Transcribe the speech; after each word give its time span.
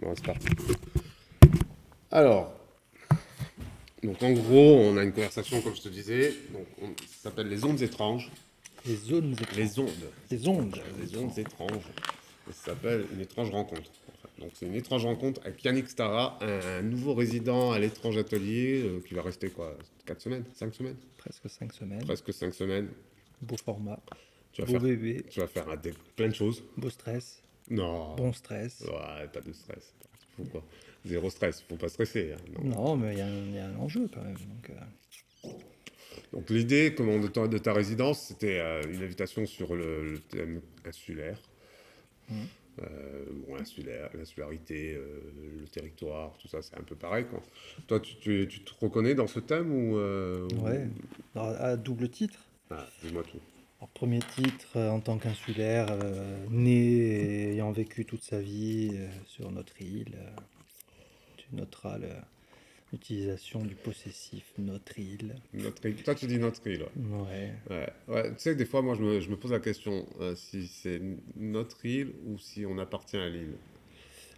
Bon, 0.00 0.14
c'est 0.14 0.24
parti. 0.24 0.46
Alors, 2.10 2.52
donc 4.02 4.22
en 4.22 4.32
gros, 4.32 4.76
on 4.80 4.96
a 4.96 5.02
une 5.04 5.12
conversation, 5.12 5.60
comme 5.60 5.74
je 5.74 5.82
te 5.82 5.88
disais, 5.88 6.34
donc 6.52 6.66
on- 6.82 6.88
ça 7.06 7.24
s'appelle 7.30 7.48
les 7.48 7.64
ondes 7.64 7.80
étranges. 7.82 8.30
Les 8.86 8.96
zones 8.96 9.32
étranges. 9.32 9.56
Les 9.58 9.78
ondes. 9.78 9.90
Les 10.30 10.48
ondes. 10.48 10.76
Les 11.00 11.16
ondes 11.18 11.38
étranges. 11.38 11.82
Et 12.48 12.52
ça 12.52 12.66
s'appelle 12.66 13.06
une 13.12 13.20
étrange 13.20 13.50
rencontre. 13.50 13.90
Donc 14.38 14.52
c'est 14.54 14.66
une 14.66 14.74
étrange 14.76 15.04
rencontre 15.04 15.40
avec 15.44 15.62
Yannick 15.64 15.88
Stara, 15.90 16.38
un, 16.40 16.78
un 16.78 16.82
nouveau 16.82 17.12
résident 17.14 17.72
à 17.72 17.78
l'étrange 17.80 18.16
atelier 18.16 18.82
euh, 18.84 19.00
qui 19.06 19.14
va 19.14 19.22
rester 19.22 19.50
quoi 19.50 19.76
4 20.06 20.20
semaines 20.22 20.44
5 20.54 20.72
semaines 20.74 20.96
Presque 21.16 21.50
5 21.50 21.72
semaines. 21.72 22.04
Presque 22.04 22.32
5 22.32 22.54
semaines. 22.54 22.88
Beau 23.42 23.56
format. 23.56 23.98
Tu 24.52 24.62
vas 24.62 24.66
Beau 24.66 24.72
faire, 24.74 24.80
bébé. 24.82 25.24
tu 25.28 25.40
vas 25.40 25.48
faire 25.48 25.68
un 25.68 25.76
dé- 25.76 25.92
plein 26.14 26.28
de 26.28 26.34
choses. 26.34 26.62
Beau 26.76 26.88
stress. 26.88 27.42
Non. 27.70 28.14
Bon 28.16 28.32
stress. 28.32 28.80
Ouais, 28.82 29.28
pas 29.32 29.40
de 29.40 29.52
stress. 29.52 29.94
Zéro 31.04 31.30
stress, 31.30 31.62
faut 31.68 31.76
pas 31.76 31.88
stresser. 31.88 32.32
hein, 32.32 32.40
non. 32.62 32.64
Non, 32.70 32.96
mais 32.96 33.12
il 33.14 33.18
y, 33.18 33.22
a 33.22 33.26
un- 33.26 33.44
il 33.46 33.54
y 33.54 33.58
a 33.58 33.66
un 33.66 33.76
enjeu 33.76 34.08
quand 34.12 34.22
même. 34.22 34.34
Donc, 34.34 34.70
euh, 34.70 35.48
Donc 36.32 36.50
l'idée 36.50 36.94
comment, 36.96 37.18
de, 37.18 37.28
ta, 37.28 37.46
de 37.48 37.58
ta 37.58 37.72
résidence, 37.72 38.20
c'était 38.28 38.58
euh, 38.60 38.82
une 38.92 39.02
invitation 39.02 39.46
sur 39.46 39.74
le, 39.74 40.12
le 40.12 40.18
thème 40.20 40.60
insulaire. 40.84 41.40
Mhm. 42.30 42.46
Euh, 42.82 43.24
bon, 43.46 43.56
insulaire, 43.56 44.10
l'insularité, 44.14 44.94
euh, 44.94 45.20
le 45.60 45.66
territoire, 45.66 46.36
tout 46.38 46.46
ça, 46.46 46.62
c'est 46.62 46.78
un 46.78 46.82
peu 46.82 46.94
pareil. 46.94 47.24
Quoi. 47.28 47.42
Toi, 47.88 47.98
tu, 48.00 48.16
tu- 48.18 48.46
tu 48.48 48.60
te 48.60 48.72
reconnais 48.80 49.14
dans 49.16 49.26
ce 49.26 49.40
thème 49.40 49.72
ou, 49.72 49.96
euh, 49.96 50.46
ou- 50.54 50.64
ouais. 50.64 50.86
À 51.34 51.76
double 51.76 52.08
titre. 52.08 52.38
Ah, 52.70 52.86
Dis-moi 53.02 53.22
tout. 53.24 53.40
Alors, 53.78 53.88
premier 53.90 54.18
titre, 54.20 54.76
euh, 54.76 54.90
en 54.90 55.00
tant 55.00 55.18
qu'insulaire, 55.18 55.86
euh, 55.90 56.36
né 56.50 56.72
et 56.72 57.52
ayant 57.52 57.70
vécu 57.70 58.04
toute 58.04 58.22
sa 58.22 58.40
vie 58.40 58.90
euh, 58.94 59.08
sur 59.26 59.50
notre 59.52 59.80
île, 59.80 60.16
tu 61.36 61.46
noteras 61.52 61.98
le- 61.98 62.08
l'utilisation 62.92 63.62
du 63.64 63.74
possessif 63.76 64.44
notre 64.58 64.98
île. 64.98 65.36
Notre 65.52 65.86
île. 65.86 66.02
Toi, 66.02 66.14
tu 66.16 66.26
dis 66.26 66.38
notre 66.38 66.66
île. 66.66 66.82
ouais. 66.82 67.20
Ouais. 67.20 67.52
Ouais. 67.70 67.92
Ouais, 68.08 68.30
Tu 68.34 68.38
sais 68.40 68.52
que 68.54 68.58
des 68.58 68.64
fois, 68.64 68.82
moi, 68.82 68.94
je 68.96 69.02
me, 69.02 69.20
je 69.20 69.30
me 69.30 69.36
pose 69.36 69.52
la 69.52 69.60
question 69.60 70.06
euh, 70.20 70.34
si 70.34 70.66
c'est 70.66 71.00
notre 71.36 71.84
île 71.86 72.12
ou 72.26 72.38
si 72.38 72.66
on 72.66 72.78
appartient 72.78 73.16
à 73.16 73.28
l'île. 73.28 73.54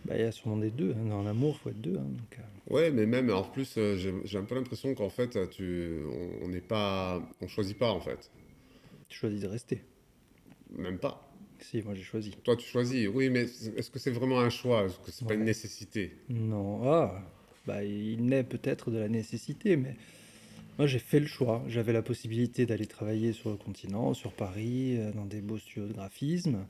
Bah, 0.04 0.16
il 0.16 0.20
y 0.22 0.24
a 0.24 0.32
sûrement 0.32 0.56
des 0.58 0.70
deux. 0.70 0.94
hein. 0.98 1.08
Dans 1.08 1.22
l'amour, 1.22 1.56
il 1.58 1.62
faut 1.62 1.70
être 1.70 1.80
deux. 1.80 1.96
hein, 1.96 2.04
donc, 2.08 2.38
euh, 2.38 2.42
Ouais, 2.74 2.90
mais 2.90 3.06
même 3.06 3.30
en 3.30 3.42
plus, 3.42 3.74
euh, 3.78 3.96
j'ai 3.96 4.12
j'ai 4.24 4.38
un 4.38 4.44
peu 4.44 4.54
l'impression 4.54 4.94
qu'en 4.94 5.10
fait, 5.10 5.48
tu, 5.50 6.00
on 6.10 6.44
on 6.44 6.48
n'est 6.48 6.60
pas, 6.60 7.22
on 7.40 7.48
choisit 7.48 7.78
pas 7.78 7.90
en 7.92 8.00
fait, 8.00 8.30
tu 9.10 9.18
choisis 9.18 9.40
de 9.40 9.48
rester. 9.48 9.82
même 10.70 10.98
pas. 10.98 11.26
Si, 11.58 11.82
moi 11.82 11.94
j'ai 11.94 12.02
choisi. 12.02 12.30
Toi, 12.42 12.56
tu 12.56 12.66
choisis. 12.66 13.06
Oui, 13.12 13.28
mais 13.28 13.42
est-ce 13.42 13.90
que 13.90 13.98
c'est 13.98 14.10
vraiment 14.10 14.40
un 14.40 14.48
choix? 14.48 14.86
Est-ce 14.86 14.98
que 14.98 15.10
c'est 15.10 15.26
pas 15.26 15.34
une 15.34 15.44
nécessité? 15.44 16.16
Non, 16.30 16.80
ah, 16.90 17.22
bah, 17.66 17.84
il 17.84 18.24
naît 18.24 18.44
peut-être 18.44 18.90
de 18.90 18.98
la 18.98 19.08
nécessité, 19.08 19.76
mais 19.76 19.94
moi 20.78 20.86
j'ai 20.86 20.98
fait 20.98 21.20
le 21.20 21.26
choix. 21.26 21.62
J'avais 21.68 21.92
la 21.92 22.02
possibilité 22.02 22.64
d'aller 22.64 22.86
travailler 22.86 23.34
sur 23.34 23.50
le 23.50 23.56
continent, 23.56 24.14
sur 24.14 24.32
Paris, 24.32 24.96
euh, 24.96 25.12
dans 25.12 25.26
des 25.26 25.42
beaux 25.42 25.58
studios 25.58 25.86
de 25.86 25.92
graphisme, 25.92 26.66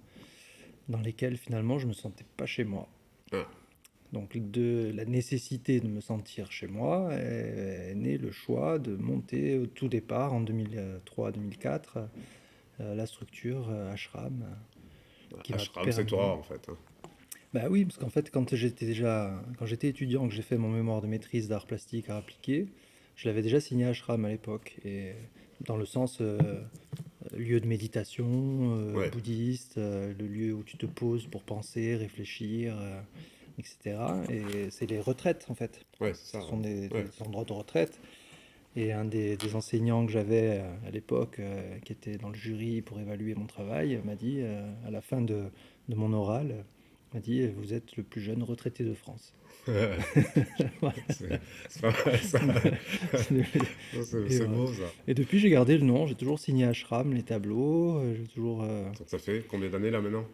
dans 0.89 1.01
lesquels 1.01 1.37
finalement 1.37 1.79
je 1.79 1.87
me 1.87 1.93
sentais 1.93 2.25
pas 2.37 2.47
chez 2.47 2.65
moi. 2.65 2.89
Ah. 3.33 3.47
Donc 4.13 4.37
de 4.37 4.91
la 4.95 5.05
nécessité 5.05 5.79
de 5.81 5.87
me 5.87 6.01
sentir 6.01 6.51
chez 6.51 6.67
moi 6.67 7.11
est, 7.15 7.91
est 7.91 7.95
né 7.95 8.19
le 8.19 8.33
choix 8.33 8.79
de 8.79 8.97
monter 8.97 9.57
au 9.59 9.67
tout 9.67 9.89
départ 9.89 10.33
en 10.33 10.43
2003-2004 10.43 12.09
euh, 12.81 12.95
la 12.95 13.07
structure 13.07 13.69
euh, 13.71 13.93
Ashram. 13.93 14.45
Qui 15.45 15.53
va 15.53 15.59
Ashram, 15.59 15.85
c'est 15.85 15.91
permettre- 15.93 16.09
toi 16.09 16.33
en 16.37 16.43
fait. 16.43 16.69
hein. 16.69 16.77
Bah 17.53 17.65
oui, 17.69 17.85
parce 17.85 17.99
qu'en 17.99 18.11
fait, 18.11 18.31
quand 18.31 18.55
j'étais 18.55 18.87
déjà, 18.87 19.43
quand 19.59 19.67
j'étais 19.67 19.89
étudiant, 19.89 20.29
que 20.29 20.35
j'ai 20.35 20.43
fait 20.43 20.57
mon 20.57 20.71
mémoire 20.71 21.03
de 21.03 21.09
maîtrise 21.09 21.49
d'art 21.49 21.67
plastique 21.67 22.09
à 22.09 22.17
appliquer, 22.17 22.67
je 23.17 23.29
l'avais 23.29 23.43
déjà 23.43 23.59
signé 23.61 23.87
Ashram 23.87 24.25
à 24.25 24.29
l'époque, 24.29 24.79
et 24.85 25.13
dans 25.67 25.77
le 25.77 25.85
sens 25.85 26.19
euh, 26.21 26.39
lieu 27.37 27.59
de 27.61 27.67
méditation, 27.67 28.27
euh, 28.77 28.95
Ouais. 28.95 29.11
bouddhiste, 29.11 29.79
euh, 29.79 30.15
le 30.17 30.27
lieu 30.29 30.53
où 30.55 30.63
tu 30.63 30.77
te 30.77 30.87
poses 30.87 31.27
pour 31.27 31.43
penser, 31.43 31.97
réfléchir, 31.97 32.77
euh, 32.81 33.01
etc. 33.59 33.97
Et 34.31 34.71
c'est 34.71 34.87
les 34.87 35.01
retraites 35.01 35.47
en 35.49 35.55
fait. 35.55 35.81
Ouais, 36.01 36.15
ça. 36.15 36.41
Ce 36.41 36.49
sont 36.49 36.59
des, 36.59 36.89
Ouais. 36.89 37.05
des 37.05 37.23
endroits 37.27 37.45
de 37.45 37.53
retraite. 37.53 38.01
Et 38.77 38.93
un 38.93 39.05
des, 39.05 39.37
des 39.37 39.57
enseignants 39.57 40.07
que 40.07 40.13
j'avais 40.13 40.61
euh, 40.61 40.87
à 40.87 40.91
l'époque, 40.93 41.39
euh, 41.41 41.77
qui 41.85 41.93
était 41.93 42.19
dans 42.19 42.29
le 42.29 42.37
jury 42.37 42.83
pour 42.83 43.01
évaluer 43.01 43.35
mon 43.35 43.47
travail, 43.47 44.01
m'a 44.05 44.15
dit, 44.15 44.37
euh, 44.43 44.71
à 44.87 44.93
la 44.93 45.01
fin 45.01 45.21
de, 45.21 45.43
de 45.89 45.95
mon 45.97 46.13
oral, 46.13 46.65
m'a 47.13 47.19
dit 47.19 47.49
Vous 47.49 47.75
êtes 47.75 47.97
le 47.97 48.05
plus 48.05 48.21
jeune 48.21 48.45
retraité 48.45 48.85
de 48.85 48.95
France. 48.95 49.35
c'est 51.11 51.41
c'est 51.69 51.81
pas 51.83 51.91
mal, 51.91 52.19
ça. 52.23 52.39
C'est 53.13 53.35
Et 53.35 54.31
c'est 54.31 54.45
voilà. 54.45 54.47
beau 54.47 54.67
ça. 54.73 54.83
Et 55.09 55.15
depuis, 55.15 55.39
j'ai 55.41 55.51
gardé 55.51 55.77
le 55.77 55.85
nom. 55.85 56.07
J'ai 56.07 56.15
toujours 56.15 56.39
signé 56.39 56.65
Ashram, 56.65 57.13
les 57.13 57.23
tableaux. 57.25 58.01
J'ai 58.15 58.27
toujours. 58.29 58.63
euh, 58.63 58.85
Donc 58.99 59.09
ça 59.09 59.19
fait 59.19 59.45
combien 59.49 59.69
d'années 59.69 59.91
là 59.91 60.01
maintenant? 60.01 60.25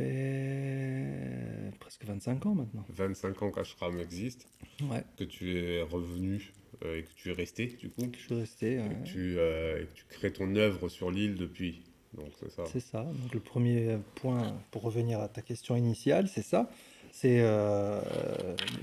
Fait 0.00 1.70
presque 1.78 2.04
25 2.04 2.46
ans 2.46 2.54
maintenant. 2.54 2.84
25 2.90 3.42
ans 3.42 3.50
qu'Ashram 3.50 3.98
existe, 4.00 4.46
Ouais, 4.90 5.04
que 5.16 5.24
tu 5.24 5.56
es 5.58 5.82
revenu 5.82 6.52
euh, 6.84 6.98
et 6.98 7.02
que 7.02 7.10
tu 7.16 7.30
es 7.30 7.32
resté 7.32 7.66
du 7.66 7.90
coup, 7.90 8.08
je 8.12 8.18
suis 8.18 8.34
resté. 8.34 8.74
et 8.76 8.78
que 8.78 9.06
tu, 9.06 9.38
euh, 9.38 9.82
et 9.82 9.86
que 9.86 9.92
tu 9.94 10.04
crées 10.08 10.32
ton 10.32 10.54
œuvre 10.56 10.88
sur 10.88 11.10
l'île 11.10 11.34
depuis. 11.36 11.82
Donc 12.14 12.30
c'est 12.40 12.50
ça. 12.50 12.64
C'est 12.66 12.80
ça. 12.80 13.04
Donc 13.04 13.32
le 13.34 13.40
premier 13.40 13.98
point, 14.16 14.56
pour 14.70 14.82
revenir 14.82 15.20
à 15.20 15.28
ta 15.28 15.42
question 15.42 15.76
initiale, 15.76 16.28
c'est 16.28 16.42
ça. 16.42 16.70
C'est 17.12 17.38
euh, 17.40 18.00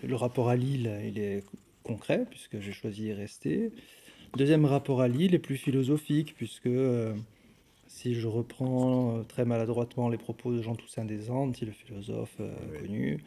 le 0.03 0.15
rapport 0.15 0.49
à 0.49 0.55
Lille, 0.55 0.89
il 1.05 1.19
est 1.19 1.43
concret, 1.83 2.25
puisque 2.29 2.59
j'ai 2.59 2.71
choisi 2.73 3.03
d'y 3.03 3.13
rester. 3.13 3.71
Deuxième 4.35 4.65
rapport 4.65 5.01
à 5.01 5.07
Lille 5.07 5.33
est 5.33 5.39
plus 5.39 5.57
philosophique, 5.57 6.35
puisque 6.35 6.67
si 7.87 8.15
je 8.15 8.27
reprends 8.27 9.17
euh, 9.17 9.23
très 9.23 9.45
maladroitement 9.45 10.09
les 10.09 10.17
propos 10.17 10.53
de 10.53 10.61
Jean 10.61 10.75
Toussaint 10.75 11.05
des 11.05 11.29
Andes, 11.31 11.55
le 11.61 11.71
philosophe 11.71 12.35
euh, 12.39 12.53
Oui. 12.71 12.79
connu, 12.79 13.23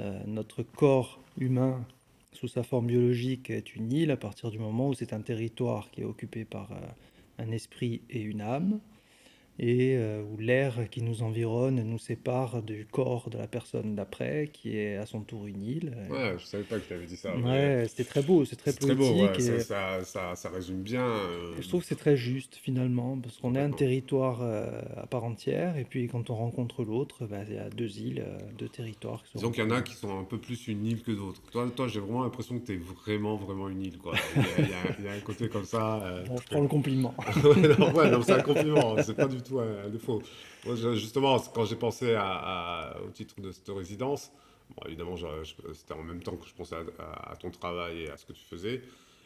euh, 0.00 0.20
notre 0.26 0.62
corps 0.62 1.20
humain, 1.38 1.84
sous 2.32 2.48
sa 2.48 2.62
forme 2.62 2.86
biologique, 2.86 3.50
est 3.50 3.74
une 3.74 3.92
île 3.92 4.10
à 4.10 4.16
partir 4.16 4.50
du 4.50 4.58
moment 4.58 4.88
où 4.88 4.94
c'est 4.94 5.12
un 5.12 5.20
territoire 5.20 5.90
qui 5.90 6.02
est 6.02 6.04
occupé 6.04 6.44
par 6.44 6.70
un 7.38 7.50
esprit 7.50 8.02
et 8.08 8.20
une 8.20 8.40
âme 8.40 8.80
et 9.62 9.94
euh, 9.96 10.22
où 10.22 10.38
l'air 10.38 10.88
qui 10.90 11.02
nous 11.02 11.22
environne 11.22 11.82
nous 11.82 11.98
sépare 11.98 12.62
du 12.62 12.86
corps 12.90 13.28
de 13.28 13.36
la 13.36 13.46
personne 13.46 13.94
d'après, 13.94 14.48
qui 14.52 14.74
est 14.78 14.96
à 14.96 15.04
son 15.04 15.20
tour 15.20 15.46
une 15.46 15.62
île. 15.62 15.92
Ouais, 16.10 16.34
je 16.38 16.44
savais 16.46 16.64
pas 16.64 16.78
que 16.78 16.88
tu 16.88 16.94
avais 16.94 17.04
dit 17.04 17.16
ça. 17.18 17.36
Ouais, 17.36 17.84
c'était 17.88 18.04
très 18.04 18.22
beau, 18.22 18.46
c'est 18.46 18.56
très 18.56 18.72
C'est 18.72 18.78
très 18.80 18.96
poétique. 18.96 19.14
beau, 19.14 19.24
ouais, 19.26 19.56
et- 19.56 19.60
ça, 19.60 20.02
ça, 20.02 20.34
ça, 20.34 20.48
résume 20.48 20.80
bien. 20.82 21.04
euh, 21.04 21.60
je 21.60 21.68
trouve 21.68 21.82
que 21.82 21.86
c'est 21.86 21.94
très 21.94 22.16
juste 22.16 22.56
finalement, 22.56 23.18
parce 23.18 23.36
qu'on 23.36 23.54
est 23.54 23.60
un 23.60 23.70
territoire 23.70 24.40
euh, 24.42 24.80
à 24.96 25.06
part 25.06 25.24
entière, 25.24 25.76
et 25.76 25.84
puis 25.84 26.08
quand 26.08 26.30
on 26.30 26.36
rencontre 26.36 26.82
l'autre, 26.82 27.26
bah, 27.26 27.40
il 27.46 27.54
y 27.54 27.58
a 27.58 27.68
deux 27.68 27.98
îles, 28.00 28.24
euh, 28.26 28.38
deux 28.58 28.68
territoires. 28.68 29.22
Qui 29.24 29.32
sont 29.32 29.38
Disons 29.40 29.50
qu'il 29.50 29.64
y 29.64 29.66
en 29.66 29.70
a 29.72 29.82
qui 29.82 29.94
sont 29.94 30.18
un 30.18 30.24
peu 30.24 30.38
plus 30.38 30.68
une 30.68 30.86
île 30.86 31.02
que 31.02 31.12
d'autres. 31.12 31.42
Toi, 31.52 31.70
toi 31.76 31.86
j'ai 31.86 32.00
vraiment 32.00 32.22
l'impression 32.22 32.58
que 32.58 32.64
tu 32.64 32.72
es 32.72 32.76
vraiment, 32.78 33.36
vraiment 33.36 33.68
une 33.68 33.82
île. 33.82 33.98
Quoi. 33.98 34.14
Il, 34.36 34.42
y 34.42 34.44
a, 34.44 34.58
il 34.64 34.70
y 34.70 34.72
a- 34.72 34.96
il 35.00 35.04
y 35.04 35.08
a 35.08 35.12
un 35.12 35.20
côté 35.20 35.48
comme 35.50 35.64
ça. 35.64 36.00
Bon, 36.26 36.36
je 36.40 36.46
prends 36.46 36.60
le 36.62 36.68
compliment. 36.68 37.14
ouais, 37.44 37.76
non, 37.78 37.92
ouais, 37.94 38.10
non, 38.10 38.22
c'est 38.22 38.32
un 38.32 38.42
compliment, 38.42 38.96
c'est 39.02 39.14
pas 39.16 39.28
du 39.28 39.42
tout 39.42 39.49
défaut. 39.90 40.22
Justement, 40.94 41.38
quand 41.54 41.64
j'ai 41.64 41.76
pensé 41.76 42.16
au 43.04 43.10
titre 43.10 43.40
de 43.40 43.52
cette 43.52 43.68
résidence, 43.68 44.30
évidemment, 44.86 45.16
c'était 45.74 45.94
en 45.94 46.02
même 46.02 46.22
temps 46.22 46.36
que 46.36 46.46
je 46.46 46.54
pensais 46.54 46.76
à, 46.98 47.36
ton 47.36 47.50
travail 47.50 48.02
et 48.02 48.10
à 48.10 48.16
ce 48.16 48.26
que 48.26 48.32
tu 48.32 48.44
faisais. 48.44 48.82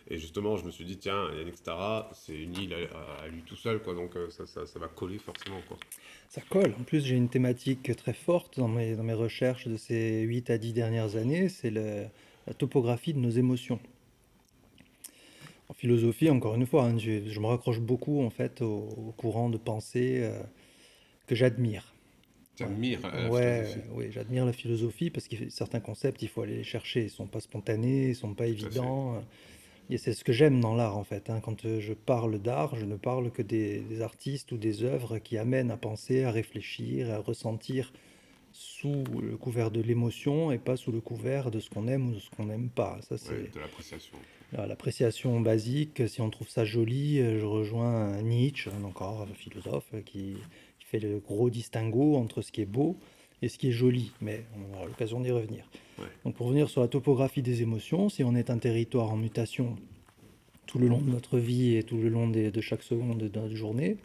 Et 0.09 0.19
justement, 0.19 0.57
je 0.59 0.65
me 0.67 0.71
suis 0.71 0.85
dit, 0.85 0.99
tiens, 0.99 1.31
Yannick 1.35 1.57
Stara, 1.57 2.11
c'est 2.13 2.37
une 2.37 2.55
île 2.57 2.75
à, 2.75 3.27
lui 3.29 3.43
tout 3.43 3.57
seul, 3.57 3.81
quoi, 3.83 3.95
donc 3.95 4.17
euh, 4.17 4.29
ça, 4.29 4.79
va 4.79 4.89
coller 4.89 5.17
forcément. 5.17 5.61
Quoi. 5.67 5.79
Ça 6.29 6.43
colle. 6.43 6.75
En 6.79 6.83
plus, 6.83 7.07
j'ai 7.07 7.17
une 7.17 7.31
thématique 7.31 7.97
très 7.97 8.13
forte 8.13 8.59
dans 8.59 8.69
mes, 8.69 8.97
dans 8.97 9.03
mes 9.03 9.15
recherches 9.15 9.67
de 9.67 9.79
ces 9.79 10.21
8 10.21 10.51
à 10.51 10.59
10 10.59 10.75
dernières 10.75 11.17
années, 11.17 11.49
c'est 11.49 11.71
la 11.71 12.55
topographie 12.59 13.15
de 13.15 13.19
nos 13.19 13.31
émotions. 13.31 13.81
En 15.69 15.75
philosophie, 15.75 16.29
encore 16.31 16.55
une 16.55 16.67
fois, 16.67 16.85
hein, 16.85 16.99
je, 16.99 17.27
je 17.29 17.41
me 17.41 17.47
raccroche 17.47 17.81
beaucoup 17.81 18.23
en 18.23 18.31
fait 18.31 18.61
au, 18.63 18.89
au 19.09 19.13
courant 19.17 19.49
de 19.49 19.57
pensée 19.57 20.21
euh, 20.23 20.43
que 21.27 21.35
j'admire. 21.35 21.95
T'admires 22.57 23.01
euh, 23.05 23.25
la 23.25 23.31
ouais, 23.31 23.65
philosophie. 23.65 24.13
j'admire 24.13 24.47
la 24.47 24.53
philosophie 24.53 25.11
parce 25.11 25.27
que 25.27 25.49
certains 25.51 25.81
concepts, 25.81 26.23
il 26.23 26.29
faut 26.29 26.43
aller 26.43 26.57
les 26.57 26.65
chercher. 26.65 27.03
Ils 27.05 27.11
sont 27.11 27.27
pas 27.27 27.41
spontanés, 27.41 28.09
ils 28.11 28.15
sont 28.15 28.35
pas 28.35 28.47
évidents. 28.47 29.23
Et 29.91 29.99
c'est 29.99 30.13
ce 30.15 30.25
que 30.25 30.33
j'aime 30.33 30.61
dans 30.61 30.75
l'art 30.75 30.97
en 30.97 31.05
fait. 31.05 31.29
hein. 31.31 31.41
Quand 31.41 31.65
euh, 31.65 31.81
je 31.81 31.93
parle 31.95 32.39
d'art, 32.39 32.77
je 32.77 32.85
ne 32.85 32.97
parle 32.97 33.31
que 33.31 33.43
des, 33.43 33.81
des 33.81 34.01
artistes 34.03 34.53
ou 34.53 34.57
des 34.57 34.83
œuvres 34.83 35.19
qui 35.19 35.37
amènent 35.39 35.71
à 35.71 35.77
penser, 35.77 36.25
à 36.25 36.31
réfléchir, 36.31 37.11
à 37.11 37.19
ressentir 37.19 37.93
sous 38.57 39.03
le 39.21 39.37
couvert 39.37 39.73
de 39.73 39.81
l'émotion 39.81 40.53
et 40.53 40.59
pas 40.59 40.77
sous 40.77 40.93
le 40.93 41.01
couvert 41.01 41.51
de 41.51 41.59
ce 41.59 41.69
qu'on 41.69 41.89
aime 41.89 42.09
ou 42.11 42.15
de 42.15 42.21
ce 42.21 42.31
qu'on 42.31 42.47
n'aime 42.47 42.69
pas. 42.69 42.99
Ça, 43.03 43.19
c'est 43.19 43.33
Ouais, 43.33 43.51
de 43.53 43.59
l'appréciation. 43.59 44.17
voilà, 44.53 44.69
l'appréciation 44.69 45.41
basique. 45.41 46.09
Si 46.09 46.21
on 46.21 46.31
trouve 46.31 46.49
ça 46.49 46.65
joli, 46.65 47.19
euh, 47.19 47.41
je 47.41 47.45
rejoins 47.45 48.23
Nietzsche, 48.23 48.71
hein, 48.71 48.85
encore 48.85 49.23
un 49.23 49.35
philosophe, 49.35 49.87
euh, 49.95 50.03
qui, 50.03 50.37
qui 50.79 50.87
fait 50.87 51.01
le 51.01 51.19
gros 51.19 51.51
distinguo 51.51 52.15
entre 52.17 52.43
ce 52.43 52.53
qui 52.53 52.61
est 52.61 52.65
beau 52.67 52.97
et 53.43 53.49
ce 53.49 53.59
qui 53.59 53.69
est 53.69 53.73
joli, 53.73 54.13
mais 54.21 54.45
on 54.57 54.77
aura 54.77 54.87
l'occasion 54.87 55.21
d'y 55.21 55.33
revenir. 55.33 55.69
Ouais. 55.99 56.05
Donc 56.25 56.35
pour 56.37 56.47
revenir 56.47 56.71
sur 56.71 56.81
la 56.81 56.89
topographie 56.89 57.43
des 57.43 57.61
émotions, 57.63 58.09
si 58.09 58.23
on 58.23 58.37
est 58.37 58.51
un 58.51 58.59
territoire 58.59 59.11
en 59.11 59.17
mutation 59.17 59.75
tout 60.67 60.79
le 60.79 60.87
long 60.87 61.01
de 61.01 61.11
notre 61.11 61.39
vie 61.39 61.75
et 61.77 61.83
tout 61.83 61.97
le 61.97 62.09
long 62.09 62.29
des- 62.29 62.53
de 62.53 62.61
chaque 62.61 62.85
seconde 62.85 63.19
de 63.29 63.41
notre 63.41 63.55
journée, 63.57 63.97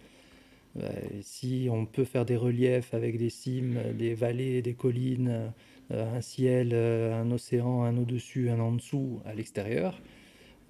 si 1.22 1.68
on 1.72 1.86
peut 1.86 2.06
faire 2.06 2.26
des 2.26 2.38
reliefs 2.38 2.94
avec 2.94 3.18
des 3.18 3.30
cimes, 3.30 3.80
des 3.98 4.14
vallées, 4.14 4.62
des 4.62 4.74
collines, 4.74 5.52
euh, 5.92 6.16
un 6.16 6.22
ciel, 6.22 6.70
euh, 6.74 7.20
un 7.20 7.32
océan, 7.32 7.84
un 7.84 7.98
au-dessus, 7.98 8.50
un 8.50 8.60
en 8.60 8.74
dessous, 8.74 9.22
à 9.26 9.34
l'extérieur, 9.34 10.00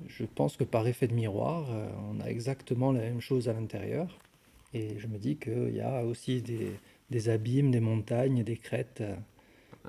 je 0.08 0.24
pense 0.26 0.58
que 0.58 0.64
par 0.64 0.88
effet 0.88 1.08
de 1.08 1.14
miroir, 1.14 1.68
euh, 1.72 1.90
on 2.12 2.20
a 2.22 2.28
exactement 2.28 2.92
la 2.92 3.02
même 3.02 3.22
chose 3.22 3.50
à 3.50 3.54
l'intérieur. 3.54 4.18
Et 4.74 5.00
je 5.00 5.08
me 5.08 5.18
dis 5.18 5.38
qu'il 5.38 5.76
y 5.76 5.82
a 5.82 6.06
aussi 6.06 6.42
des, 6.42 6.70
des 7.10 7.30
abîmes, 7.30 7.72
des 7.72 7.80
montagnes, 7.80 8.44
des 8.44 8.58
crêtes 8.58 9.02
euh, 9.02 9.16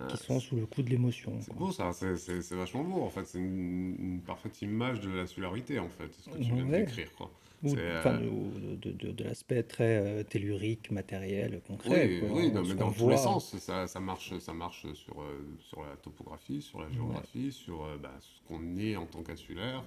qui 0.08 0.16
sont 0.16 0.40
sous 0.40 0.56
le 0.56 0.66
coup 0.66 0.82
de 0.82 0.90
l'émotion. 0.90 1.32
C'est 1.40 1.54
beau 1.54 1.70
ça, 1.70 1.92
c'est- 1.92 2.54
vachement 2.54 2.84
beau 2.84 3.02
en 3.02 3.10
fait. 3.10 3.26
C'est 3.26 3.38
une, 3.38 3.96
une 3.98 4.20
parfaite 4.20 4.60
image 4.62 5.00
de 5.00 5.10
la 5.10 5.26
solarité 5.26 5.78
en 5.78 5.88
fait, 5.88 6.12
ce 6.14 6.30
que 6.30 6.38
tu 6.38 6.52
viens 6.54 6.64
de 6.64 6.70
décrire. 6.74 7.12
Quoi. 7.16 7.30
Ou, 7.62 7.68
C'est, 7.74 7.98
enfin, 7.98 8.18
euh, 8.22 8.28
ou 8.28 8.76
de, 8.76 8.90
de- 8.92 9.12
de 9.12 9.24
l'aspect 9.24 9.62
très 9.62 9.98
euh, 9.98 10.22
tellurique, 10.22 10.90
matériel, 10.90 11.60
concret. 11.66 12.08
Oui, 12.08 12.20
quoi. 12.20 12.28
oui, 12.38 12.50
non, 12.52 12.64
Ce 12.64 12.68
mais 12.70 12.74
dans 12.76 12.90
tous 12.92 13.08
les 13.10 13.16
sens, 13.18 13.56
ça, 13.58 13.86
ça 13.86 14.00
marche, 14.00 14.38
ça 14.38 14.52
marche 14.54 14.90
sur, 14.94 15.20
euh, 15.20 15.40
sur 15.68 15.82
la 15.84 15.96
topographie, 15.96 16.62
sur 16.62 16.80
la 16.80 16.90
géographie, 16.90 17.52
sur 17.52 17.86
bah, 18.02 18.14
ce 18.20 18.48
qu'on 18.48 18.76
est 18.78 18.96
en 18.96 19.04
tant 19.06 19.22
qu'insulaire, 19.22 19.82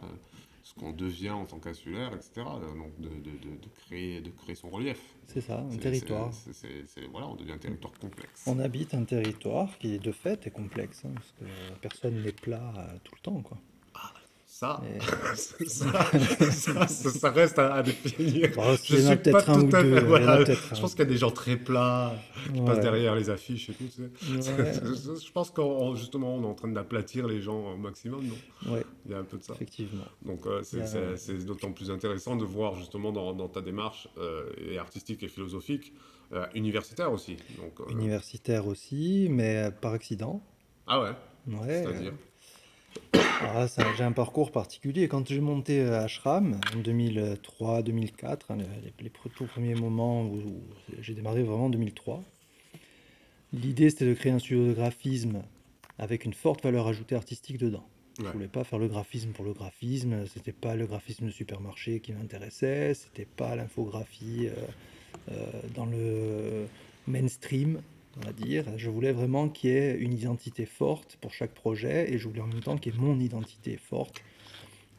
ce 0.61 0.73
qu'on 0.75 0.91
devient 0.91 1.31
en 1.31 1.45
tant 1.45 1.59
qu'insulaire, 1.59 2.13
etc. 2.13 2.31
Donc 2.77 2.97
de, 2.99 3.09
de, 3.09 3.67
créer, 3.87 4.21
de 4.21 4.29
créer 4.29 4.55
son 4.55 4.69
relief. 4.69 5.01
C'est 5.27 5.41
ça, 5.41 5.59
un 5.59 5.77
territoire. 5.77 6.31
c'est- 6.33 7.07
voilà, 7.11 7.27
on 7.27 7.35
devient 7.35 7.53
un 7.53 7.57
territoire 7.57 7.93
complexe. 7.99 8.43
On 8.45 8.59
habite 8.59 8.93
un 8.93 9.03
territoire 9.03 9.77
qui, 9.79 9.97
de 9.99 10.11
fait, 10.11 10.45
est 10.47 10.51
complexe, 10.51 11.03
hein, 11.05 11.11
parce 11.15 11.31
que 11.39 11.45
personne 11.81 12.21
n'est 12.21 12.31
plat 12.31 12.73
tout 13.03 13.15
le 13.15 13.21
temps. 13.21 13.41
Quoi. 13.41 13.57
Ça, 14.55 14.79
Et- 14.85 15.65
ça, 15.65 16.87
ça, 16.87 17.31
reste 17.31 17.57
à, 17.57 17.73
à 17.73 17.81
définir. 17.81 18.51
Bon, 18.55 18.61
Je 18.83 18.97
suis 18.97 19.15
peut-être 19.15 19.49
un 19.49 19.63
ou 19.63 19.75
à 19.75 19.81
deux, 19.83 19.99
voilà. 20.01 20.43
Je 20.45 20.79
pense 20.79 20.91
qu'il 20.91 20.99
y 20.99 21.07
a 21.07 21.09
des 21.09 21.17
gens 21.17 21.31
très 21.31 21.57
plats 21.57 22.13
qui 22.53 22.61
passent 22.61 22.79
derrière 22.81 23.15
les 23.15 23.31
affiches 23.31 23.71
et 23.71 23.73
tout. 23.73 23.85
tu 23.85 24.39
sais. 24.41 24.51
Ouais. 24.53 24.71
Je 25.25 25.31
pense 25.31 25.49
qu'en 25.49 25.95
justement, 25.95 26.35
on 26.35 26.43
est 26.43 26.45
en 26.45 26.53
train 26.53 26.67
d'aplatir 26.67 27.25
les 27.25 27.41
gens 27.41 27.73
au 27.73 27.77
maximum. 27.77 28.23
Non? 28.27 28.73
Ouais, 28.73 28.83
Il 29.07 29.11
y 29.11 29.15
a 29.15 29.17
un 29.17 29.23
peu 29.23 29.39
de 29.39 29.43
ça. 29.43 29.53
effectivement. 29.55 30.05
Donc 30.23 30.45
euh, 30.45 30.61
c'est 30.61 30.81
a- 30.83 31.43
d'autant 31.45 31.71
plus 31.71 31.89
intéressant 31.89 32.35
de 32.35 32.45
voir 32.45 32.75
justement 32.75 33.11
dans, 33.11 33.33
dans 33.33 33.47
ta 33.49 33.61
démarche 33.61 34.07
euh, 34.19 34.51
et 34.69 34.77
artistique 34.77 35.23
et 35.23 35.29
philosophique, 35.29 35.93
euh, 36.31 36.45
universitaire 36.53 37.11
aussi. 37.11 37.37
Donc, 37.57 37.79
Universitaire 37.89 38.67
aussi, 38.67 39.29
mais 39.31 39.71
par 39.81 39.93
accident. 39.93 40.43
Ah 40.85 41.01
ouais, 41.01 41.09
Ouais, 41.47 41.83
c'est-à-dire? 41.83 42.13
Ça- 43.67 43.83
j'ai 43.97 44.03
un 44.03 44.11
parcours 44.11 44.51
particulier. 44.51 45.07
Quand 45.07 45.27
j'ai 45.27 45.39
monté 45.41 45.81
euh, 45.81 46.03
Ashram 46.03 46.59
en 46.75 46.79
2003-2004, 46.79 48.51
hein, 48.51 48.57
les, 49.01 49.09
tout 49.35 49.45
premiers 49.45 49.75
moments 49.75 50.23
où, 50.23 50.35
où 50.37 50.61
j'ai 51.01 51.13
démarré 51.13 51.43
vraiment 51.43 51.65
en 51.65 51.69
2003, 51.69 52.21
l'idée 53.53 53.89
c'était 53.89 54.05
de 54.05 54.13
créer 54.13 54.31
un 54.31 54.39
studio 54.39 54.67
de 54.67 54.73
graphisme 54.73 55.41
avec 55.99 56.25
une 56.25 56.33
forte 56.33 56.63
valeur 56.63 56.87
ajoutée 56.87 57.15
artistique 57.15 57.57
dedans. 57.57 57.85
Je 58.19 58.23
Ouais. 58.23 58.31
voulais 58.31 58.47
pas 58.47 58.63
faire 58.63 58.79
le 58.79 58.87
graphisme 58.87 59.31
pour 59.31 59.43
le 59.43 59.53
graphisme, 59.53 60.25
c'était 60.27 60.51
pas 60.51 60.75
le 60.75 60.85
graphisme 60.85 61.25
de 61.25 61.31
supermarché 61.31 61.99
qui 61.99 62.13
m'intéressait, 62.13 62.93
c'était 62.93 63.25
pas 63.25 63.55
l'infographie 63.55 64.47
euh, 64.47 65.31
euh, 65.31 65.61
dans 65.75 65.85
le 65.85 66.67
mainstream, 67.07 67.81
on 68.17 68.25
va 68.25 68.33
dire. 68.33 68.65
Je 68.77 68.89
voulais 68.89 69.11
vraiment 69.11 69.49
qu'il 69.49 69.69
y 69.71 69.73
ait 69.73 69.95
une 69.97 70.13
identité 70.13 70.65
forte 70.65 71.17
pour 71.21 71.33
chaque 71.33 71.53
projet 71.53 72.11
et 72.13 72.17
je 72.17 72.27
voulais 72.27 72.41
en 72.41 72.47
même 72.47 72.61
temps 72.61 72.77
qu'il 72.77 72.93
y 72.93 72.97
ait 72.97 72.99
mon 72.99 73.19
identité 73.19 73.77
forte. 73.77 74.21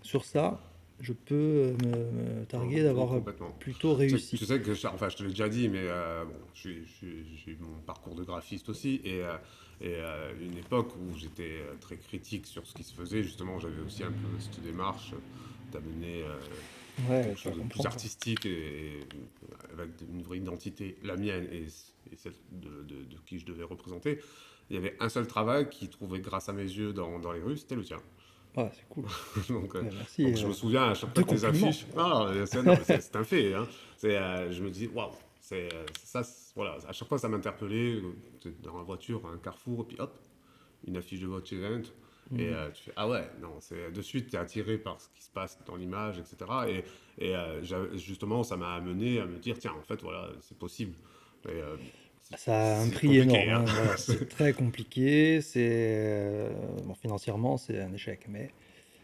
Sur 0.02 0.24
ça, 0.24 0.60
je 1.00 1.12
peux 1.12 1.74
me, 1.82 2.10
me 2.40 2.44
targuer 2.46 2.82
d'avoir 2.82 3.20
plutôt 3.58 3.94
réussi. 3.94 4.36
Tu 4.36 4.44
sais 4.44 4.60
que, 4.60 4.74
je- 4.74 4.86
enfin, 4.86 5.08
je 5.08 5.16
te 5.16 5.22
l'ai 5.22 5.30
déjà 5.30 5.48
dit, 5.48 5.68
mais 5.68 5.80
euh, 5.82 6.24
bon, 6.24 6.34
j'ai 6.54 6.84
eu 7.46 7.56
mon 7.60 7.80
parcours 7.80 8.14
de 8.14 8.22
graphiste 8.24 8.68
aussi, 8.68 9.00
et, 9.04 9.22
euh, 9.22 9.36
et 9.80 9.94
euh, 9.96 10.32
une 10.40 10.56
époque 10.56 10.92
où 10.96 11.16
j'étais 11.16 11.60
très 11.80 11.96
critique 11.96 12.46
sur 12.46 12.66
ce 12.66 12.74
qui 12.74 12.84
se 12.84 12.94
faisait, 12.94 13.22
justement, 13.22 13.58
j'avais 13.58 13.80
aussi 13.80 14.04
un 14.04 14.12
peu 14.12 14.38
cette 14.38 14.60
démarche 14.60 15.14
d'amener 15.72 16.24
Ouais, 17.08 17.34
chose 17.36 17.56
de 17.56 17.62
plus 17.62 17.84
artistique 17.86 18.46
et, 18.46 18.98
et 18.98 19.00
avec 19.72 19.90
une 20.08 20.22
vraie 20.22 20.38
identité, 20.38 20.96
la 21.02 21.16
mienne 21.16 21.48
et, 21.50 21.64
et 22.12 22.16
celle 22.16 22.34
de, 22.52 22.68
de- 22.82 23.04
de 23.04 23.16
qui 23.26 23.38
je 23.38 23.46
devais 23.46 23.64
représenter. 23.64 24.20
Il 24.70 24.76
y 24.76 24.78
avait 24.78 24.96
un 25.00 25.08
seul 25.08 25.26
travail 25.26 25.68
qui 25.68 25.88
trouvait 25.88 26.20
grâce 26.20 26.48
à 26.48 26.52
mes 26.52 26.62
yeux 26.62 26.92
dans, 26.92 27.18
dans 27.18 27.32
les 27.32 27.40
rues, 27.42 27.56
c'était 27.58 27.74
le 27.74 27.82
tien. 27.84 27.98
Ouais, 28.56 28.70
c'est 28.72 28.88
cool. 28.88 29.04
donc, 29.48 29.74
euh, 29.74 29.82
Ouais, 29.82 29.90
merci. 29.92 30.24
donc, 30.24 30.36
je 30.36 30.44
euh, 30.44 30.48
me 30.48 30.52
souviens 30.52 30.84
à 30.90 30.94
chaque 30.94 31.12
fois 31.14 31.24
de 31.24 31.28
tes 31.28 31.44
affiches. 31.44 31.86
C'est 33.00 33.16
un 33.16 33.24
fait. 33.24 33.52
Hein. 33.54 33.66
Euh, 34.04 34.52
je 34.52 34.62
me 34.62 34.70
dis, 34.70 34.86
waouh, 34.86 35.10
c'est 35.40 35.68
ça. 36.04 36.22
Voilà, 36.54 36.76
à 36.88 36.92
chaque 36.92 37.08
fois, 37.08 37.18
ça 37.18 37.28
m'interpellait. 37.28 38.00
dans 38.62 38.76
la 38.76 38.84
voiture, 38.84 39.26
un 39.26 39.38
carrefour, 39.38 39.80
et 39.82 39.84
puis 39.88 39.96
hop, 40.00 40.16
une 40.86 40.96
affiche 40.96 41.20
de 41.20 41.26
votre 41.26 41.52
event. 41.52 41.82
Mhm. 42.30 42.40
Et 42.40 42.48
euh, 42.52 42.70
tu 42.70 42.82
fais, 42.84 42.92
ah 42.96 43.08
ouais, 43.08 43.24
non, 43.40 43.56
c'est 43.60 43.92
de 43.92 44.02
suite, 44.02 44.30
tu 44.30 44.36
es 44.36 44.38
attiré 44.38 44.78
par 44.78 45.00
ce 45.00 45.08
qui 45.14 45.22
se 45.22 45.30
passe 45.30 45.58
dans 45.66 45.76
l'image, 45.76 46.18
etc. 46.18 46.36
Et, 46.68 46.84
et 47.26 47.36
euh, 47.36 47.62
justement, 47.96 48.42
ça 48.42 48.56
m'a 48.56 48.74
amené 48.74 49.20
à 49.20 49.26
me 49.26 49.38
dire, 49.38 49.58
tiens, 49.58 49.72
en 49.78 49.82
fait, 49.82 50.00
voilà, 50.02 50.28
c'est 50.40 50.56
possible. 50.58 50.94
Et, 51.46 51.52
euh, 51.52 51.76
Ça 52.36 52.78
a 52.78 52.80
un 52.80 52.88
prix 52.88 53.18
énorme. 53.18 53.48
hein. 53.50 53.60
hein, 53.60 53.64
voilà, 53.66 53.96
c'est 53.98 54.26
très 54.28 54.52
compliqué. 54.54 55.40
C'est 55.42 56.48
bon, 56.84 56.94
financièrement, 56.94 57.56
c'est 57.58 57.78
un 57.80 57.92
échec, 57.92 58.26
mais 58.28 58.50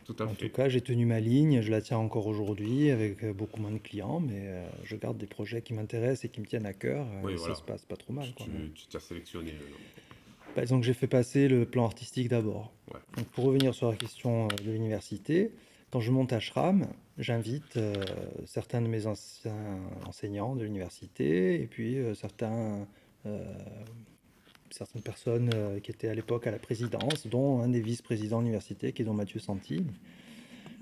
Tout 0.07 0.17
à 0.19 0.25
en 0.25 0.29
fait. 0.35 0.49
tout 0.49 0.55
cas, 0.55 0.69
j'ai 0.71 0.81
tenu 0.81 1.05
ma 1.05 1.21
ligne. 1.21 1.61
Je 1.61 1.71
la 1.71 1.83
tiens 1.83 1.99
encore 1.99 2.27
aujourd'hui 2.27 2.91
avec 2.91 3.25
beaucoup 3.37 3.61
moins 3.61 3.71
de 3.73 3.79
clients, 3.79 4.21
mais 4.21 4.41
euh, 4.49 4.67
je 4.85 4.97
garde 4.97 5.19
des 5.19 5.27
projets 5.27 5.61
qui 5.61 5.75
m'intéressent 5.75 6.25
et 6.25 6.29
qui 6.31 6.41
me 6.41 6.47
tiennent 6.47 6.67
à 6.67 6.73
cœur. 6.73 7.07
Oui, 7.23 7.35
et 7.35 7.37
voilà. 7.37 7.55
ça 7.55 7.61
se 7.61 7.65
passe 7.67 7.85
pas 7.85 7.97
trop 7.97 8.15
mal. 8.15 8.27
Tu- 8.29 8.33
quoi. 8.33 8.47
tu 8.75 8.87
t'as 8.89 9.01
sélectionné. 9.01 9.51
euh, 9.51 10.10
Bah, 10.57 10.67
que 10.67 10.83
j'ai 10.83 10.95
fait 10.95 11.07
passer 11.07 11.49
le 11.49 11.65
plan 11.65 11.85
artistique 11.85 12.29
d'abord. 12.29 12.73
Ouais. 12.93 13.01
Donc, 13.17 13.27
pour 13.29 13.45
revenir 13.45 13.75
sur 13.75 13.89
la 13.91 13.97
question 13.97 14.47
euh, 14.47 14.57
de 14.65 14.71
l'université, 14.71 15.53
quand 15.91 16.01
je 16.01 16.13
monte 16.13 16.33
à 16.33 16.39
Shram, 16.39 16.87
j'invite 17.19 17.77
euh, 17.77 17.95
certains 18.47 18.81
de 18.81 18.87
mes 18.87 19.07
anciens 19.07 19.81
enseignants 20.07 20.55
de 20.55 20.63
l'université 20.63 21.61
et 21.61 21.67
puis 21.67 21.99
euh, 21.99 22.15
certains, 22.15 22.87
euh, 23.27 23.45
certaines 24.71 25.03
personnes 25.03 25.51
qui 25.83 25.91
étaient 25.91 26.09
à 26.09 26.15
l'époque 26.15 26.47
à 26.47 26.53
la 26.53 26.61
présidence, 26.61 27.27
dont 27.27 27.61
un 27.61 27.69
des 27.69 27.81
vice-présidents 27.81 28.39
de 28.39 28.45
l'université 28.45 28.93
qui 28.93 29.03
est 29.03 29.05
don 29.05 29.15
Mathieu 29.15 29.41
Santi. 29.41 29.85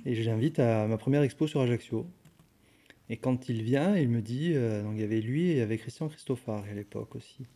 Et 0.05 0.15
je 0.15 0.23
l'invite 0.29 0.59
à 0.59 0.87
ma 0.87 0.99
première 0.99 1.23
expo 1.23 1.47
sur 1.47 1.63
Ajaccio. 1.63 2.07
Et 3.09 3.17
quand 3.17 3.49
il 3.49 3.63
vient, 3.63 3.97
il 3.97 4.11
me 4.11 4.21
dit, 4.21 4.53
donc 4.53 4.93
il 4.95 5.01
y 5.01 5.05
avait 5.05 5.23
lui 5.23 5.49
et 5.49 5.53
il 5.53 5.59
y 5.59 5.63
avait 5.63 5.79
Christian 5.79 6.09
Christophard 6.09 6.65
à 6.71 6.75
l'époque 6.75 7.17
aussi 7.17 7.47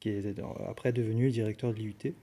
qui 0.00 0.10
est 0.10 0.24
après 0.68 0.92
devenu 0.92 1.30
directeur 1.30 1.72
de 1.72 1.78
l'IUT, 1.78 2.14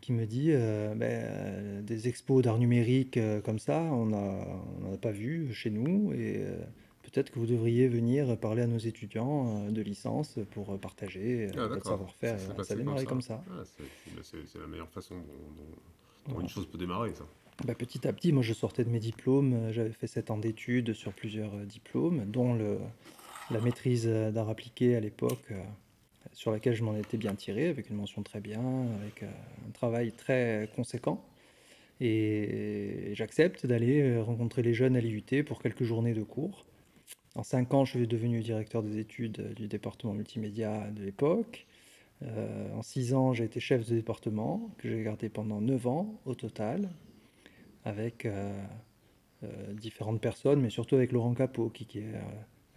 qui 0.00 0.12
me 0.12 0.26
dit 0.26 0.48
euh, 0.50 0.94
Ben, 0.94 1.10
euh, 1.10 1.82
des 1.82 2.08
expos 2.08 2.42
d'art 2.42 2.58
numérique 2.58 3.16
euh, 3.16 3.40
comme 3.40 3.58
ça, 3.58 3.80
on 3.82 4.06
n'en 4.06 4.94
a 4.94 4.96
pas 5.00 5.12
vu 5.12 5.52
chez 5.54 5.70
nous, 5.70 6.12
et 6.12 6.38
euh, 6.38 6.56
peut-être 7.02 7.30
que 7.30 7.38
vous 7.38 7.46
devriez 7.46 7.88
venir 7.88 8.36
parler 8.38 8.62
à 8.62 8.66
nos 8.66 8.78
étudiants 8.78 9.68
de 9.70 9.82
licence 9.82 10.38
pour 10.52 10.78
partager 10.80 11.48
Ah, 11.56 11.66
votre 11.68 11.84
savoir-faire. 11.86 12.40
Ça 12.40 12.64
Ça 12.64 12.74
a 12.74 12.76
démarré 12.76 13.04
comme 13.04 13.22
ça. 13.22 13.44
Ah, 13.50 13.62
c'est 14.22 14.58
la 14.58 14.66
meilleure 14.66 14.88
façon 14.90 15.14
dont, 15.16 15.22
dont- 15.22 15.62
dont 15.64 16.32
Voilà. 16.32 16.42
une 16.42 16.48
chose 16.48 16.66
peut 16.66 16.78
démarrer, 16.78 17.12
ça. 17.14 17.24
Bah, 17.66 17.74
petit 17.74 18.08
à 18.08 18.12
petit, 18.12 18.32
moi 18.32 18.42
je 18.42 18.54
sortais 18.54 18.82
de 18.82 18.88
mes 18.88 18.98
diplômes, 18.98 19.70
j'avais 19.72 19.90
fait 19.92 20.06
7 20.06 20.30
ans 20.30 20.38
d'études 20.38 20.94
sur 20.94 21.12
plusieurs 21.12 21.54
diplômes, 21.66 22.24
dont 22.26 22.54
le, 22.54 22.78
la 23.50 23.60
maîtrise 23.60 24.06
d'art 24.06 24.48
appliqué 24.48 24.96
à 24.96 25.00
l'époque, 25.00 25.52
sur 26.32 26.50
laquelle 26.50 26.74
je 26.74 26.82
m'en 26.82 26.96
étais 26.96 27.16
bien 27.16 27.34
tiré, 27.34 27.68
avec 27.68 27.90
une 27.90 27.96
mention 27.96 28.22
très 28.22 28.40
bien, 28.40 28.62
avec 29.00 29.22
euh, 29.22 29.30
un 29.68 29.70
travail 29.70 30.12
très 30.12 30.68
conséquent. 30.74 31.24
Et 32.00 33.12
j'accepte 33.14 33.66
d'aller 33.66 34.00
euh, 34.02 34.22
rencontrer 34.22 34.62
les 34.62 34.74
jeunes 34.74 34.96
à 34.96 35.00
l'IUT 35.00 35.44
pour 35.46 35.62
quelques 35.62 35.84
journées 35.84 36.14
de 36.14 36.22
cours. 36.22 36.66
En 37.34 37.42
5 37.42 37.74
ans, 37.74 37.84
je 37.84 37.98
suis 37.98 38.06
devenu 38.06 38.40
directeur 38.40 38.82
des 38.82 38.98
études 38.98 39.54
du 39.54 39.68
département 39.68 40.12
multimédia 40.12 40.90
de 40.90 41.02
l'époque. 41.02 41.66
Euh, 42.22 42.72
en 42.74 42.82
6 42.82 43.14
ans, 43.14 43.32
j'ai 43.32 43.44
été 43.44 43.60
chef 43.60 43.88
de 43.88 43.94
département, 43.94 44.70
que 44.78 44.88
j'ai 44.88 45.02
gardé 45.02 45.28
pendant 45.28 45.60
9 45.60 45.86
ans 45.86 46.20
au 46.24 46.34
total 46.34 46.90
avec 47.84 48.28
différentes 49.72 50.20
personnes, 50.20 50.60
mais 50.60 50.70
surtout 50.70 50.94
avec 50.94 51.10
Laurent 51.10 51.34
Capot, 51.34 51.68
qui, 51.68 51.84
qui 51.84 51.98
est 51.98 52.14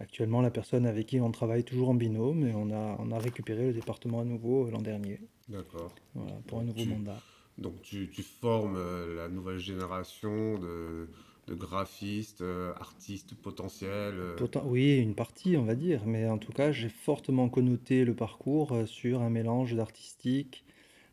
actuellement 0.00 0.40
la 0.42 0.50
personne 0.50 0.86
avec 0.86 1.06
qui 1.06 1.20
on 1.20 1.30
travaille 1.30 1.64
toujours 1.64 1.88
en 1.90 1.94
binôme, 1.94 2.46
et 2.46 2.52
on 2.54 2.70
a, 2.70 2.96
on 2.98 3.10
a 3.12 3.18
récupéré 3.18 3.66
le 3.68 3.72
département 3.72 4.20
à 4.20 4.24
nouveau 4.24 4.66
euh, 4.66 4.70
l'an 4.70 4.80
dernier, 4.82 5.20
D'accord. 5.48 5.92
voilà, 6.14 6.32
pour 6.46 6.58
un 6.60 6.64
nouveau 6.64 6.82
Tu- 6.82 6.88
mandat. 6.90 7.20
Donc 7.58 7.80
tu, 7.82 8.10
tu 8.12 8.22
formes 8.22 8.76
euh, 8.76 9.16
la 9.16 9.28
nouvelle 9.28 9.58
génération 9.58 10.58
de, 10.58 11.08
de 11.48 11.54
graphistes, 11.54 12.42
euh, 12.42 12.74
artistes 12.78 13.34
potentiels. 13.34 14.14
euh. 14.18 14.36
Poten- 14.36 14.66
oui, 14.66 14.98
une 14.98 15.14
partie, 15.14 15.56
on 15.56 15.64
va 15.64 15.74
dire, 15.74 16.02
mais 16.04 16.28
en 16.28 16.36
tout 16.36 16.52
cas, 16.52 16.70
j'ai 16.70 16.90
fortement 16.90 17.48
connoté 17.48 18.04
le 18.04 18.12
parcours 18.14 18.76
sur 18.86 19.22
un 19.22 19.30
mélange 19.30 19.74
d'artistique, 19.74 20.64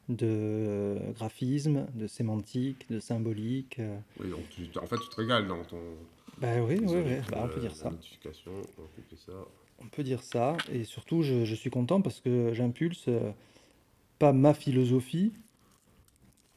de 0.10 0.98
graphisme, 1.16 1.88
de 1.96 2.08
sémantique, 2.08 2.90
de 2.90 3.00
symbolique. 3.00 3.80
Oui, 4.20 4.30
donc 4.30 4.42
tu, 4.50 4.68
en 4.78 4.86
fait, 4.86 4.98
tu 4.98 5.08
te 5.08 5.16
régales 5.16 5.48
dans 5.48 5.64
ton. 5.64 5.80
Bah 6.44 6.62
oui, 6.62 6.76
oui, 6.84 7.22
bah, 7.32 7.40
on 7.46 7.48
peut 7.48 7.60
dire 7.62 7.74
ça. 7.74 7.90
on 9.80 9.88
peut 9.88 10.04
dire 10.04 10.22
ça, 10.22 10.58
et 10.72 10.84
surtout, 10.84 11.22
je, 11.24 11.46
je 11.46 11.56
suis 11.56 11.70
content 11.70 12.02
parce 12.02 12.20
que 12.20 12.54
j'impulse 12.54 13.06
euh, 13.08 13.32
pas 14.20 14.34
ma 14.34 14.54
philosophie, 14.54 15.34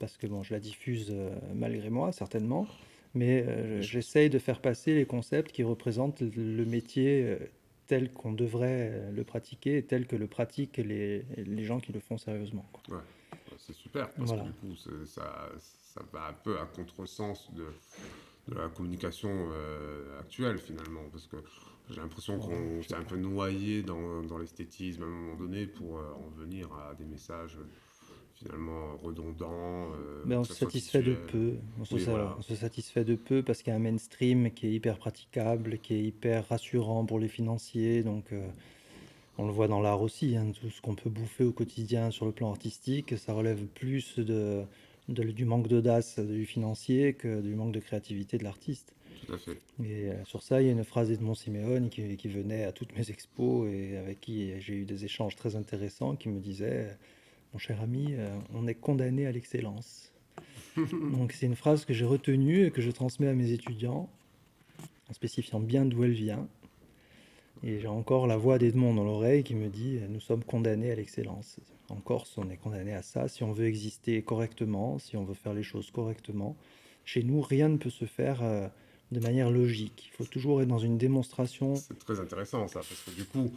parce 0.01 0.17
que 0.17 0.27
bon, 0.27 0.43
je 0.43 0.53
la 0.53 0.61
diffuse 0.61 1.09
euh, 1.11 1.31
malgré 1.55 1.89
moi, 1.89 2.11
certainement, 2.13 2.67
mais 3.15 3.45
euh, 3.47 3.81
Je- 3.81 3.87
j'essaye 3.89 4.29
de 4.29 4.39
faire 4.41 4.61
passer 4.61 4.95
les 4.95 5.07
concepts 5.07 5.53
qui 5.53 5.63
représentent 5.63 6.21
le 6.23 6.65
métier 6.65 7.39
tel 7.87 8.11
qu'on 8.13 8.33
devrait 8.33 9.11
le 9.13 9.23
pratiquer 9.25 9.79
et 9.79 9.83
tel 9.85 10.09
que 10.09 10.17
le 10.17 10.27
pratiquent 10.27 10.79
les, 10.79 11.25
les 11.37 11.65
gens 11.65 11.79
qui 11.79 11.93
le 11.93 12.01
font 12.01 12.19
sérieusement. 12.19 12.67
quoi. 12.73 12.97
Ouais, 12.97 13.03
c'est 13.59 13.73
super, 13.73 14.11
parce 14.15 14.31
Voilà. 14.33 14.43
que 14.43 14.49
du 14.49 14.55
coup, 14.55 14.77
ça, 15.07 15.49
ça 15.61 16.01
va 16.13 16.27
un 16.29 16.33
peu 16.33 16.59
à 16.59 16.65
contresens 16.67 17.49
de, 17.55 17.67
de 18.49 18.55
la 18.55 18.69
communication 18.69 19.31
euh, 19.53 20.21
actuelle, 20.21 20.59
finalement, 20.59 21.01
parce 21.11 21.27
que 21.27 21.37
j'ai 21.91 22.01
l'impression 22.01 22.39
qu'on 22.39 22.83
s'est 22.83 22.95
un 22.95 23.03
peu 23.03 23.17
noyé 23.17 23.83
dans, 23.83 24.23
dans 24.23 24.39
l'esthétisme 24.39 25.03
à 25.03 25.07
un 25.07 25.09
moment 25.09 25.37
donné 25.37 25.67
pour 25.67 25.99
euh, 25.99 26.03
en 26.15 26.29
venir 26.41 26.69
à 26.75 26.95
des 26.95 27.05
messages 27.05 27.59
finalement 28.35 28.97
redondants. 29.03 29.91
euh, 29.95 30.23
Mais 30.27 30.37
on 30.37 30.45
se 30.45 30.53
satisfait 30.55 31.03
de 31.03 31.15
peu. 31.15 31.55
On 31.81 31.85
se, 31.85 31.95
Oui, 31.95 32.01
sa- 32.03 32.11
voilà. 32.11 32.37
on 32.39 32.43
se 32.43 32.55
satisfait 32.55 33.05
de 33.05 33.15
peu 33.15 33.43
parce 33.43 33.63
qu'il 33.63 33.71
y 33.71 33.75
a 33.75 33.77
un 33.77 33.83
mainstream 33.83 34.51
qui 34.53 34.67
est 34.67 34.73
hyper 34.73 34.99
praticable, 34.99 35.79
qui 35.79 35.95
est 35.95 36.03
hyper 36.03 36.47
rassurant 36.49 37.05
pour 37.07 37.19
les 37.19 37.29
financiers. 37.29 38.03
Donc, 38.03 38.27
on 39.39 39.47
le 39.47 39.53
voit 39.53 39.69
dans 39.69 39.81
l'art 39.81 40.03
aussi. 40.03 40.37
hein, 40.37 40.53
tout 40.61 40.71
ce 40.71 40.81
qu'on 40.81 40.95
peut 40.95 41.11
bouffer 41.11 41.45
au 41.45 41.53
quotidien 41.53 42.11
sur 42.11 42.27
le 42.27 42.33
plan 42.33 42.51
artistique, 42.51 43.17
ça 43.19 43.33
relève 43.33 43.65
plus 43.67 44.19
de, 44.19 44.63
de- 45.09 45.23
du 45.25 45.45
manque 45.45 45.69
d'audace 45.69 46.19
du 46.19 46.47
financier 46.47 47.15
que 47.15 47.41
du 47.41 47.55
manque 47.55 47.73
de 47.73 47.81
créativité 47.81 48.39
de 48.39 48.45
l'artiste. 48.45 48.93
Tout 49.27 49.33
à 49.35 49.39
fait. 49.39 49.61
Et 49.83 50.11
euh, 50.11 50.25
sur 50.25 50.43
ça, 50.43 50.61
il 50.61 50.67
y 50.67 50.69
a 50.69 50.73
une 50.73 50.85
phrase 50.85 51.09
d'Edmond 51.09 51.35
Siméon 51.35 51.89
qui, 51.89 52.17
qui 52.17 52.29
venait 52.29 52.65
à 52.65 52.73
toutes 52.73 52.97
mes 52.97 53.11
expos 53.11 53.69
et 53.73 53.97
avec 53.97 54.21
qui 54.21 54.53
j'ai 54.61 54.75
eu 54.75 54.85
des 54.85 55.05
échanges 55.05 55.37
très 55.37 55.57
intéressants 55.57 56.17
qui 56.17 56.29
me 56.29 56.39
disait 56.41 56.97
Mon 57.53 57.59
cher 57.59 57.81
ami, 57.81 58.09
euh, 58.11 58.29
on 58.55 58.67
est 58.67 58.75
condamné 58.75 59.27
à 59.27 59.33
l'excellence. 59.33 60.13
Donc 60.77 61.33
c'est 61.33 61.47
une 61.47 61.57
phrase 61.57 61.85
que 61.87 61.95
j'ai 61.95 62.05
retenue 62.05 62.67
et 62.67 62.71
que 62.71 62.83
je 62.83 62.91
transmets 62.91 63.29
à 63.29 63.35
mes 63.35 63.53
étudiants 63.53 64.11
en 65.09 65.13
spécifiant 65.15 65.61
bien 65.61 65.85
d'où 65.87 66.05
elle 66.05 66.13
vient. 66.13 66.47
Et 67.63 67.81
j'ai 67.81 67.89
encore 67.89 68.27
la 68.27 68.37
voix 68.37 68.59
d'Edmond 68.59 68.95
dans 68.95 69.05
l'oreille 69.05 69.43
qui 69.43 69.55
me 69.55 69.69
dit 69.69 69.99
Nous 70.09 70.21
sommes 70.21 70.45
condamnés 70.45 70.91
à 70.91 70.95
l'excellence. 70.95 71.59
En 71.89 71.97
Corse, 71.97 72.37
on 72.37 72.51
est 72.51 72.57
condamné 72.57 72.93
à 72.93 73.03
ça. 73.03 73.29
Si 73.29 73.43
on 73.45 73.53
veut 73.53 73.67
exister 73.67 74.21
correctement, 74.23 74.99
si 74.99 75.17
on 75.17 75.25
veut 75.25 75.35
faire 75.35 75.55
les 75.55 75.63
choses 75.63 75.91
correctement, 75.91 76.57
chez 77.05 77.23
nous, 77.23 77.41
rien 77.41 77.69
ne 77.69 77.77
peut 77.77 77.91
se 77.91 78.05
faire 78.05 78.43
euh, 78.43 78.69
de 79.13 79.21
manière 79.21 79.51
logique. 79.51 80.11
Il 80.13 80.17
faut 80.17 80.31
toujours 80.31 80.61
être 80.61 80.69
dans 80.69 80.79
une 80.79 80.99
démonstration. 80.99 81.77
C'est 81.77 81.99
très 81.99 82.21
intéressant 82.21 82.67
ça, 82.69 82.81
parce 82.81 83.03
que 83.03 83.13
du 83.13 83.25
coup, 83.25 83.53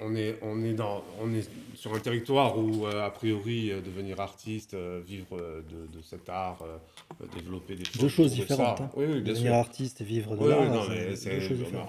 on, 0.00 0.14
est, 0.16 0.38
on, 0.42 0.62
est 0.64 0.74
dans, 0.74 1.04
on 1.20 1.32
est 1.34 1.48
sur 1.74 1.94
un 1.94 1.98
territoire 2.00 2.58
où, 2.58 2.86
euh, 2.86 3.04
a 3.04 3.10
priori, 3.10 3.70
euh, 3.70 3.80
devenir 3.80 4.20
artiste, 4.20 4.74
euh, 4.74 5.00
vivre 5.06 5.36
euh, 5.36 5.62
de, 5.62 5.96
de 5.96 6.02
cet 6.02 6.28
art, 6.28 6.62
euh, 6.62 6.76
euh, 7.22 7.26
développer 7.34 7.74
des 7.76 7.84
choses. 7.84 8.00
Deux 8.02 8.08
choses 8.08 8.32
différentes. 8.32 8.80
hein. 8.80 8.90
Oui, 8.96 9.04
oui, 9.06 9.20
bien 9.20 9.32
Devenir 9.32 9.52
sûr. 9.52 9.54
artiste 9.60 10.00
et 10.00 10.04
vivre 10.04 10.36
de 10.36 10.42
Oui, 10.42 10.48
l'art, 10.50 10.64
non, 10.72 10.88
mais 10.88 11.16
c'est 11.16 11.40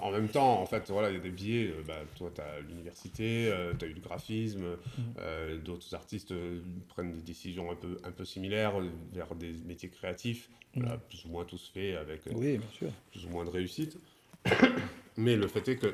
en 0.02 0.10
même 0.10 0.28
temps, 0.28 0.60
en 0.60 0.66
fait, 0.66 0.90
voilà, 0.90 1.10
il 1.10 1.14
y 1.14 1.18
a 1.18 1.22
des 1.22 1.30
biais. 1.30 1.68
euh, 1.68 1.82
bah, 1.86 1.94
toi, 2.16 2.30
tu 2.34 2.40
as 2.40 2.60
l'université, 2.68 3.52
tu 3.78 3.84
as 3.84 3.88
eu 3.88 3.92
le 3.94 4.00
graphisme, 4.00 4.64
Mm. 4.64 5.02
euh, 5.18 5.58
d'autres 5.58 5.94
artistes 5.94 6.32
euh, 6.32 6.60
prennent 6.88 7.12
des 7.14 7.22
décisions 7.22 7.70
un 7.70 7.74
peu, 7.74 7.98
un 8.04 8.10
peu 8.10 8.24
similaires 8.24 8.78
euh, 8.80 8.88
vers 9.12 9.34
des 9.34 9.52
métiers 9.66 9.88
créatifs. 9.88 10.48
Voilà, 10.76 10.96
Mm. 10.96 11.00
plus 11.08 11.24
ou 11.24 11.28
moins 11.28 11.44
tous 11.44 11.70
faits 11.72 11.96
avec 11.96 12.26
euh, 12.26 12.32
Oui, 12.34 12.58
bien 12.58 12.68
sûr. 12.76 12.88
plus 13.12 13.24
ou 13.26 13.28
moins 13.28 13.44
de 13.44 13.50
réussite. 13.50 13.96
Mais 15.16 15.36
le 15.36 15.46
fait 15.46 15.66
est 15.68 15.76
que, 15.76 15.86
euh, 15.86 15.92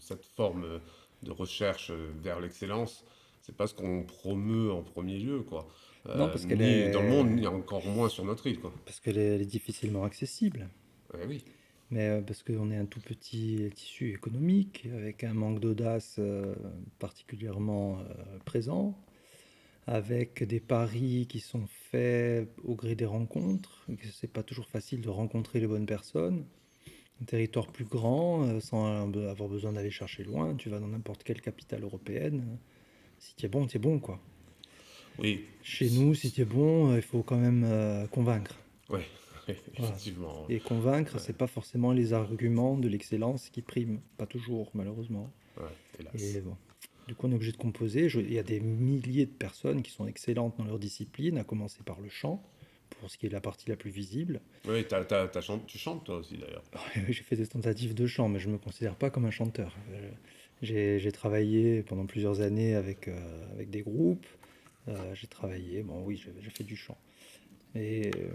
cette 0.00 0.24
forme 0.36 0.80
de 1.22 1.30
recherche 1.30 1.90
vers 2.22 2.40
l'excellence, 2.40 3.04
c'est 3.42 3.56
pas 3.56 3.66
ce 3.66 3.74
qu'on 3.74 4.02
promeut 4.02 4.72
en 4.72 4.82
premier 4.82 5.18
lieu, 5.18 5.40
quoi. 5.42 5.68
Euh, 6.08 6.16
Non, 6.18 6.28
parce 6.28 6.46
qu'elle 6.46 6.58
ni 6.58 6.64
est- 6.64 6.90
dans 6.90 7.02
le 7.02 7.08
monde, 7.08 7.30
ni 7.30 7.46
encore 7.46 7.84
moins 7.86 8.08
sur 8.08 8.24
notre 8.24 8.46
île, 8.46 8.60
quoi. 8.60 8.72
Parce 8.84 9.00
qu'elle 9.00 9.18
est, 9.18 9.40
est 9.40 9.44
difficilement 9.44 10.04
accessible. 10.04 10.68
Ouais, 11.14 11.24
oui. 11.26 11.44
Mais 11.90 12.08
euh, 12.08 12.20
parce 12.20 12.42
qu'on 12.42 12.70
est 12.70 12.76
un 12.76 12.86
tout 12.86 13.00
petit 13.00 13.70
tissu 13.74 14.10
économique, 14.12 14.86
avec 14.92 15.22
un 15.24 15.34
manque 15.34 15.60
d'audace 15.60 16.16
euh, 16.18 16.54
particulièrement 16.98 17.98
euh, 18.00 18.38
présent, 18.44 18.96
avec 19.86 20.42
des 20.42 20.58
paris 20.60 21.26
qui 21.28 21.38
sont 21.40 21.66
faits 21.90 22.48
au 22.64 22.74
gré 22.74 22.96
des 22.96 23.04
rencontres, 23.04 23.86
c'est 24.12 24.32
pas 24.32 24.42
toujours 24.42 24.66
facile 24.68 25.00
de 25.00 25.08
rencontrer 25.08 25.60
les 25.60 25.66
bonnes 25.68 25.86
personnes. 25.86 26.44
Un 27.22 27.24
territoire 27.24 27.68
plus 27.68 27.84
grand, 27.86 28.42
euh, 28.44 28.60
sans 28.60 28.86
avoir 29.14 29.48
besoin 29.48 29.72
d'aller 29.72 29.90
chercher 29.90 30.22
loin, 30.24 30.54
tu 30.54 30.68
vas 30.68 30.78
dans 30.80 30.88
n'importe 30.88 31.22
quelle 31.24 31.40
capitale 31.40 31.82
européenne. 31.82 32.58
Si 33.18 33.34
tu 33.36 33.46
es 33.46 33.48
bon, 33.48 33.66
tu 33.66 33.76
es 33.76 33.80
bon, 33.80 33.98
quoi. 33.98 34.20
Oui, 35.18 35.46
Chez 35.62 35.88
nous, 35.90 36.14
si 36.14 36.30
tu 36.30 36.42
es 36.42 36.44
bon, 36.44 36.92
euh, 36.92 36.96
il 36.96 37.02
faut 37.02 37.22
quand 37.22 37.38
même 37.38 37.64
euh, 37.64 38.06
convaincre. 38.08 38.54
ouais, 38.90 39.06
effectivement. 39.48 40.44
Et 40.50 40.60
convaincre, 40.60 41.14
Ouais. 41.14 41.20
c'est 41.24 41.36
pas 41.36 41.46
forcément 41.46 41.92
les 41.92 42.12
arguments 42.12 42.76
de 42.76 42.86
l'excellence 42.88 43.48
qui 43.48 43.62
priment. 43.62 44.00
Pas 44.18 44.26
toujours, 44.26 44.70
malheureusement. 44.74 45.32
Ouais, 45.56 45.64
hélas. 45.98 46.36
Et 46.36 46.40
bon. 46.42 46.54
Du 47.08 47.14
coup, 47.14 47.28
on 47.28 47.32
est 47.32 47.36
obligé 47.36 47.52
de 47.52 47.56
composer. 47.56 48.10
Je- 48.10 48.20
Il 48.20 48.32
y 48.32 48.38
a 48.38 48.42
des 48.42 48.60
milliers 48.60 49.24
de 49.24 49.30
personnes 49.30 49.80
qui 49.80 49.90
sont 49.90 50.06
excellentes 50.06 50.58
dans 50.58 50.64
leur 50.64 50.78
discipline, 50.78 51.38
à 51.38 51.44
commencer 51.44 51.82
par 51.82 51.98
le 52.00 52.10
chant, 52.10 52.42
pour 53.00 53.10
ce 53.10 53.18
qui 53.18 53.26
est 53.26 53.30
la 53.30 53.40
partie 53.40 53.68
la 53.68 53.76
plus 53.76 53.90
visible. 53.90 54.40
Oui, 54.66 54.84
t'as- 54.86 55.04
t'as- 55.04 55.28
t'as 55.28 55.40
chan- 55.40 55.58
tu 55.66 55.78
chantes 55.78 56.04
toi 56.04 56.16
aussi 56.16 56.36
d'ailleurs. 56.38 56.64
J'ai 57.08 57.22
fait 57.22 57.36
des 57.36 57.46
tentatives 57.46 57.94
de 57.94 58.06
chant, 58.06 58.28
mais 58.28 58.38
je 58.38 58.48
ne 58.48 58.54
me 58.54 58.58
considère 58.58 58.94
pas 58.96 59.10
comme 59.10 59.24
un 59.26 59.30
chanteur. 59.30 59.74
Euh, 59.92 60.10
J'ai 60.62 61.12
travaillé 61.12 61.82
pendant 61.82 62.06
plusieurs 62.06 62.40
années 62.40 62.74
avec, 62.74 63.08
euh, 63.08 63.52
avec 63.52 63.68
des 63.70 63.82
groupes. 63.82 64.26
Euh, 64.88 65.14
j'ai 65.14 65.26
travaillé, 65.26 65.82
bon 65.82 66.02
oui, 66.04 66.16
j'ai 66.16 66.50
fait 66.50 66.64
du 66.64 66.76
chant. 66.76 66.96
Et 67.74 68.10
euh, 68.16 68.30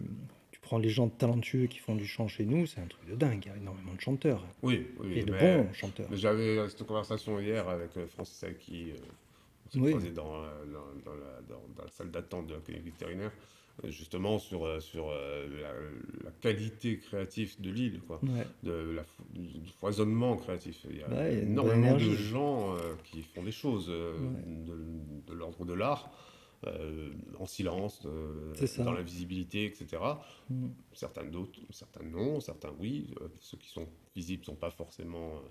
tu 0.51 0.59
prends 0.59 0.77
les 0.77 0.89
gens 0.89 1.09
talentueux 1.09 1.65
qui 1.65 1.79
font 1.79 1.95
du 1.95 2.05
chant 2.05 2.27
chez 2.27 2.45
nous, 2.45 2.67
c'est 2.67 2.79
un 2.81 2.85
truc 2.85 3.09
de 3.09 3.15
dingue. 3.15 3.41
Il 3.45 3.49
y 3.49 3.51
a 3.51 3.57
énormément 3.57 3.93
de 3.95 4.01
chanteurs. 4.01 4.45
Oui, 4.61 4.85
oui. 4.99 5.17
et 5.19 5.23
de 5.23 5.31
bons 5.31 5.73
chanteurs. 5.73 6.07
J'avais 6.13 6.69
cette 6.69 6.83
conversation 6.83 7.39
hier 7.39 7.67
avec 7.67 7.89
Francis 8.09 8.43
euh, 8.43 8.93
on 9.75 9.79
Oui. 9.81 9.93
dans, 10.11 10.41
dans, 10.43 10.43
dans 11.05 11.15
la, 11.15 11.41
dans- 11.49 11.83
la 11.83 11.89
salle 11.89 12.11
d'attente 12.11 12.47
de 12.47 12.53
la 12.55 12.59
clinique 12.59 12.83
vétérinaire, 12.85 13.31
justement 13.85 14.39
sur, 14.39 14.65
euh, 14.65 14.79
sur 14.79 15.09
euh, 15.09 15.47
la, 15.61 15.73
la 16.25 16.31
qualité 16.31 16.99
créative 16.99 17.59
de 17.61 17.69
l'île, 17.71 18.01
quoi. 18.01 18.19
Ouais. 18.23 18.45
De 18.63 18.71
la, 18.91 19.03
du 19.33 19.69
foisonnement 19.79 20.37
créatif. 20.37 20.85
Il 20.89 20.97
y 20.97 21.03
a 21.03 21.09
Ouais, 21.09 21.39
énormément 21.39 21.95
de 21.95 21.99
gens 22.15 22.75
euh, 22.75 22.93
qui 23.05 23.21
font 23.21 23.43
des 23.43 23.51
choses 23.51 23.87
euh, 23.89 24.13
Ouais. 24.19 24.65
de, 25.27 25.33
l'ordre 25.33 25.65
de 25.65 25.73
l'art, 25.73 26.09
euh, 26.67 27.09
en 27.39 27.45
silence, 27.47 28.05
dans 28.77 28.93
la 28.93 29.01
visibilité, 29.01 29.65
etc. 29.65 30.01
Mm. 30.49 30.67
Certains 30.93 31.23
d'autres, 31.25 31.59
certains 31.71 32.03
non, 32.03 32.39
certains 32.39 32.71
oui. 32.79 33.07
Ceux 33.39 33.57
qui 33.57 33.69
sont 33.69 33.87
visibles 34.15 34.41
ne 34.41 34.45
sont 34.45 34.55
pas 34.55 34.69
forcément 34.69 35.41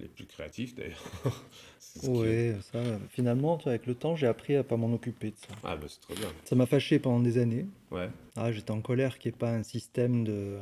les 0.00 0.06
plus 0.08 0.26
créatifs 0.26 0.74
d'ailleurs. 0.74 1.02
Qui- 2.00 2.08
Ouais, 2.08 2.56
ça, 2.72 2.80
finalement, 3.10 3.56
avec 3.66 3.86
le 3.86 3.94
temps, 3.94 4.16
j'ai 4.16 4.26
appris 4.26 4.56
à 4.56 4.64
pas 4.64 4.76
m'en 4.76 4.92
occuper 4.92 5.30
de 5.30 5.36
ça. 5.36 5.54
Ah 5.62 5.76
bah 5.76 5.86
c'est 5.88 6.00
très 6.00 6.14
bien. 6.16 6.28
Ça 6.44 6.56
m'a 6.56 6.66
fâché 6.66 6.98
pendant 6.98 7.20
des 7.20 7.38
années. 7.38 7.66
Ouais. 7.92 8.08
Ah, 8.34 8.50
j'étais 8.50 8.72
en 8.72 8.80
colère 8.80 9.18
qu'il 9.20 9.30
n'y 9.30 9.36
ait 9.36 9.38
pas 9.38 9.52
un 9.52 9.62
système 9.62 10.24
de 10.24 10.58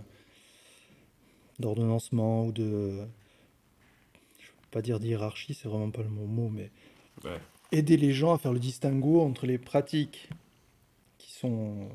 d'ordonnancement 1.59 2.47
ou 2.47 2.53
de 2.53 2.99
je 4.41 4.47
veux 4.47 4.69
pas 4.71 4.83
dire 4.83 4.99
d'hiérarchie, 5.01 5.55
c'est 5.55 5.69
vraiment 5.69 5.91
pas 5.91 6.03
le 6.03 6.09
bon 6.09 6.27
mot, 6.27 6.49
mais 6.49 6.71
Ouais. 7.25 7.39
aider 7.73 7.97
les 7.97 8.13
gens 8.13 8.33
à 8.35 8.39
faire 8.39 8.53
le 8.53 8.59
distinguo 8.59 9.21
entre 9.21 9.47
les 9.47 9.59
pratiques 9.59 10.29
qui 11.19 11.31
sont 11.33 11.89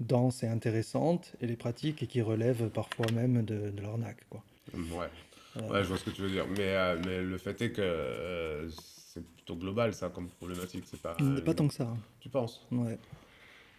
denses 0.00 0.42
et 0.42 0.46
intéressantes 0.46 1.32
et 1.40 1.46
les 1.46 1.56
pratiques 1.56 2.06
qui 2.06 2.20
relèvent 2.20 2.68
parfois 2.68 3.06
même 3.12 3.44
de, 3.44 3.70
de 3.70 3.82
l'arnaque, 3.82 4.24
quoi. 4.30 4.42
Ouais. 4.74 5.08
Euh, 5.56 5.68
Ouais, 5.68 5.82
je 5.82 5.88
vois 5.88 5.98
ce 5.98 6.04
que 6.04 6.10
tu 6.10 6.22
veux 6.22 6.30
dire. 6.30 6.46
Mais, 6.48 6.74
euh, 6.76 7.00
mais 7.04 7.20
le 7.22 7.38
fait 7.38 7.60
est 7.62 7.72
que 7.72 7.82
euh, 7.82 8.68
c'est 8.70 9.24
plutôt 9.26 9.56
global 9.56 9.92
ça 9.94 10.08
comme 10.08 10.28
problématique. 10.28 10.84
C'est 10.86 11.00
pas. 11.00 11.16
Pas 11.44 11.54
tant 11.54 11.68
que 11.68 11.74
ça. 11.74 11.84
hein. 11.84 11.98
Tu 12.20 12.28
penses? 12.28 12.66
Ouais. 12.70 12.98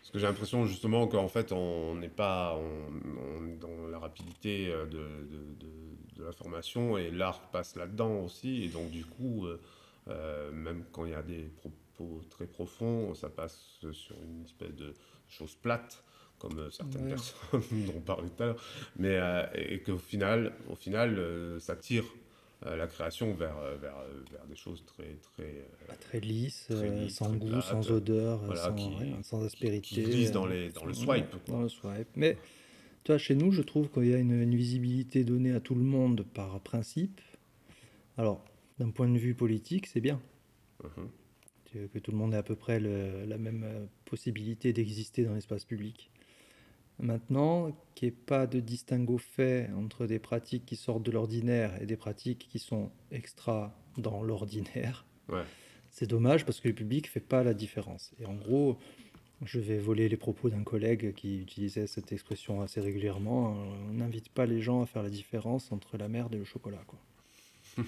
Parce 0.02 0.12
que 0.12 0.20
j'ai 0.20 0.28
l'impression 0.28 0.66
justement 0.66 1.08
qu'en 1.08 1.30
fait 1.30 1.52
on 1.54 1.96
n'est 1.96 2.10
pas 2.10 2.56
on, 2.58 3.40
on 3.40 3.48
est 3.48 3.56
dans 3.56 3.88
la 3.88 3.98
rapidité 4.00 4.68
euh, 4.72 4.86
de, 4.86 4.98
de, 4.98 5.56
de, 5.60 6.18
de 6.18 6.24
l'information 6.26 6.98
et 6.98 7.10
l'art 7.10 7.40
passe 7.52 7.76
là-dedans 7.76 8.20
aussi. 8.20 8.66
Et 8.66 8.68
donc 8.68 8.92
du 8.92 9.06
coup, 9.06 9.46
euh, 9.48 9.60
euh, 10.10 10.52
même 10.52 10.84
quand 10.92 11.06
il 11.06 11.12
y 11.12 11.16
a 11.16 11.24
des 11.24 11.46
propos 11.58 12.22
très 12.30 12.46
profonds, 12.46 13.14
ça 13.16 13.30
passe 13.30 13.80
sur 13.94 14.16
une 14.22 14.44
espèce 14.44 14.76
de 14.76 14.94
chose 15.30 15.56
plate. 15.56 16.04
Comme 16.44 16.60
euh, 16.60 16.70
certaines 16.70 17.08
personnes 17.10 17.62
dont 17.88 17.94
on 17.98 18.02
parlait 18.02 18.30
tout 18.30 18.44
à 18.44 18.48
l'heure, 18.48 18.64
mais 18.98 19.16
euh, 19.18 19.46
et, 19.56 19.80
qu'au 19.80 19.98
final, 19.98 20.54
au 20.70 20.76
final, 20.76 21.20
ça 21.60 21.76
tire 21.76 22.06
la 22.66 22.88
création 22.88 23.34
vers, 23.34 23.58
vers, 23.82 23.98
vers, 24.32 24.46
des 24.48 24.56
choses 24.56 24.86
très 24.86 25.18
très 25.22 25.68
très 26.00 26.20
lisses, 26.22 26.70
sans 27.10 27.34
goût, 27.34 27.60
sans 27.60 27.92
odeur, 27.92 28.40
sans, 28.56 29.24
sans, 29.24 29.44
aspérité, 29.44 30.04
qui, 30.04 30.04
qui 30.04 30.32
dans 30.32 30.46
les 30.46 30.70
dans 30.70 30.86
le 30.86 30.94
swipe. 30.94 31.36
Dans 31.48 31.62
le 31.62 31.68
swipe, 31.68 32.08
mais 32.16 32.38
tu 33.04 33.12
vois, 33.12 33.18
chez 33.18 33.36
nous, 33.36 33.52
je 33.52 33.62
trouve 33.62 33.90
qu'il 33.90 34.06
y 34.06 34.14
a 34.14 34.18
une, 34.18 34.56
visibilité 34.56 35.26
donnée 35.26 35.52
à 35.52 35.60
tout 35.60 35.76
le 35.76 35.84
monde 35.84 36.26
par 36.34 36.58
principe. 36.62 37.20
Alors, 38.18 38.46
d'un 38.80 38.92
point 38.92 39.10
de 39.10 39.18
vue 39.18 39.36
politique, 39.36 39.88
c'est 39.88 40.00
bien. 40.00 40.22
Uh-huh. 40.82 41.90
Que 41.90 42.00
tout 42.00 42.12
le 42.12 42.18
monde 42.18 42.34
ait 42.34 42.38
à 42.38 42.44
peu 42.44 42.56
près 42.56 42.80
la 42.80 43.38
même 43.38 43.64
euh, 43.66 43.86
possibilité 44.06 44.74
d'exister 44.74 45.26
dans 45.26 45.34
l'espace 45.34 45.66
public. 45.66 46.12
Maintenant, 47.00 47.72
qu'il 47.96 48.08
n'y 48.08 48.14
ait 48.14 48.18
pas 48.18 48.48
de 48.48 48.60
distinguo 48.60 49.18
fait 49.18 49.70
entre 49.76 50.06
des 50.06 50.20
pratiques 50.20 50.66
qui 50.66 50.76
sortent 50.76 51.04
de 51.04 51.12
l'ordinaire 51.12 51.82
et 51.82 51.86
des 51.86 51.98
pratiques 51.98 52.48
qui 52.50 52.60
sont 52.60 52.92
extra 53.12 53.76
dans 53.98 54.22
l'ordinaire, 54.24 55.06
c'est 55.90 56.08
dommage 56.08 56.46
parce 56.46 56.60
que 56.60 56.68
le 56.68 56.74
public 56.74 57.06
ne 57.06 57.10
fait 57.10 57.20
pas 57.20 57.44
la 57.44 57.54
différence. 57.54 58.14
Et 58.20 58.26
en 58.26 58.36
gros, 58.36 58.78
je 59.44 59.60
vais 59.60 59.78
voler 59.78 60.10
les 60.10 60.18
propos 60.18 60.50
d'un 60.50 60.64
collègue 60.64 61.14
qui 61.14 61.42
utilisait 61.42 61.88
cette 61.88 62.12
expression 62.12 62.62
assez 62.62 62.82
régulièrement. 62.82 63.56
On 63.90 63.94
n'invite 63.94 64.30
pas 64.30 64.46
les 64.46 64.62
gens 64.62 64.82
à 64.82 64.86
faire 64.86 65.04
la 65.04 65.10
différence 65.10 65.72
entre 65.72 65.98
la 65.98 66.08
merde 66.08 66.34
et 66.36 66.38
le 66.38 66.46
chocolat. 66.46 66.84
Quoi. 66.88 67.00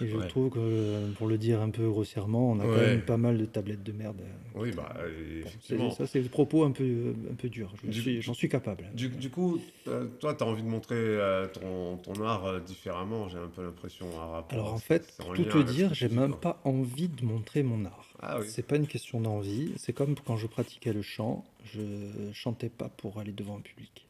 Et 0.00 0.06
je 0.06 0.16
trouve 0.28 0.50
que, 0.50 1.10
pour 1.14 1.26
le 1.26 1.38
dire 1.38 1.60
un 1.60 1.70
peu 1.70 1.88
grossièrement, 1.88 2.52
on 2.52 2.60
a 2.60 2.64
quand 2.64 2.76
même 2.76 3.02
pas 3.02 3.16
mal 3.16 3.38
de 3.38 3.44
tablettes 3.44 3.82
de 3.82 3.92
merde. 3.92 4.20
Oui, 4.54 4.70
bah, 4.72 4.94
effectivement. 5.40 5.90
ça, 5.90 6.06
c'est 6.06 6.20
des 6.20 6.28
propos 6.28 6.64
un 6.64 6.70
peu, 6.70 7.14
un 7.30 7.34
peu 7.34 7.48
durs. 7.48 7.72
J'en 8.20 8.34
suis, 8.34 8.48
capable. 8.48 8.90
Du, 8.94 9.08
du 9.08 9.30
coup, 9.30 9.60
euh, 9.86 10.06
toi, 10.20 10.34
tu 10.34 10.42
as 10.42 10.46
envie 10.46 10.62
de 10.62 10.68
montrer 10.68 10.96
euh, 10.96 11.46
ton, 11.48 11.96
ton, 11.98 12.22
art 12.22 12.46
euh, 12.46 12.60
différemment, 12.60 13.28
j'ai 13.28 13.38
un 13.38 13.48
peu 13.48 13.62
l'impression. 13.62 14.06
Alors, 14.50 14.72
en 14.72 14.78
fait, 14.78 15.14
pour 15.18 15.34
tout 15.34 15.44
te 15.44 15.58
dire, 15.58 15.92
j'ai 15.94 16.08
même 16.08 16.36
pas 16.36 16.60
envie 16.64 17.08
de 17.08 17.24
montrer 17.24 17.62
mon 17.62 17.84
art. 17.84 18.08
Ah, 18.20 18.38
oui. 18.40 18.46
C'est 18.48 18.66
pas 18.66 18.76
une 18.76 18.86
question 18.86 19.20
d'envie. 19.20 19.72
C'est 19.76 19.92
comme 19.92 20.14
quand 20.16 20.36
je 20.36 20.46
pratiquais 20.46 20.92
le 20.92 21.02
chant, 21.02 21.44
je 21.64 21.80
chantais 22.32 22.68
pas 22.68 22.88
pour 22.88 23.18
aller 23.18 23.32
devant 23.32 23.58
un 23.58 23.60
public. 23.60 24.08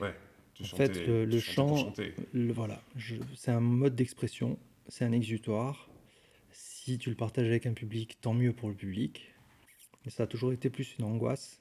Ouais 0.00 0.14
en 0.60 0.76
fait, 0.76 1.06
le, 1.06 1.40
chant, 1.40 1.92
voilà, 2.32 2.82
c'est 3.36 3.50
un 3.50 3.60
mode 3.60 3.94
d'expression, 3.94 4.58
c'est 4.88 5.04
un 5.04 5.12
exutoire. 5.12 5.88
Si 6.52 6.98
tu 6.98 7.10
le 7.10 7.16
partages 7.16 7.46
avec 7.46 7.66
un 7.66 7.72
public, 7.72 8.18
tant 8.20 8.34
mieux 8.34 8.52
pour 8.52 8.68
le 8.68 8.74
public. 8.74 9.32
Mais 10.04 10.10
ça 10.10 10.24
a 10.24 10.26
toujours 10.26 10.52
été 10.52 10.70
plus 10.70 10.96
une 10.98 11.04
angoisse 11.06 11.60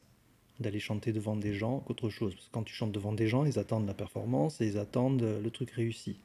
d'aller 0.60 0.80
chanter 0.80 1.12
devant 1.12 1.36
des 1.36 1.54
gens 1.54 1.80
qu'autre 1.80 2.10
chose. 2.10 2.36
Parce 2.36 2.48
que 2.48 2.52
quand 2.52 2.64
tu 2.64 2.74
chantes 2.74 2.92
devant 2.92 3.14
des 3.14 3.28
gens, 3.28 3.46
ils 3.46 3.58
attendent 3.58 3.88
la 3.88 3.94
performance 3.94 4.62
et 4.62 4.68
ils 4.68 4.78
attendent 4.78 5.24
le 5.24 5.50
truc 5.50 5.72
réussi. 5.72 6.20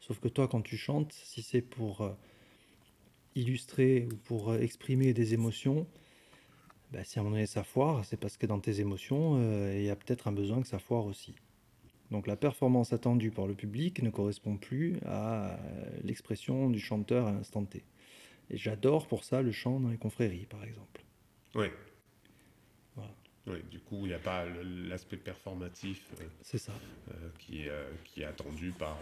Sauf 0.00 0.20
que 0.20 0.28
toi, 0.28 0.48
quand 0.48 0.62
tu 0.62 0.76
chantes, 0.76 1.12
si 1.12 1.42
c'est 1.42 1.62
pour 1.62 2.02
euh, 2.02 2.12
illustrer 3.34 4.06
ou 4.12 4.16
pour 4.16 4.50
euh, 4.50 4.58
exprimer 4.58 5.14
des 5.14 5.34
émotions, 5.34 5.86
bah, 6.92 7.04
si 7.04 7.18
à 7.18 7.22
un 7.22 7.24
moment 7.24 7.36
donné 7.36 7.46
ça 7.46 7.64
foire, 7.64 8.04
c'est 8.04 8.18
parce 8.18 8.36
que 8.36 8.46
dans 8.46 8.60
tes 8.60 8.80
émotions, 8.80 9.36
euh, 9.38 9.74
il 9.76 9.84
y 9.84 9.90
a 9.90 9.96
peut-être 9.96 10.28
un 10.28 10.32
besoin 10.32 10.60
que 10.60 10.68
ça 10.68 10.78
foire 10.78 11.06
aussi. 11.06 11.34
Donc 12.10 12.26
la 12.26 12.36
performance 12.36 12.92
attendue 12.92 13.30
par 13.30 13.46
le 13.46 13.54
public 13.54 14.02
ne 14.02 14.10
correspond 14.10 14.56
plus 14.56 14.98
à 15.06 15.58
l'expression 16.02 16.70
du 16.70 16.78
chanteur 16.78 17.26
à 17.26 17.32
l'instant 17.32 17.64
T. 17.64 17.84
Et 18.50 18.56
j'adore 18.56 19.06
pour 19.06 19.24
ça 19.24 19.42
le 19.42 19.52
chant 19.52 19.80
dans 19.80 19.88
les 19.88 19.96
confréries, 19.96 20.46
par 20.46 20.62
exemple. 20.64 21.02
Oui. 21.54 21.66
Oui, 23.46 23.58
du 23.70 23.78
coup, 23.78 23.98
il 24.02 24.08
n'y 24.08 24.14
a 24.14 24.18
pas 24.18 24.44
l'aspect 24.88 25.18
performatif 25.18 26.02
euh, 26.18 26.58
ça. 26.58 26.72
Euh, 27.10 27.12
qui, 27.38 27.68
euh, 27.68 27.84
qui, 28.04 28.22
est 28.22 28.24
attendu 28.24 28.70
par, 28.70 28.96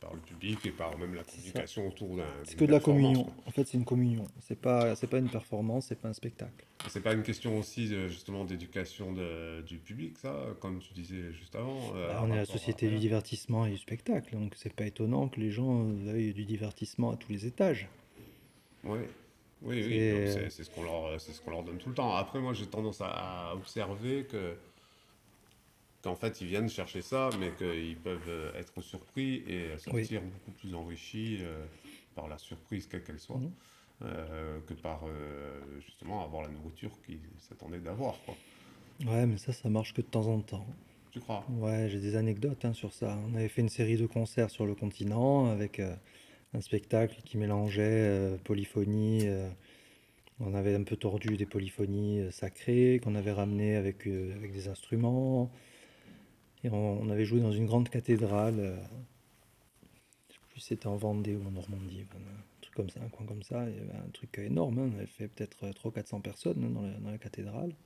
par 0.00 0.12
le 0.14 0.20
public 0.20 0.66
et 0.66 0.72
par 0.72 0.98
même 0.98 1.14
la 1.14 1.22
communication 1.22 1.86
autour 1.86 2.16
d'un. 2.16 2.24
C'est 2.42 2.56
que 2.56 2.64
de 2.64 2.72
la 2.72 2.80
communion. 2.80 3.30
En 3.46 3.50
fait, 3.52 3.68
c'est 3.68 3.78
une 3.78 3.84
communion. 3.84 4.26
C'est 4.40 4.58
pas, 4.58 4.96
c'est 4.96 5.06
pas 5.06 5.18
une 5.18 5.28
performance, 5.28 5.86
c'est 5.86 6.00
pas 6.00 6.08
un 6.08 6.12
spectacle. 6.12 6.66
C'est 6.88 7.02
pas 7.02 7.12
une 7.12 7.22
question 7.22 7.56
aussi 7.56 7.86
justement 8.08 8.44
d'éducation 8.44 9.14
du 9.64 9.78
public, 9.78 10.18
ça, 10.18 10.34
comme 10.58 10.80
tu 10.80 10.92
disais 10.92 11.32
juste 11.32 11.54
avant. 11.54 11.92
Bah, 11.92 12.20
on 12.24 12.32
est 12.32 12.36
la 12.36 12.46
société 12.46 12.88
du 12.88 12.98
divertissement 12.98 13.64
et 13.64 13.70
du 13.70 13.78
spectacle, 13.78 14.34
donc 14.34 14.54
c'est 14.56 14.72
pas 14.72 14.86
étonnant 14.86 15.28
que 15.28 15.38
les 15.38 15.52
gens 15.52 15.84
veuillent 15.84 16.34
du 16.34 16.44
divertissement 16.44 17.12
à 17.12 17.16
tous 17.16 17.30
les 17.30 17.46
étages. 17.46 17.88
Oui. 18.82 19.00
Oui, 19.62 19.84
oui, 19.84 20.50
c'est 20.50 20.64
ce 20.64 20.70
qu'on 20.70 20.84
leur, 20.84 21.20
ce 21.20 21.40
qu'on 21.40 21.50
leur 21.50 21.62
donne 21.62 21.78
tout 21.78 21.88
le 21.88 21.94
temps. 21.94 22.14
Après, 22.14 22.38
moi, 22.38 22.52
j'ai 22.52 22.66
tendance 22.66 23.00
à, 23.00 23.52
observer 23.54 24.24
que 24.24 24.56
qu'en 26.02 26.14
fait, 26.14 26.40
ils 26.40 26.46
viennent 26.46 26.68
chercher 26.68 27.02
ça, 27.02 27.30
mais 27.40 27.50
qu'ils 27.58 27.96
peuvent 27.96 28.52
être 28.54 28.80
surpris 28.80 29.42
et 29.48 29.76
sortir 29.78 30.22
beaucoup 30.22 30.52
plus 30.52 30.74
enrichis 30.74 31.38
euh, 31.40 31.64
par 32.14 32.28
la 32.28 32.38
surprise, 32.38 32.86
quelle 32.86 33.02
qu'elle 33.02 33.18
soit, 33.18 33.40
euh, 34.02 34.60
que 34.68 34.74
par 34.74 35.00
euh, 35.08 35.60
justement 35.80 36.24
avoir 36.24 36.42
la 36.42 36.50
nourriture 36.50 36.92
qu'ils 37.04 37.18
s'attendaient 37.40 37.80
d'avoir. 37.80 38.14
Ouais, 39.06 39.26
mais 39.26 39.38
ça, 39.38 39.52
ça 39.52 39.68
marche 39.68 39.92
que 39.92 40.02
de 40.02 40.06
temps 40.06 40.26
en 40.28 40.40
temps. 40.40 40.66
Tu 41.10 41.18
crois? 41.18 41.44
Ouais, 41.50 41.88
j'ai 41.90 41.98
des 41.98 42.14
anecdotes 42.14 42.64
hein, 42.64 42.74
sur 42.74 42.92
ça. 42.92 43.18
On 43.28 43.34
avait 43.34 43.48
fait 43.48 43.62
une 43.62 43.68
série 43.68 43.96
de 43.96 44.06
concerts 44.06 44.50
sur 44.50 44.66
le 44.66 44.76
continent 44.76 45.50
avec 45.50 45.80
un 46.54 46.60
spectacle 46.60 47.20
qui 47.24 47.36
mélangeait 47.36 47.82
euh, 47.82 48.36
polyphonie. 48.44 49.26
Euh, 49.26 49.48
on 50.40 50.54
avait 50.54 50.74
un 50.74 50.84
peu 50.84 50.96
tordu 50.96 51.36
des 51.36 51.46
polyphonies 51.46 52.20
euh, 52.20 52.30
sacrées 52.30 53.00
qu'on 53.02 53.14
avait 53.14 53.32
ramenées 53.32 53.76
avec, 53.76 54.06
avec 54.06 54.52
des 54.52 54.68
instruments. 54.68 55.50
Et 56.64 56.70
on, 56.70 57.08
avait 57.08 57.24
joué 57.24 57.40
dans 57.40 57.52
une 57.52 57.66
grande 57.66 57.88
cathédrale. 57.88 58.76
je 60.28 60.34
sais 60.34 60.40
plus 60.50 60.60
si 60.60 60.66
c'était 60.68 60.88
en 60.88 60.96
Vendée 60.96 61.36
ou 61.36 61.46
en 61.46 61.52
Normandie. 61.52 62.04
un 62.16 62.60
truc 62.60 62.74
comme 62.74 62.90
ça, 62.90 63.00
un 63.00 63.08
coin 63.08 63.26
comme 63.26 63.44
ça. 63.44 63.68
Il 63.70 63.76
y 63.76 63.80
avait 63.80 63.96
un 63.96 64.10
truc 64.12 64.38
énorme. 64.38 64.78
Hein. 64.80 64.90
On 64.92 64.96
avait 64.96 65.06
fait 65.06 65.28
peut-être 65.28 65.66
300-400 65.66 66.20
personnes 66.20 66.64
hein, 66.64 66.70
dans, 66.70 66.82
la, 66.82 66.94
dans, 66.98 67.10
la, 67.12 67.18
cathédrale. 67.18 67.76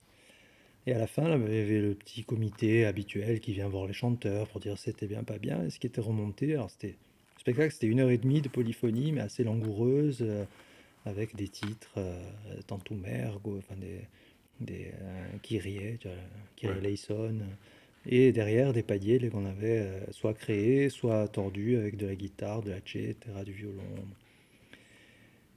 Et 0.86 0.94
à 0.94 0.98
la 0.98 1.06
fin, 1.06 1.24
il 1.24 1.54
y 1.54 1.60
avait 1.60 1.80
le 1.80 1.94
petit 1.94 2.24
comité 2.24 2.86
habituel 2.86 3.40
qui 3.40 3.52
vient 3.52 3.68
voir 3.68 3.86
les 3.86 3.92
chanteurs 3.92 4.48
pour 4.48 4.60
dire 4.60 4.78
c'était 4.78 5.06
bien, 5.06 5.22
pas 5.22 5.38
bien. 5.38 5.62
Et 5.64 5.70
ce 5.70 5.78
qui 5.78 5.86
était 5.86 6.00
remonté, 6.00 6.54
alors 6.54 6.70
c'était 6.70 6.96
spectacle, 7.42 7.72
c'était 7.72 7.88
une 7.88 7.98
heure 7.98 8.10
et 8.10 8.18
demie 8.18 8.40
de 8.40 8.48
polyphonie, 8.48 9.10
mais 9.10 9.20
assez 9.20 9.42
langoureuse, 9.42 10.18
euh, 10.22 10.44
avec 11.04 11.34
des 11.34 11.48
titres, 11.48 11.94
euh, 11.96 12.22
tantôt 12.68 12.94
mergo, 12.94 13.58
enfin 13.58 13.74
des, 13.80 14.00
des 14.60 14.92
euh, 15.00 15.26
qui 15.42 15.58
riait, 15.58 15.98
qui 16.54 16.68
ouais. 16.68 16.92
et 18.06 18.30
derrière 18.32 18.72
des 18.72 18.84
paliers 18.84 19.28
qu'on 19.28 19.44
avait 19.44 19.84
soit 20.10 20.34
créés, 20.34 20.88
soit 20.88 21.26
tordus 21.28 21.76
avec 21.76 21.96
de 21.96 22.06
la 22.06 22.14
guitare, 22.14 22.62
de 22.62 22.70
la 22.70 22.78
etc., 22.78 23.16
du 23.44 23.52
violon 23.52 23.82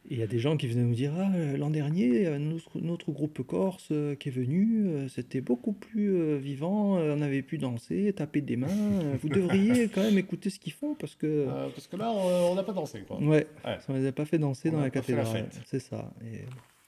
il 0.09 0.19
y 0.19 0.23
a 0.23 0.27
des 0.27 0.39
gens 0.39 0.57
qui 0.57 0.67
venaient 0.67 0.83
nous 0.83 0.93
dire 0.93 1.13
Ah, 1.17 1.31
euh, 1.35 1.57
l'an 1.57 1.69
dernier, 1.69 2.27
euh, 2.27 2.39
notre, 2.75 3.11
groupe 3.11 3.41
corse 3.43 3.87
euh, 3.91 4.15
qui 4.15 4.29
est 4.29 4.31
venu, 4.31 5.07
c'était 5.09 5.41
beaucoup 5.41 5.73
plus 5.73 6.37
vivant, 6.37 6.97
on 6.97 7.21
avait 7.21 7.41
pu 7.41 7.57
danser, 7.57 8.13
taper 8.13 8.41
des 8.41 8.55
mains. 8.55 9.15
Vous 9.21 9.29
devriez 9.29 9.87
quand 9.93 10.01
même 10.01 10.17
écouter 10.17 10.49
ce 10.49 10.59
qu'ils 10.59 10.73
font 10.73 10.95
parce 10.95 11.15
que. 11.15 11.47
parce 11.73 11.87
que 11.87 11.97
là, 11.97 12.11
on 12.11 12.55
n'a 12.55 12.63
pas 12.63 12.73
dansé. 12.73 13.03
Quoi. 13.07 13.19
Ouais, 13.19 13.47
on 13.87 13.93
ne 13.93 13.99
les 13.99 14.07
a 14.07 14.11
pas 14.11 14.25
fait 14.25 14.37
danser 14.37 14.71
dans 14.71 14.81
la 14.81 14.89
cathédrale. 14.89 15.49
C'est 15.65 15.79
ça. 15.79 16.11
Et, 16.21 16.45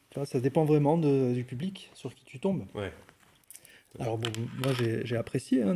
tu 0.10 0.20
vois, 0.20 0.26
ça 0.26 0.40
dépend 0.40 0.66
vraiment 0.66 0.98
du 0.98 1.44
public 1.44 1.90
sur 1.94 2.14
qui 2.14 2.26
tu 2.26 2.40
tombes. 2.40 2.66
Ouais. 2.76 2.92
Alors, 4.00 4.18
bon, 4.18 4.30
moi, 4.64 4.74
j'ai 5.04 5.18
apprécié 5.18 5.64
hein, 5.64 5.76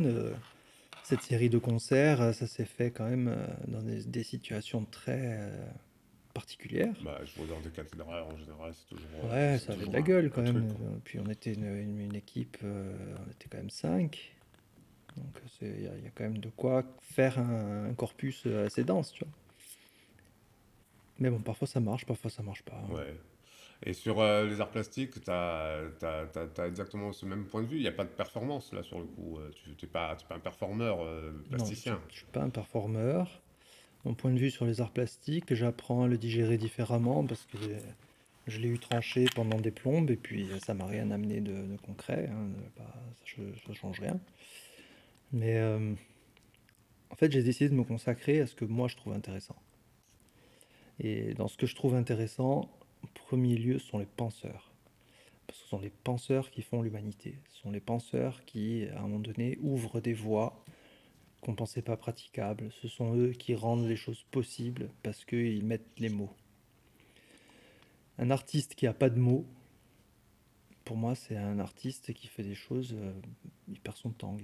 cette 1.02 1.22
série 1.22 1.48
de 1.48 1.58
concerts. 1.58 2.34
Ça 2.34 2.46
s'est 2.46 2.64
fait 2.64 2.90
quand 2.90 3.08
même 3.08 3.36
dans 3.68 3.82
des, 3.82 4.04
des 4.04 4.22
situations 4.22 4.86
très 4.90 5.50
particulière. 6.32 6.94
Bah, 7.04 7.20
je 7.24 7.40
regarde 7.40 7.62
des 7.62 7.70
cathédrales 7.70 8.22
en 8.22 8.36
général, 8.36 8.72
c'est 8.74 8.88
toujours. 8.88 9.30
Ouais, 9.30 9.58
ça 9.58 9.72
avait 9.72 9.86
de 9.86 9.92
la 9.92 10.02
gueule 10.02 10.30
quand 10.30 10.42
même. 10.42 10.68
Puis 11.04 11.18
on 11.18 11.28
était 11.30 11.52
une, 11.52 12.00
une, 12.00 12.14
équipe, 12.14 12.58
euh, 12.64 12.94
on 13.26 13.30
était 13.30 13.48
quand 13.50 13.58
même 13.58 13.70
cinq. 13.70 14.34
Donc 15.16 15.42
il 15.60 15.82
y, 15.82 15.86
a 15.86 16.10
quand 16.14 16.24
même 16.24 16.38
de 16.38 16.48
quoi 16.48 16.84
faire 17.00 17.38
un, 17.38 17.92
corpus 17.94 18.46
assez 18.46 18.82
dense, 18.82 19.12
tu 19.12 19.24
vois. 19.24 19.32
Mais 21.18 21.30
bon, 21.30 21.40
parfois 21.40 21.68
ça 21.68 21.80
marche, 21.80 22.06
parfois 22.06 22.30
ça 22.30 22.42
marche 22.42 22.62
pas. 22.62 22.82
Ouais. 22.90 23.14
Et 23.84 23.92
sur 23.92 24.20
euh, 24.20 24.46
les 24.46 24.60
arts 24.60 24.70
plastiques, 24.70 25.22
tu 25.22 25.30
as, 25.30 25.82
as, 26.02 26.66
exactement 26.66 27.12
ce 27.12 27.26
même 27.26 27.44
point 27.44 27.62
de 27.62 27.66
vue. 27.66 27.76
Il 27.76 27.82
n'y 27.82 27.88
a 27.88 27.92
pas 27.92 28.04
de 28.04 28.10
performance 28.10 28.72
là 28.72 28.82
sur 28.82 28.98
le 28.98 29.04
coup. 29.04 29.38
Euh, 29.38 29.50
tu 29.52 29.70
n'es 29.70 29.90
pas, 29.90 30.16
pas, 30.28 30.36
un 30.36 30.40
performeur 30.40 31.06
plasticien. 31.50 31.94
Non, 31.94 32.00
je 32.08 32.12
ne 32.12 32.16
suis 32.18 32.26
pas 32.26 32.40
un 32.40 32.50
performeur 32.50 33.42
mon 34.04 34.14
point 34.14 34.32
de 34.32 34.38
vue 34.38 34.50
sur 34.50 34.66
les 34.66 34.80
arts 34.80 34.92
plastiques. 34.92 35.54
J'apprends 35.54 36.04
à 36.04 36.08
le 36.08 36.18
digérer 36.18 36.58
différemment 36.58 37.24
parce 37.24 37.46
que 37.46 37.58
je 38.46 38.58
l'ai 38.58 38.68
eu 38.68 38.78
tranché 38.78 39.26
pendant 39.34 39.60
des 39.60 39.70
plombes 39.70 40.10
et 40.10 40.16
puis 40.16 40.48
ça 40.64 40.74
m'a 40.74 40.86
rien 40.86 41.10
amené 41.10 41.40
de, 41.40 41.76
concret. 41.86 42.28
Hein, 42.32 42.48
ça 42.76 43.68
ne 43.68 43.74
change 43.74 44.00
rien. 44.00 44.18
Mais 45.32 45.56
euh, 45.58 45.94
en 47.10 47.14
fait, 47.14 47.30
j'ai 47.30 47.42
décidé 47.42 47.70
de 47.70 47.74
me 47.74 47.84
consacrer 47.84 48.40
à 48.40 48.46
ce 48.46 48.54
que 48.54 48.64
moi 48.64 48.88
je 48.88 48.96
trouve 48.96 49.12
intéressant. 49.12 49.56
Et 50.98 51.34
dans 51.34 51.48
ce 51.48 51.56
que 51.56 51.66
je 51.66 51.74
trouve 51.74 51.94
intéressant, 51.94 52.70
en 53.02 53.08
premier 53.26 53.56
lieu, 53.56 53.78
ce 53.78 53.86
sont 53.86 53.98
les 53.98 54.06
penseurs. 54.06 54.72
Parce 55.46 55.58
que 55.58 55.64
ce 55.64 55.70
sont 55.70 55.80
les 55.80 55.90
penseurs 55.90 56.50
qui 56.50 56.62
font 56.62 56.82
l'humanité. 56.82 57.38
Ce 57.50 57.62
sont 57.62 57.70
les 57.70 57.80
penseurs 57.80 58.44
qui, 58.44 58.86
à 58.94 58.98
un 58.98 59.02
moment 59.02 59.18
donné, 59.18 59.58
ouvrent 59.62 60.00
des 60.00 60.14
voies 60.14 60.64
qu'on 61.42 61.54
pensait 61.54 61.82
pas 61.82 61.96
praticables. 61.96 62.70
Ce 62.80 62.88
sont 62.88 63.14
eux 63.16 63.32
qui 63.32 63.54
rendent 63.54 63.86
les 63.86 63.96
choses 63.96 64.24
possibles 64.30 64.88
parce 65.02 65.24
qu'ils 65.24 65.64
mettent 65.64 65.98
les 65.98 66.08
mots. 66.08 66.32
Un 68.18 68.30
artiste 68.30 68.74
qui 68.74 68.86
n'a 68.86 68.94
pas 68.94 69.10
de 69.10 69.18
mots, 69.18 69.44
pour 70.84 70.96
moi, 70.96 71.14
c'est 71.14 71.36
un 71.36 71.58
artiste 71.58 72.12
qui 72.12 72.28
fait 72.28 72.42
des 72.42 72.54
choses, 72.54 72.94
euh, 72.98 73.12
il 73.68 73.80
perd 73.80 73.96
son 73.96 74.10
temps. 74.10 74.36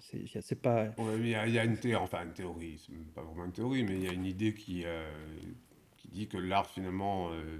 C'est 0.00 0.60
pas. 0.60 0.88
il, 0.98 1.28
y 1.28 1.34
a, 1.34 1.64
une 1.64 1.76
théorie, 1.76 2.02
enfin 2.02 2.24
une 2.24 2.32
théorie, 2.32 2.80
c'est 2.84 3.14
pas 3.14 3.22
vraiment 3.22 3.44
une 3.44 3.52
théorie, 3.52 3.84
mais 3.84 3.94
il 3.94 4.02
y 4.02 4.08
a 4.08 4.12
une 4.12 4.24
idée 4.24 4.54
qui, 4.54 4.84
euh, 4.84 5.10
qui 5.98 6.08
dit 6.08 6.28
que 6.28 6.38
l'art 6.38 6.70
finalement 6.70 7.30
euh, 7.32 7.58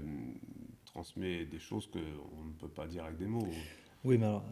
transmet 0.85 1.45
des 1.45 1.59
choses 1.59 1.87
qu'on 1.87 1.99
ne 1.99 2.53
peut 2.59 2.69
pas 2.69 2.87
dire 2.87 3.03
avec 3.03 3.17
des 3.17 3.27
mots. 3.27 3.47
Oui, 4.03 4.17
mais 4.17 4.25
alors, 4.25 4.45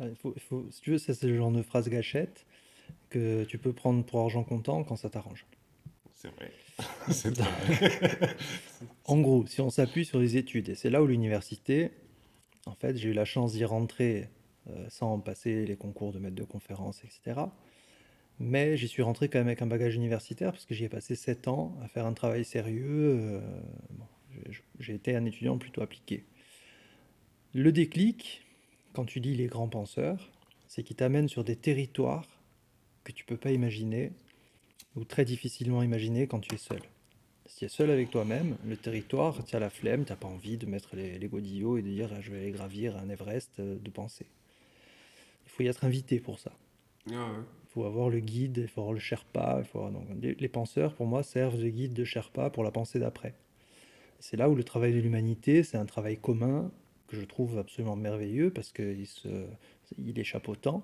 il 0.00 0.16
faut, 0.16 0.32
il 0.36 0.42
faut, 0.42 0.66
si 0.70 0.80
tu 0.82 0.90
veux, 0.90 0.98
c'est 0.98 1.22
le 1.22 1.36
genre 1.36 1.52
de 1.52 1.62
phrase 1.62 1.88
gâchette 1.88 2.46
que 3.10 3.44
tu 3.44 3.58
peux 3.58 3.72
prendre 3.72 4.04
pour 4.04 4.20
argent 4.20 4.44
comptant 4.44 4.84
quand 4.84 4.96
ça 4.96 5.10
t'arrange. 5.10 5.46
C'est 6.12 6.34
vrai. 6.34 6.52
c'est 7.10 7.38
vrai. 7.38 8.36
en 9.04 9.20
gros, 9.20 9.46
si 9.46 9.60
on 9.60 9.70
s'appuie 9.70 10.04
sur 10.04 10.18
les 10.18 10.36
études, 10.36 10.68
et 10.68 10.74
c'est 10.74 10.90
là 10.90 11.02
où 11.02 11.06
l'université, 11.06 11.92
en 12.66 12.74
fait, 12.74 12.96
j'ai 12.96 13.10
eu 13.10 13.12
la 13.12 13.24
chance 13.24 13.52
d'y 13.52 13.64
rentrer 13.64 14.28
euh, 14.68 14.86
sans 14.88 15.18
passer 15.20 15.64
les 15.64 15.76
concours 15.76 16.12
de 16.12 16.18
maître 16.18 16.34
de 16.34 16.44
conférence, 16.44 17.02
etc. 17.04 17.40
Mais 18.38 18.76
j'y 18.76 18.88
suis 18.88 19.02
rentré 19.02 19.28
quand 19.28 19.38
même 19.38 19.48
avec 19.48 19.62
un 19.62 19.66
bagage 19.66 19.94
universitaire 19.94 20.52
parce 20.52 20.66
que 20.66 20.74
j'y 20.74 20.84
ai 20.84 20.88
passé 20.88 21.14
7 21.14 21.48
ans 21.48 21.76
à 21.82 21.88
faire 21.88 22.06
un 22.06 22.12
travail 22.12 22.44
sérieux. 22.44 23.18
Euh, 23.20 23.40
j'ai 24.78 24.94
été 24.94 25.16
un 25.16 25.24
étudiant 25.24 25.58
plutôt 25.58 25.82
appliqué. 25.82 26.24
Le 27.54 27.72
déclic, 27.72 28.44
quand 28.92 29.04
tu 29.04 29.20
lis 29.20 29.34
les 29.34 29.46
grands 29.46 29.68
penseurs, 29.68 30.30
c'est 30.66 30.82
qu'ils 30.82 30.96
t'amènent 30.96 31.28
sur 31.28 31.44
des 31.44 31.56
territoires 31.56 32.37
que 33.12 33.18
tu 33.18 33.24
peux 33.24 33.36
pas 33.36 33.52
imaginer 33.52 34.12
ou 34.96 35.04
très 35.04 35.24
difficilement 35.24 35.82
imaginer 35.82 36.26
quand 36.26 36.40
tu 36.40 36.54
es 36.54 36.58
seul. 36.58 36.80
Si 37.46 37.58
tu 37.58 37.64
es 37.64 37.68
seul 37.68 37.90
avec 37.90 38.10
toi-même, 38.10 38.56
le 38.66 38.76
territoire, 38.76 39.44
tu 39.44 39.56
as 39.56 39.58
la 39.58 39.70
flemme, 39.70 40.04
tu 40.04 40.12
n'as 40.12 40.16
pas 40.16 40.28
envie 40.28 40.58
de 40.58 40.66
mettre 40.66 40.96
les, 40.96 41.18
les 41.18 41.28
godillots 41.28 41.78
et 41.78 41.82
de 41.82 41.88
dire 41.88 42.10
je 42.20 42.30
vais 42.30 42.38
aller 42.38 42.50
gravir 42.50 42.96
un 42.96 43.08
Everest 43.08 43.58
euh, 43.60 43.78
de 43.78 43.90
pensée. 43.90 44.26
Il 45.46 45.50
faut 45.50 45.62
y 45.62 45.66
être 45.66 45.84
invité 45.84 46.20
pour 46.20 46.38
ça. 46.38 46.52
Ah 47.10 47.32
il 47.64 47.72
faut 47.72 47.84
avoir 47.84 48.10
le 48.10 48.20
guide, 48.20 48.58
il 48.62 48.68
faut 48.68 48.80
avoir 48.80 48.94
le 48.94 49.00
Sherpa. 49.00 49.56
Il 49.60 49.64
faut 49.64 49.88
donc, 49.90 50.06
les, 50.20 50.48
penseurs, 50.48 50.94
pour 50.94 51.06
moi, 51.06 51.22
servent 51.22 51.58
de 51.58 51.68
guide 51.68 51.92
de 51.92 52.04
Sherpa 52.04 52.50
pour 52.50 52.64
la 52.64 52.70
pensée 52.70 52.98
d'après. 52.98 53.34
C'est 54.20 54.36
là 54.36 54.48
où 54.48 54.54
le 54.54 54.64
travail 54.64 54.92
de 54.92 54.98
l'humanité, 54.98 55.62
c'est 55.62 55.76
un 55.76 55.86
travail 55.86 56.16
commun 56.16 56.70
que 57.06 57.16
je 57.16 57.24
trouve 57.24 57.58
absolument 57.58 57.96
merveilleux 57.96 58.50
parce 58.50 58.72
qu'il 58.72 59.06
il 59.98 60.18
est 60.18 60.24
chapeautant 60.24 60.82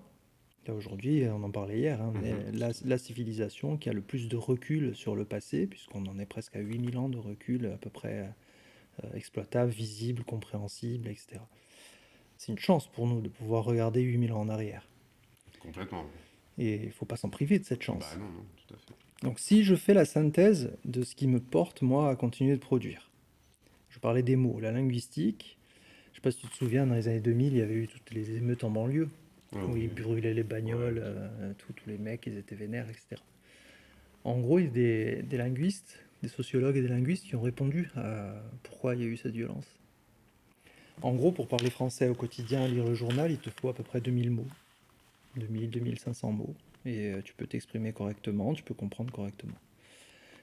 aujourd'hui, 0.73 1.25
on 1.29 1.43
en 1.43 1.51
parlait 1.51 1.79
hier, 1.79 2.01
hein, 2.01 2.13
mhm. 2.15 2.73
la, 2.85 2.99
civilisation 2.99 3.77
qui 3.77 3.89
a 3.89 3.93
le 3.93 4.01
plus 4.01 4.29
de 4.29 4.37
recul 4.37 4.95
sur 4.97 5.17
le 5.17 5.25
passé, 5.25 5.67
puisqu'on 5.67 6.07
en 6.07 6.19
est 6.19 6.27
presque 6.27 6.57
à 6.57 6.61
8000 6.61 6.97
ans 6.97 7.09
de 7.09 7.19
recul 7.19 7.67
à 7.67 7.77
peu 7.77 7.91
près 7.91 8.31
euh, 9.03 9.15
exploitable, 9.15 9.71
visible, 9.71 10.25
compréhensible, 10.25 11.09
etc. 11.09 11.41
C'est 12.37 12.53
une 12.53 12.59
chance 12.59 12.87
pour 12.87 13.07
nous 13.07 13.21
de 13.21 13.29
pouvoir 13.29 13.65
regarder 13.65 14.01
8000 14.03 14.33
ans 14.33 14.41
en 14.41 14.49
arrière. 14.49 14.89
Complètement. 15.61 16.05
Et 16.59 16.77
il 16.77 16.87
ne 16.87 16.93
faut 16.93 17.07
pas 17.07 17.17
s'en 17.17 17.31
priver 17.31 17.59
de 17.59 17.65
cette 17.65 17.83
chance. 17.83 18.05
Bah 18.13 18.21
non, 18.21 18.31
non, 18.31 18.45
tout 18.57 18.75
à 18.75 18.79
fait. 18.79 18.95
Donc 19.23 19.41
si 19.41 19.65
je 19.65 19.75
fais 19.75 19.95
la 19.95 20.05
synthèse 20.05 20.73
de 20.85 21.03
ce 21.03 21.15
qui 21.15 21.27
me 21.27 21.41
porte, 21.41 21.83
moi, 21.83 22.11
à 22.11 22.17
continuer 22.17 22.55
de 22.55 22.61
produire, 22.61 23.11
je 23.89 23.99
parlais 23.99 24.23
des 24.23 24.37
mots, 24.37 24.61
la 24.61 24.73
linguistique, 24.73 25.57
je 26.07 26.11
ne 26.11 26.15
sais 26.17 26.21
pas 26.21 26.31
si 26.31 26.39
tu 26.39 26.49
te 26.49 26.55
souviens, 26.55 26.87
dans 26.87 26.95
les 26.95 27.09
années 27.09 27.21
2000, 27.21 27.53
il 27.55 27.59
y 27.59 27.63
avait 27.63 27.75
eu 27.75 27.89
toutes 27.89 28.11
les 28.13 28.37
émeutes 28.37 28.65
en 28.65 28.71
banlieue 28.71 29.09
où 29.53 29.77
ils 29.77 29.93
brûlaient 29.93 30.35
les 30.35 30.43
bagnoles, 30.43 31.01
euh, 31.03 31.53
tous 31.59 31.75
les 31.87 31.99
mecs, 31.99 32.27
ils 32.27 32.37
étaient 32.37 32.55
vénères, 32.55 32.89
etc. 32.89 33.21
En 34.25 34.41
gros, 34.41 34.59
il 34.59 34.65
y 34.65 34.69
a 34.69 34.71
des, 34.71 35.23
des, 35.23 35.37
linguistes, 35.37 36.05
des 36.23 36.29
sociologues 36.29 36.77
et 36.77 36.83
des 36.83 36.89
linguistes 36.89 37.25
qui 37.25 37.37
ont 37.37 37.43
répondu 37.43 37.91
à 37.97 38.35
pourquoi 38.63 38.95
il 38.95 39.03
y 39.03 39.05
a 39.05 39.07
eu 39.07 39.17
cette 39.17 39.35
violence. 39.35 39.67
En 41.03 41.15
gros, 41.15 41.33
pour 41.33 41.49
parler 41.49 41.71
français 41.71 42.09
au 42.09 42.15
quotidien, 42.15 42.67
lire 42.67 42.85
le 42.85 42.95
journal, 42.95 43.31
il 43.31 43.39
te 43.39 43.51
faut 43.51 43.69
à 43.69 43.75
peu 43.75 43.83
près 43.83 44.01
2000 44.01 44.31
mots. 44.31 44.47
2000, 45.37 45.71
2500 45.71 46.33
mots. 46.33 46.55
Et 46.87 47.13
euh, 47.13 47.23
tu 47.23 47.35
peux 47.35 47.47
t'exprimer 47.47 47.93
correctement, 47.93 48.55
tu 48.55 48.63
peux 48.63 48.75
comprendre 48.75 49.13
correctement. 49.13 49.57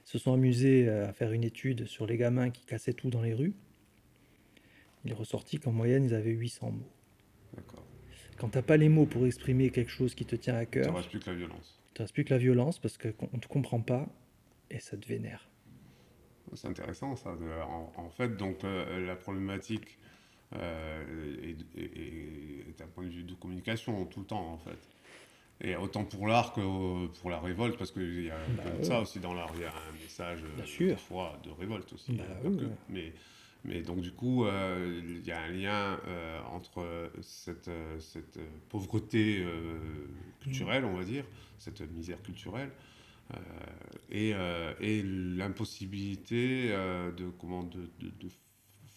Ils 0.05 0.09
se 0.09 0.17
sont 0.17 0.33
amusés 0.33 0.89
à 0.89 1.13
faire 1.13 1.31
une 1.31 1.43
étude 1.43 1.85
sur 1.85 2.05
les 2.05 2.17
gamins 2.17 2.49
qui 2.49 2.65
cassaient 2.65 2.93
tout 2.93 3.09
dans 3.09 3.21
les 3.21 3.33
rues. 3.33 3.53
Il 5.05 5.11
est 5.11 5.15
ressorti 5.15 5.57
qu'en 5.57 5.71
moyenne, 5.71 6.03
ils 6.03 6.13
avaient 6.13 6.31
800 6.31 6.71
mots. 6.71 6.91
D'accord. 7.55 7.80
Quand 8.41 8.49
tu 8.49 8.57
n'as 8.57 8.63
pas 8.63 8.77
les 8.77 8.89
mots 8.89 9.05
pour 9.05 9.27
exprimer 9.27 9.69
quelque 9.69 9.91
chose 9.91 10.15
qui 10.15 10.25
te 10.25 10.35
tient 10.35 10.55
à 10.55 10.65
cœur, 10.65 10.85
il 10.87 10.91
ne 10.91 10.97
reste 10.97 11.11
plus 11.11 11.19
que 11.19 11.29
la 11.29 11.35
violence. 11.35 11.79
Il 11.93 11.99
ne 11.99 12.03
reste 12.03 12.13
plus 12.15 12.25
que 12.25 12.33
la 12.33 12.39
violence 12.39 12.79
parce 12.79 12.97
qu'on 12.97 13.29
ne 13.33 13.39
te 13.39 13.47
comprend 13.47 13.81
pas 13.81 14.07
et 14.71 14.79
ça 14.79 14.97
te 14.97 15.07
vénère. 15.07 15.47
C'est 16.55 16.67
intéressant 16.67 17.15
ça. 17.15 17.37
En, 17.97 18.09
fait, 18.09 18.35
donc 18.37 18.63
euh, 18.63 19.05
la 19.05 19.15
problématique 19.15 19.99
euh, 20.55 21.53
est, 21.77 22.81
un 22.81 22.87
point 22.87 23.03
de 23.03 23.09
vue 23.09 23.23
de 23.23 23.35
communication 23.35 24.05
tout 24.05 24.21
le 24.21 24.25
temps 24.25 24.53
en 24.53 24.57
fait. 24.57 24.89
Et 25.63 25.75
autant 25.75 26.03
pour 26.03 26.27
l'art 26.27 26.53
que 26.53 27.05
pour 27.21 27.29
la 27.29 27.39
révolte, 27.39 27.77
parce 27.77 27.91
qu'il 27.91 28.23
y 28.23 28.31
a 28.31 28.37
bah 28.57 28.63
ça 28.81 29.01
aussi 29.01 29.19
dans 29.19 29.35
l'art, 29.35 29.51
il 29.53 29.61
y 29.61 29.65
a 29.65 29.69
un 29.69 30.01
message 30.01 30.39
parfois 30.89 31.39
de 31.43 31.51
révolte 31.51 31.93
aussi. 31.93 32.13
Bah 32.13 32.23
mais 32.89 33.13
mais 33.63 33.81
donc 33.81 34.01
du 34.01 34.11
coup, 34.11 34.45
euh, 34.45 35.01
il 35.03 35.25
y 35.25 35.31
a 35.31 35.41
un 35.41 35.49
lien 35.49 35.99
euh, 36.07 36.39
entre 36.51 37.11
cette, 37.21 37.67
euh, 37.67 37.99
cette 37.99 38.39
pauvreté 38.69 39.45
culturelle, 40.39 40.85
on 40.85 40.95
va 40.95 41.03
dire, 41.03 41.25
cette 41.59 41.81
misère 41.91 42.21
culturelle, 42.23 42.71
et, 44.09 44.33
et 44.81 45.03
l'impossibilité 45.03 46.69
de, 46.69 47.29
comment, 47.39 47.63
de, 47.63 47.89
de, 47.99 48.29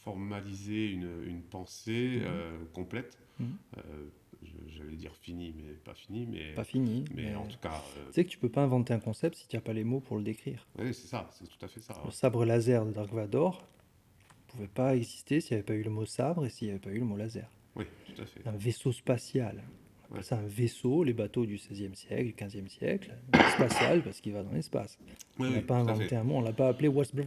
formaliser 0.02 0.90
une, 0.90 1.22
une 1.24 1.40
pensée 1.40 2.20
mmh. 2.20 2.72
complète. 2.74 3.18
Mmh. 3.38 3.46
J'allais 4.68 4.96
dire 4.96 5.14
fini, 5.16 5.54
mais 5.56 5.72
pas 5.72 5.94
fini. 5.94 6.26
Mais, 6.26 6.52
pas 6.52 6.64
fini. 6.64 7.04
Mais, 7.14 7.34
en 7.34 7.46
tout 7.46 7.58
cas. 7.58 7.82
Tu 8.08 8.12
sais 8.12 8.24
que 8.24 8.30
tu 8.30 8.38
peux 8.38 8.48
pas 8.48 8.62
inventer 8.62 8.92
un 8.92 8.98
concept 8.98 9.36
si 9.36 9.48
tu 9.48 9.56
n'as 9.56 9.62
pas 9.62 9.72
les 9.72 9.84
mots 9.84 10.00
pour 10.00 10.16
le 10.18 10.24
décrire. 10.24 10.66
Oui, 10.78 10.92
c'est 10.92 11.06
ça, 11.06 11.30
c'est 11.32 11.46
tout 11.46 11.64
à 11.64 11.68
fait 11.68 11.80
ça. 11.80 11.94
Le 12.04 12.10
sabre 12.10 12.44
laser 12.44 12.84
de 12.84 12.92
Dark 12.92 13.12
Vador, 13.12 13.66
pouvait 14.54 14.68
pas 14.68 14.96
exister 14.96 15.40
s'il 15.40 15.56
n'y 15.56 15.58
avait 15.58 15.66
pas 15.66 15.74
eu 15.74 15.82
le 15.82 15.90
mot 15.90 16.06
sabre 16.06 16.46
et 16.46 16.50
s'il 16.50 16.68
n'y 16.68 16.72
avait 16.72 16.80
pas 16.80 16.90
eu 16.90 16.98
le 16.98 17.04
mot 17.04 17.16
laser. 17.16 17.48
Oui, 17.76 17.84
tout 18.06 18.22
à 18.22 18.26
fait. 18.26 18.48
Un 18.48 18.56
vaisseau 18.56 18.92
spatial. 18.92 19.62
C'est 20.20 20.34
un 20.34 20.46
vaisseau, 20.46 21.02
les 21.02 21.12
bateaux 21.12 21.44
du 21.44 21.56
XVIe 21.56 21.90
siècle, 21.94 22.26
du 22.26 22.34
XVe 22.34 22.68
siècle, 22.68 23.14
spatial 23.54 24.02
parce 24.02 24.20
qu'il 24.20 24.32
va 24.32 24.44
dans 24.44 24.52
l'espace. 24.52 24.96
on 25.40 25.50
n'a 25.50 25.60
pas 25.60 25.74
inventé 25.74 26.14
un 26.14 26.22
mot, 26.22 26.36
on 26.36 26.40
l'a 26.40 26.52
pas 26.52 26.68
appelé 26.68 26.86
Westbrook. 26.86 27.26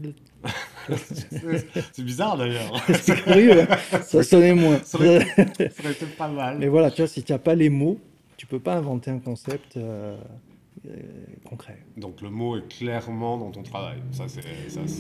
c'est 0.90 2.04
bizarre 2.04 2.38
d'ailleurs. 2.38 2.82
c'est 3.02 3.22
curieux, 3.24 3.62
hein. 3.62 3.78
ça 4.04 4.24
sonnait 4.24 4.54
moins. 4.54 4.80
ça 4.84 4.98
aurait, 5.00 5.18
été 5.20 6.06
pas 6.18 6.30
mal. 6.30 6.60
Mais 6.60 6.70
voilà, 6.70 6.90
tu 6.90 7.02
vois, 7.02 7.08
si 7.08 7.24
tu 7.24 7.34
n'as 7.34 7.40
pas 7.40 7.56
les 7.56 7.70
mots, 7.70 8.00
tu 8.38 8.46
peux 8.46 8.60
pas 8.60 8.76
inventer 8.76 9.12
un 9.12 9.20
concept. 9.20 9.76
Euh, 9.76 10.18
concret. 11.46 11.78
Donc 11.98 12.22
le 12.22 12.30
mot 12.30 12.58
est 12.58 12.68
clairement 12.68 13.38
dans 13.38 13.52
ton 13.52 13.64
travail. 13.64 14.00
Ça, 14.12 14.28
c'est, 14.28 14.42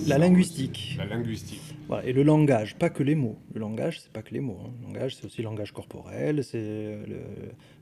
la 0.07 0.17
linguistique. 0.17 0.95
La 0.97 1.05
linguistique. 1.05 1.61
Voilà. 1.87 2.05
Et 2.05 2.13
le 2.13 2.23
langage, 2.23 2.75
pas 2.77 2.89
que 2.89 3.03
les 3.03 3.15
mots. 3.15 3.37
Le 3.53 3.59
langage, 3.59 4.01
c'est 4.01 4.11
pas 4.11 4.21
que 4.21 4.33
les 4.33 4.39
mots. 4.39 4.59
Hein. 4.65 4.71
Le 4.81 4.87
langage, 4.87 5.15
c'est 5.15 5.25
aussi 5.25 5.41
le 5.41 5.45
langage 5.45 5.71
corporel, 5.71 6.43
c'est 6.43 6.97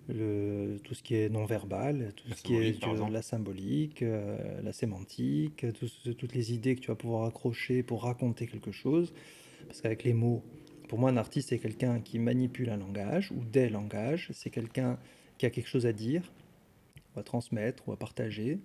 le, 0.08 0.78
tout 0.84 0.94
ce 0.94 1.04
qui 1.04 1.16
est 1.16 1.30
non-verbal, 1.30 2.14
tout 2.16 2.34
ce 2.36 2.44
qui 2.44 2.56
est 2.56 2.86
la 3.12 3.22
symbolique, 3.22 4.02
euh, 4.02 4.62
la 4.62 4.72
sémantique, 4.74 5.66
toutes 5.74 6.34
les 6.34 6.54
idées 6.54 6.76
que 6.76 6.82
tu 6.82 6.88
vas 6.88 6.96
pouvoir 6.96 7.26
accrocher 7.26 7.84
pour 7.84 8.04
raconter 8.04 8.48
quelque 8.48 8.72
chose. 8.72 9.14
Parce 9.68 9.82
qu'avec 9.82 10.04
les 10.04 10.14
mots, 10.14 10.44
pour 10.88 11.00
moi, 11.00 11.10
un 11.10 11.18
artiste, 11.18 11.50
c'est 11.50 11.60
quelqu'un 11.60 12.00
qui 12.00 12.20
manipule 12.20 12.70
un 12.70 12.78
langage 12.78 13.32
ou 13.32 13.44
des 13.44 13.70
langages. 13.70 14.30
C'est 14.34 14.52
quelqu'un 14.52 15.00
qui 15.38 15.46
a 15.46 15.50
quelque 15.50 15.68
chose 15.68 15.86
à 15.86 15.94
dire 15.94 16.32
à 17.18 17.24
transmettre 17.24 17.88
ou 17.88 17.94
à 17.94 17.98
partager, 17.98 18.60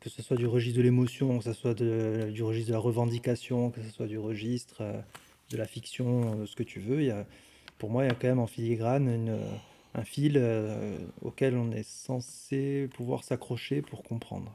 que 0.00 0.10
ce 0.10 0.22
soit 0.22 0.36
du 0.36 0.46
registre 0.46 0.78
de 0.78 0.82
l'émotion, 0.82 1.38
que 1.38 1.44
ce 1.44 1.52
soit 1.52 1.74
du 1.74 2.42
registre 2.42 2.68
de 2.68 2.74
la 2.74 2.80
revendication, 2.80 3.70
que 3.70 3.82
ce 3.82 3.90
soit 3.90 4.06
du 4.06 4.18
registre 4.18 4.78
euh, 4.80 5.00
de 5.50 5.56
la 5.56 5.66
fiction, 5.66 6.40
euh, 6.40 6.46
ce 6.46 6.56
que 6.56 6.64
tu 6.64 6.80
veux. 6.80 7.00
Il 7.00 7.06
y 7.06 7.10
a, 7.10 7.24
pour 7.78 7.90
moi, 7.90 8.04
il 8.04 8.08
y 8.08 8.10
a 8.10 8.14
quand 8.14 8.28
même 8.28 8.40
en 8.40 8.48
filigrane 8.48 9.08
une, 9.08 9.38
un 9.94 10.04
fil 10.04 10.36
euh, 10.36 10.98
auquel 11.20 11.56
on 11.56 11.70
est 11.70 11.88
censé 11.88 12.88
pouvoir 12.94 13.22
s'accrocher 13.22 13.80
pour 13.80 14.02
comprendre. 14.02 14.52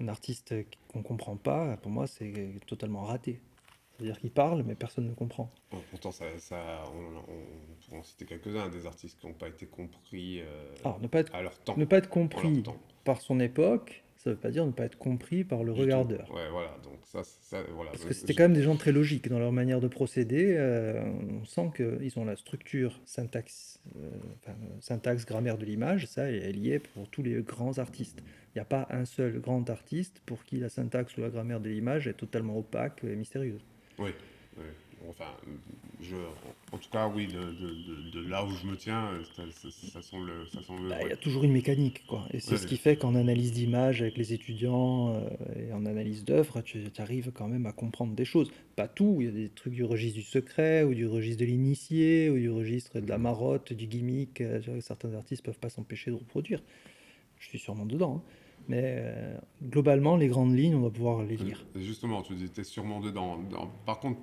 Un 0.00 0.08
artiste 0.08 0.54
qu'on 0.88 1.00
ne 1.00 1.04
comprend 1.04 1.36
pas, 1.36 1.76
pour 1.78 1.90
moi, 1.90 2.06
c'est 2.06 2.54
totalement 2.66 3.02
raté. 3.02 3.40
C'est-à-dire 3.96 4.18
qu'il 4.18 4.30
parle, 4.30 4.62
mais 4.64 4.74
personne 4.74 5.06
ne 5.06 5.14
comprend. 5.14 5.52
pourtant, 5.90 6.10
ça, 6.10 6.24
on, 6.94 7.22
pourrait 7.86 7.98
en 7.98 8.02
citer 8.02 8.24
quelques-uns, 8.24 8.68
des 8.68 8.86
artistes 8.86 9.18
qui 9.20 9.26
n'ont 9.26 9.34
pas 9.34 9.48
été 9.48 9.66
compris 9.66 10.40
euh, 10.40 10.98
ne 11.00 11.06
pas 11.06 11.20
être, 11.20 11.34
à 11.34 11.42
leur 11.42 11.56
temps. 11.58 11.76
Ne 11.76 11.84
pas 11.84 11.98
être 11.98 12.08
compris 12.08 12.64
par 13.04 13.20
son 13.20 13.38
époque, 13.38 14.04
ça 14.24 14.30
ne 14.30 14.36
veut 14.36 14.40
pas 14.40 14.50
dire 14.50 14.64
ne 14.64 14.72
pas 14.72 14.84
être 14.84 14.96
compris 14.96 15.44
par 15.44 15.62
le 15.64 15.72
Du 15.72 15.76
tout. 15.76 15.82
regardeur. 15.82 16.30
Ouais, 16.32 16.48
voilà. 16.50 16.70
Donc 16.82 16.98
ça, 17.04 17.22
ça 17.22 17.62
voilà. 17.74 17.90
Parce 17.90 18.06
que 18.06 18.14
c'était 18.14 18.32
quand 18.32 18.44
même 18.44 18.54
des 18.54 18.62
gens 18.62 18.74
très 18.74 18.90
logiques 18.90 19.28
dans 19.28 19.38
leur 19.38 19.52
manière 19.52 19.80
de 19.80 19.88
procéder. 19.88 20.54
euh, 20.56 21.02
on 21.42 21.44
sent 21.44 21.70
qu'ils 21.76 22.18
ont 22.18 22.24
la 22.24 22.34
structure, 22.36 22.98
syntaxe, 23.04 23.80
euh, 23.96 24.10
enfin, 24.36 24.52
euh, 24.52 24.80
syntaxe, 24.80 25.26
grammaire 25.26 25.58
de 25.58 25.66
l'image, 25.66 26.06
ça, 26.06 26.30
elle 26.30 26.58
y 26.58 26.70
est 26.70 26.78
pour 26.78 27.08
tous 27.10 27.22
les 27.22 27.42
grands 27.42 27.78
artistes. 27.78 28.22
Il 28.54 28.58
n'y 28.58 28.62
a 28.62 28.64
pas 28.64 28.86
un 28.88 29.04
seul 29.04 29.40
grand 29.40 29.68
artiste 29.68 30.22
pour 30.24 30.44
qui 30.44 30.56
la 30.56 30.70
syntaxe 30.70 31.18
ou 31.18 31.20
la 31.20 31.28
grammaire 31.28 31.60
de 31.60 31.68
l'image 31.68 32.08
est 32.08 32.14
totalement 32.14 32.56
opaque 32.56 33.04
et 33.04 33.16
mystérieuse. 33.16 33.62
Oui, 33.98 34.10
oui. 34.56 34.64
Enfin, 35.08 35.26
je, 36.00 36.16
en 36.72 36.78
tout 36.78 36.88
cas, 36.90 37.08
oui, 37.08 37.26
de, 37.26 37.32
de- 37.32 38.10
de- 38.10 38.10
de 38.22 38.28
là 38.28 38.44
où 38.44 38.50
je 38.56 38.66
me 38.66 38.74
tiens, 38.76 39.08
euh, 39.12 39.22
ça, 39.36 39.42
ça- 39.52 39.68
ça 39.92 40.02
semble, 40.02 40.30
ça 40.50 40.62
semble 40.62 40.88
Bah, 40.88 40.96
Il 41.02 41.08
y 41.08 41.12
a 41.12 41.16
toujours 41.16 41.44
une 41.44 41.52
mécanique, 41.52 42.04
quoi. 42.06 42.26
Et 42.32 42.40
c'est 42.40 42.52
Ouais, 42.52 42.56
ce 42.58 42.66
qui 42.66 42.78
fait 42.78 42.96
qu'en 42.96 43.14
analyse 43.14 43.52
d'image 43.52 44.00
avec 44.00 44.16
les 44.16 44.32
étudiants 44.32 45.14
euh, 45.14 45.28
et 45.68 45.72
en 45.74 45.84
analyse 45.84 46.24
d'œuvres, 46.24 46.62
tu 46.62 46.80
arrives 46.98 47.32
quand 47.32 47.48
même 47.48 47.66
à 47.66 47.72
comprendre 47.72 48.14
des 48.14 48.24
choses. 48.24 48.50
Pas 48.76 48.88
tout, 48.88 49.18
il 49.20 49.26
y 49.26 49.28
a 49.28 49.32
des 49.32 49.50
trucs 49.50 49.74
du 49.74 49.84
registre 49.84 50.16
du 50.18 50.24
secret, 50.24 50.84
ou 50.84 50.94
du 50.94 51.06
registre 51.06 51.40
de 51.40 51.46
l'initié, 51.46 52.30
ou 52.30 52.38
du 52.38 52.50
registre 52.50 52.98
de 53.00 53.06
la 53.08 53.18
marotte, 53.18 53.72
du 53.74 53.86
gimmick. 53.86 54.40
euh, 54.40 54.80
certains 54.80 55.12
artistes 55.14 55.44
peuvent 55.44 55.58
pas 55.58 55.68
s'empêcher 55.70 56.10
de 56.10 56.16
reproduire. 56.16 56.62
Je 57.38 57.48
suis 57.48 57.58
sûrement 57.58 57.84
dedans. 57.86 58.22
hein. 58.24 58.30
Mais 58.66 58.82
euh, 58.96 59.36
globalement, 59.62 60.16
les 60.16 60.28
grandes 60.28 60.56
lignes, 60.56 60.74
on 60.76 60.80
doit 60.80 60.90
pouvoir 60.92 61.22
les 61.22 61.36
lire. 61.36 61.64
Et 61.76 61.82
Justement, 61.82 62.22
tu 62.22 62.32
es 62.34 62.64
sûrement 62.64 63.00
dedans. 63.00 63.36
Dans- 63.50 63.66
par 63.84 64.00
contre, 64.00 64.20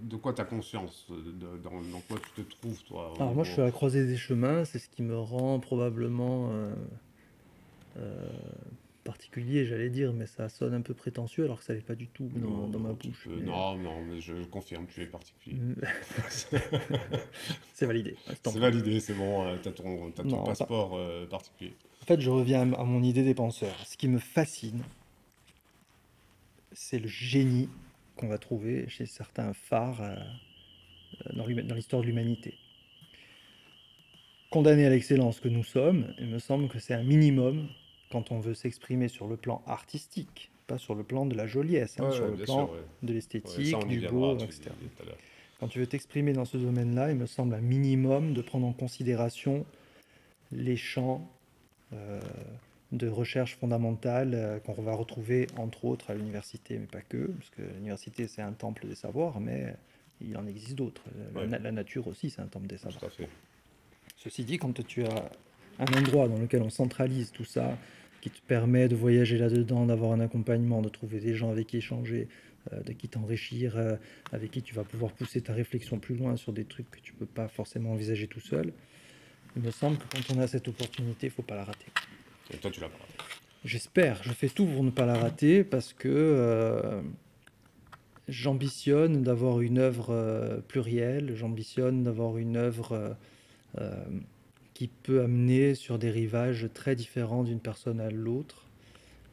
de 0.00 0.16
quoi 0.16 0.32
tu 0.32 0.40
as 0.40 0.44
conscience 0.44 1.08
de- 1.10 1.58
dans, 1.58 1.80
dans 1.92 2.00
quoi 2.08 2.18
tu 2.36 2.44
te 2.44 2.50
trouves, 2.56 2.82
toi 2.84 3.12
Alors 3.18 3.34
moi, 3.34 3.42
je 3.42 3.50
suis 3.50 3.60
à 3.60 3.64
la 3.64 3.72
croisée 3.72 4.06
des 4.06 4.16
chemins, 4.16 4.64
c'est 4.64 4.78
ce 4.78 4.88
qui 4.88 5.02
me 5.02 5.18
rend 5.18 5.58
probablement 5.58 6.50
euh, 6.52 6.72
euh, 7.98 8.28
particulier, 9.02 9.66
j'allais 9.66 9.90
dire, 9.90 10.12
mais 10.12 10.26
ça 10.26 10.48
sonne 10.48 10.72
un 10.72 10.80
peu 10.80 10.94
prétentieux 10.94 11.44
alors 11.44 11.58
que 11.58 11.64
ça 11.64 11.74
l'est 11.74 11.80
pas 11.84 11.94
du 11.96 12.06
tout 12.06 12.30
dans, 12.36 12.48
Non, 12.48 12.68
dans 12.68 12.78
ma 12.78 12.92
bouche. 12.92 13.24
peux- 13.28 13.36
mais- 13.36 13.42
Non, 13.44 13.76
non, 13.76 14.02
mais 14.08 14.20
je 14.20 14.44
confirme, 14.44 14.86
tu 14.86 15.02
es 15.02 15.06
particulier. 15.06 15.56
Mm. 15.56 15.74
c'est 17.74 17.86
validé. 17.86 18.16
C'est 18.44 18.58
validé, 18.58 19.00
c'est 19.00 19.14
bon, 19.14 19.44
tu 19.62 19.68
as 19.68 19.72
ton, 19.72 20.10
Non, 20.24 20.44
passeport 20.44 20.92
euh, 20.96 21.26
particulier. 21.26 21.74
En 22.04 22.06
fait, 22.06 22.20
je 22.20 22.28
reviens 22.28 22.70
à 22.74 22.84
mon 22.84 23.02
idée 23.02 23.22
des 23.22 23.32
penseurs. 23.32 23.74
Ce 23.86 23.96
qui 23.96 24.08
me 24.08 24.18
fascine, 24.18 24.82
c'est 26.70 26.98
le 26.98 27.08
génie 27.08 27.70
qu'on 28.16 28.28
va 28.28 28.36
trouver 28.36 28.86
chez 28.90 29.06
certains 29.06 29.54
phares 29.54 30.02
euh, 30.02 30.14
euh, 31.34 31.62
dans 31.62 31.74
l'histoire 31.74 32.02
de 32.02 32.06
l'humanité. 32.06 32.58
Condamnés 34.50 34.84
à 34.84 34.90
l'excellence 34.90 35.40
que 35.40 35.48
nous 35.48 35.64
sommes, 35.64 36.12
il 36.18 36.26
me 36.26 36.38
semble 36.38 36.68
que 36.68 36.78
c'est 36.78 36.92
un 36.92 37.02
minimum 37.02 37.68
quand 38.12 38.32
on 38.32 38.38
veut 38.38 38.52
s'exprimer 38.52 39.08
sur 39.08 39.26
le 39.26 39.38
plan 39.38 39.62
artistique, 39.66 40.50
pas 40.66 40.76
sur 40.76 40.94
le 40.94 41.04
plan 41.04 41.24
de 41.24 41.34
la 41.34 41.46
joliesse, 41.46 41.98
hein, 41.98 42.04
Ouais, 42.04 42.12
sur 42.12 42.24
ouais, 42.24 42.36
le 42.36 42.44
plan 42.44 42.66
sûr, 42.66 42.74
ouais. 42.74 42.80
de 43.02 43.12
l'esthétique, 43.14 43.88
du 43.88 44.06
beau, 44.08 44.36
etc. 44.40 44.64
tout. 44.98 45.04
Quand 45.58 45.68
tu 45.68 45.78
veux 45.78 45.86
t'exprimer 45.86 46.34
dans 46.34 46.44
ce 46.44 46.58
domaine-là, 46.58 47.12
il 47.12 47.16
me 47.16 47.24
semble 47.24 47.54
un 47.54 47.62
minimum 47.62 48.34
de 48.34 48.42
prendre 48.42 48.66
en 48.66 48.74
considération 48.74 49.64
les 50.52 50.76
champs 50.76 51.26
de 52.92 53.08
recherche 53.08 53.56
fondamentale 53.56 54.32
euh, 54.34 54.58
qu'on 54.60 54.74
va 54.74 54.94
retrouver 54.94 55.46
entre 55.56 55.84
autres 55.84 56.10
à 56.10 56.14
l'université, 56.14 56.78
mais 56.78 56.86
pas 56.86 57.00
que, 57.02 57.26
parce 57.26 57.50
que 57.50 57.62
l'université 57.62 58.28
c'est 58.28 58.42
un 58.42 58.52
temple 58.52 58.86
des 58.86 58.94
savoirs, 58.94 59.40
mais 59.40 59.74
il 60.20 60.36
en 60.36 60.46
existe 60.46 60.74
d'autres. 60.76 61.02
La, 61.34 61.40
Ouais. 61.40 61.46
na- 61.48 61.58
la 61.58 61.72
nature 61.72 62.06
aussi 62.06 62.30
c'est 62.30 62.40
un 62.40 62.46
temple 62.46 62.68
des 62.68 62.78
savoirs. 62.78 63.10
Ceci 64.16 64.44
dit, 64.44 64.58
quand 64.58 64.72
tu 64.86 65.04
as 65.04 65.30
un 65.78 65.98
endroit 65.98 66.28
dans 66.28 66.38
lequel 66.38 66.62
on 66.62 66.70
centralise 66.70 67.32
tout 67.32 67.44
ça, 67.44 67.76
qui 68.20 68.30
te 68.30 68.40
permet 68.46 68.88
de 68.88 68.94
voyager 68.96 69.36
là-dedans, 69.38 69.86
d'avoir 69.86 70.12
un 70.12 70.20
accompagnement, 70.20 70.80
de 70.80 70.88
trouver 70.88 71.20
des 71.20 71.34
gens 71.34 71.50
avec 71.50 71.66
qui 71.66 71.76
échanger, 71.78 72.28
euh, 72.72 72.80
de 72.82 72.92
qui 72.92 73.08
t'enrichir, 73.08 73.76
euh, 73.76 73.96
avec 74.32 74.50
qui 74.52 74.62
tu 74.62 74.74
vas 74.74 74.84
pouvoir 74.84 75.12
pousser 75.12 75.42
ta 75.42 75.52
réflexion 75.52 75.98
plus 75.98 76.14
loin 76.16 76.36
sur 76.36 76.52
des 76.52 76.64
trucs 76.64 76.90
que 76.90 77.00
tu 77.00 77.12
peux 77.12 77.26
pas 77.26 77.48
forcément 77.48 77.90
envisager 77.92 78.26
tout 78.28 78.40
seul, 78.40 78.72
il 79.56 79.62
me 79.62 79.70
semble 79.70 79.98
que 79.98 80.04
quand 80.10 80.34
on 80.34 80.40
a 80.40 80.46
cette 80.46 80.68
opportunité, 80.68 81.28
il 81.28 81.30
faut 81.30 81.42
pas 81.42 81.56
la 81.56 81.64
rater. 81.64 81.86
Et 82.52 82.56
toi, 82.56 82.70
tu 82.70 82.80
l'as 82.80 82.88
pas 82.88 82.98
raté. 82.98 83.14
J'espère, 83.64 84.22
je 84.22 84.32
fais 84.32 84.48
tout 84.48 84.66
pour 84.66 84.84
ne 84.84 84.90
pas 84.90 85.06
la 85.06 85.16
rater 85.16 85.64
parce 85.64 85.94
que 85.94 86.08
euh, 86.08 87.00
j'ambitionne 88.28 89.22
d'avoir 89.22 89.62
une 89.62 89.78
œuvre 89.78 90.08
euh, 90.10 90.60
plurielle, 90.68 91.34
j'ambitionne 91.34 92.04
d'avoir 92.04 92.36
une 92.36 92.56
œuvre 92.56 93.16
euh, 93.78 94.04
qui 94.74 94.88
peut 94.88 95.22
amener 95.22 95.74
sur 95.74 95.98
des 95.98 96.10
rivages 96.10 96.68
très 96.74 96.94
différents 96.94 97.42
d'une 97.42 97.60
personne 97.60 98.00
à 98.00 98.10
l'autre. 98.10 98.63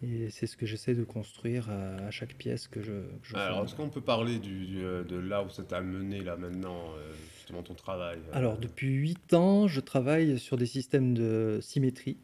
Et 0.04 0.32
c'est 0.32 0.48
ce 0.48 0.58
que 0.58 0.66
j'essaie 0.66 0.96
de 0.96 1.04
construire 1.04 1.70
à, 1.70 2.08
à 2.08 2.12
chaque 2.12 2.34
pièce 2.34 2.68
que 2.68 2.82
je, 2.82 2.92
que 2.92 3.28
je 3.28 3.36
Alors, 3.36 3.66
est-ce 3.66 3.76
qu'on 3.76 3.90
peut 3.90 4.02
parler 4.02 4.40
du, 4.40 4.66
du, 4.66 4.84
euh, 4.84 5.04
de 5.04 5.16
là 5.16 5.44
où 5.44 5.50
ça 5.50 5.64
t'a 5.64 5.82
mené, 5.82 6.22
là, 6.22 6.36
maintenant, 6.38 6.94
euh, 6.98 7.14
justement, 7.38 7.62
ton 7.62 7.76
travail 7.76 8.18
euh, 8.18 8.38
Alors, 8.38 8.58
depuis 8.58 8.88
8 8.88 9.34
ans, 9.36 9.68
je 9.68 9.80
travaille 9.80 10.40
sur 10.40 10.58
des 10.58 10.66
systèmes 10.66 11.14
de 11.14 11.60
symétrie 11.62 12.18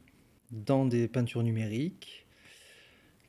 dans 0.51 0.85
des 0.85 1.07
peintures 1.07 1.43
numériques 1.43 2.25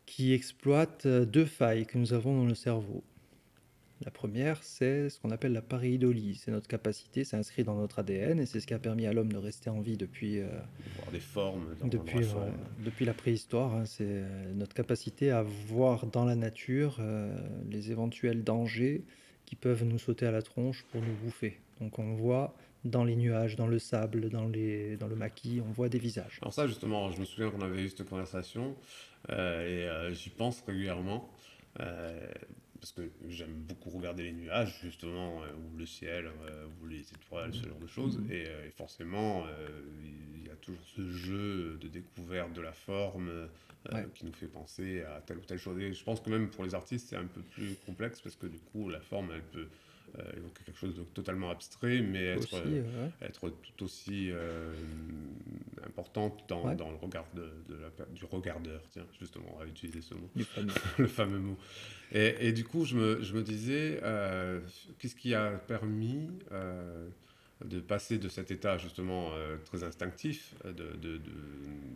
qui 0.06 0.32
exploitent 0.32 1.06
deux 1.06 1.44
failles 1.44 1.84
que 1.84 1.98
nous 1.98 2.14
avons 2.14 2.34
dans 2.38 2.46
le 2.46 2.54
cerveau. 2.54 3.04
La 4.04 4.10
première, 4.12 4.62
c'est 4.62 5.08
ce 5.10 5.18
qu'on 5.18 5.30
appelle 5.30 5.52
la 5.52 5.62
pareidolie. 5.62 6.36
C'est 6.36 6.52
notre 6.52 6.68
capacité, 6.68 7.24
c'est 7.24 7.36
inscrit 7.36 7.64
dans 7.64 7.74
notre 7.74 7.98
ADN 7.98 8.38
et 8.38 8.46
c'est 8.46 8.60
ce 8.60 8.66
qui 8.66 8.74
a 8.74 8.78
permis 8.78 9.06
à 9.06 9.12
l'homme 9.12 9.32
de 9.32 9.38
rester 9.38 9.70
en 9.70 9.80
vie 9.80 9.96
depuis, 9.96 10.38
euh, 10.38 10.46
voir 10.98 11.10
des 11.10 11.20
formes 11.20 11.74
dans, 11.80 11.88
depuis, 11.88 12.18
euh, 12.24 12.50
depuis 12.84 13.04
la 13.04 13.14
préhistoire. 13.14 13.74
hein. 13.74 13.84
C'est 13.86 14.04
euh, 14.06 14.52
notre 14.54 14.74
capacité 14.74 15.30
à 15.32 15.42
voir 15.42 16.06
dans 16.06 16.24
la 16.24 16.36
nature 16.36 16.98
euh, 17.00 17.36
les 17.68 17.90
éventuels 17.90 18.44
dangers 18.44 19.02
qui 19.46 19.56
peuvent 19.56 19.84
nous 19.84 19.98
sauter 19.98 20.26
à 20.26 20.30
la 20.30 20.42
tronche 20.42 20.84
pour 20.92 21.00
nous 21.02 21.14
bouffer. 21.24 21.58
Donc 21.80 21.98
on 21.98 22.14
voit 22.14 22.54
dans 22.84 23.02
les 23.04 23.16
nuages, 23.16 23.56
dans 23.56 23.66
le 23.66 23.78
sable, 23.78 24.28
dans, 24.30 24.46
les, 24.46 24.96
dans 24.96 25.08
le 25.08 25.16
maquis, 25.16 25.60
on 25.66 25.72
voit 25.72 25.88
des 25.88 25.98
visages. 25.98 26.38
Alors 26.42 26.52
ça, 26.52 26.66
justement, 26.66 27.10
je 27.10 27.18
me 27.18 27.24
souviens 27.24 27.50
qu'on 27.50 27.62
avait 27.62 27.82
eu 27.82 27.88
cette 27.88 28.08
conversation 28.08 28.76
euh, 29.30 29.62
et 29.66 29.88
euh, 29.88 30.14
j'y 30.14 30.30
pense 30.30 30.62
régulièrement 30.66 31.28
euh, 31.80 32.28
parce 32.80 32.92
que 32.92 33.10
j'aime 33.28 33.54
beaucoup 33.54 33.90
regarder 33.90 34.22
les 34.24 34.32
nuages, 34.32 34.78
justement, 34.82 35.42
euh, 35.42 35.46
ou 35.56 35.76
le 35.76 35.86
ciel, 35.86 36.26
euh, 36.48 36.66
ou 36.82 36.86
les 36.86 37.00
étoiles, 37.00 37.52
ce 37.54 37.66
genre 37.66 37.78
de 37.78 37.86
choses. 37.86 38.20
Et, 38.30 38.46
euh, 38.46 38.66
et 38.66 38.70
forcément, 38.70 39.44
il 40.04 40.46
y 40.46 40.50
a 40.50 40.56
toujours 40.56 40.80
ce 40.96 41.10
jeu 41.10 41.76
de 41.80 41.88
découverte 41.88 42.52
de 42.52 42.60
la 42.62 42.72
forme 42.72 43.48
Ouais. 43.92 44.06
qui 44.14 44.26
nous 44.26 44.32
fait 44.32 44.48
penser 44.48 45.02
à 45.02 45.20
telle 45.20 45.38
ou 45.38 45.44
telle 45.44 45.58
chose. 45.58 45.78
Et 45.80 45.92
je 45.94 46.02
pense 46.04 46.20
que 46.20 46.28
même 46.28 46.50
pour 46.50 46.64
les 46.64 46.74
artistes, 46.74 47.08
c'est 47.08 47.16
un 47.16 47.24
peu 47.26 47.40
plus 47.40 47.74
complexe 47.86 48.20
parce 48.20 48.34
que 48.36 48.46
du 48.46 48.58
coup, 48.58 48.88
la 48.90 49.00
forme, 49.00 49.30
elle 49.32 49.42
peut 49.44 49.68
euh, 50.18 50.22
évoquer 50.36 50.64
quelque 50.64 50.78
chose 50.78 50.94
de 50.96 51.02
totalement 51.02 51.50
abstrait, 51.50 52.00
mais 52.00 52.24
être... 52.26 52.38
Aussi, 52.42 52.56
euh, 52.56 52.82
euh, 52.84 53.04
ouais. 53.06 53.26
être 53.26 53.50
tout 53.50 53.84
aussi 53.84 54.30
euh, 54.30 54.72
importante 55.86 56.44
dans, 56.48 56.64
Ouais. 56.66 56.76
dans 56.76 56.90
le 56.90 56.96
regard 56.96 57.26
de, 57.34 57.50
de 57.68 57.80
la 57.80 57.90
per- 57.90 58.10
du 58.14 58.24
regardeur. 58.24 58.82
Tiens, 58.90 59.06
justement, 59.20 59.46
on 59.54 59.58
va 59.58 59.66
utiliser 59.66 60.00
ce 60.00 60.14
mot, 60.14 60.28
fameux. 60.54 60.72
le 60.98 61.06
fameux 61.06 61.38
mot. 61.38 61.56
Et, 62.12 62.48
et 62.48 62.52
du 62.52 62.64
coup, 62.64 62.84
je 62.84 62.96
me, 62.96 63.22
je 63.22 63.34
me 63.34 63.42
disais, 63.42 64.00
euh, 64.02 64.60
qu'est-ce 64.98 65.14
qui 65.16 65.34
a 65.34 65.50
permis 65.52 66.28
euh, 66.52 67.08
de 67.64 67.80
passer 67.80 68.18
de 68.18 68.28
cet 68.28 68.50
état 68.50 68.78
justement 68.78 69.30
euh, 69.34 69.56
très 69.64 69.82
instinctif, 69.82 70.54
euh, 70.64 70.72
de, 70.72 70.84
de, 70.96 71.16
de, 71.18 71.30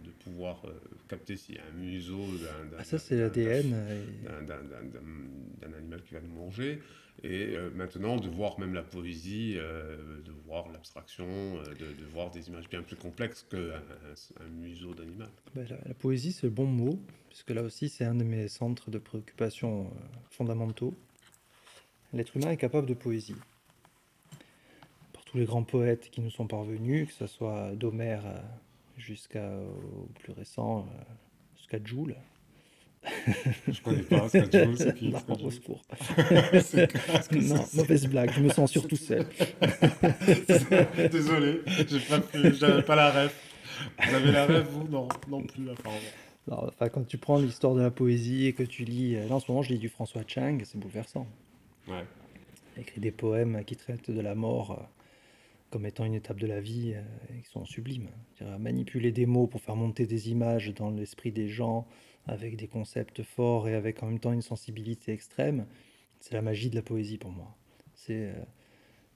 de 0.05 0.11
pouvoir 0.25 0.63
euh, 0.65 0.73
capter 1.09 1.37
s'il 1.37 1.55
y 1.55 1.59
a 1.59 1.63
un 1.73 1.79
museau 1.79 2.27
d'un... 2.39 2.77
Ah, 2.79 2.85
ça, 2.85 2.99
c'est 2.99 3.17
l'ADN. 3.17 3.71
d'un- 4.47 5.77
animal 5.77 6.03
qui 6.03 6.15
va 6.15 6.21
nous 6.21 6.35
manger, 6.35 6.81
et 7.23 7.57
euh, 7.57 7.71
maintenant 7.75 8.17
de 8.17 8.29
voir 8.29 8.59
même 8.59 8.75
la 8.75 8.83
poésie, 8.83 9.55
euh, 9.57 10.21
de 10.23 10.33
voir 10.45 10.69
l'abstraction, 10.73 11.27
euh, 11.27 11.65
de, 11.75 11.93
de 11.93 12.05
voir 12.13 12.31
des 12.31 12.49
images 12.49 12.69
bien 12.69 12.83
plus 12.83 12.97
complexes 12.97 13.47
qu'un 13.49 13.59
un, 13.59 14.49
museau 14.49 14.95
d'animal. 14.95 15.29
Ben, 15.55 15.67
la, 15.69 15.77
la 15.87 15.95
poésie, 15.95 16.33
c'est 16.33 16.47
le 16.47 16.53
bon 16.53 16.67
mot, 16.67 16.99
puisque 17.29 17.51
là 17.51 17.63
aussi, 17.63 17.89
c'est 17.89 18.05
un 18.05 18.15
de 18.15 18.25
mes 18.25 18.49
centres 18.49 18.91
de 18.91 18.99
préoccupation 18.99 19.91
fondamentaux. 20.31 20.95
L'être 22.13 22.37
humain 22.37 22.51
est 22.51 22.57
capable 22.57 22.89
de 22.89 22.95
poésie. 22.95 23.37
Par 25.13 25.25
tous 25.25 25.39
les 25.39 25.45
grands 25.45 25.65
poètes 25.65 26.11
qui 26.11 26.21
nous 26.21 26.31
sont 26.31 26.47
parvenus, 26.47 27.09
que 27.09 27.15
ce 27.15 27.27
soit 27.27 27.75
d'Homère 27.77 28.25
jusqu'au 28.99 30.09
plus 30.19 30.33
récent, 30.33 30.87
jusqu'à 31.57 31.79
Joule. 31.83 32.17
Je 33.69 33.81
connais 33.83 34.03
pas 34.03 34.29
Joule, 34.33 34.77
c'est 34.79 34.95
qui 34.95 35.11
non, 35.11 35.19
Scott 35.19 35.43
au 35.43 35.51
secours. 35.51 35.83
Non, 37.33 37.65
mauvaise 37.75 38.07
blague, 38.07 38.33
je 38.33 38.41
me 38.41 38.49
sens 38.49 38.71
surtout 38.71 38.97
seul. 38.97 39.27
Désolé, 41.11 41.63
j'avais 42.55 42.83
pas 42.83 42.97
la 42.97 43.11
ref. 43.11 43.49
Vous 44.07 44.15
avez 44.15 44.33
la 44.33 44.47
ref, 44.47 44.69
vous? 44.69 44.89
Non, 44.89 45.09
non 45.29 45.43
plus, 45.43 45.69
apparemment. 45.71 46.01
Non, 46.49 46.69
enfin, 46.69 46.89
quand 46.89 47.07
tu 47.07 47.19
prends 47.19 47.39
l'histoire 47.39 47.75
de 47.75 47.83
la 47.83 47.91
poésie 47.91 48.47
et 48.47 48.53
que 48.53 48.63
tu 48.63 48.85
lis, 48.85 49.17
euh, 49.17 49.29
là 49.29 49.37
en 49.37 49.41
ce 49.41 49.49
moment 49.51 49.63
je 49.63 49.73
lis 49.73 49.79
du 49.79 49.89
François 49.89 50.23
Chang, 50.27 50.59
c'est 50.65 50.79
bouleversant. 50.79 51.27
Ouais. 51.87 52.05
Il 52.77 52.83
écrit 52.83 53.01
des 53.01 53.13
poèmes 53.13 53.65
qui 53.65 53.77
traitent 53.77 54.11
de 54.11 54.21
la 54.21 54.35
mort 54.35 54.89
comme 55.71 55.87
étant 55.87 56.05
une 56.05 56.15
étape 56.15 56.39
de 56.39 56.47
la 56.47 56.61
vie, 56.61 56.95
euh, 56.95 57.41
qui 57.43 57.49
sont 57.49 57.65
sublimes. 57.65 58.09
Manipuler 58.59 59.11
des 59.13 59.25
mots 59.25 59.47
pour 59.47 59.61
faire 59.61 59.77
monter 59.77 60.07
des 60.07 60.31
images 60.31 60.75
dans 60.75 60.91
l'esprit 60.91 61.33
des 61.33 61.49
gens, 61.49 61.87
avec 62.27 62.57
des 62.57 62.69
concepts 62.69 63.23
forts 63.23 63.69
et 63.69 63.75
avec 63.75 64.03
en 64.03 64.07
même 64.07 64.21
temps 64.21 64.33
une 64.33 64.43
sensibilité 64.43 65.13
extrême, 65.13 65.67
c'est 66.21 66.35
la 66.35 66.43
magie 66.43 66.71
de 66.71 66.77
la 66.77 66.83
poésie 66.83 67.19
pour 67.19 67.31
moi. 67.31 67.57
C'est 67.95 68.31
euh, 68.31 68.45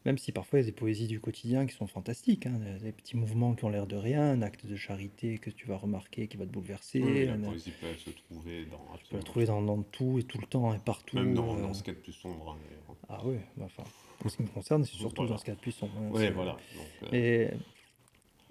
même 0.06 0.18
si 0.18 0.30
parfois 0.30 0.60
il 0.60 0.62
y 0.62 0.64
a 0.64 0.70
des 0.70 0.76
poésies 0.76 1.08
du 1.08 1.20
quotidien 1.20 1.66
qui 1.66 1.74
sont 1.74 1.88
fantastiques, 1.88 2.46
hein, 2.46 2.60
des 2.80 2.92
petits 2.92 3.16
mouvements 3.16 3.54
qui 3.54 3.64
ont 3.64 3.68
l'air 3.68 3.88
de 3.88 3.96
rien, 3.96 4.30
un 4.30 4.42
acte 4.42 4.64
de 4.64 4.76
charité 4.76 5.38
que 5.38 5.50
tu 5.50 5.66
vas 5.66 5.76
remarquer 5.76 6.28
qui 6.28 6.36
va 6.36 6.46
te 6.46 6.50
bouleverser. 6.50 7.26
la 7.26 7.36
poésie 7.36 7.72
peut 7.72 7.92
se 7.96 8.10
trouver 8.10 8.66
dans. 8.66 8.96
Tu 8.98 9.06
peux 9.10 9.16
la 9.16 9.22
trouver 9.24 9.46
dans, 9.46 9.82
tout 9.82 10.18
et 10.20 10.22
tout 10.22 10.38
le 10.38 10.46
temps 10.46 10.72
et 10.72 10.78
partout. 10.78 11.16
Même 11.16 11.34
dans, 11.34 11.56
euh. 11.56 11.72
ce 11.72 11.82
a 11.82 11.92
de 11.92 11.98
plus 11.98 12.12
sombre. 12.12 12.56
Hein, 12.56 12.94
ah 13.08 13.20
oui, 13.24 13.36
bah, 13.56 13.64
enfin, 13.66 13.82
pour 14.20 14.30
ce 14.30 14.36
qui 14.36 14.44
me 14.44 14.48
concerne, 14.48 14.84
c'est 14.84 14.96
surtout 14.96 15.26
dans 15.26 15.38
ce 15.38 15.50
a 15.50 15.54
de 15.54 15.60
plus 15.60 15.72
sombre. 15.72 15.92
Hein, 15.98 16.10
oui, 16.12 16.30
voilà. 16.30 16.56
Euh. 17.02 17.06
et, 17.12 17.50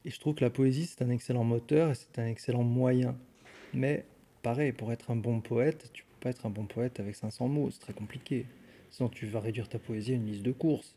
et 0.04 0.10
je 0.10 0.20
trouve 0.20 0.36
que 0.36 0.44
la 0.44 0.50
poésie, 0.50 0.86
c'est 0.86 1.02
un 1.04 1.10
excellent 1.10 1.46
moteur 1.46 1.92
et 1.92 1.96
c'est 1.96 2.20
un 2.20 2.28
excellent 2.28 2.64
moyen. 2.64 3.18
Mais 3.74 4.06
pareil, 4.46 4.74
pour 4.74 4.92
être 4.92 5.10
un 5.10 5.16
bon 5.16 5.42
poète, 5.42 5.90
tu 5.92 6.04
peux 6.04 6.20
pas 6.22 6.30
être 6.30 6.46
un 6.46 6.52
bon 6.52 6.68
poète 6.68 7.00
avec 7.00 7.16
500 7.16 7.48
mots, 7.48 7.72
c'est 7.72 7.80
très 7.80 7.94
compliqué. 7.94 8.46
Sinon, 8.92 9.10
tu 9.10 9.26
vas 9.26 9.40
réduire 9.40 9.68
ta 9.68 9.80
poésie 9.80 10.12
à 10.12 10.16
une 10.16 10.28
liste 10.28 10.44
de 10.44 10.52
courses. 10.52 10.96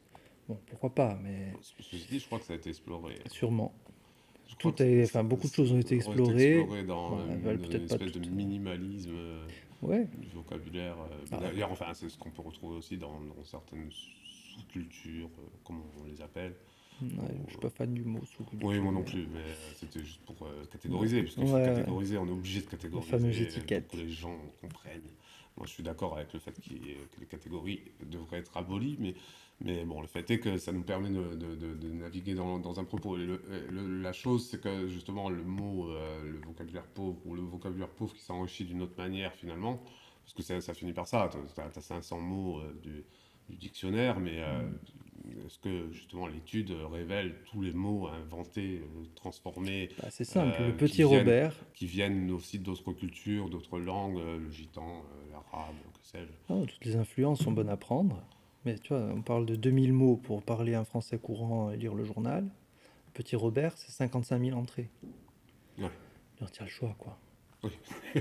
Bon, 0.48 0.58
pourquoi 0.66 0.90
pas, 0.90 1.18
mais. 1.22 1.54
je 1.90 2.26
crois 2.26 2.38
que 2.40 2.44
ça 2.44 2.52
a 2.52 2.56
été 2.56 2.68
exploré. 2.68 3.14
Sûrement. 3.30 3.72
Tout 4.58 4.74
enfin, 4.82 5.24
beaucoup 5.24 5.48
de 5.48 5.52
choses 5.52 5.72
ont 5.72 5.78
été 5.78 5.94
explorées. 5.94 6.58
explorées 6.58 6.84
dans 6.84 7.18
une, 7.26 7.84
espèce 7.84 8.12
de 8.12 8.28
minimalisme 8.28 9.14
euh, 9.14 9.46
ouais. 9.82 10.06
du 10.18 10.28
vocabulaire. 10.28 10.96
Euh, 10.98 11.24
ah. 11.32 11.36
D'ailleurs, 11.38 11.72
enfin, 11.72 11.94
c'est 11.94 12.08
ce 12.10 12.18
qu'on 12.18 12.30
peut 12.30 12.42
retrouver 12.42 12.76
aussi 12.76 12.98
dans, 12.98 13.18
certaines 13.44 13.90
sous-cultures, 13.90 15.30
euh, 15.38 15.42
comme 15.64 15.80
on 16.00 16.04
les 16.04 16.20
appelle. 16.20 16.54
Ouais, 17.00 17.08
je 17.10 17.44
ne 17.44 17.48
suis 17.48 17.58
pas 17.58 17.70
fan 17.70 17.94
du 17.94 18.04
mot 18.04 18.24
sous-culture. 18.24 18.68
Oui, 18.68 18.80
moi 18.80 18.92
non 18.92 19.04
plus, 19.04 19.26
mais 19.32 19.44
c'était 19.76 20.00
juste 20.00 20.20
pour 20.22 20.36
catégoriser, 20.70 21.22
parce 21.22 21.34
qu'il 21.34 21.46
faut 21.46 21.54
catégoriser, 21.54 22.18
on 22.18 22.26
est 22.26 22.32
obligé 22.32 22.60
de 22.60 22.66
catégoriser. 22.66 23.12
Les 23.12 23.18
fameuses 23.18 23.40
étiquettes. 23.40 23.88
Pour 23.88 23.98
que 23.98 24.04
les 24.04 24.10
gens 24.10 24.36
comprennent. 24.60 25.02
Moi, 25.56 25.66
je 25.66 25.72
suis 25.72 25.82
d'accord 25.82 26.16
avec 26.16 26.32
le 26.32 26.38
fait 26.38 26.52
que 26.52 26.70
les 27.20 27.26
catégories 27.26 27.82
devraient 28.04 28.38
être 28.38 28.56
abolies, 28.56 28.96
mais 29.00 29.14
mais 29.60 29.84
bon, 29.84 30.00
le 30.00 30.06
fait 30.06 30.30
est 30.30 30.38
que 30.38 30.56
ça 30.56 30.70
nous 30.70 30.82
permet 30.82 31.10
de, 31.10 31.92
naviguer 31.92 32.34
dans, 32.34 32.78
un 32.78 32.84
propos. 32.84 33.16
La 33.70 34.12
chose, 34.12 34.48
c'est 34.48 34.60
que 34.60 34.86
justement, 34.86 35.30
le 35.30 35.42
mot, 35.42 35.90
euh, 35.90 36.22
le 36.22 36.40
vocabulaire 36.46 36.86
pauvre, 36.86 37.18
ou 37.24 37.34
le 37.34 37.42
vocabulaire 37.42 37.88
pauvre 37.88 38.14
qui 38.14 38.22
s'enrichit 38.22 38.64
d'une 38.64 38.82
autre 38.82 38.96
manière 38.96 39.34
finalement, 39.34 39.82
parce 40.22 40.34
que 40.34 40.42
ça, 40.42 40.60
ça 40.60 40.74
finit 40.74 40.92
par 40.92 41.08
ça, 41.08 41.28
tu 41.32 41.60
as, 41.60 41.80
500 41.80 42.20
mots 42.20 42.60
euh, 42.60 42.72
du, 42.80 43.04
dictionnaire, 43.56 44.20
mais 44.20 44.42
euh, 44.42 44.68
est-ce 45.46 45.58
que 45.58 45.92
justement 45.92 46.26
l'étude 46.26 46.72
révèle 46.90 47.34
tous 47.44 47.62
les 47.62 47.72
mots 47.72 48.08
inventés, 48.08 48.82
transformés 49.14 49.90
bah, 50.00 50.08
C'est 50.10 50.24
simple, 50.24 50.62
le 50.62 50.76
petit 50.76 51.04
Robert. 51.04 51.54
qui 51.74 51.86
viennent 51.86 52.30
aussi 52.30 52.58
d'autres 52.58 52.92
cultures, 52.92 53.48
d'autres 53.48 53.78
langues, 53.78 54.18
le 54.18 54.50
gitan, 54.50 55.02
l'arabe, 55.30 55.74
que 55.94 56.06
sais-je. 56.06 56.32
Oh, 56.52 56.64
toutes 56.66 56.84
les 56.84 56.96
influences 56.96 57.40
sont 57.40 57.52
bonnes 57.52 57.68
à 57.68 57.76
prendre. 57.76 58.22
Mais 58.64 58.78
tu 58.78 58.88
vois, 58.88 59.02
on 59.14 59.22
parle 59.22 59.46
de 59.46 59.56
2000 59.56 59.92
mots 59.92 60.16
pour 60.16 60.42
parler 60.42 60.74
un 60.74 60.84
français 60.84 61.18
courant 61.18 61.70
et 61.70 61.76
lire 61.76 61.94
le 61.94 62.04
journal. 62.04 62.48
Petit 63.14 63.36
Robert, 63.36 63.76
c'est 63.76 63.90
55 63.90 64.40
000 64.40 64.58
entrées. 64.58 64.90
Ouais. 65.78 65.90
Alors, 66.38 66.50
tu 66.50 66.62
as 66.62 66.64
le 66.64 66.70
choix, 66.70 66.94
quoi. 66.98 67.18
Oui, 67.64 67.70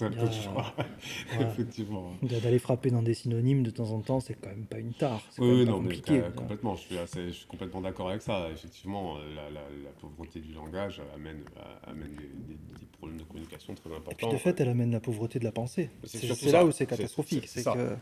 effectivement. 1.40 2.12
D'aller 2.22 2.58
frapper 2.58 2.90
dans 2.90 3.02
des 3.02 3.14
synonymes 3.14 3.62
de 3.62 3.70
temps 3.70 3.90
en 3.92 4.00
temps, 4.00 4.18
c'est 4.18 4.34
quand 4.34 4.48
même 4.48 4.66
pas 4.66 4.78
une 4.78 4.92
tare. 4.92 5.22
Oui, 5.38 5.64
non, 5.64 5.80
mais 5.80 6.00
complètement, 6.34 6.74
je 6.74 6.80
suis, 6.82 6.98
assez, 6.98 7.28
je 7.28 7.32
suis 7.32 7.46
complètement 7.46 7.80
d'accord 7.80 8.10
avec 8.10 8.22
ça. 8.22 8.48
Effectivement, 8.52 9.16
la, 9.34 9.48
la, 9.50 9.60
pauvreté 10.00 10.40
du 10.40 10.52
langage 10.54 11.00
amène, 11.14 11.44
amène 11.86 12.14
des, 12.16 12.56
problèmes 12.98 13.18
de 13.18 13.24
communication 13.24 13.74
très 13.74 13.90
importants. 13.90 14.10
Et 14.10 14.14
puis 14.16 14.28
de 14.28 14.36
fait, 14.36 14.60
elle 14.60 14.68
amène 14.68 14.90
la 14.90 15.00
pauvreté 15.00 15.38
de 15.38 15.44
la 15.44 15.52
pensée. 15.52 15.90
C'est 16.04 16.50
là 16.50 16.64
où 16.64 16.72
c'est 16.72 16.86
catastrophique. 16.86 17.46
C'est 17.46 17.62
que, 17.64 17.96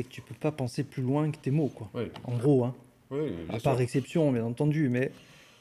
que 0.00 0.08
tu 0.08 0.20
peux 0.20 0.34
pas 0.34 0.50
penser 0.52 0.82
plus 0.82 1.02
loin 1.02 1.30
que 1.30 1.38
tes 1.38 1.52
mots, 1.52 1.68
quoi. 1.68 1.90
En 2.24 2.36
gros, 2.36 2.64
hein. 2.64 2.74
Oui, 3.10 3.30
à 3.48 3.58
part 3.58 3.80
exception, 3.80 4.30
bien 4.32 4.44
entendu, 4.44 4.88
mais 4.88 5.12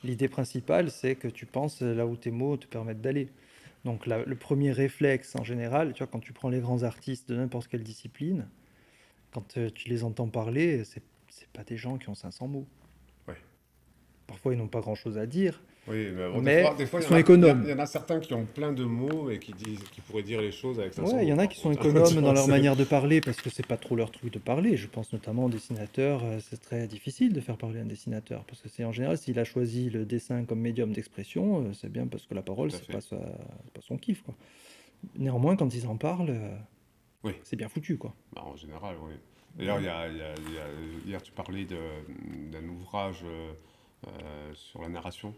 l'idée 0.03 0.27
principale, 0.27 0.91
c'est 0.91 1.15
que 1.15 1.27
tu 1.27 1.45
penses 1.45 1.81
là 1.81 2.05
où 2.05 2.15
tes 2.15 2.31
mots 2.31 2.57
te 2.57 2.65
permettent 2.65 3.01
d'aller. 3.01 3.29
Donc 3.87 4.05
le 4.05 4.35
premier 4.35 4.73
réflexe 4.73 5.33
en 5.37 5.45
général, 5.45 5.93
tu 5.93 5.99
vois, 5.99 6.07
quand 6.07 6.19
tu 6.19 6.33
prends 6.33 6.49
les 6.49 6.59
grands 6.59 6.83
artistes 6.83 7.29
de 7.29 7.37
n'importe 7.37 7.69
quelle 7.69 7.83
discipline, 7.83 8.49
quand 9.31 9.55
euh, 9.55 9.69
tu 9.69 9.87
les 9.87 10.03
entends 10.03 10.27
parler, 10.27 10.83
c'est, 10.83 11.01
pas 11.53 11.63
des 11.63 11.77
gens 11.77 11.97
qui 11.97 12.09
ont 12.09 12.13
500 12.13 12.49
mots. 12.49 12.67
Parfois, 14.27 14.53
ils 14.53 14.57
n'ont 14.57 14.67
pas 14.67 14.81
grand-chose 14.81 15.17
à 15.17 15.25
dire, 15.25 15.63
oui, 15.87 16.09
mais, 16.41 16.63
des 16.77 16.85
fois, 16.85 17.01
sont 17.01 17.15
économes. 17.15 17.63
Il 17.63 17.69
y, 17.69 17.73
en 17.73 17.79
a 17.79 17.85
certains 17.85 18.19
qui 18.19 18.33
ont 18.33 18.45
plein 18.45 18.73
de 18.73 18.83
mots 18.83 19.29
et 19.29 19.39
qui, 19.39 19.53
disent, 19.53 19.83
qui 19.91 20.01
pourraient 20.01 20.23
dire 20.23 20.41
les 20.41 20.51
choses 20.51 20.79
avec 20.79 20.93
ça. 20.93 21.01
Ouais, 21.01 21.23
il 21.25 21.29
y 21.29 21.33
en 21.33 21.39
a 21.39 21.47
qui 21.47 21.59
sont 21.59 21.71
économes 21.71 22.13
dans 22.21 22.33
leur 22.33 22.47
manière 22.47 22.75
de 22.75 22.83
parler 22.83 23.21
parce 23.21 23.37
que 23.37 23.49
c'est 23.49 23.65
pas 23.65 23.77
trop 23.77 23.95
leur 23.95 24.11
truc 24.11 24.33
de 24.33 24.39
parler. 24.39 24.75
Je 24.75 24.87
pense 24.87 25.13
notamment 25.13 25.45
aux 25.45 25.49
dessinateurs. 25.49 26.23
Euh, 26.25 26.39
c'est 26.41 26.59
très 26.59 26.87
difficile 26.87 27.31
de 27.31 27.39
faire 27.39 27.57
parler 27.57 27.79
un 27.79 27.85
dessinateur 27.85 28.43
parce 28.45 28.61
que 28.61 28.67
c'est 28.69 28.83
en 28.83 28.91
général 28.91 29.17
s'il 29.17 29.39
a 29.39 29.45
choisi 29.45 29.89
le 29.89 30.05
dessin 30.05 30.43
comme 30.43 30.59
médium 30.59 30.91
d'expression, 30.91 31.61
euh, 31.61 31.73
c'est 31.73 31.91
bien 31.91 32.07
parce 32.07 32.25
que 32.25 32.33
la 32.33 32.41
parole 32.41 32.71
c'est 32.71 32.87
pas, 32.87 32.99
pas 32.99 33.81
son 33.81 33.97
kiff 33.97 34.23
quoi. 34.23 34.35
Néanmoins, 35.15 35.55
quand 35.55 35.73
ils 35.73 35.87
en 35.87 35.95
parlent, 35.95 36.31
euh, 36.31 36.55
oui. 37.23 37.33
c'est 37.43 37.55
bien 37.55 37.69
foutu 37.69 37.97
quoi. 37.97 38.13
Bah, 38.33 38.43
en 38.45 38.55
général, 38.55 38.97
oui. 39.01 39.13
D'ailleurs, 39.57 39.79
hier 41.05 41.21
tu 41.23 41.31
parlais 41.31 41.65
d'un 41.65 42.67
ouvrage 42.67 43.23
sur 44.53 44.81
la 44.81 44.89
narration 44.89 45.33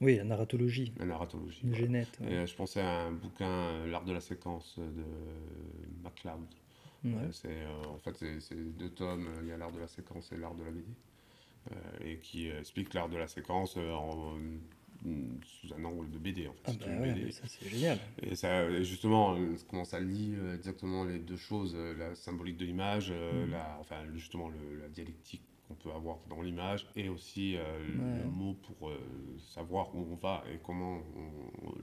oui, 0.00 0.16
la 0.16 0.24
narratologie. 0.24 0.92
La 0.98 1.04
narratologie. 1.04 1.60
Une 1.62 1.74
génette. 1.74 2.18
Euh, 2.22 2.46
je 2.46 2.54
pensais 2.54 2.80
à 2.80 3.02
un 3.02 3.12
bouquin, 3.12 3.46
euh, 3.46 3.86
L'art 3.90 4.04
de 4.04 4.12
la 4.12 4.20
séquence 4.20 4.78
de 4.78 5.04
MacLeod. 6.02 6.40
Euh, 7.06 7.28
c'est, 7.32 7.66
en 7.86 7.98
fait, 7.98 8.16
c'est 8.40 8.78
deux 8.78 8.90
tomes. 8.90 9.28
Il 9.42 9.48
y 9.48 9.52
a 9.52 9.56
l'art 9.58 9.72
de 9.72 9.80
la 9.80 9.88
séquence 9.88 10.32
et 10.32 10.36
l'art 10.36 10.54
de 10.54 10.64
la 10.64 10.70
BD. 10.70 10.84
et 12.04 12.16
qui 12.18 12.48
explique 12.48 12.94
l'art 12.94 13.08
de 13.08 13.16
la 13.16 13.28
séquence 13.28 13.76
en, 13.76 14.34
sous 15.44 15.74
un 15.74 15.84
angle 15.84 16.10
de 16.10 16.18
BD 16.18 16.46
en 16.46 16.52
fait. 16.52 16.60
Ah 16.66 16.72
bah 16.72 17.30
ça 17.30 17.42
c'est 17.46 17.68
génial. 17.70 17.98
Et 18.22 18.36
ça, 18.36 18.82
justement, 18.82 19.36
comment 19.68 19.84
ça 19.84 19.98
lie 19.98 20.34
exactement 20.54 21.04
les 21.04 21.18
deux 21.18 21.38
choses, 21.38 21.74
la 21.74 22.14
symbolique 22.14 22.58
de 22.58 22.66
l'image, 22.66 23.10
mm. 23.10 23.50
la, 23.50 23.78
enfin 23.80 23.96
justement 24.14 24.50
la 24.50 24.88
dialectique 24.88 25.42
qu'on 25.70 25.88
peut 25.88 25.94
avoir 25.94 26.18
dans 26.28 26.42
l'image 26.42 26.86
et 26.96 27.08
aussi 27.08 27.56
euh, 27.56 27.60
le 28.24 28.30
mot 28.30 28.54
pour 28.54 28.88
euh, 28.88 28.98
savoir 29.54 29.94
où 29.94 30.06
on 30.10 30.16
va 30.16 30.42
et 30.52 30.58
comment 30.64 30.98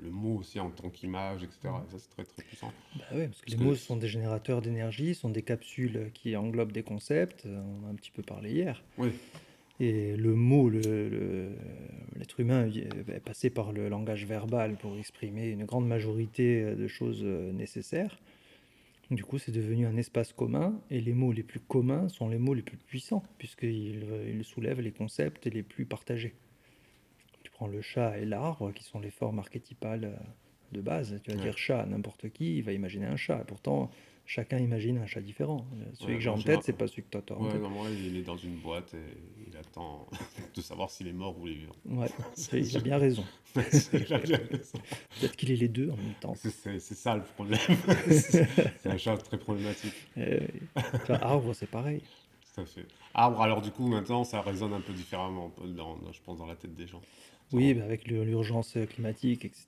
le 0.01 0.09
mot 0.09 0.37
aussi 0.37 0.59
en 0.59 0.69
tant 0.69 0.89
qu'image, 0.89 1.43
etc. 1.43 1.59
ça, 1.89 1.97
c'est 1.97 2.09
très 2.09 2.25
très 2.25 2.43
puissant. 2.43 2.71
Bah 2.95 3.05
oui, 3.13 3.27
parce 3.27 3.41
que 3.41 3.51
les 3.51 3.57
mots 3.57 3.75
sont 3.75 3.95
des 3.95 4.07
générateurs 4.07 4.61
d'énergie, 4.61 5.15
sont 5.15 5.29
des 5.29 5.41
capsules 5.41 6.11
qui 6.13 6.35
englobent 6.35 6.71
des 6.71 6.83
concepts. 6.83 7.45
Euh, 7.45 7.61
on 7.61 7.87
a 7.87 7.89
un 7.89 7.95
petit 7.95 8.11
peu 8.11 8.23
parlé 8.23 8.51
hier. 8.51 8.83
Oui. 8.97 9.09
Et 9.79 10.15
le 10.15 10.33
mot, 10.33 10.69
l'être 10.69 10.87
le, 10.89 11.55
humain 12.39 12.67
est 12.67 13.19
passé 13.19 13.51
par 13.51 13.71
le 13.71 13.89
langage 13.89 14.25
verbal 14.25 14.75
pour 14.75 14.97
exprimer 14.97 15.49
une 15.49 15.65
grande 15.65 15.87
majorité 15.87 16.75
de 16.75 16.87
choses 16.87 17.23
nécessaires. 17.23 18.17
Du 19.09 19.23
coup, 19.23 19.37
c'est 19.37 19.53
devenu 19.53 19.85
un 19.85 19.95
espace 19.95 20.33
commun, 20.33 20.81
et 20.89 20.99
les 20.99 21.13
mots 21.13 21.31
les 21.31 21.43
plus 21.43 21.61
communs 21.61 22.09
sont 22.09 22.27
les 22.27 22.37
mots 22.37 22.53
les 22.53 22.61
plus 22.61 22.77
puissants, 22.77 23.23
puisqu'ils 23.37 24.05
ils 24.27 24.43
soulèvent 24.43 24.81
les 24.81 24.91
concepts 24.91 25.45
les 25.45 25.63
plus 25.63 25.85
partagés. 25.85 26.35
Tu 27.43 27.51
prends 27.51 27.67
le 27.67 27.81
chat 27.81 28.17
et 28.17 28.25
l'arbre, 28.25 28.73
qui 28.73 28.83
sont 28.83 28.99
les 28.99 29.11
formes 29.11 29.39
archétypales 29.39 30.19
de 30.73 30.81
base. 30.81 31.21
Tu 31.23 31.31
vas 31.31 31.37
dire 31.37 31.57
chat 31.57 31.81
à 31.81 31.85
n'importe 31.85 32.29
qui, 32.29 32.57
il 32.57 32.63
va 32.63 32.73
imaginer 32.73 33.05
un 33.05 33.15
chat. 33.15 33.37
Pourtant, 33.47 33.89
chacun 34.27 34.59
imagine 34.59 34.97
un 34.97 35.07
chat 35.07 35.21
différent. 35.21 35.65
Celui 35.93 36.15
que 36.15 36.19
j'ai 36.19 36.29
en 36.29 36.37
tête, 36.37 36.59
c'est 36.61 36.73
pas 36.73 36.87
celui 36.87 37.03
que 37.03 37.09
toi 37.09 37.21
as 37.29 37.33
en 37.33 37.49
tête. 37.49 37.61
Moi, 37.61 37.87
il 37.89 38.17
est 38.17 38.23
dans 38.23 38.37
une 38.37 38.57
boîte 38.57 38.93
et 38.93 39.47
il 39.47 39.57
attend 39.57 40.05
de 40.55 40.61
savoir 40.61 40.91
s'il 40.91 41.07
est 41.07 41.13
mort 41.13 41.39
ou 41.39 41.47
il 41.47 41.53
est 41.53 41.55
vivant. 41.55 41.75
Ouais, 41.85 42.09
il 42.53 42.77
a 42.77 42.81
bien 42.81 42.97
raison. 42.97 43.23
Peut-être 43.53 45.35
qu'il 45.35 45.51
est 45.51 45.55
les 45.55 45.69
deux 45.69 45.89
en 45.89 45.97
même 45.97 46.13
temps. 46.19 46.35
C'est 46.35 46.79
ça 46.79 47.15
le 47.15 47.23
problème. 47.23 47.59
c'est 48.11 48.85
un 48.85 48.97
chat 48.97 49.17
très 49.17 49.39
problématique. 49.39 49.95
Euh, 50.17 50.39
arbre, 51.09 51.53
c'est 51.53 51.69
pareil. 51.69 52.03
Tout 52.53 52.61
à 52.61 52.65
fait. 52.65 52.85
Arbre, 53.13 53.41
alors 53.41 53.61
du 53.61 53.71
coup, 53.71 53.87
maintenant, 53.87 54.23
ça 54.23 54.41
résonne 54.41 54.73
un 54.73 54.81
peu 54.81 54.93
différemment, 54.93 55.51
dans, 55.65 55.97
je 56.11 56.21
pense, 56.21 56.37
dans 56.37 56.45
la 56.45 56.55
tête 56.55 56.75
des 56.75 56.85
gens. 56.85 57.01
Oui, 57.53 57.73
bah, 57.73 57.83
avec 57.83 58.07
l'urgence 58.07 58.77
climatique, 58.89 59.45
etc. 59.45 59.65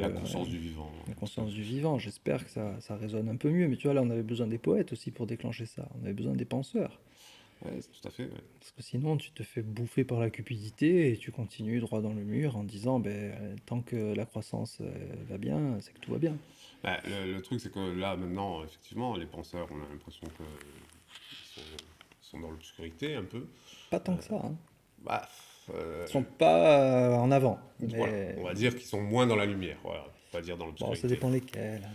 la 0.00 0.10
conscience 0.10 0.48
du 0.48 0.58
vivant. 0.58 0.90
La 1.08 1.14
conscience 1.14 1.52
du 1.52 1.62
vivant, 1.62 1.98
j'espère 1.98 2.44
que 2.44 2.50
ça, 2.50 2.80
ça, 2.80 2.96
résonne 2.96 3.28
un 3.28 3.36
peu 3.36 3.50
mieux. 3.50 3.66
Mais 3.68 3.76
tu 3.76 3.88
vois, 3.88 3.94
là, 3.94 4.02
on 4.02 4.10
avait 4.10 4.22
besoin 4.22 4.46
des 4.46 4.58
poètes 4.58 4.92
aussi 4.92 5.10
pour 5.10 5.26
déclencher 5.26 5.66
ça. 5.66 5.88
On 6.00 6.04
avait 6.04 6.14
besoin 6.14 6.34
des 6.34 6.44
penseurs. 6.44 7.00
Oui, 7.64 7.80
tout 7.80 8.06
à 8.06 8.10
fait. 8.10 8.30
Parce 8.60 8.70
que 8.70 8.82
sinon, 8.82 9.16
tu 9.16 9.32
te 9.32 9.42
fais 9.42 9.62
bouffer 9.62 10.04
par 10.04 10.20
la 10.20 10.30
cupidité 10.30 11.10
et 11.10 11.16
tu 11.16 11.32
continues 11.32 11.80
droit 11.80 12.00
dans 12.00 12.12
le 12.12 12.22
mur 12.22 12.56
en 12.56 12.62
disant 12.62 13.00
ben, 13.00 13.56
tant 13.66 13.80
que 13.80 14.14
la 14.14 14.26
croissance 14.26 14.78
euh, 14.80 14.90
va 15.28 15.38
bien, 15.38 15.78
c'est 15.80 15.92
que 15.92 15.98
tout 15.98 16.12
va 16.12 16.18
bien. 16.18 16.36
Bah, 16.84 16.98
le, 17.04 17.40
truc, 17.40 17.60
c'est 17.60 17.72
que 17.72 17.80
là, 17.80 18.16
maintenant, 18.16 18.62
effectivement, 18.62 19.16
les 19.16 19.26
penseurs, 19.26 19.66
on 19.72 19.84
a 19.84 19.88
l'impression 19.88 20.26
qu'ils 20.36 21.64
sont, 21.64 21.84
sont, 22.20 22.40
dans 22.40 22.50
l'obscurité 22.50 23.16
un 23.16 23.24
peu. 23.24 23.44
Pas 23.90 23.98
tant 23.98 24.16
que 24.16 24.22
ça. 24.24 24.36
Hein. 24.36 24.54
Bah, 25.02 25.28
euh, 25.74 26.06
sont 26.06 26.22
pas 26.22 27.10
euh, 27.10 27.14
en 27.16 27.30
avant. 27.30 27.58
voilà, 27.80 28.12
on 28.38 28.44
va 28.44 28.54
dire 28.54 28.74
qu'ils 28.76 28.86
sont 28.86 29.00
moins 29.00 29.26
dans 29.26 29.36
la 29.36 29.46
lumière. 29.46 29.78
Voilà, 29.82 30.04
pas 30.32 30.40
dire 30.40 30.56
dans 30.56 30.64
Bon, 30.66 30.70
l'obscurité. 30.70 31.00
ça 31.02 31.08
dépend 31.08 31.30
lesquels. 31.30 31.88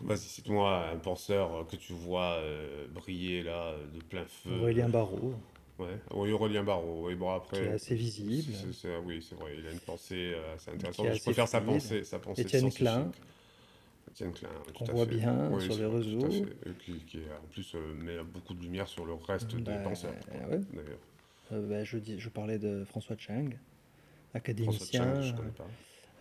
Vas-y, 0.00 0.18
cite-moi 0.18 0.88
un 0.92 0.96
penseur 0.96 1.64
que 1.70 1.76
tu 1.76 1.92
vois 1.92 2.38
euh, 2.40 2.86
briller 2.92 3.42
là 3.42 3.72
de 3.94 4.02
plein 4.02 4.24
feu. 4.26 4.50
Aurélien 4.60 4.88
Barraud, 4.88 5.34
Ouais, 5.78 5.98
oui, 6.14 6.32
Aurélien 6.32 6.64
Barraud. 6.64 7.06
Oui, 7.06 7.14
bon, 7.14 7.30
après, 7.34 7.58
qui 7.60 7.64
est 7.66 7.72
assez 7.72 7.94
visible. 7.94 8.52
c'est- 8.54 8.72
c'est- 8.72 8.96
oui, 9.04 9.24
c'est 9.28 9.34
vrai, 9.34 9.52
il 9.58 9.66
a 9.66 9.70
une 9.70 9.78
pensée 9.80 10.32
euh, 10.34 10.54
assez 10.54 10.70
intéressante. 10.70 11.14
Je 11.14 11.22
préfère 11.22 11.46
sa 11.48 11.60
pensée, 11.60 12.02
sa 12.02 12.18
pensée 12.18 12.42
Étienne. 12.42 12.70
Klein. 12.72 13.12
Étienne 14.10 14.32
Klein, 14.32 14.48
Qu'on 14.74 14.84
voit 14.86 15.04
fait. 15.04 15.16
bien 15.16 15.50
Oui, 15.52 15.62
sur 15.62 15.76
les 15.76 15.84
réseaux. 15.84 16.26
Et 16.28 16.70
qui, 16.82 16.92
qui 17.06 17.18
est, 17.18 17.30
en 17.30 17.46
plus 17.50 17.74
met 17.74 18.16
beaucoup 18.24 18.54
de 18.54 18.62
lumière 18.62 18.88
sur 18.88 19.04
le 19.04 19.12
reste 19.14 19.54
Bah, 19.56 19.72
des 19.76 19.82
penseurs. 19.84 20.14
ouais. 20.50 20.60
D'ailleurs, 20.72 20.98
bah, 21.50 21.84
je, 21.84 21.98
dis, 21.98 22.18
je 22.18 22.28
parlais 22.28 22.58
de 22.58 22.84
François 22.84 23.16
Chang, 23.18 23.44
François 23.44 23.58
académicien, 24.34 25.14
Chang, 25.14 25.22
je 25.22 25.34
connais 25.34 25.50
pas. 25.50 25.66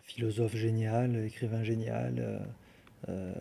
philosophe 0.04 0.56
génial, 0.56 1.16
écrivain 1.26 1.64
génial, 1.64 2.16
euh, 2.20 2.40
euh, 3.10 3.34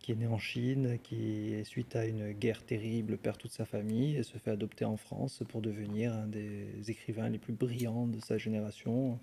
qui 0.00 0.12
est 0.12 0.16
né 0.16 0.26
en 0.26 0.38
Chine, 0.38 0.98
qui, 1.02 1.54
suite 1.64 1.96
à 1.96 2.06
une 2.06 2.32
guerre 2.32 2.62
terrible, 2.64 3.16
perd 3.16 3.38
toute 3.38 3.52
sa 3.52 3.64
famille 3.64 4.16
et 4.16 4.22
se 4.22 4.38
fait 4.38 4.50
adopter 4.50 4.84
en 4.84 4.96
France 4.96 5.42
pour 5.48 5.60
devenir 5.60 6.12
un 6.12 6.26
des 6.26 6.90
écrivains 6.90 7.28
les 7.28 7.38
plus 7.38 7.52
brillants 7.52 8.06
de 8.06 8.20
sa 8.20 8.38
génération 8.38 9.18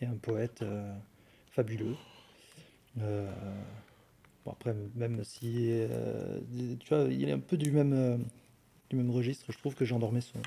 et 0.00 0.06
un 0.06 0.16
poète 0.16 0.62
euh, 0.62 0.92
fabuleux. 1.50 1.96
Euh, 3.00 3.30
bon, 4.44 4.52
après, 4.52 4.74
même 4.94 5.22
si 5.24 5.68
euh, 5.68 6.40
tu 6.80 6.88
vois, 6.88 7.04
il 7.10 7.28
est 7.28 7.32
un 7.32 7.38
peu 7.38 7.56
du 7.56 7.70
même, 7.70 7.92
euh, 7.92 8.16
du 8.88 8.96
même 8.96 9.10
registre, 9.10 9.52
je 9.52 9.58
trouve 9.58 9.74
que 9.74 9.84
Jean 9.84 9.98
Dormesson. 9.98 10.40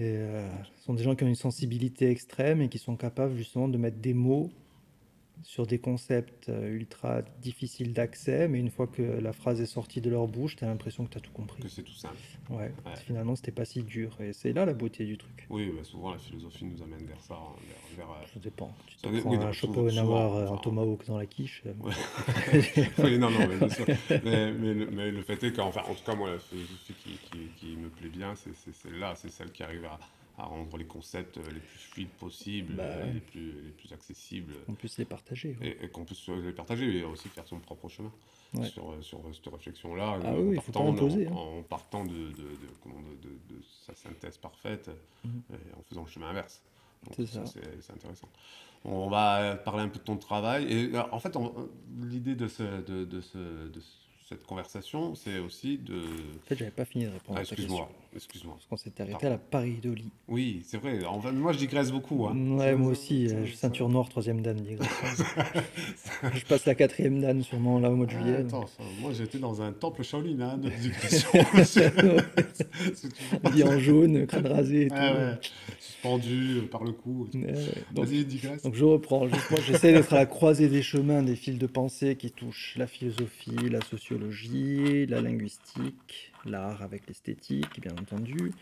Euh, 0.00 0.48
ce 0.76 0.84
sont 0.84 0.94
des 0.94 1.02
gens 1.02 1.14
qui 1.14 1.24
ont 1.24 1.28
une 1.28 1.34
sensibilité 1.34 2.10
extrême 2.10 2.62
et 2.62 2.68
qui 2.68 2.78
sont 2.78 2.96
capables 2.96 3.36
justement 3.36 3.68
de 3.68 3.76
mettre 3.76 3.98
des 3.98 4.14
mots 4.14 4.50
sur 5.42 5.66
des 5.66 5.78
concepts 5.78 6.48
euh, 6.48 6.68
ultra 6.70 7.22
difficiles 7.40 7.92
d'accès, 7.92 8.48
mais 8.48 8.58
une 8.60 8.70
fois 8.70 8.86
que 8.86 9.02
la 9.02 9.32
phrase 9.32 9.60
est 9.60 9.66
sortie 9.66 10.00
de 10.00 10.08
leur 10.10 10.28
bouche, 10.28 10.56
tu 10.56 10.64
as 10.64 10.68
l'impression 10.68 11.04
que 11.04 11.10
tu 11.10 11.18
as 11.18 11.20
tout 11.20 11.32
compris. 11.32 11.62
que 11.62 11.68
c'est 11.68 11.82
tout 11.82 11.92
simple. 11.94 12.16
Ouais, 12.50 12.72
Ouais. 12.86 12.96
finalement, 13.04 13.34
c'était 13.36 13.52
pas 13.52 13.64
si 13.64 13.82
dur. 13.82 14.16
Et 14.20 14.32
c'est 14.32 14.52
là 14.52 14.64
la 14.64 14.74
beauté 14.74 15.04
du 15.04 15.18
truc. 15.18 15.46
Oui, 15.50 15.72
bah, 15.76 15.82
souvent 15.84 16.12
la 16.12 16.18
philosophie 16.18 16.64
nous 16.64 16.82
amène 16.82 17.04
vers 17.06 17.20
ça, 17.20 17.34
hein, 17.34 17.54
vers, 17.96 18.06
vers, 18.06 18.14
euh, 18.16 18.26
Ça 18.32 18.40
dépend. 18.40 18.72
Tu 18.86 18.96
te 18.96 19.08
prends 19.20 19.30
oui, 19.30 19.36
un 19.36 19.52
Schopenhauer 19.52 20.36
euh, 20.36 20.52
un 20.52 20.56
tomahawk 20.58 21.06
dans 21.06 21.18
la 21.18 21.26
quiche. 21.26 21.62
euh, 21.66 21.72
oui, 22.98 23.18
non, 23.18 23.30
non, 23.30 23.46
mais 23.48 23.56
bien 23.56 23.68
sûr. 23.68 23.86
Mais, 24.10 24.52
mais 24.52 24.74
le, 24.74 24.90
mais 24.90 25.10
le 25.10 25.22
fait 25.22 25.42
est 25.42 25.52
qu'enfin, 25.52 25.82
en 25.82 25.94
tout 25.94 26.04
cas, 26.04 26.14
moi, 26.14 26.30
la 26.30 26.38
philosophie 26.38 26.94
qui, 26.94 27.18
qui, 27.30 27.38
qui 27.56 27.76
me 27.76 27.88
plaît 27.88 28.08
bien, 28.08 28.34
c'est 28.34 28.54
c'est 28.54 28.74
celle-là, 28.74 29.14
c'est 29.16 29.30
celle 29.30 29.50
qui 29.52 29.62
arrive 29.62 29.84
à, 29.86 29.98
à 30.42 30.46
rendre 30.46 30.76
les 30.76 30.84
concepts 30.86 31.36
les 31.36 31.60
plus 31.60 31.78
fluides 31.78 32.08
possibles, 32.18 32.74
Bah 32.74 32.82
euh, 32.82 33.04
ouais. 33.06 33.12
les, 33.12 33.20
plus, 33.20 33.52
les 33.62 33.70
plus 33.70 33.92
accessibles, 33.92 34.54
On 34.68 34.74
peut 34.74 34.88
se 34.88 34.98
les 35.00 35.04
partager. 35.04 35.56
ouais. 35.60 35.76
et, 35.80 35.84
et 35.84 35.88
qu'on 35.88 36.04
puisse 36.04 36.28
les 36.28 36.52
partager, 36.52 36.98
et 36.98 37.04
aussi 37.04 37.28
faire 37.28 37.46
son 37.46 37.58
propre 37.60 37.88
chemin 37.88 38.12
Ouais. 38.54 38.66
sur, 38.68 38.94
sur 39.02 39.18
cette 39.32 39.46
réflexion-là. 39.50 40.18
Ah 40.22 40.28
en 40.34 40.38
oui, 40.40 40.56
faut 40.56 40.72
partant- 40.72 40.92
imposer, 40.92 41.26
hein. 41.26 41.32
En, 41.32 41.58
en 41.58 41.62
partant 41.62 42.04
de, 42.04 42.10
de, 42.12 42.26
de, 42.26 43.28
de, 43.48 43.62
sa 43.86 43.94
synthèse 43.94 44.36
parfaite, 44.36 44.90
Mhm. 45.24 45.42
et 45.54 45.74
en 45.78 45.82
faisant 45.88 46.02
le 46.04 46.10
chemin 46.10 46.28
inverse. 46.28 46.60
C'est 47.16 47.26
ça. 47.26 47.46
C'est 47.46 47.62
c'est 47.80 47.92
intéressant. 47.94 48.28
On 48.84 49.08
va 49.08 49.56
parler 49.56 49.82
un 49.84 49.88
peu 49.88 49.98
de 49.98 50.04
ton 50.04 50.16
travail. 50.18 50.64
Et 50.70 50.94
euh, 50.94 51.02
en 51.12 51.18
fait, 51.18 51.34
l'idée 52.02 52.34
de, 52.34 52.46
ce, 52.48 52.62
de, 52.82 53.04
de, 53.04 53.20
ce, 53.20 53.38
de 53.68 53.80
cette 54.32 54.46
conversation, 54.46 55.14
c'est 55.14 55.38
aussi 55.38 55.76
de. 55.78 55.96
En 55.98 56.46
fait, 56.46 56.56
j'avais 56.56 56.70
pas 56.70 56.84
fini 56.86 57.04
de 57.04 57.10
répondre 57.10 57.38
Ah, 57.38 57.42
excuse-moi, 57.42 57.88
excuse-moi. 58.16 58.54
Parce 58.54 58.66
qu'on 58.66 58.76
s'était 58.76 59.02
arrêté 59.02 59.26
à 59.26 59.30
la 59.30 59.38
Paris-Idoli. 59.38 60.10
Oui, 60.28 60.62
c'est 60.66 60.78
vrai. 60.78 61.04
En 61.04 61.20
moi, 61.32 61.52
je 61.52 61.58
digresse 61.58 61.90
beaucoup. 61.92 62.26
Hein. 62.26 62.34
Ouais, 62.56 62.74
moi 62.74 62.92
aussi, 62.92 63.26
euh, 63.28 63.46
ceinture 63.54 63.88
noire, 63.90 64.08
troisième 64.08 64.40
dan, 64.40 64.56
digression. 64.56 65.24
je 66.34 66.44
passe 66.46 66.64
la 66.66 66.74
quatrième 66.74 67.20
dan 67.20 67.42
sûrement 67.42 67.78
là 67.78 67.90
au 67.90 67.96
mois 67.96 68.06
de 68.06 68.12
Ah, 68.14 68.20
juillet. 68.22 68.36
attends, 68.38 68.66
ça, 68.66 68.82
moi 69.00 69.12
j'étais 69.12 69.38
dans 69.38 69.60
un 69.60 69.72
temple 69.72 70.02
Shaolin 70.02 70.40
hein, 70.40 70.56
de 70.58 70.70
digression. 70.70 71.28
Habillé 73.44 73.64
en 73.64 73.78
jaune, 73.78 74.26
crâne 74.26 74.46
rasé 74.46 74.82
et 74.82 74.88
tout. 74.88 74.94
Ah 74.96 75.14
ouais, 75.14 75.38
suspendu 75.78 76.58
euh, 76.58 76.68
par 76.70 76.84
le 76.84 76.92
cou. 76.92 77.28
tout. 77.30 77.38
Ouais, 77.38 77.54
donc, 77.92 78.06
Vas-y, 78.06 78.24
digresse. 78.24 78.62
donc 78.62 78.74
je 78.74 78.84
reprends. 78.84 79.26
J'essaie 79.66 79.92
d'être 79.92 80.12
à 80.12 80.16
la 80.16 80.26
croisée 80.26 80.68
des 80.68 80.82
chemins 80.82 81.22
des 81.22 81.36
fils 81.36 81.58
de 81.58 81.66
pensée 81.66 82.16
qui 82.16 82.30
touchent 82.30 82.74
la 82.76 82.86
philosophie, 82.86 83.50
la 83.70 83.80
sociologie, 83.80 84.21
la 85.08 85.20
linguistique, 85.20 86.32
l'art 86.44 86.82
avec 86.82 87.06
l'esthétique, 87.06 87.80
bien 87.80 87.92
entendu. 87.92 88.52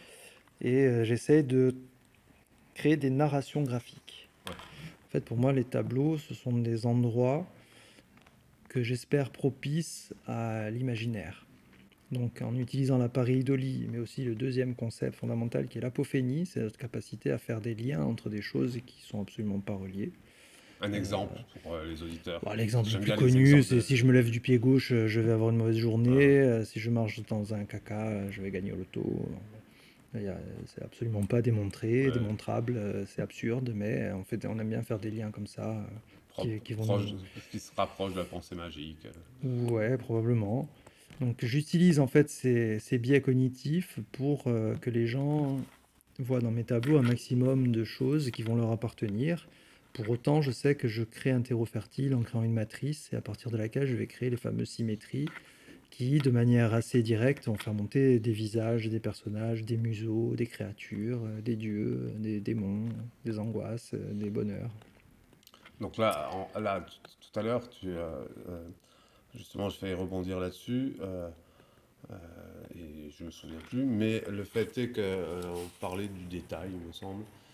Et 0.60 0.86
euh, 0.86 1.04
j'essaie 1.04 1.42
de 1.42 1.74
créer 2.74 2.96
des 2.96 3.10
narrations 3.10 3.62
graphiques. 3.62 4.28
Ouais. 4.46 4.54
En 4.54 5.10
fait, 5.10 5.24
pour 5.24 5.36
moi, 5.36 5.52
les 5.52 5.64
tableaux, 5.64 6.18
ce 6.18 6.34
sont 6.34 6.52
des 6.52 6.86
endroits 6.86 7.46
que 8.68 8.82
j'espère 8.82 9.30
propices 9.30 10.14
à 10.26 10.70
l'imaginaire. 10.70 11.46
Donc, 12.12 12.42
en 12.42 12.56
utilisant 12.56 12.98
la 12.98 13.08
pareidolie, 13.08 13.86
mais 13.90 13.98
aussi 13.98 14.24
le 14.24 14.34
deuxième 14.34 14.74
concept 14.74 15.16
fondamental 15.16 15.68
qui 15.68 15.78
est 15.78 15.80
l'apophénie, 15.80 16.46
c'est 16.46 16.60
notre 16.60 16.78
capacité 16.78 17.30
à 17.30 17.38
faire 17.38 17.60
des 17.60 17.74
liens 17.74 18.02
entre 18.02 18.28
des 18.28 18.42
choses 18.42 18.78
qui 18.84 19.02
sont 19.02 19.20
absolument 19.20 19.60
pas 19.60 19.74
reliées. 19.74 20.12
Un 20.82 20.92
exemple 20.94 21.38
pour 21.62 21.74
euh, 21.74 21.84
les 21.84 22.02
auditeurs. 22.02 22.40
Bon, 22.42 22.52
L'exemple 22.54 22.88
le 22.92 23.00
plus 23.00 23.14
connu, 23.16 23.62
c'est 23.62 23.80
si 23.80 23.96
je 23.96 24.06
me 24.06 24.12
lève 24.12 24.30
du 24.30 24.40
pied 24.40 24.58
gauche, 24.58 24.92
euh, 24.92 25.08
je 25.08 25.20
vais 25.20 25.32
avoir 25.32 25.50
une 25.50 25.56
mauvaise 25.58 25.76
journée. 25.76 26.38
Euh, 26.40 26.64
Si 26.64 26.80
je 26.80 26.88
marche 26.90 27.20
dans 27.28 27.52
un 27.54 27.64
caca, 27.64 28.08
euh, 28.08 28.30
je 28.30 28.40
vais 28.40 28.50
gagner 28.50 28.72
au 28.72 28.76
loto. 28.76 29.04
C'est 30.66 30.82
absolument 30.82 31.22
pas 31.24 31.40
démontré, 31.42 32.06
Ouais. 32.06 32.12
démontrable, 32.12 32.74
euh, 32.76 33.04
c'est 33.06 33.22
absurde, 33.22 33.72
mais 33.74 34.02
euh, 34.10 34.16
en 34.16 34.24
fait, 34.24 34.44
on 34.44 34.58
aime 34.58 34.68
bien 34.68 34.82
faire 34.82 34.98
des 34.98 35.10
liens 35.10 35.30
comme 35.30 35.46
ça. 35.46 35.70
euh, 35.76 35.82
qui- 36.42 36.60
qui 36.60 36.72
vont 36.74 36.84
proche- 36.84 37.12
nous- 37.12 37.18
qui 37.50 37.58
se 37.58 37.70
rapproche 37.76 38.12
de 38.14 38.18
la 38.18 38.24
pensée 38.24 38.54
magique. 38.54 39.06
Ouais, 39.44 39.98
probablement. 39.98 40.68
Donc 41.20 41.44
j'utilise 41.44 41.98
en 42.00 42.06
fait 42.06 42.30
ces, 42.30 42.78
ces 42.78 42.96
biais 42.98 43.20
cognitifs 43.20 43.98
pour 44.12 44.44
euh, 44.46 44.74
que 44.76 44.88
les 44.88 45.06
gens 45.06 45.60
voient 46.18 46.40
dans 46.40 46.52
mes 46.52 46.64
tableaux 46.64 46.96
un 46.98 47.02
maximum 47.02 47.72
de 47.72 47.84
choses 47.84 48.30
qui 48.30 48.42
vont 48.42 48.54
leur 48.56 48.70
appartenir. 48.70 49.48
Pour 49.92 50.08
autant, 50.10 50.40
je 50.40 50.50
sais 50.50 50.74
que 50.74 50.88
je 50.88 51.02
crée 51.02 51.30
un 51.30 51.42
terreau 51.42 51.64
fertile 51.64 52.14
en 52.14 52.22
créant 52.22 52.42
une 52.42 52.52
matrice 52.52 53.10
et 53.12 53.16
à 53.16 53.20
partir 53.20 53.50
de 53.50 53.56
laquelle 53.56 53.86
je 53.86 53.96
vais 53.96 54.06
créer 54.06 54.30
les 54.30 54.36
fameuses 54.36 54.68
symétries 54.68 55.28
qui, 55.90 56.18
de 56.18 56.30
manière 56.30 56.72
assez 56.72 57.02
directe, 57.02 57.46
vont 57.46 57.56
faire 57.56 57.74
monter 57.74 58.20
des 58.20 58.32
visages, 58.32 58.88
des 58.88 59.00
personnages, 59.00 59.64
des 59.64 59.76
museaux, 59.76 60.34
des 60.36 60.46
créatures, 60.46 61.24
euh, 61.24 61.40
des 61.40 61.56
dieux, 61.56 62.12
des 62.18 62.40
démons, 62.40 62.88
des 63.24 63.38
angoisses, 63.38 63.94
euh, 63.94 64.12
des 64.12 64.30
bonheurs. 64.30 64.70
Donc 65.80 65.96
là, 65.96 66.30
là 66.58 66.86
tout 67.32 67.40
à 67.40 67.42
l'heure, 67.42 67.68
tu, 67.68 67.88
euh, 67.88 68.24
euh, 68.48 68.68
justement, 69.34 69.68
je 69.68 69.78
fais 69.78 69.94
rebondir 69.94 70.38
là-dessus, 70.38 70.96
euh, 71.00 71.28
euh, 72.10 72.16
et 72.74 73.10
je 73.10 73.24
me 73.24 73.30
souviens 73.30 73.60
plus, 73.68 73.84
mais 73.84 74.22
le 74.30 74.44
fait 74.44 74.76
est 74.78 74.92
qu'on 74.92 75.68
parlait 75.80 76.08
du 76.08 76.24
détail, 76.24 76.70
il 76.72 76.86
me 76.86 76.92
semble, 76.92 77.22
euh, 77.22 77.49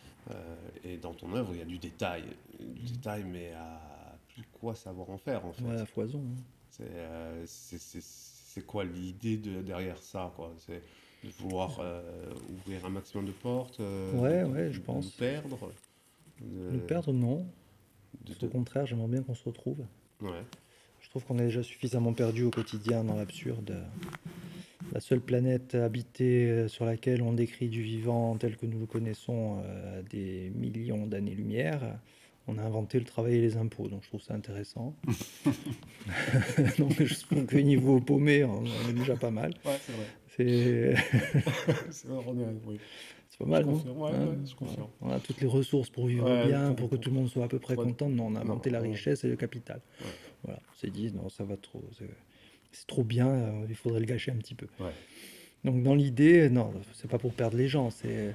et 0.84 0.96
dans 0.98 1.14
ton 1.14 1.34
œuvre, 1.34 1.52
il 1.54 1.58
y 1.58 1.62
a 1.62 1.66
du 1.66 1.78
détail, 1.78 2.24
du 2.60 2.82
détail, 2.92 3.24
mais 3.24 3.52
à 3.52 4.18
plus 4.28 4.42
quoi 4.60 4.74
savoir 4.74 5.10
en 5.10 5.18
faire, 5.18 5.44
en 5.46 5.52
fait. 5.52 5.64
Ouais, 5.64 5.80
à 5.80 5.86
foison. 5.86 6.20
hein. 6.20 6.42
C'est 6.70 6.84
euh, 6.90 7.46
quoi 8.66 8.84
l'idée 8.84 9.36
de, 9.38 9.62
derrière 9.62 9.98
ça, 9.98 10.32
quoi? 10.36 10.52
C'est 10.58 10.82
de 11.24 11.30
vouloir 11.38 11.78
euh, 11.80 12.02
ouvrir 12.50 12.84
un 12.84 12.90
maximum 12.90 13.24
de 13.26 13.32
portes, 13.32 13.80
euh, 13.80 14.12
Ouais, 14.18 14.42
de- 14.42 14.50
ouais, 14.52 14.72
je 14.72 14.80
de 14.80 14.84
pense. 14.84 15.04
nous 15.06 15.10
perdre 15.12 15.72
Nous 16.40 16.80
perdre, 16.80 17.12
non. 17.12 17.46
Au 18.42 18.48
contraire, 18.48 18.86
j'aimerais 18.86 19.08
bien 19.08 19.22
qu'on 19.22 19.34
se 19.34 19.44
retrouve. 19.44 19.84
ouais. 20.20 20.42
Je 21.00 21.10
trouve 21.10 21.24
qu'on 21.24 21.38
est 21.38 21.44
déjà 21.44 21.62
suffisamment 21.62 22.12
perdu 22.12 22.42
au 22.42 22.50
quotidien 22.50 23.04
dans 23.04 23.14
l'absurde. 23.14 23.80
La 24.92 25.00
seule 25.00 25.20
planète 25.20 25.74
habitée 25.74 26.48
euh, 26.48 26.68
sur 26.68 26.84
laquelle 26.84 27.22
on 27.22 27.32
décrit 27.32 27.68
du 27.68 27.82
vivant 27.82 28.36
tel 28.36 28.56
que 28.56 28.66
nous 28.66 28.78
le 28.78 28.86
connaissons 28.86 29.60
euh, 29.64 30.00
à 30.00 30.02
des 30.02 30.50
millions 30.54 31.06
d'années-lumière, 31.06 31.98
on 32.46 32.56
a 32.58 32.62
inventé 32.62 32.98
le 32.98 33.04
travail 33.04 33.34
et 33.36 33.40
les 33.40 33.56
impôts, 33.56 33.88
donc 33.88 34.02
je 34.04 34.08
trouve 34.08 34.22
ça 34.22 34.34
intéressant. 34.34 34.94
donc 36.78 37.02
je 37.02 37.14
trouve 37.20 37.46
que 37.46 37.56
niveau 37.56 38.00
paumé, 38.00 38.44
on 38.44 38.60
on 38.60 38.88
est 38.88 38.92
déjà 38.92 39.16
pas 39.16 39.30
mal. 39.32 39.52
Ouais, 39.64 39.76
c'est 39.84 39.92
vrai. 39.92 40.06
C'est 40.36 40.94
C'est 41.90 42.08
oui. 42.66 42.78
c'est 43.28 43.38
pas 43.38 43.46
mal, 43.46 43.62
Je 43.64 43.66
non 43.68 43.72
confirme, 43.78 44.00
ouais, 44.00 44.10
Hein 44.10 44.26
ouais, 44.28 44.36
je 44.48 44.54
confirme. 44.54 44.86
On 45.00 45.10
a 45.10 45.18
toutes 45.18 45.40
les 45.40 45.46
ressources 45.48 45.90
pour 45.90 46.06
vivre 46.06 46.46
bien, 46.46 46.72
pour- 46.74 46.88
que 46.88 46.96
tout 46.96 47.10
le 47.10 47.16
monde 47.16 47.28
soit 47.28 47.44
à 47.44 47.48
peu 47.48 47.58
près 47.58 47.74
content. 47.74 48.08
Non, 48.08 48.26
on 48.28 48.36
a 48.36 48.40
inventé 48.40 48.70
la 48.70 48.80
richesse 48.80 49.24
et 49.24 49.28
le 49.28 49.36
capital. 49.36 49.80
Voilà, 50.44 50.60
on 50.72 50.76
s'est 50.78 50.90
dit, 50.90 51.12
non, 51.12 51.28
ça 51.28 51.42
va 51.44 51.56
trop. 51.56 51.82
C'est- 52.78 52.86
trop 52.86 53.04
bien, 53.04 53.28
euh, 53.28 53.66
il 53.68 53.74
faudrait 53.74 54.00
le 54.00 54.06
gâcher 54.06 54.30
un 54.32 54.36
petit 54.36 54.54
peu. 54.54 54.66
Ouais. 54.80 54.92
Donc, 55.64 55.82
dans 55.82 55.94
l'idée, 55.94 56.48
non, 56.48 56.72
c'est 56.94 57.08
pas 57.10 57.18
pour 57.18 57.32
perdre 57.32 57.56
les 57.56 57.68
gens. 57.68 57.90
C'est. 57.90 58.34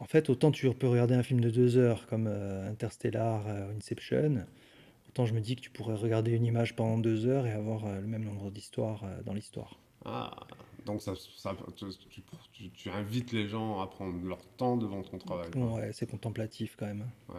En 0.00 0.04
fait, 0.04 0.30
autant 0.30 0.50
tu 0.52 0.70
peux 0.72 0.86
regarder 0.88 1.14
un 1.14 1.22
film 1.22 1.40
de 1.40 1.50
deux 1.50 1.76
heures 1.76 2.06
comme 2.06 2.26
euh, 2.28 2.70
Interstellar 2.70 3.44
euh, 3.48 3.76
Inception, 3.76 4.44
autant 5.08 5.26
je 5.26 5.34
me 5.34 5.40
dis 5.40 5.56
que 5.56 5.60
tu 5.60 5.70
pourrais 5.70 5.96
regarder 5.96 6.32
une 6.32 6.44
image 6.46 6.76
pendant 6.76 6.98
deux 6.98 7.26
heures 7.26 7.46
et 7.46 7.52
avoir 7.52 7.84
euh, 7.84 8.00
le 8.00 8.06
même 8.06 8.24
nombre 8.24 8.50
d'histoires 8.50 9.02
dans 9.26 9.32
l'histoire. 9.34 9.76
Ah, 10.04 10.30
Donc 10.86 11.02
ça, 11.02 11.12
ça- 11.36 11.56
tu, 11.76 12.22
tu- 12.52 12.70
tu 12.70 12.90
invites 12.90 13.32
les 13.32 13.48
gens 13.48 13.80
à 13.80 13.88
prendre 13.88 14.24
leur 14.24 14.38
temps 14.56 14.76
devant 14.76 15.02
ton 15.02 15.18
travail. 15.18 15.50
quoi. 15.50 15.72
Ouais, 15.74 15.90
c'est 15.92 16.06
contemplatif 16.08 16.76
quand 16.78 16.86
même. 16.86 17.04
Ouais. 17.28 17.34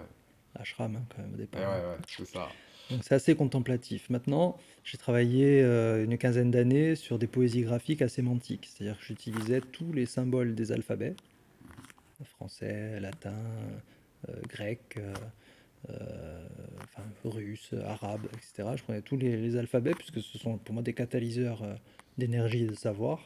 Ashram, 0.56 0.96
hein, 0.98 1.06
quand 1.16 1.22
même, 1.22 1.34
au 1.34 1.38
départ. 1.38 1.62
ouais, 1.62 1.86
ouais, 1.92 1.98
c'est 2.08 2.26
ça. 2.26 2.50
Donc 2.90 3.02
c'est 3.04 3.14
assez 3.14 3.36
contemplatif. 3.36 4.10
Maintenant, 4.10 4.58
j'ai 4.84 4.98
travaillé 4.98 5.62
euh, 5.62 6.04
une 6.04 6.18
quinzaine 6.18 6.50
d'années 6.50 6.96
sur 6.96 7.20
des 7.20 7.28
poésies 7.28 7.62
graphiques 7.62 8.02
asémantiques, 8.02 8.68
c'est-à-dire 8.72 8.98
que 8.98 9.06
j'utilisais 9.06 9.62
tous 9.62 9.94
les 9.94 10.08
symboles 10.08 10.56
des 10.56 10.72
alphabets, 10.72 11.16
français, 12.24 13.00
latin, 13.00 13.38
euh, 14.28 14.34
grec, 14.48 15.00
euh, 15.90 16.48
russe, 17.24 17.74
arabe, 17.86 18.28
etc. 18.34 18.70
Je 18.76 18.84
prenais 18.84 19.02
tous 19.02 19.18
les, 19.18 19.56
alphabets 19.56 19.94
puisque 19.94 20.22
ce 20.22 20.40
sont 20.40 20.58
pour 20.58 20.74
moi 20.74 20.82
des 20.82 20.94
catalyseurs 20.94 21.64
d'énergie 22.18 22.64
et 22.64 22.68
de 22.68 22.76
savoir. 22.76 23.24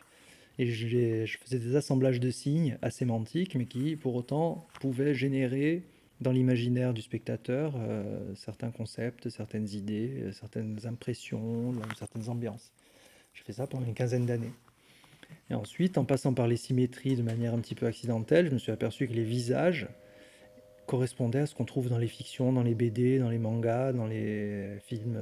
Et 0.59 0.67
je, 0.67 1.25
je 1.25 1.37
faisais 1.39 1.57
des 1.57 1.75
assemblages 1.75 2.19
de 2.19 2.29
signes 2.29 2.77
asémantiques, 2.81 3.55
mais 3.55 3.65
qui 3.65 3.95
pour 3.95 4.13
autant 4.13 4.67
pouvaient 4.81 5.15
générer 5.15 5.83
dans 6.23 6.31
l'imaginaire 6.31 6.93
du 6.93 7.01
spectateur 7.01 7.73
euh, 7.77 8.33
certains 8.35 8.71
concepts, 8.71 9.29
certaines 9.29 9.69
idées, 9.69 10.23
euh, 10.23 10.31
certaines 10.31 10.79
impressions, 10.85 11.73
euh, 11.73 11.93
certaines 11.99 12.29
ambiances. 12.29 12.71
J'ai 13.33 13.43
fait 13.43 13.53
ça 13.53 13.67
pendant 13.67 13.85
une 13.85 13.93
quinzaine 13.93 14.25
d'années. 14.25 14.53
Et 15.49 15.53
ensuite, 15.53 15.97
en 15.97 16.05
passant 16.05 16.33
par 16.33 16.47
les 16.47 16.55
symétries 16.55 17.15
de 17.15 17.21
manière 17.21 17.53
un 17.53 17.59
petit 17.59 17.75
peu 17.75 17.85
accidentelle, 17.85 18.47
je 18.47 18.53
me 18.53 18.57
suis 18.57 18.71
aperçu 18.71 19.07
que 19.07 19.13
les 19.13 19.23
visages 19.23 19.87
correspondaient 20.87 21.39
à 21.39 21.45
ce 21.45 21.55
qu'on 21.55 21.65
trouve 21.65 21.89
dans 21.89 21.97
les 21.97 22.07
fictions, 22.07 22.53
dans 22.53 22.63
les 22.63 22.75
BD, 22.75 23.19
dans 23.19 23.29
les 23.29 23.37
mangas, 23.37 23.93
dans 23.93 24.07
les 24.07 24.79
films 24.85 25.19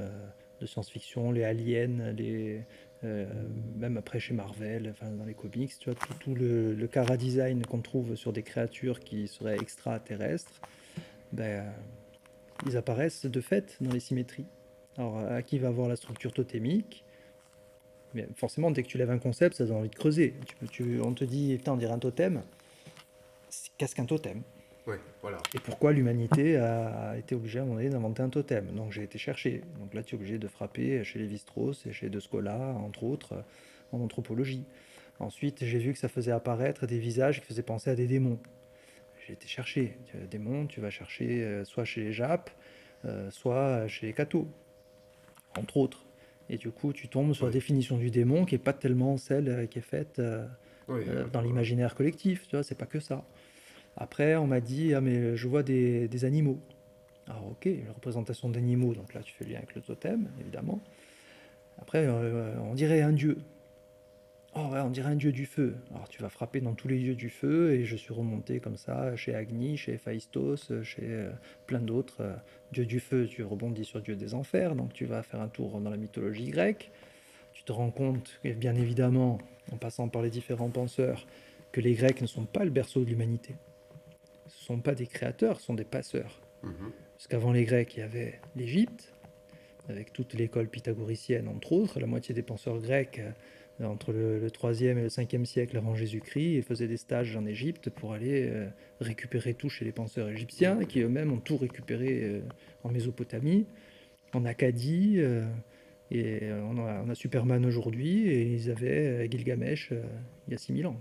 de 0.59 0.65
science-fiction, 0.65 1.31
les 1.31 1.43
aliens, 1.43 2.11
les, 2.17 2.61
même 3.03 3.97
après 3.97 4.19
chez 4.19 4.33
Marvel, 4.33 4.89
enfin 4.91 5.11
dans 5.11 5.25
les 5.25 5.33
comics, 5.33 5.71
tu 5.79 5.89
vois, 5.89 5.95
tout, 5.95 6.13
tout 6.19 6.35
le, 6.35 6.73
le 6.73 6.87
cara 6.87 7.15
design 7.15 7.63
qu'on 7.65 7.81
trouve 7.81 8.15
sur 8.15 8.33
des 8.33 8.43
créatures 8.43 8.99
qui 8.99 9.27
seraient 9.27 9.57
extraterrestres, 9.57 10.61
ben, 11.33 11.43
euh, 11.43 11.71
ils 12.67 12.77
apparaissent 12.77 13.25
de 13.25 13.41
fait 13.41 13.77
dans 13.81 13.91
les 13.91 13.99
symétries. 13.99 14.45
Alors, 14.97 15.19
à 15.19 15.41
qui 15.41 15.57
va 15.59 15.69
avoir 15.69 15.87
la 15.87 15.95
structure 15.95 16.33
totémique? 16.33 17.03
Mais 18.13 18.27
forcément, 18.35 18.71
dès 18.71 18.83
que 18.83 18.87
tu 18.89 18.97
lèves 18.97 19.09
un 19.11 19.19
concept, 19.19 19.55
ça 19.55 19.65
donne 19.65 19.77
envie 19.77 19.89
de 19.89 19.95
creuser. 19.95 20.35
Tu 20.45 20.55
peux- 20.57 20.67
tu- 20.67 20.99
on 21.01 21.13
te 21.13 21.23
dit, 21.23 21.55
putain, 21.57 21.73
on 21.73 21.77
dirait 21.77 21.93
un 21.93 21.99
totem. 21.99 22.41
Qu'est-ce 23.77 23.95
qu'un 23.95 24.05
totem 24.05 24.41
Ouais, 24.87 24.99
voilà. 25.21 25.37
Et 25.53 25.59
pourquoi 25.59 25.93
l'humanité 25.93 26.57
a 26.57 27.15
été 27.17 27.35
obligée 27.35 27.59
à 27.59 27.61
un 27.61 27.65
moment 27.65 27.77
donné 27.77 27.89
d'inventer 27.89 28.23
un 28.23 28.29
totem? 28.29 28.65
Donc 28.75 28.91
j'ai 28.91 29.03
été 29.03 29.17
chercher. 29.17 29.61
Donc 29.79 29.93
là, 29.93 30.03
tu 30.03 30.15
es 30.15 30.17
obligé 30.17 30.39
de 30.39 30.47
frapper 30.47 31.03
chez 31.03 31.19
Lévi-Strauss 31.19 31.85
et 31.85 31.93
chez 31.93 32.09
De 32.09 32.19
Scola, 32.19 32.57
entre 32.57 33.03
autres, 33.03 33.33
euh, 33.33 33.41
en 33.91 34.01
anthropologie. 34.01 34.65
Ensuite, 35.19 35.63
j'ai 35.63 35.77
vu 35.77 35.93
que 35.93 35.99
ça 35.99 36.07
faisait 36.09 36.31
apparaître 36.31 36.87
des 36.87 36.97
visages 36.97 37.41
qui 37.41 37.45
faisaient 37.47 37.61
penser 37.61 37.91
à 37.91 37.95
des 37.95 38.07
démons. 38.07 38.39
J'ai 39.31 39.35
été 39.35 39.47
chercher. 39.47 39.97
Des 40.13 40.27
démons, 40.27 40.67
tu 40.67 40.81
vas 40.81 40.89
chercher 40.89 41.41
euh, 41.41 41.63
soit 41.63 41.85
chez 41.85 42.03
les 42.03 42.11
Japs, 42.11 42.51
euh, 43.05 43.31
soit 43.31 43.87
chez 43.87 44.07
les 44.07 44.11
cathos, 44.11 44.45
entre 45.57 45.77
autres. 45.77 46.05
Et 46.49 46.57
du 46.57 46.69
coup, 46.69 46.91
tu 46.91 47.07
tombes 47.07 47.33
sur 47.33 47.45
la 47.45 47.51
définition 47.53 47.97
du 47.97 48.11
démon 48.11 48.43
qui 48.43 48.55
est 48.55 48.57
pas 48.57 48.73
tellement 48.73 49.15
celle 49.15 49.47
euh, 49.47 49.65
qui 49.67 49.79
est 49.79 49.83
faite 49.83 50.21
Oui, 50.89 51.03
dans 51.31 51.39
l'imaginaire 51.39 51.95
collectif, 51.95 52.45
tu 52.49 52.57
vois, 52.57 52.63
c'est 52.63 52.75
pas 52.75 52.87
que 52.87 52.99
ça. 52.99 53.23
Après, 53.95 54.35
on 54.35 54.47
m'a 54.47 54.59
dit, 54.59 54.93
ah 54.93 54.99
mais 54.99 55.37
je 55.37 55.47
vois 55.47 55.63
des, 55.63 56.09
des 56.09 56.25
animaux. 56.25 56.59
Alors 57.27 57.51
ok, 57.51 57.67
une 57.67 57.91
représentation 57.95 58.49
d'animaux, 58.49 58.93
donc 58.93 59.13
là 59.13 59.21
tu 59.21 59.33
fais 59.33 59.45
le 59.45 59.51
lien 59.51 59.59
avec 59.59 59.75
le 59.75 59.81
totem, 59.81 60.29
évidemment. 60.41 60.81
Après, 61.81 62.05
euh, 62.05 62.59
on 62.59 62.73
dirait 62.73 63.01
un 63.01 63.13
dieu. 63.13 63.37
Oh 64.53 64.67
ouais, 64.71 64.81
on 64.81 64.89
dirait 64.89 65.11
un 65.11 65.15
dieu 65.15 65.31
du 65.31 65.45
feu. 65.45 65.75
Alors 65.93 66.09
tu 66.09 66.21
vas 66.21 66.29
frapper 66.29 66.59
dans 66.59 66.73
tous 66.73 66.89
les 66.89 66.97
dieux 66.99 67.15
du 67.15 67.29
feu, 67.29 67.71
et 67.73 67.85
je 67.85 67.95
suis 67.95 68.13
remonté 68.13 68.59
comme 68.59 68.75
ça 68.75 69.15
chez 69.15 69.33
Agni, 69.33 69.77
chez 69.77 69.93
Héphaïstos, 69.93 70.71
chez 70.83 71.03
euh, 71.05 71.31
plein 71.67 71.79
d'autres. 71.79 72.17
euh, 72.21 72.35
dieu 72.73 72.85
du 72.85 72.99
feu, 72.99 73.27
tu 73.27 73.43
rebondis 73.43 73.85
sur 73.85 74.01
dieu 74.01 74.15
des 74.15 74.33
enfers, 74.33 74.75
donc 74.75 74.91
tu 74.93 75.05
vas 75.05 75.23
faire 75.23 75.39
un 75.41 75.47
tour 75.47 75.79
dans 75.79 75.89
la 75.89 75.97
mythologie 75.97 76.49
grecque. 76.49 76.91
Tu 77.53 77.63
te 77.63 77.71
rends 77.71 77.91
compte, 77.91 78.39
bien 78.43 78.75
évidemment, 78.75 79.37
en 79.71 79.77
passant 79.77 80.09
par 80.09 80.21
les 80.21 80.29
différents 80.29 80.69
penseurs, 80.69 81.27
que 81.71 81.79
les 81.79 81.93
Grecs 81.93 82.21
ne 82.21 82.27
sont 82.27 82.45
pas 82.45 82.65
le 82.65 82.71
berceau 82.71 83.01
de 83.01 83.09
l'humanité. 83.09 83.55
Ce 84.47 84.61
ne 84.63 84.77
sont 84.77 84.79
pas 84.81 84.95
des 84.95 85.07
créateurs, 85.07 85.59
ce 85.59 85.67
sont 85.67 85.73
des 85.75 85.85
passeurs. 85.85 86.41
mhm. 86.63 86.91
Parce 87.13 87.27
qu'avant 87.27 87.51
les 87.51 87.63
Grecs, 87.65 87.93
il 87.95 87.99
y 87.99 88.03
avait 88.03 88.41
l'Égypte, 88.55 89.13
avec 89.89 90.11
toute 90.13 90.33
l'école 90.33 90.67
pythagoricienne, 90.67 91.47
entre 91.47 91.73
autres. 91.73 91.99
La 91.99 92.07
moitié 92.07 92.33
des 92.33 92.41
penseurs 92.41 92.79
grecs, 92.79 93.19
euh, 93.19 93.31
entre 93.83 94.11
le, 94.11 94.39
le 94.39 94.49
3e 94.49 94.97
et 94.97 95.01
le 95.01 95.07
5e 95.07 95.45
siècle 95.45 95.77
avant 95.77 95.95
Jésus-Christ, 95.95 96.55
ils 96.55 96.63
faisaient 96.63 96.87
des 96.87 96.97
stages 96.97 97.35
en 97.35 97.45
Égypte 97.45 97.89
pour 97.89 98.13
aller 98.13 98.49
euh, 98.49 98.67
récupérer 98.99 99.53
tout 99.53 99.69
chez 99.69 99.85
les 99.85 99.91
penseurs 99.91 100.29
égyptiens, 100.29 100.83
qui 100.85 101.01
eux-mêmes 101.01 101.31
ont 101.31 101.39
tout 101.39 101.57
récupéré 101.57 102.21
euh, 102.23 102.41
en 102.83 102.89
Mésopotamie, 102.89 103.65
en 104.33 104.45
Acadie. 104.45 105.15
euh, 105.17 105.45
et 106.13 106.51
on 106.51 106.77
a, 107.09 107.15
Superman 107.15 107.65
aujourd'hui, 107.65 108.27
et 108.27 108.41
ils 108.41 108.69
avaient 108.69 109.29
Gilgamesh 109.31 109.93
il 110.45 110.51
y 110.51 110.55
a 110.55 110.57
6000 110.57 110.87
ans. 110.87 110.99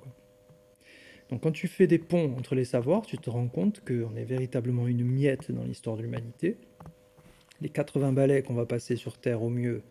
Donc 1.31 1.43
quand 1.43 1.51
tu 1.51 1.67
fais 1.67 1.89
des 1.89 1.99
ponts 1.99 2.33
entre 2.39 2.55
les 2.55 2.65
savoirs, 2.65 3.03
tu 3.03 3.19
te 3.19 3.29
rends 3.29 3.49
compte 3.49 3.83
qu'on 3.85 4.15
est 4.15 4.25
véritablement 4.25 4.87
une 4.87 5.05
miette 5.05 5.51
dans 5.51 5.65
l'histoire 5.65 5.97
de 5.97 6.03
l'humanité. 6.03 6.59
Les 7.61 7.71
80 7.71 8.13
balais 8.13 8.43
qu'on 8.43 8.55
va 8.55 8.67
passer 8.67 8.95
sur 8.95 9.19
Terre 9.19 9.43
au 9.43 9.51
mieux, 9.51 9.83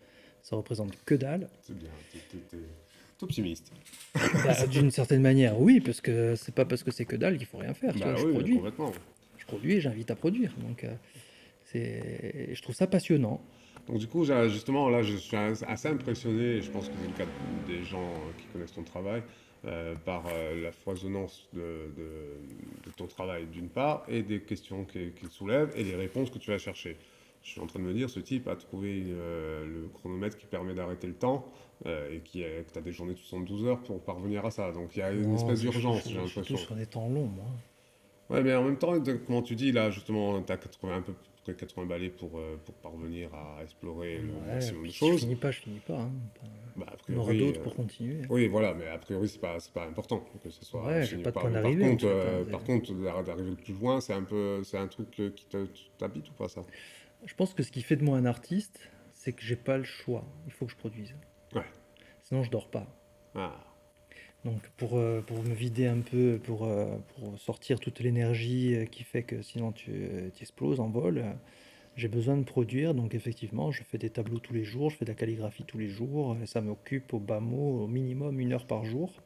ça 0.42 0.56
représente 0.56 0.94
que 1.06 1.16
dalle. 1.16 1.48
C'est 1.62 1.78
bien, 1.78 1.90
t'es- 2.12 2.58
optimiste. 3.22 3.72
Bah, 4.16 4.66
D'une 4.68 4.92
certaine 4.92 5.22
manière, 5.22 5.60
oui, 5.60 5.80
parce 5.82 6.00
que 6.02 6.36
c'est 6.36 6.54
pas 6.56 6.66
parce 6.66 6.84
que 6.84 6.92
c'est 6.92 7.06
que 7.06 7.16
dalle 7.18 7.38
qu'il 7.38 7.48
faut 7.48 7.58
rien 7.58 7.74
faire. 7.74 7.94
Bah 7.96 8.12
vois, 8.14 8.16
je 8.16 8.26
oui, 8.28 8.32
produis, 8.34 8.56
complètement. 8.56 8.92
je 9.38 9.46
produis 9.46 9.74
et 9.74 9.82
j'invite 9.82 10.10
à 10.12 10.16
produire. 10.16 10.54
Donc 10.62 10.84
euh, 10.86 10.94
c'est, 11.66 12.54
je 12.56 12.62
trouve 12.62 12.76
ça 12.76 12.88
passionnant. 12.88 13.42
Donc 13.88 13.98
du 14.00 14.08
coup, 14.08 14.24
justement, 14.50 14.90
là, 14.90 15.02
je 15.02 15.16
suis 15.18 15.36
as- 15.36 15.64
assez 15.68 15.88
impressionné, 15.88 16.58
et 16.58 16.62
je 16.62 16.70
pense 16.72 16.88
que 16.90 16.94
c'est 17.02 17.08
le 17.08 17.14
cas 17.26 17.30
des 17.68 17.84
gens 17.84 18.02
euh, 18.14 18.32
qui 18.38 18.46
connaissent 18.54 18.74
ton 18.74 18.84
travail, 18.84 19.24
euh, 19.66 19.96
par 20.06 20.26
euh, 20.28 20.62
la 20.64 20.72
foisonnance 20.72 21.48
de, 21.54 21.92
de- 21.98 22.86
de 22.86 22.92
ton 22.96 23.08
travail 23.08 23.46
d'une 23.48 23.68
part, 23.70 24.06
et 24.08 24.22
des 24.24 24.40
questions 24.42 24.86
qu'il 24.86 25.14
qu'il 25.14 25.30
soulève, 25.30 25.72
et 25.76 25.84
les 25.84 25.96
réponses 25.96 26.30
que 26.30 26.38
tu 26.38 26.52
vas 26.52 26.58
chercher. 26.58 26.96
Je 27.50 27.54
suis 27.54 27.62
en 27.62 27.66
train 27.66 27.80
de 27.80 27.86
me 27.86 27.94
dire, 27.96 28.12
ce 28.12 28.20
type 28.20 28.48
a 28.48 28.56
trouvé 28.56 29.06
euh, 29.08 29.66
le 29.66 29.88
chronomètre 29.88 30.38
qui 30.38 30.46
permet 30.46 30.76
d'arrêter 30.76 31.08
le 31.08 31.16
temps, 31.16 31.48
euh, 31.88 32.14
et 32.14 32.20
qui 32.20 32.44
tu 32.72 32.78
as 32.78 32.82
des 32.82 32.92
journées 32.92 33.16
de 33.16 33.18
72 33.18 33.66
heures 33.66 33.82
pour 33.82 34.00
parvenir 34.02 34.46
à 34.46 34.52
ça. 34.52 34.72
Donc 34.72 34.96
il 34.96 35.00
y 35.00 35.02
a 35.02 35.12
une 35.12 35.34
espèce 35.34 35.62
d'urgence, 35.62 36.08
j'ai 36.08 36.14
l'impression. 36.14 36.44
tout 36.44 36.58
sur 36.58 36.76
des 36.76 36.86
temps 36.86 37.10
longs, 37.10 37.26
moi. 37.26 37.46
Ouais, 38.30 38.44
mais 38.44 38.54
en 38.54 38.64
même 38.64 38.78
temps, 38.78 38.94
comment 39.26 39.42
tu 39.42 39.56
dis, 39.56 39.72
là, 39.72 39.90
justement, 39.90 40.40
tu 40.44 40.54
as 40.54 40.58
80, 40.58 40.98
un 40.98 41.02
peu 41.02 41.14
près 41.44 41.56
80 41.56 41.88
balais 41.88 42.10
pour, 42.10 42.38
euh, 42.38 42.58
pour 42.64 42.76
parvenir 42.76 43.34
à 43.34 43.64
explorer 43.64 44.20
le 44.20 44.28
Ouais, 44.34 44.54
maximum 44.54 44.86
de 44.86 44.92
choses. 44.92 45.14
je 45.14 45.18
finis 45.26 45.36
pas, 45.36 45.50
je 45.50 45.60
finis 45.62 45.80
pas. 45.88 46.02
hein. 46.02 46.12
Bah, 46.76 46.86
a 46.88 46.96
Il 47.08 47.16
y 47.16 47.18
en 47.18 47.22
aura 47.22 47.32
priori, 47.32 47.40
d'autres 47.48 47.62
pour 47.64 47.76
continuer. 47.76 48.22
Oui, 48.30 48.48
voilà, 48.48 48.76
mais 48.76 48.88
a 48.88 49.00
priori, 49.00 49.28
c'est 49.28 49.42
pas, 49.42 49.58
pas 49.74 49.86
important 49.88 50.24
que 50.44 50.50
ce 50.52 50.64
soit. 50.64 50.86
Ouais, 50.86 51.08
pas 51.24 51.32
par- 51.32 51.44
contre, 51.44 52.46
par 52.52 52.64
contre, 52.64 52.94
d'ar- 52.94 53.24
d'arriver 53.24 53.50
le 53.50 53.56
plus 53.56 53.74
loin, 53.74 54.00
c'est 54.00 54.14
un 54.14 54.24
peu, 54.24 54.62
un 54.74 54.88
truc 54.88 55.10
qui 55.10 55.46
te- 55.48 55.68
t'habite 55.98 56.30
ou 56.30 56.34
pas 56.34 56.48
ça? 56.48 56.64
Je 57.26 57.34
pense 57.36 57.54
que 57.54 57.64
ce 57.64 57.72
qui 57.72 57.82
fait 57.82 57.96
de 57.96 58.04
moi 58.04 58.18
un 58.18 58.26
artiste, 58.26 58.80
c'est 59.14 59.34
que 59.34 59.42
j'ai 59.42 59.56
pas 59.56 59.78
le 59.78 59.84
choix. 59.84 60.26
Il 60.46 60.54
faut 60.54 60.66
que 60.66 60.72
je 60.72 60.78
produise. 60.78 61.14
Ouais. 61.54 61.66
Sinon, 62.24 62.44
je 62.44 62.52
dors 62.52 62.70
pas. 62.70 62.88
Ah, 63.36 63.54
Donc 64.46 64.62
pour, 64.78 64.98
euh, 64.98 65.22
pour 65.22 65.44
me 65.44 65.54
vider 65.54 65.88
un 65.88 66.00
peu, 66.00 66.40
pour, 66.44 66.66
euh, 66.66 66.98
pour 67.16 67.38
sortir 67.40 67.80
toute 67.80 68.00
l'énergie 68.00 68.76
euh, 68.76 68.86
qui 68.86 69.04
fait 69.04 69.24
que 69.24 69.42
sinon 69.42 69.72
tu, 69.72 69.92
exploses 70.42 70.80
en 70.80 70.90
vol, 70.90 71.24
j'ai 71.96 72.08
besoin 72.08 72.38
de 72.38 72.44
produire. 72.44 72.94
Donc 72.94 73.14
effectivement, 73.14 73.72
je 73.72 73.84
fais 73.84 73.98
des 73.98 74.10
tableaux 74.10 74.40
tous 74.40 74.54
les 74.54 74.64
jours, 74.64 74.90
je 74.90 74.98
fais 74.98 75.06
de 75.06 75.12
la 75.12 75.16
calligraphie 75.16 75.66
tous 75.66 75.78
les 75.78 75.90
jours. 75.90 76.38
et 76.42 76.48
ça 76.48 76.62
m'occupe 76.62 77.14
au 77.14 77.20
bas 77.20 77.40
mot 77.40 77.84
au 77.84 77.88
minimum 77.88 78.40
une 78.40 78.54
heure 78.54 78.66
par 78.66 78.86
jour. 78.86 79.22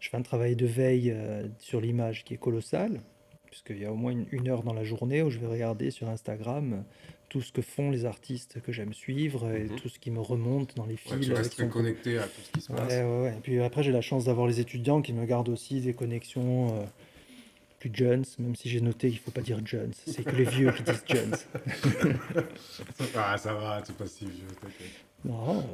Je 0.00 0.08
fais 0.08 0.16
un 0.16 0.22
travail 0.22 0.56
de 0.56 0.66
veille 0.66 1.10
euh, 1.10 1.46
sur 1.58 1.80
l'image 1.80 2.24
qui 2.24 2.34
est 2.34 2.38
colossal, 2.38 3.00
puisqu'il 3.46 3.78
y 3.78 3.84
a 3.84 3.92
au 3.92 3.96
moins 3.96 4.12
une, 4.12 4.26
une 4.32 4.48
heure 4.48 4.62
dans 4.62 4.72
la 4.72 4.82
journée 4.82 5.22
où 5.22 5.30
je 5.30 5.38
vais 5.38 5.46
regarder 5.46 5.90
sur 5.90 6.08
Instagram 6.08 6.84
tout 7.30 7.40
ce 7.40 7.50
que 7.52 7.62
font 7.62 7.90
les 7.90 8.04
artistes 8.04 8.60
que 8.60 8.72
j'aime 8.72 8.92
suivre 8.92 9.48
et 9.50 9.64
Mhm. 9.64 9.76
tout 9.76 9.88
ce 9.88 9.98
qui 9.98 10.10
me 10.10 10.20
remonte 10.20 10.76
dans 10.76 10.84
les 10.84 10.96
fils. 10.96 11.12
ouais, 11.12 11.20
tu 11.20 11.32
restes 11.32 11.68
connecté 11.70 12.18
à 12.18 12.24
tout 12.24 12.40
ce 12.42 12.50
qui 12.50 12.60
se 12.60 12.72
passe. 12.72 12.92
Ouais, 12.92 13.02
ouais. 13.22 13.34
Et 13.38 13.40
puis 13.40 13.60
après, 13.62 13.82
j'ai 13.82 13.92
la 13.92 14.02
chance 14.02 14.26
d'avoir 14.26 14.46
les 14.46 14.60
étudiants 14.60 15.00
qui 15.00 15.12
me 15.14 15.24
gardent 15.24 15.48
aussi 15.48 15.80
des 15.80 15.94
connexions 15.94 16.74
euh, 16.76 16.84
plus 17.78 17.90
jeunes, 17.94 18.24
même 18.40 18.54
si 18.56 18.68
j'ai 18.68 18.80
noté 18.82 19.08
qu'il 19.08 19.18
faut 19.20 19.30
pas 19.30 19.40
dire 19.40 19.64
jeunes. 19.64 19.92
C'est 20.06 20.22
que 20.24 20.36
les 20.36 20.44
vieux 20.44 20.72
qui 20.72 20.82
disent 20.82 21.04
jeunes. 21.08 21.34
Ah, 23.16 23.36
ça 23.38 23.54
va, 23.54 23.80
tu 23.82 23.92
pas 23.92 24.06
si 24.06 24.24
vieux, 24.26 24.46
t'inquiète. 24.60 25.04
Non, 25.24 25.64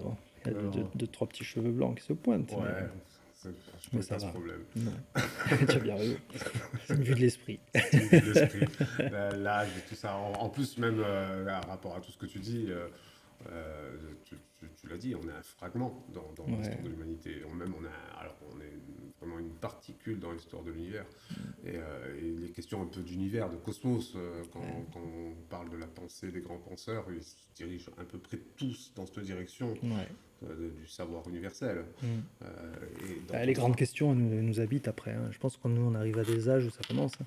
il 0.45 0.53
y 0.53 0.55
a 0.55 0.61
deux, 0.61 0.85
deux, 0.95 1.07
trois 1.07 1.27
petits 1.27 1.45
cheveux 1.45 1.71
blancs 1.71 1.99
qui 1.99 2.05
se 2.05 2.13
pointent. 2.13 2.53
Ouais, 2.53 2.59
mais- 2.65 2.89
c'est- 3.09 3.16
je 3.93 4.01
ça 4.01 4.15
pas 4.15 4.21
ce 4.21 4.25
va. 4.27 4.31
problème. 4.33 4.65
Tu 5.69 5.77
as 5.77 5.79
bien 5.79 5.97
raison. 5.97 6.17
C'est 6.87 6.95
une 6.95 7.03
vue 7.03 7.15
de 7.15 7.21
l'esprit. 7.21 7.61
C'est 7.75 7.93
une 7.95 8.09
vue 8.09 8.21
de 8.21 8.33
l'esprit, 8.33 8.65
euh, 9.01 9.31
l'âge 9.37 9.69
et 9.79 9.89
tout 9.89 9.95
ça. 9.95 10.17
En, 10.17 10.33
en 10.35 10.49
plus, 10.49 10.79
même 10.79 11.01
euh, 11.05 11.45
par 11.45 11.69
rapport 11.69 11.97
à 11.97 12.01
tout 12.01 12.11
ce 12.13 12.19
que 12.19 12.27
tu 12.27 12.39
dis, 12.39 12.67
euh, 12.69 12.89
euh, 13.51 13.97
tu, 14.25 14.37
tu- 14.59 14.67
tu 14.81 14.89
l'as 14.89 14.97
dit, 14.97 15.15
on 15.15 15.29
est 15.29 15.33
un 15.33 15.43
fragment 15.43 16.05
dans, 16.13 16.33
dans 16.37 16.45
Ouais. 16.51 16.57
l'histoire 16.59 16.83
de 16.83 16.89
l'humanité. 16.89 17.43
On, 17.51 17.55
même, 17.55 17.73
on 17.79 17.85
a, 17.85 18.21
alors, 18.21 18.37
particule 19.61 20.19
dans 20.19 20.33
l'histoire 20.33 20.63
de 20.63 20.71
l'univers. 20.71 21.05
Et, 21.65 21.73
euh, 21.77 22.17
et, 22.19 22.41
les 22.41 22.51
questions 22.51 22.83
un 22.83 22.87
peu 22.87 23.01
d'univers, 23.03 23.51
de 23.51 23.57
cosmos, 23.57 24.13
euh, 24.17 24.43
quand, 24.53 24.61
quand, 24.93 25.01
on 25.01 25.35
parle 25.49 25.71
de 25.71 25.77
la 25.77 25.87
pensée 25.87 26.31
des 26.31 26.41
grands 26.41 26.59
penseurs, 26.59 27.05
ils 27.15 27.23
se 27.23 27.35
dirigent 27.55 27.91
à 27.99 28.05
peu 28.05 28.19
près 28.19 28.39
tous 28.57 28.93
dans 28.95 29.07
cette 29.07 29.21
direction 29.21 29.75
euh, 29.85 30.05
du 30.43 30.87
savoir 30.87 31.23
universel. 31.29 31.85
Mm. 32.03 32.07
Bah, 33.31 33.45
les 33.45 33.53
grandes 33.53 33.77
questions 33.77 34.15
nous, 34.15 34.43
nous 34.43 34.61
habitent 34.61 34.89
après. 34.89 35.13
Hein. 35.13 35.29
Je 35.31 35.39
pense 35.39 35.57
que 35.57 35.69
nous, 35.69 35.83
on 35.83 35.95
arrive 35.95 36.19
à 36.19 36.25
des 36.25 36.49
âges 36.49 36.67
où 36.67 36.71
ça 36.71 36.81
commence. 36.87 37.13
Hein. 37.21 37.25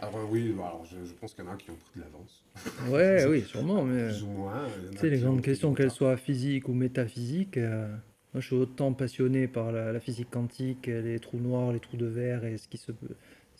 Alors 0.00 0.28
oui, 0.30 0.52
alors 0.54 0.84
je, 0.84 0.96
je, 1.04 1.12
pense 1.12 1.34
qu'il 1.34 1.44
y 1.44 1.48
en 1.48 1.52
a 1.52 1.56
qui 1.56 1.70
ont 1.70 1.76
pris 1.76 2.00
de 2.00 2.00
l'avance. 2.00 2.42
Ouais, 2.88 3.26
oui, 3.28 3.42
sûrement. 3.42 3.84
Mais, 3.84 4.08
Plus 4.08 4.22
ou 4.22 4.28
moins. 4.28 4.66
Tu 4.92 4.98
sais, 4.98 5.10
les 5.10 5.18
grandes 5.18 5.42
questions, 5.42 5.74
qu'elles 5.74 5.90
soient 5.90 6.16
physiques 6.16 6.68
ou 6.68 6.72
métaphysiques, 6.72 7.58
moi, 7.58 8.40
je 8.40 8.46
suis 8.46 8.56
autant 8.56 8.92
passionné 8.92 9.46
par 9.48 9.72
la, 9.72 9.98
physique 10.00 10.30
quantique, 10.30 10.86
les 10.86 11.18
trous 11.18 11.38
noirs, 11.38 11.72
les 11.72 11.80
trous 11.80 11.96
de 11.96 12.06
verre 12.06 12.44
et 12.44 12.56
ce 12.56 12.68
qui 12.68 12.78
se 12.78 12.92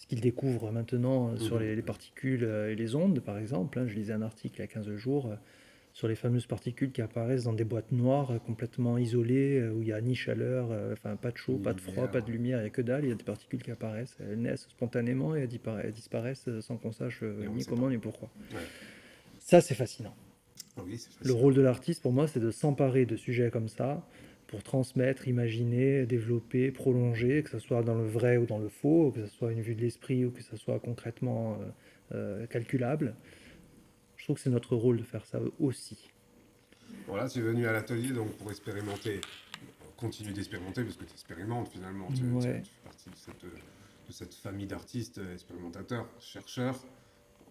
ce 0.00 0.06
qu'ils 0.06 0.22
découvrent 0.22 0.72
maintenant 0.72 1.28
euh, 1.28 1.36
sur 1.36 1.56
mhm. 1.56 1.74
les, 1.74 1.82
particules 1.82 2.44
euh, 2.44 2.72
et 2.72 2.74
les 2.74 2.94
ondes, 2.94 3.20
par 3.20 3.36
exemple. 3.36 3.78
Hein. 3.78 3.86
Je 3.86 3.94
lisais 3.94 4.14
un 4.14 4.22
article 4.22 4.56
il 4.56 4.60
y 4.60 4.64
a 4.64 4.66
15 4.66 4.96
jours 4.96 5.26
euh, 5.26 5.34
sur 5.92 6.08
les 6.08 6.14
fameuses 6.14 6.46
particules 6.46 6.92
qui 6.92 7.02
apparaissent 7.02 7.44
dans 7.44 7.52
des 7.52 7.64
boîtes 7.64 7.92
noires 7.92 8.32
complètement 8.46 8.96
isolées, 8.98 9.68
où 9.68 9.82
il 9.82 9.86
n'y 9.86 9.92
a 9.92 10.00
ni 10.00 10.14
chaleur, 10.14 10.70
enfin 10.92 11.16
pas 11.16 11.30
de 11.30 11.36
chaud, 11.36 11.58
pas 11.58 11.72
de 11.72 11.80
froid, 11.80 12.08
pas 12.08 12.20
de 12.20 12.30
lumière, 12.30 12.58
il 12.58 12.62
n'y 12.62 12.66
a 12.68 12.70
que 12.70 12.82
dalle. 12.82 13.04
Il 13.04 13.08
y 13.08 13.12
a 13.12 13.16
des 13.16 13.24
particules 13.24 13.62
qui 13.62 13.70
apparaissent, 13.70 14.16
elles 14.20 14.40
naissent 14.40 14.68
spontanément 14.70 15.34
et 15.36 15.40
elles 15.40 15.92
disparaissent 15.92 16.48
sans 16.60 16.76
qu'on 16.76 16.92
sache 16.92 17.22
ni 17.22 17.64
comment 17.64 17.90
ni 17.90 17.98
pourquoi. 17.98 18.30
Ça, 19.38 19.60
c'est 19.60 19.74
fascinant. 19.74 20.14
Ah 20.76 20.82
oui, 20.84 20.92
fascinant. 20.92 21.16
Le 21.22 21.32
rôle 21.32 21.54
de 21.54 21.60
l'artiste, 21.60 22.02
pour 22.02 22.12
moi, 22.12 22.28
c'est 22.28 22.40
de 22.40 22.50
s'emparer 22.50 23.04
de 23.04 23.16
sujets 23.16 23.50
comme 23.50 23.68
ça, 23.68 24.06
pour 24.50 24.64
transmettre, 24.64 25.28
imaginer, 25.28 26.06
développer, 26.06 26.72
prolonger, 26.72 27.44
que 27.44 27.50
ce 27.50 27.60
soit 27.60 27.84
dans 27.84 27.94
le 27.94 28.04
vrai 28.04 28.36
ou 28.36 28.46
dans 28.46 28.58
le 28.58 28.68
faux, 28.68 29.12
que 29.14 29.24
ce 29.24 29.32
soit 29.32 29.52
une 29.52 29.60
vue 29.60 29.76
de 29.76 29.80
l'esprit 29.80 30.24
ou 30.24 30.32
que 30.32 30.42
ce 30.42 30.56
soit 30.56 30.80
concrètement 30.80 31.52
euh, 31.52 31.66
euh, 32.14 32.46
calculable. 32.46 33.14
Trouve 34.30 34.36
que 34.36 34.44
c'est 34.44 34.50
notre 34.50 34.76
rôle 34.76 34.96
de 34.96 35.02
faire 35.02 35.26
ça 35.26 35.40
aussi. 35.58 36.08
Voilà, 37.08 37.28
tu 37.28 37.40
es 37.40 37.42
venu 37.42 37.66
à 37.66 37.72
l'atelier 37.72 38.12
donc 38.12 38.30
pour 38.36 38.48
expérimenter, 38.52 39.20
continue 39.96 40.32
d'expérimenter 40.32 40.84
parce 40.84 40.96
que 40.96 41.02
tu 41.02 41.14
expérimentes 41.14 41.66
finalement, 41.66 42.06
tu, 42.12 42.22
fais 42.40 42.62
partie 42.84 43.10
de 43.10 43.16
cette, 43.16 43.42
de 43.42 44.12
cette 44.12 44.32
famille 44.34 44.68
d'artistes, 44.68 45.20
expérimentateurs, 45.32 46.06
chercheurs. 46.20 46.78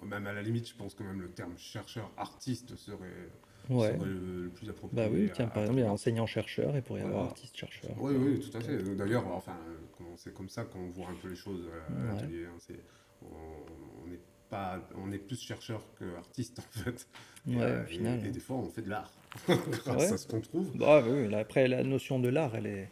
Même 0.06 0.26
à 0.26 0.32
la 0.32 0.42
limite, 0.42 0.70
je 0.70 0.76
pense 0.76 0.96
que 0.96 1.04
même 1.04 1.20
le 1.20 1.28
terme 1.28 1.58
chercheur-artiste 1.58 2.78
serait 2.78 3.28
ouais. 3.70 3.98
le, 3.98 4.48
plus 4.48 4.70
approprié. 4.70 5.04
Bah 5.04 5.14
oui, 5.14 5.30
tiens, 5.34 5.48
par 5.48 5.64
exemple, 5.64 5.80
il 5.80 5.84
y 5.84 5.86
a 5.86 5.92
enseignant-chercheur 5.92 6.78
et 6.78 6.82
pour 6.82 6.98
y 6.98 7.02
avoir 7.02 7.26
artiste-chercheur. 7.26 7.92
Oui, 8.00 8.14
oui, 8.16 8.40
tout 8.40 8.58
à 8.58 8.62
fait. 8.62 8.82
D'ailleurs, 8.96 9.28
enfin, 9.28 9.58
c'est 10.16 10.34
comme 10.34 10.48
ça 10.48 10.64
qu'on 10.64 10.88
voit 10.92 11.10
un 11.10 11.16
peu 11.22 11.28
les 11.28 11.36
choses 11.36 11.68
à 11.90 12.14
l'atelier. 12.14 12.46
Hein. 12.46 12.76
on 13.24 14.08
n'est 14.08 14.22
pas, 14.50 14.80
on 14.98 15.12
est 15.12 15.18
plus 15.18 15.40
chercheur 15.40 15.82
qu'artiste 15.98 16.60
en 16.60 16.80
fait. 16.80 17.08
Ouais, 17.48 17.56
et, 17.56 17.82
au 17.82 17.86
final. 17.86 18.26
Et, 18.26 18.32
des 18.32 18.40
fois, 18.40 18.58
on 18.58 18.70
fait 18.70 18.82
de 18.82 18.90
l'art 18.90 19.12
grâce 19.48 20.12
à 20.12 20.18
ce 20.18 20.28
qu'on 20.28 20.42
trouve. 20.42 20.76
Bah, 20.78 21.04
oui, 21.06 21.34
après, 21.36 21.68
la 21.68 21.84
notion 21.84 22.20
de 22.20 22.30
l'art, 22.30 22.56
elle 22.56 22.68
est 22.68 22.90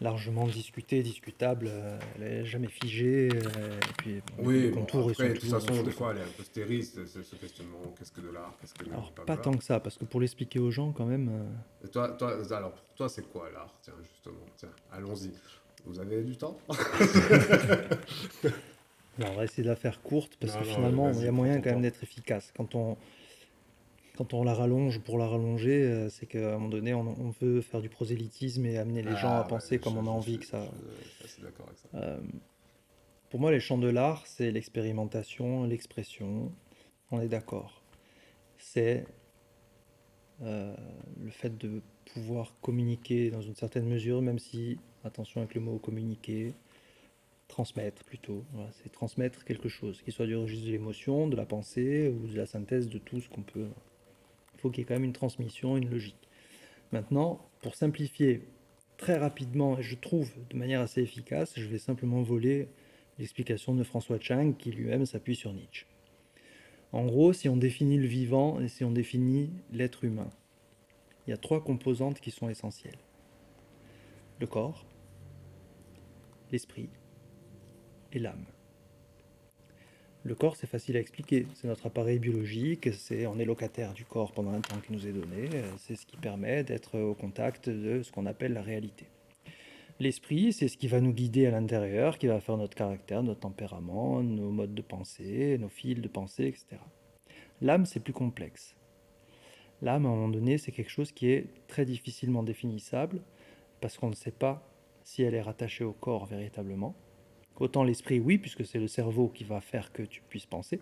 largement 0.00 0.46
discutée, 0.46 1.02
discutable, 1.02 1.68
euh, 1.68 1.98
elle 2.16 2.22
n'est 2.22 2.44
jamais 2.44 2.68
figée. 2.68 3.28
Euh, 3.32 3.78
et 3.78 3.92
puis, 3.98 4.22
oui, 4.38 4.70
bon, 4.70 4.82
après, 4.82 5.30
de 5.30 5.38
toute 5.38 5.50
façon, 5.50 5.82
des 5.82 5.90
fois, 5.90 6.12
elle 6.12 6.18
est 6.18 6.22
un 6.22 6.32
peu 6.36 6.42
stérile, 6.42 6.84
ce, 6.84 7.06
ce 7.06 7.36
questionnement 7.36 7.94
qu'est-ce 7.98 8.12
que 8.12 8.20
de 8.20 8.30
l'art 8.30 8.54
qu'est-ce 8.60 8.74
que 8.74 8.88
Alors, 8.90 9.12
pas, 9.12 9.24
pas 9.24 9.36
tant 9.36 9.52
que 9.52 9.64
ça, 9.64 9.80
parce 9.80 9.96
que 9.96 10.04
pour 10.04 10.20
l'expliquer 10.20 10.58
aux 10.58 10.70
gens, 10.70 10.92
quand 10.92 11.06
même. 11.06 11.28
Euh, 11.28 11.86
et 11.86 11.88
toi, 11.88 12.08
toi, 12.10 12.36
alors, 12.54 12.72
pour 12.72 12.94
toi, 12.94 13.08
c'est 13.08 13.26
quoi 13.30 13.50
l'art? 13.52 13.72
Tiens, 13.82 13.94
justement, 14.02 14.44
tiens, 14.56 14.72
allons-y. 14.92 15.30
Vous 15.86 16.00
avez 16.00 16.22
du 16.22 16.36
temps? 16.36 16.58
On 19.20 19.34
va 19.34 19.44
essayer 19.44 19.62
de 19.62 19.68
la 19.68 19.76
faire 19.76 20.02
courte, 20.02 20.36
parce 20.40 20.56
que 20.56 20.64
finalement, 20.64 21.10
il 21.12 21.24
y 21.24 21.28
a 21.28 21.32
moyen 21.32 21.60
quand 21.60 21.70
même 21.70 21.82
d'être 21.82 22.02
efficace. 22.02 22.52
Quand 22.56 22.74
on 22.74 22.96
quand 24.16 24.32
on 24.32 24.44
la 24.44 24.54
rallonge 24.54 25.00
pour 25.00 25.18
la 25.18 25.26
rallonger, 25.26 25.82
euh, 25.82 26.08
c'est 26.08 26.26
qu'à 26.26 26.50
un 26.50 26.52
moment 26.52 26.68
donné, 26.68 26.94
on, 26.94 27.34
veut 27.40 27.60
faire 27.60 27.80
du 27.80 27.88
prosélytisme 27.88 28.64
et 28.66 28.78
amener 28.78 29.02
les 29.02 29.16
gens 29.16 29.30
à 29.30 29.40
ah, 29.40 29.44
penser 29.44 29.78
comme 29.78 29.96
on 29.96 30.06
a 30.06 30.10
envie 30.10 30.38
que 30.38 30.46
ça. 30.46 30.68
Euh, 31.94 32.20
pour 33.30 33.40
moi, 33.40 33.50
les 33.50 33.60
champs 33.60 33.78
de 33.78 33.88
l'art, 33.88 34.24
c'est 34.26 34.52
l'expérimentation, 34.52 35.64
l'expression. 35.64 36.52
On 37.10 37.20
est 37.20 37.28
d'accord. 37.28 37.82
C'est 38.56 39.04
euh, 40.42 40.74
le 41.20 41.30
fait 41.30 41.56
de 41.58 41.82
pouvoir 42.12 42.54
communiquer 42.60 43.30
dans 43.30 43.42
une 43.42 43.56
certaine 43.56 43.86
mesure, 43.86 44.22
même 44.22 44.38
si, 44.38 44.78
attention 45.02 45.40
avec 45.40 45.54
le 45.54 45.60
mot 45.60 45.78
communiquer, 45.78 46.54
transmettre 47.48 48.04
plutôt. 48.04 48.44
c'est 48.72 48.90
transmettre 48.90 49.44
quelque 49.44 49.68
chose, 49.68 50.02
qui 50.02 50.12
soit 50.12 50.26
du 50.26 50.36
registre 50.36 50.66
de 50.66 50.72
l'émotion, 50.72 51.28
de 51.28 51.36
la 51.36 51.46
pensée 51.46 52.08
ou 52.08 52.26
de 52.26 52.36
la 52.36 52.46
synthèse 52.46 52.88
de 52.88 52.98
tout 52.98 53.20
ce 53.20 53.28
qu'on 53.28 53.42
peut 53.42 53.68
faut 54.64 54.70
qu'il 54.70 54.80
y 54.80 54.82
ait 54.82 54.86
quand 54.86 54.94
même 54.94 55.04
une 55.04 55.12
transmission, 55.12 55.76
une 55.76 55.90
logique. 55.90 56.28
Maintenant, 56.90 57.46
pour 57.60 57.74
simplifier 57.74 58.48
très 58.96 59.18
rapidement, 59.18 59.78
et 59.78 59.82
je 59.82 59.94
trouve 59.94 60.32
de 60.48 60.56
manière 60.56 60.80
assez 60.80 61.02
efficace, 61.02 61.52
je 61.56 61.66
vais 61.66 61.78
simplement 61.78 62.22
voler 62.22 62.68
l'explication 63.18 63.74
de 63.74 63.84
François 63.84 64.18
Chang 64.18 64.52
qui 64.52 64.70
lui-même 64.70 65.04
s'appuie 65.04 65.36
sur 65.36 65.52
Nietzsche. 65.52 65.84
En 66.92 67.04
gros, 67.04 67.34
si 67.34 67.48
on 67.50 67.58
définit 67.58 67.98
le 67.98 68.06
vivant 68.06 68.58
et 68.58 68.68
si 68.68 68.84
on 68.84 68.90
définit 68.90 69.50
l'être 69.70 70.04
humain, 70.04 70.30
il 71.26 71.30
y 71.30 71.34
a 71.34 71.36
trois 71.36 71.62
composantes 71.62 72.20
qui 72.20 72.30
sont 72.30 72.48
essentielles. 72.48 72.98
Le 74.40 74.46
corps, 74.46 74.86
l'esprit 76.52 76.88
et 78.14 78.18
l'âme. 78.18 78.44
Le 80.22 80.34
corps, 80.34 80.56
c'est 80.56 80.66
facile 80.66 80.96
à 80.96 81.00
expliquer. 81.00 81.46
C'est 81.54 81.68
notre 81.68 81.86
appareil 81.86 82.18
biologique, 82.18 82.94
c'est, 82.94 83.26
on 83.26 83.38
est 83.38 83.44
locataire 83.44 83.92
du 83.92 84.06
corps 84.06 84.32
pendant 84.32 84.52
un 84.52 84.62
temps 84.62 84.80
qui 84.80 84.94
nous 84.94 85.06
est 85.06 85.12
donné. 85.12 85.50
C'est 85.76 85.96
ce 85.96 86.06
qui 86.06 86.16
permet 86.16 86.64
d'être 86.64 86.98
au 86.98 87.14
contact 87.14 87.68
de 87.68 88.02
ce 88.02 88.10
qu'on 88.10 88.24
appelle 88.24 88.54
la 88.54 88.62
réalité. 88.62 89.06
L'esprit, 90.00 90.54
c'est 90.54 90.68
ce 90.68 90.78
qui 90.78 90.88
va 90.88 91.00
nous 91.00 91.12
guider 91.12 91.46
à 91.46 91.50
l'intérieur, 91.50 92.16
qui 92.16 92.26
va 92.26 92.40
faire 92.40 92.56
notre 92.56 92.74
caractère, 92.74 93.22
notre 93.22 93.40
tempérament, 93.40 94.22
nos 94.22 94.50
modes 94.50 94.74
de 94.74 94.82
pensée, 94.82 95.58
nos 95.58 95.68
fils 95.68 96.00
de 96.00 96.08
pensée, 96.08 96.46
etc. 96.46 96.78
L'âme, 97.60 97.84
c'est 97.84 98.00
plus 98.00 98.14
complexe. 98.14 98.74
L'âme, 99.82 100.06
à 100.06 100.08
un 100.08 100.12
moment 100.12 100.28
donné, 100.28 100.56
c'est 100.56 100.72
quelque 100.72 100.90
chose 100.90 101.12
qui 101.12 101.30
est 101.30 101.48
très 101.68 101.84
difficilement 101.84 102.42
définissable, 102.42 103.20
parce 103.82 103.98
qu'on 103.98 104.08
ne 104.08 104.14
sait 104.14 104.32
pas 104.32 104.66
si 105.02 105.22
elle 105.22 105.34
est 105.34 105.42
rattachée 105.42 105.84
au 105.84 105.92
corps 105.92 106.24
véritablement. 106.24 106.96
Autant 107.60 107.84
l'esprit, 107.84 108.18
oui, 108.18 108.38
puisque 108.38 108.64
c'est 108.64 108.80
le 108.80 108.88
cerveau 108.88 109.28
qui 109.28 109.44
va 109.44 109.60
faire 109.60 109.92
que 109.92 110.02
tu 110.02 110.22
puisses 110.28 110.46
penser. 110.46 110.80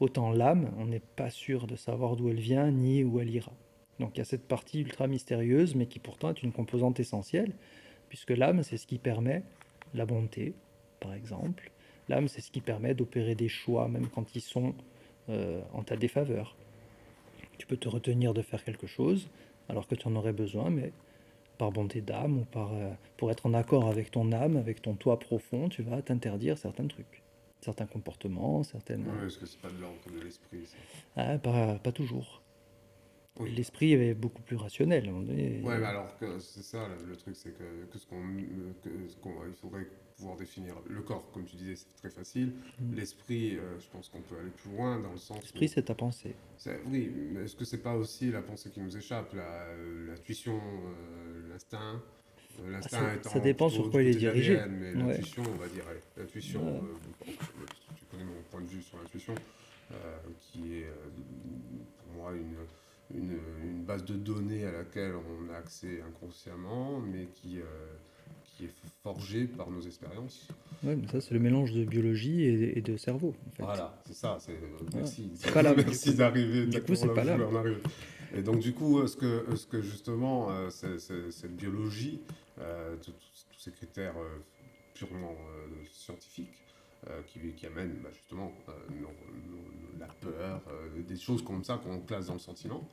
Autant 0.00 0.30
l'âme, 0.30 0.72
on 0.78 0.86
n'est 0.86 1.00
pas 1.00 1.30
sûr 1.30 1.66
de 1.66 1.76
savoir 1.76 2.16
d'où 2.16 2.28
elle 2.28 2.40
vient 2.40 2.70
ni 2.70 3.04
où 3.04 3.20
elle 3.20 3.30
ira. 3.30 3.52
Donc 4.00 4.12
il 4.14 4.18
y 4.18 4.22
a 4.22 4.24
cette 4.24 4.46
partie 4.46 4.80
ultra 4.80 5.06
mystérieuse, 5.06 5.74
mais 5.74 5.86
qui 5.86 5.98
pourtant 5.98 6.30
est 6.30 6.42
une 6.42 6.52
composante 6.52 7.00
essentielle, 7.00 7.52
puisque 8.08 8.30
l'âme, 8.30 8.62
c'est 8.62 8.76
ce 8.76 8.86
qui 8.86 8.98
permet 8.98 9.42
la 9.92 10.06
bonté, 10.06 10.54
par 11.00 11.14
exemple. 11.14 11.70
L'âme, 12.08 12.28
c'est 12.28 12.40
ce 12.40 12.50
qui 12.50 12.60
permet 12.60 12.94
d'opérer 12.94 13.34
des 13.34 13.48
choix, 13.48 13.88
même 13.88 14.08
quand 14.08 14.34
ils 14.34 14.40
sont 14.40 14.74
euh, 15.28 15.62
en 15.72 15.82
ta 15.82 15.96
défaveur. 15.96 16.56
Tu 17.58 17.66
peux 17.66 17.76
te 17.76 17.88
retenir 17.88 18.34
de 18.34 18.42
faire 18.42 18.64
quelque 18.64 18.86
chose, 18.86 19.28
alors 19.68 19.86
que 19.86 19.94
tu 19.94 20.06
en 20.06 20.16
aurais 20.16 20.32
besoin, 20.32 20.70
mais 20.70 20.92
par 21.64 21.72
bonté 21.72 22.02
d'âme 22.02 22.40
ou 22.40 22.44
par, 22.44 22.74
euh, 22.74 22.90
pour 23.16 23.30
être 23.30 23.46
en 23.46 23.54
accord 23.54 23.88
avec 23.88 24.10
ton 24.10 24.32
âme, 24.32 24.58
avec 24.58 24.82
ton 24.82 24.94
toi 24.96 25.18
profond, 25.18 25.70
tu 25.70 25.82
vas 25.82 26.02
t'interdire 26.02 26.58
certains 26.58 26.86
trucs, 26.86 27.22
certains 27.62 27.86
comportements, 27.86 28.62
certaines... 28.62 29.06
Oui, 29.08 29.26
est-ce 29.26 29.38
que 29.38 29.46
c'est 29.46 29.60
pas 29.60 29.70
de 29.70 29.80
l'ordre 29.80 29.96
de 30.14 30.20
l'esprit 30.22 30.68
ah, 31.16 31.38
pas, 31.38 31.76
pas, 31.76 31.90
toujours. 31.90 32.42
L'esprit 33.40 33.94
est 33.94 34.12
beaucoup 34.12 34.42
plus 34.42 34.56
rationnel. 34.56 35.10
Oui, 35.10 35.62
mais 35.62 35.86
alors 35.86 36.14
c'est 36.38 36.62
ça 36.62 36.86
le, 37.08 37.16
truc, 37.16 37.34
c'est 37.34 37.56
que, 37.56 37.86
que 37.90 37.98
ce 37.98 38.06
qu'on, 38.06 38.20
il 39.46 39.54
faudrait 39.54 39.88
pouvoir 40.16 40.36
définir 40.36 40.74
le 40.88 41.00
corps, 41.02 41.30
comme 41.32 41.44
tu 41.44 41.56
disais, 41.56 41.76
c'est 41.76 41.94
très 41.96 42.10
facile. 42.10 42.52
Mm. 42.80 42.94
L'esprit, 42.94 43.56
euh, 43.56 43.78
je 43.80 43.88
pense 43.90 44.08
qu'on 44.08 44.20
peut 44.20 44.36
aller 44.38 44.50
plus 44.50 44.70
loin 44.70 45.00
dans 45.00 45.12
le 45.12 45.18
sens. 45.18 45.40
L'esprit, 45.40 45.68
c'est 45.68 45.82
ta 45.82 45.94
pensée. 45.94 46.34
Oui, 46.86 47.10
mais 47.32 47.44
est-ce 47.44 47.56
que 47.56 47.64
c'est 47.64 47.82
pas 47.82 47.94
aussi 47.94 48.30
la 48.30 48.42
pensée 48.42 48.70
qui 48.70 48.80
nous 48.80 48.96
échappe, 48.96 49.34
l'intuition, 50.06 50.56
euh, 50.56 51.48
l'instinct? 51.50 52.02
Euh, 52.60 52.70
L'instinct 52.70 53.18
ah, 53.24 53.28
ça, 53.28 53.40
dépend 53.40 53.68
sur 53.68 53.90
quoi 53.90 54.00
il 54.00 54.08
est 54.08 54.14
dirigé. 54.14 54.60
mais 54.70 54.94
l'intuition, 54.94 55.42
on 55.42 55.58
va 55.58 55.66
dire, 55.66 55.84
l'intuition, 56.16 56.84
tu 57.24 58.04
connais 58.08 58.24
mon 58.24 58.42
point 58.48 58.60
de 58.60 58.66
vue 58.66 58.80
sur 58.80 58.96
l'intuition, 58.98 59.34
qui 60.40 60.76
est 60.76 60.86
pour 61.98 62.22
moi 62.22 62.32
une 62.32 62.54
une, 63.12 63.84
base 63.84 64.04
de 64.04 64.14
données 64.14 64.64
à 64.66 64.72
laquelle 64.72 65.14
on 65.14 65.52
a 65.52 65.58
accès 65.58 66.02
inconsciemment, 66.06 67.00
mais 67.00 67.28
qui, 67.34 67.60
euh, 67.60 67.64
qui 68.56 68.64
est 68.64 68.74
forgée 69.02 69.46
par 69.46 69.70
nos 69.70 69.80
expériences. 69.80 70.48
Oui, 70.82 70.96
mais 70.96 71.08
ça, 71.08 71.20
c'est 71.20 71.34
le 71.34 71.40
mélange 71.40 71.72
de 71.72 71.84
biologie 71.84 72.42
et, 72.42 72.80
de 72.80 72.96
cerveau. 72.96 73.34
Voilà, 73.58 73.94
c'est 74.06 74.14
ça. 74.14 74.38
C'est, 74.40 74.58
merci, 74.94 75.30
pas 75.52 75.62
merci 75.74 76.14
d'arriver. 76.14 76.66
Du 76.66 76.80
coup, 76.82 76.94
c'est 76.94 77.12
pas 77.14 77.24
là. 77.24 77.36
Et 78.34 78.42
donc, 78.42 78.58
du 78.58 78.72
coup, 78.72 79.06
ce 79.06 79.16
que, 79.16 79.44
ce 79.56 79.66
que 79.66 79.80
justement, 79.80 80.50
euh, 80.50 80.70
cette 80.70 81.56
biologie, 81.56 82.20
tous 83.02 83.12
ces 83.58 83.72
critères 83.72 84.14
purement 84.94 85.34
scientifique, 85.90 86.50
qui, 87.26 87.38
qui, 87.52 87.66
amène 87.66 87.96
bah, 88.02 88.08
justement 88.12 88.52
la 89.98 90.06
peur, 90.06 90.62
des 90.96 91.16
choses 91.16 91.44
comme 91.44 91.62
ça 91.64 91.76
qu'on 91.76 92.00
classe 92.00 92.26
dans 92.26 92.34
le 92.34 92.38
sentiment, 92.38 92.88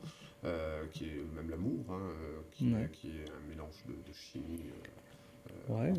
qui 0.91 1.05
est 1.05 1.24
même 1.36 1.49
l'amour, 1.49 1.86
hein, 1.89 2.09
qui, 2.51 2.74
qui, 2.93 3.07
est 3.09 3.30
un 3.30 3.49
mélange 3.49 3.84
de, 3.88 3.93
de 3.93 4.14
chimie. 4.14 4.59
Ouais, 5.70 5.93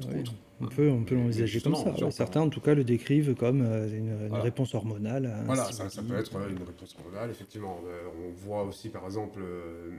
On 0.61 0.67
peut, 0.67 0.91
on 0.91 1.05
peut 1.05 1.15
l'envisager 1.15 1.61
comme 1.61 1.75
ça. 1.75 2.11
Certains, 2.11 2.43
en 2.43 2.49
tout 2.49 2.61
cas, 2.61 2.75
le 2.75 2.85
décrivent 2.85 3.35
comme 3.35 3.63
euh, 3.63 3.89
une, 3.89 4.33
réponse 4.35 4.75
hormonale. 4.75 5.33
voilà, 5.47 5.65
ça, 5.65 6.03
peut 6.03 6.17
être 6.17 6.35
une 6.49 6.63
réponse 6.63 6.97
hormonale, 6.99 7.31
effectivement. 7.31 7.81
Euh, 7.87 8.09
on 8.27 8.33
voit 8.33 8.65
aussi, 8.65 8.89
par 8.89 9.05
exemple, 9.05 9.41
euh, 9.43 9.91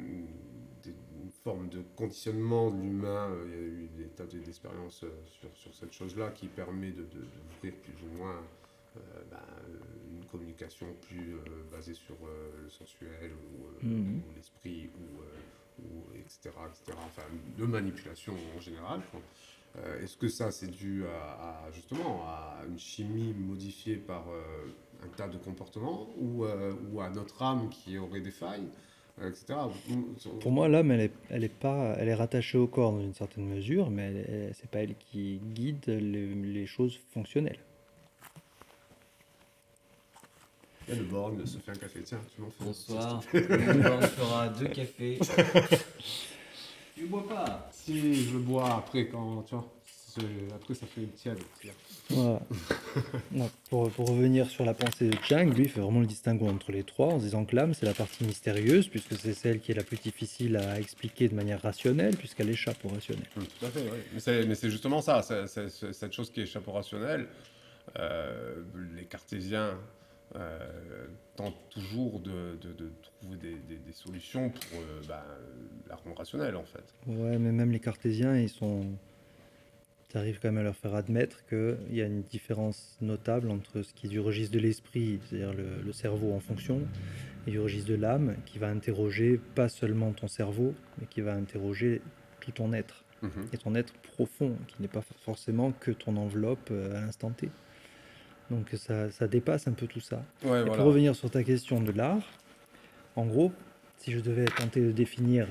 une 0.86 1.32
forme 1.44 1.70
de 1.70 1.82
conditionnement 1.96 2.72
de 2.72 2.82
l'humain. 2.82 3.30
Il 3.46 3.52
y 3.52 3.56
a 3.56 3.62
eu 3.62 3.90
des 3.98 4.08
tas 4.08 4.26
d'expériences 4.26 5.06
sur, 5.26 5.50
sur, 5.56 5.74
cette 5.74 5.94
chose-là 5.94 6.30
qui 6.32 6.48
permet 6.48 6.92
de, 6.92 7.04
d'ouvrir 7.04 7.74
plus 7.82 7.96
ou 8.04 8.18
moins 8.18 8.36
ben, 9.32 9.40
une 10.14 10.26
communication 10.26 10.86
plus 11.02 11.36
basée 11.72 11.96
sur 11.96 12.16
le 12.62 12.70
sensuel 12.70 13.32
ou, 13.32 13.86
mmh. 13.86 14.22
l'esprit 14.36 14.90
ou, 14.96 15.22
ou, 15.80 16.16
etc., 16.16 16.52
etc. 16.68 16.98
Enfin, 17.06 17.24
de 17.58 17.66
manipulation 17.66 18.34
en 18.56 18.60
général. 18.60 19.02
Euh, 19.78 20.04
est-ce 20.04 20.18
que 20.18 20.28
ça, 20.28 20.52
c'est 20.52 20.70
dû 20.70 21.04
à, 21.06 21.68
justement 21.74 22.24
à 22.28 22.62
une 22.68 22.78
chimie 22.78 23.34
modifiée 23.34 23.96
par 23.96 24.26
euh, 24.30 24.42
un 25.04 25.08
tas 25.16 25.28
de 25.28 25.38
comportements 25.38 26.08
ou, 26.20 26.46
euh, 26.46 26.74
ou, 26.92 27.02
à 27.02 27.10
notre 27.10 27.42
âme 27.42 27.70
qui 27.70 27.98
aurait 27.98 28.22
des 28.22 28.32
failles, 28.32 28.68
etc. 29.20 29.56
Pour 30.42 30.52
moi, 30.52 30.68
l'âme, 30.68 30.92
elle 30.92 31.02
est, 31.02 31.14
elle 31.30 31.44
est 31.44 31.50
pas, 31.50 31.96
elle 31.98 32.08
est 32.08 32.14
rattachée 32.14 32.58
au 32.58 32.68
corps 32.68 32.92
dans 32.92 33.02
une 33.02 33.16
certaine 33.16 33.48
mesure, 33.48 33.90
mais 33.90 34.52
c'est 34.54 34.70
pas 34.70 34.80
elle 34.80 34.96
qui 34.96 35.42
guide 35.54 35.86
les, 35.88 36.66
choses 36.68 37.00
fonctionnelles. 37.12 37.60
Il 40.88 40.94
y 40.94 40.98
a 40.98 41.00
le 41.00 41.06
borgne 41.06 41.46
se 41.46 41.58
fait 41.58 41.72
un 41.72 41.76
café. 41.76 42.02
Tiens, 42.04 42.22
tu 42.36 42.42
m'en 42.42 42.50
fais. 42.50 42.64
Bonsoir. 42.64 43.22
le 43.34 43.82
borgne 43.82 44.08
fera 44.08 44.50
deux 44.50 44.68
cafés. 44.68 45.20
Tu 46.96 47.06
bois 47.08 47.28
pas 47.28 47.70
Si, 47.72 48.26
je 48.26 48.38
bois 48.38 48.76
après 48.76 49.08
quand, 49.08 49.42
tu 49.44 49.56
vois, 49.56 49.66
après 50.56 50.74
ça 50.76 50.86
fait 50.86 51.02
une 51.02 51.12
tiède. 51.12 51.40
Voilà. 52.10 52.40
pour, 53.70 53.90
pour, 53.92 54.10
revenir 54.10 54.48
sur 54.50 54.64
la 54.64 54.74
pensée 54.74 55.10
de 55.10 55.18
Chang, 55.24 55.46
lui, 55.46 55.64
il 55.64 55.70
fait 55.70 55.82
vraiment 55.82 56.02
le 56.02 56.06
distinguo 56.06 56.48
entre 56.48 56.72
les 56.72 56.84
trois 56.84 57.08
en 57.08 57.18
disant 57.18 57.46
que 57.46 57.56
l'âme, 57.56 57.74
c'est 57.74 57.86
la 57.86 57.94
partie 57.94 58.24
mystérieuse, 58.24 58.88
puisque 58.88 59.16
c'est 59.16 59.34
celle 59.34 59.60
qui 59.60 59.72
est 59.72 59.76
la 59.76 59.84
plus 59.84 59.98
difficile 59.98 60.58
à 60.58 60.80
expliquer 60.80 61.30
de 61.30 61.36
manière 61.36 61.62
rationnelle, 61.62 62.16
puisqu'elle 62.16 62.50
échappe 62.50 62.78
au 62.86 62.90
rationnel. 62.90 63.26
Hum, 63.38 63.44
tout 63.60 63.66
à 63.66 63.70
fait, 63.70 63.82
oui. 63.82 64.46
Mais 64.48 64.56
c'est 64.56 64.70
justement 64.70 65.02
ça, 65.02 65.24
cette 65.24 66.14
chose 66.14 66.32
qui 66.32 66.42
échappe 66.42 66.68
au 66.68 66.74
rationnel. 66.74 67.28
Euh, 68.00 68.64
les 68.96 69.06
cartésiens 69.06 69.78
euh, 70.36 71.08
tente 71.36 71.56
toujours 71.70 72.20
de, 72.20 72.58
de, 72.62 72.92
trouver 73.20 73.38
des, 73.38 73.78
des, 73.78 73.92
solutions 73.92 74.50
pour 74.50 74.80
euh, 74.80 75.02
bah, 75.08 75.24
la 75.88 75.96
rendre 75.96 76.18
rationnelle 76.18 76.56
en 76.56 76.66
fait. 76.66 76.84
Ouais, 77.08 77.38
mais 77.38 77.52
même 77.52 77.72
les 77.72 77.80
cartésiens, 77.80 78.36
ils 78.38 78.50
sont. 78.50 78.86
Tu 80.10 80.18
arrives 80.18 80.40
quand 80.40 80.50
même 80.50 80.60
à 80.60 80.64
leur 80.64 80.76
faire 80.76 80.96
admettre 80.96 81.46
qu'il 81.46 81.96
y 81.96 82.02
a 82.02 82.06
une 82.06 82.22
différence 82.22 82.98
notable 83.02 83.50
entre 83.50 83.82
ce 83.82 83.94
qui 83.94 84.08
est 84.08 84.10
du 84.10 84.20
registre 84.20 84.54
de 84.54 84.60
l'esprit, 84.60 85.20
c'est-à-dire 85.26 85.54
le, 85.54 85.92
cerveau 85.92 86.34
en 86.34 86.40
fonction, 86.40 86.82
et 87.48 87.52
du 87.52 87.60
registre 87.60 87.90
de 87.90 87.96
l'âme, 87.96 88.36
qui 88.46 88.60
va 88.60 88.70
interroger 88.70 89.40
pas 89.56 89.70
seulement 89.70 90.12
ton 90.12 90.28
cerveau, 90.28 90.76
mais 91.00 91.08
qui 91.08 91.22
va 91.22 91.34
interroger 91.34 92.02
tout 92.42 92.52
ton 92.52 92.74
être. 92.74 93.04
Mhm. 93.24 93.48
Et 93.54 93.58
ton 93.58 93.74
être 93.74 93.94
profond, 93.94 94.56
qui 94.68 94.82
n'est 94.82 94.88
pas 94.88 95.04
forcément 95.22 95.72
que 95.72 95.92
ton 95.92 96.16
enveloppe 96.18 96.70
euh, 96.72 96.98
à 96.98 97.02
l'instant 97.02 97.32
T. 97.32 97.50
Donc 98.52 98.70
ça, 98.74 99.10
ça, 99.10 99.28
dépasse 99.28 99.68
un 99.68 99.72
peu 99.72 99.88
tout 99.88 100.00
ça. 100.00 100.22
et 100.44 100.66
Pour 100.66 100.78
revenir 100.78 101.16
sur 101.16 101.32
ta 101.32 101.44
question 101.44 101.82
de 101.82 101.92
l'art, 101.92 102.28
en 103.16 103.26
gros, 103.26 103.52
si 103.98 104.12
je 104.12 104.20
devais 104.20 104.46
tenter 104.46 104.82
de 104.82 104.92
définir 104.92 105.48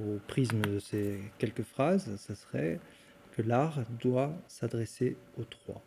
au 0.00 0.18
prisme 0.26 0.60
de 0.62 0.78
ces 0.78 1.20
quelques 1.38 1.62
phrases, 1.62 2.16
ça 2.16 2.34
serait 2.34 2.80
que 3.32 3.42
l'art 3.42 3.80
doit 4.00 4.32
s'adresser 4.48 5.16
aux 5.36 5.44
trois. 5.44 5.82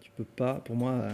tu 0.00 0.10
peux 0.16 0.24
pas, 0.24 0.54
pour 0.54 0.76
moi, 0.76 1.08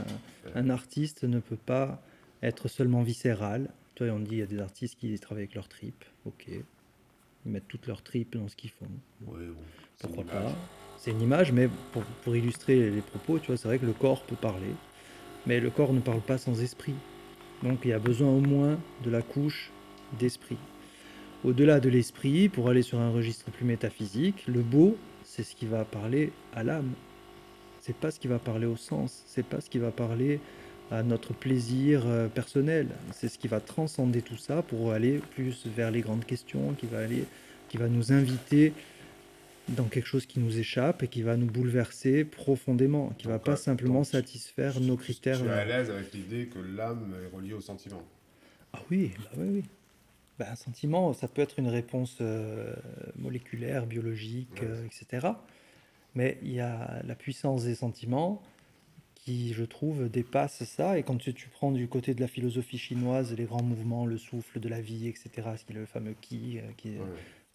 un, 0.55 0.71
artiste 0.71 1.25
ne 1.25 1.41
peut 1.41 1.57
pas 1.57 2.01
être 2.43 2.69
seulement 2.69 3.03
viscéral. 3.03 3.71
Toi, 3.95 4.09
on 4.09 4.21
dit 4.21 4.33
il 4.33 4.39
y 4.39 4.43
a 4.43 4.47
des 4.47 4.61
artistes 4.61 4.97
qui 4.99 5.19
travaillent 5.19 5.45
avec 5.45 5.55
leurs 5.55 5.69
tripes. 5.69 6.05
Ok, 6.27 6.49
ils 6.49 7.51
mettent 7.51 7.69
toutes 7.69 7.87
leurs 7.87 8.03
tripes 8.03 8.37
dans 8.37 8.49
ce 8.49 8.57
qu'ils 8.57 8.71
font. 8.71 8.91
Pourquoi 9.99 10.25
pas? 10.25 10.53
C'est 11.07 11.13
une 11.13 11.23
image, 11.23 11.53
mais 11.53 11.69
pour, 12.25 12.35
illustrer 12.35 12.91
les 12.91 13.01
propos, 13.01 13.39
tu 13.39 13.47
vois, 13.47 13.57
c'est 13.57 13.69
vrai 13.69 13.79
que 13.79 13.87
le 13.87 13.93
corps 13.93 14.23
peut 14.23 14.35
parler, 14.35 14.75
mais 15.47 15.61
le 15.61 15.71
corps 15.71 15.93
ne 15.93 16.01
parle 16.01 16.21
pas 16.21 16.37
sans 16.37 16.61
esprit. 16.61 16.97
Donc 17.63 17.79
il 17.85 17.91
y 17.91 17.93
a 17.93 18.01
besoin 18.01 18.29
au 18.29 18.41
moins 18.41 18.77
de 19.05 19.11
la 19.11 19.23
couche 19.23 19.71
d'esprit. 20.19 20.57
Au-delà 21.45 21.79
de 21.79 21.89
l'esprit, 21.89 22.49
pour 22.49 22.69
aller 22.69 22.83
sur 22.83 22.99
un 22.99 23.11
registre 23.11 23.53
plus 23.53 23.65
métaphysique, 23.65 24.43
le 24.49 24.63
beau, 24.63 24.97
c'est 25.23 25.45
ce 25.45 25.55
qui 25.55 25.67
va 25.67 25.85
parler 25.85 26.33
à 26.57 26.65
l'âme. 26.65 26.91
C'est 27.83 27.95
pas 27.95 28.11
ce 28.11 28.19
qui 28.19 28.27
va 28.27 28.41
parler 28.41 28.67
au 28.67 28.77
sens, 28.77 29.23
c'est 29.29 29.47
pas 29.47 29.61
ce 29.61 29.71
qui 29.71 29.79
va 29.79 29.93
parler 29.93 30.41
à 30.91 31.05
notre 31.05 31.35
plaisir 31.35 32.03
euh, 32.05 32.27
personnel. 32.27 32.89
C'est 33.13 33.29
ce 33.29 33.39
qui 33.39 33.47
va 33.47 33.61
transcender 33.61 34.23
tout 34.23 34.39
ça 34.39 34.63
pour 34.63 34.91
aller 34.91 35.21
plus 35.37 35.69
vers 35.69 35.93
les 35.93 36.01
grandes 36.01 36.25
questions, 36.25 36.75
qui 36.77 36.87
va 36.87 36.99
aller, 36.99 37.27
qui 37.69 37.77
va 37.77 37.87
nous 37.87 38.13
inviter 38.13 38.73
dans 39.69 39.85
quelque 39.85 40.07
chose 40.07 40.27
qui 40.27 40.39
nous 40.39 40.59
échappe 40.59 41.03
et 41.03 41.09
qui 41.09 41.23
va 41.23 41.37
nous 41.37 41.47
bouleverser 41.47 42.25
profondément, 42.25 43.11
qui 43.19 43.27
ne 43.27 43.33
va 43.33 43.39
pas 43.39 43.57
simplement 43.57 44.05
satisfaire 44.05 44.81
nos 44.81 44.97
critères. 44.97 45.41
Tu 45.41 45.47
es 45.47 45.51
à 45.51 45.65
l'aise 45.65 45.91
avec 45.91 46.13
l'idée 46.13 46.47
que 46.47 46.59
l'âme 46.59 47.15
est 47.23 47.35
reliée 47.35 47.55
au 47.55 47.61
sentiment 47.61 48.03
Ah 48.73 48.81
oui, 48.91 49.13
bah 49.19 49.31
oui, 49.39 49.49
oui. 49.51 49.65
Bah, 50.39 50.47
un 50.51 50.57
sentiment, 50.57 51.13
ça 51.15 51.29
peut 51.29 51.41
être 51.41 51.59
une 51.59 51.69
réponse 51.69 52.19
euh, 52.21 52.75
moléculaire, 53.17 53.87
biologique, 53.87 54.63
euh, 54.63 54.85
etc. 54.85 55.29
Mais 56.15 56.39
il 56.43 56.53
y 56.53 56.61
a 56.61 57.03
la 57.05 57.15
puissance 57.15 57.65
des 57.65 57.75
sentiments 57.75 58.43
qui, 59.15 59.55
je 59.55 59.65
trouve, 59.65 60.09
dépasse 60.11 60.63
ça. 60.65 60.99
Et 60.99 61.03
quand 61.03 61.17
tu, 61.17 61.49
prends 61.49 61.73
du 61.73 61.89
côté 61.89 62.15
de 62.15 62.21
la 62.21 62.29
philosophie 62.29 62.79
chinoise, 62.79 63.35
les 63.35 63.45
grands 63.45 63.63
mouvements, 63.63 64.07
le 64.07 64.19
souffle 64.19 64.61
de 64.61 64.69
la 64.69 64.81
vie, 64.81 65.09
etc., 65.09 65.31
ce 65.57 65.65
qui 65.65 65.73
est 65.73 65.77
le 65.77 65.87
fameux 65.87 66.15
qui, 66.21 66.59
euh, 66.59 66.91
est 66.91 67.01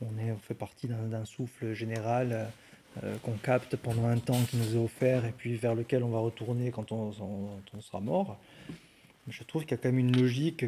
on, 0.02 0.18
est, 0.20 0.34
fait 0.42 0.54
partie 0.54 0.88
d'un 0.88 1.26
souffle 1.26 1.74
général 1.74 2.48
euh, 3.04 3.16
qu'on 3.24 3.38
capte 3.38 3.78
pendant 3.78 4.08
un 4.08 4.18
temps 4.18 4.42
qui 4.50 4.58
nous 4.58 4.76
est 4.76 4.84
offert 4.84 5.24
et 5.26 5.32
puis 5.32 5.56
vers 5.56 5.76
lequel 5.76 6.04
on 6.04 6.10
va 6.10 6.20
retourner 6.20 6.72
quand 6.72 6.92
on, 6.92 7.14
sera 7.80 8.02
mort. 8.02 8.38
Je 9.30 9.44
trouve 9.44 9.62
qu'il 9.62 9.72
y 9.72 9.74
a 9.76 9.78
quand 9.78 9.88
même 9.90 10.00
une 10.00 10.20
logique 10.20 10.66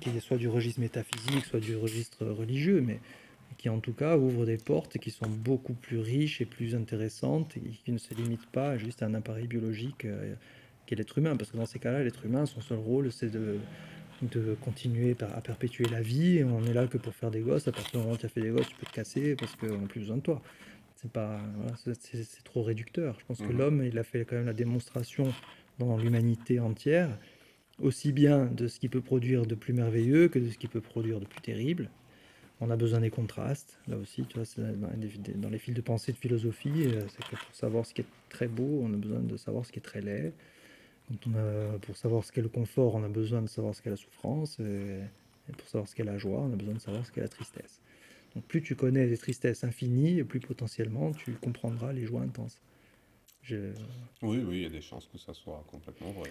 qui 0.00 0.10
est 0.10 0.20
soit 0.20 0.36
du 0.36 0.46
registre 0.46 0.80
métaphysique, 0.80 1.44
soit 1.44 1.58
du 1.58 1.74
registre 1.74 2.24
religieux, 2.24 2.80
mais 2.80 3.00
qui 3.58 3.68
en 3.68 3.80
tout 3.80 3.94
cas 3.94 4.16
ouvre 4.16 4.46
des 4.46 4.58
portes 4.58 4.98
qui 4.98 5.10
sont 5.10 5.28
beaucoup 5.28 5.72
plus 5.72 5.98
riches 5.98 6.40
et 6.40 6.44
plus 6.44 6.76
intéressantes 6.76 7.56
et 7.56 7.70
qui 7.84 7.90
ne 7.90 7.98
se 7.98 8.14
limitent 8.14 8.46
pas 8.46 8.78
juste 8.78 9.02
à 9.02 9.06
un 9.06 9.14
appareil 9.14 9.48
biologique 9.48 10.04
euh, 10.04 10.34
qui 10.86 10.94
est 10.94 10.96
l'être 10.96 11.18
humain. 11.18 11.36
Parce 11.36 11.50
que 11.50 11.56
dans 11.56 11.66
ces 11.66 11.80
cas-là, 11.80 12.04
l'être 12.04 12.24
humain, 12.24 12.46
son 12.46 12.60
seul 12.60 12.78
rôle, 12.78 13.10
c'est 13.10 13.30
de 13.30 13.58
de 14.22 14.56
continuer 14.62 15.16
à 15.20 15.40
perpétuer 15.40 15.84
la 15.90 16.00
vie. 16.00 16.38
Et 16.38 16.44
on 16.44 16.64
est 16.64 16.72
là 16.72 16.86
que 16.86 16.98
pour 16.98 17.14
faire 17.14 17.30
des 17.30 17.40
gosses. 17.40 17.68
À 17.68 17.72
partir 17.72 17.92
du 17.92 17.98
moment 17.98 18.14
où 18.14 18.16
tu 18.16 18.26
as 18.26 18.28
fait 18.28 18.40
des 18.40 18.50
gosses, 18.50 18.68
tu 18.68 18.76
peux 18.76 18.86
te 18.86 18.92
casser 18.92 19.36
parce 19.36 19.54
qu'on 19.56 19.78
n'a 19.78 19.86
plus 19.86 20.00
besoin 20.00 20.16
de 20.16 20.22
toi. 20.22 20.42
C'est 20.96 21.10
pas, 21.10 21.40
c'est 21.84 22.44
trop 22.44 22.62
réducteur. 22.62 23.16
Je 23.20 23.26
pense 23.26 23.38
que 23.38 23.52
mhm. 23.52 23.58
l'homme, 23.58 23.84
il 23.84 23.98
a 23.98 24.02
fait 24.02 24.24
quand 24.24 24.36
même 24.36 24.46
la 24.46 24.54
démonstration 24.54 25.32
dans 25.78 25.96
l'humanité 25.98 26.58
entière, 26.58 27.18
aussi 27.80 28.12
bien 28.12 28.46
de 28.46 28.66
ce 28.66 28.80
qu'il 28.80 28.88
peut 28.88 29.02
produire 29.02 29.44
de 29.44 29.54
plus 29.54 29.74
merveilleux 29.74 30.28
que 30.28 30.38
de 30.38 30.48
ce 30.48 30.56
qu'il 30.56 30.70
peut 30.70 30.80
produire 30.80 31.20
de 31.20 31.26
plus 31.26 31.42
terrible. 31.42 31.90
On 32.60 32.70
a 32.70 32.76
besoin 32.76 33.00
des 33.00 33.10
contrastes, 33.10 33.78
là 33.86 33.98
aussi, 33.98 34.24
tu 34.24 34.38
vois, 34.38 34.46
dans 35.34 35.50
les 35.50 35.58
fils 35.58 35.74
de 35.74 35.82
pensée 35.82 36.12
de 36.12 36.16
philosophie, 36.16 36.86
euh, 36.86 37.02
c'est 37.08 37.22
que 37.24 37.36
pour 37.36 37.54
savoir 37.54 37.84
ce 37.84 37.92
qui 37.92 38.00
est 38.00 38.06
très 38.30 38.48
beau, 38.48 38.80
on 38.82 38.94
a 38.94 38.96
besoin 38.96 39.20
de 39.20 39.36
savoir 39.36 39.66
ce 39.66 39.72
qui 39.72 39.78
est 39.78 39.82
très 39.82 40.00
laid 40.00 40.32
pour 41.82 41.96
savoir 41.96 42.24
ce 42.24 42.32
qu'est 42.32 42.42
le 42.42 42.48
confort, 42.48 42.94
on 42.94 43.04
a 43.04 43.08
besoin 43.08 43.42
de 43.42 43.48
savoir 43.48 43.74
ce 43.74 43.82
qu'est 43.82 43.90
la 43.90 43.96
souffrance. 43.96 44.58
Et, 44.60 45.00
pour 45.56 45.68
savoir 45.68 45.88
ce 45.88 45.94
qu'est 45.94 46.04
la 46.04 46.18
joie, 46.18 46.40
on 46.40 46.52
a 46.52 46.56
besoin 46.56 46.74
de 46.74 46.80
savoir 46.80 47.06
ce 47.06 47.12
qu'est 47.12 47.20
la 47.20 47.28
tristesse. 47.28 47.80
Donc 48.34 48.44
plus 48.44 48.62
tu 48.62 48.74
connais 48.74 49.06
les 49.06 49.16
tristesses 49.16 49.62
infinies, 49.62 50.24
plus 50.24 50.40
potentiellement 50.40 51.12
tu 51.12 51.32
comprendras 51.34 51.92
les 51.92 52.04
joies 52.04 52.22
intenses. 52.22 52.60
Oui, 53.50 53.62
oui, 54.22 54.44
il 54.50 54.62
y 54.62 54.66
a 54.66 54.70
des 54.70 54.80
chances 54.80 55.06
que 55.06 55.18
ça 55.18 55.32
soit 55.32 55.64
complètement 55.70 56.10
vrai. 56.12 56.30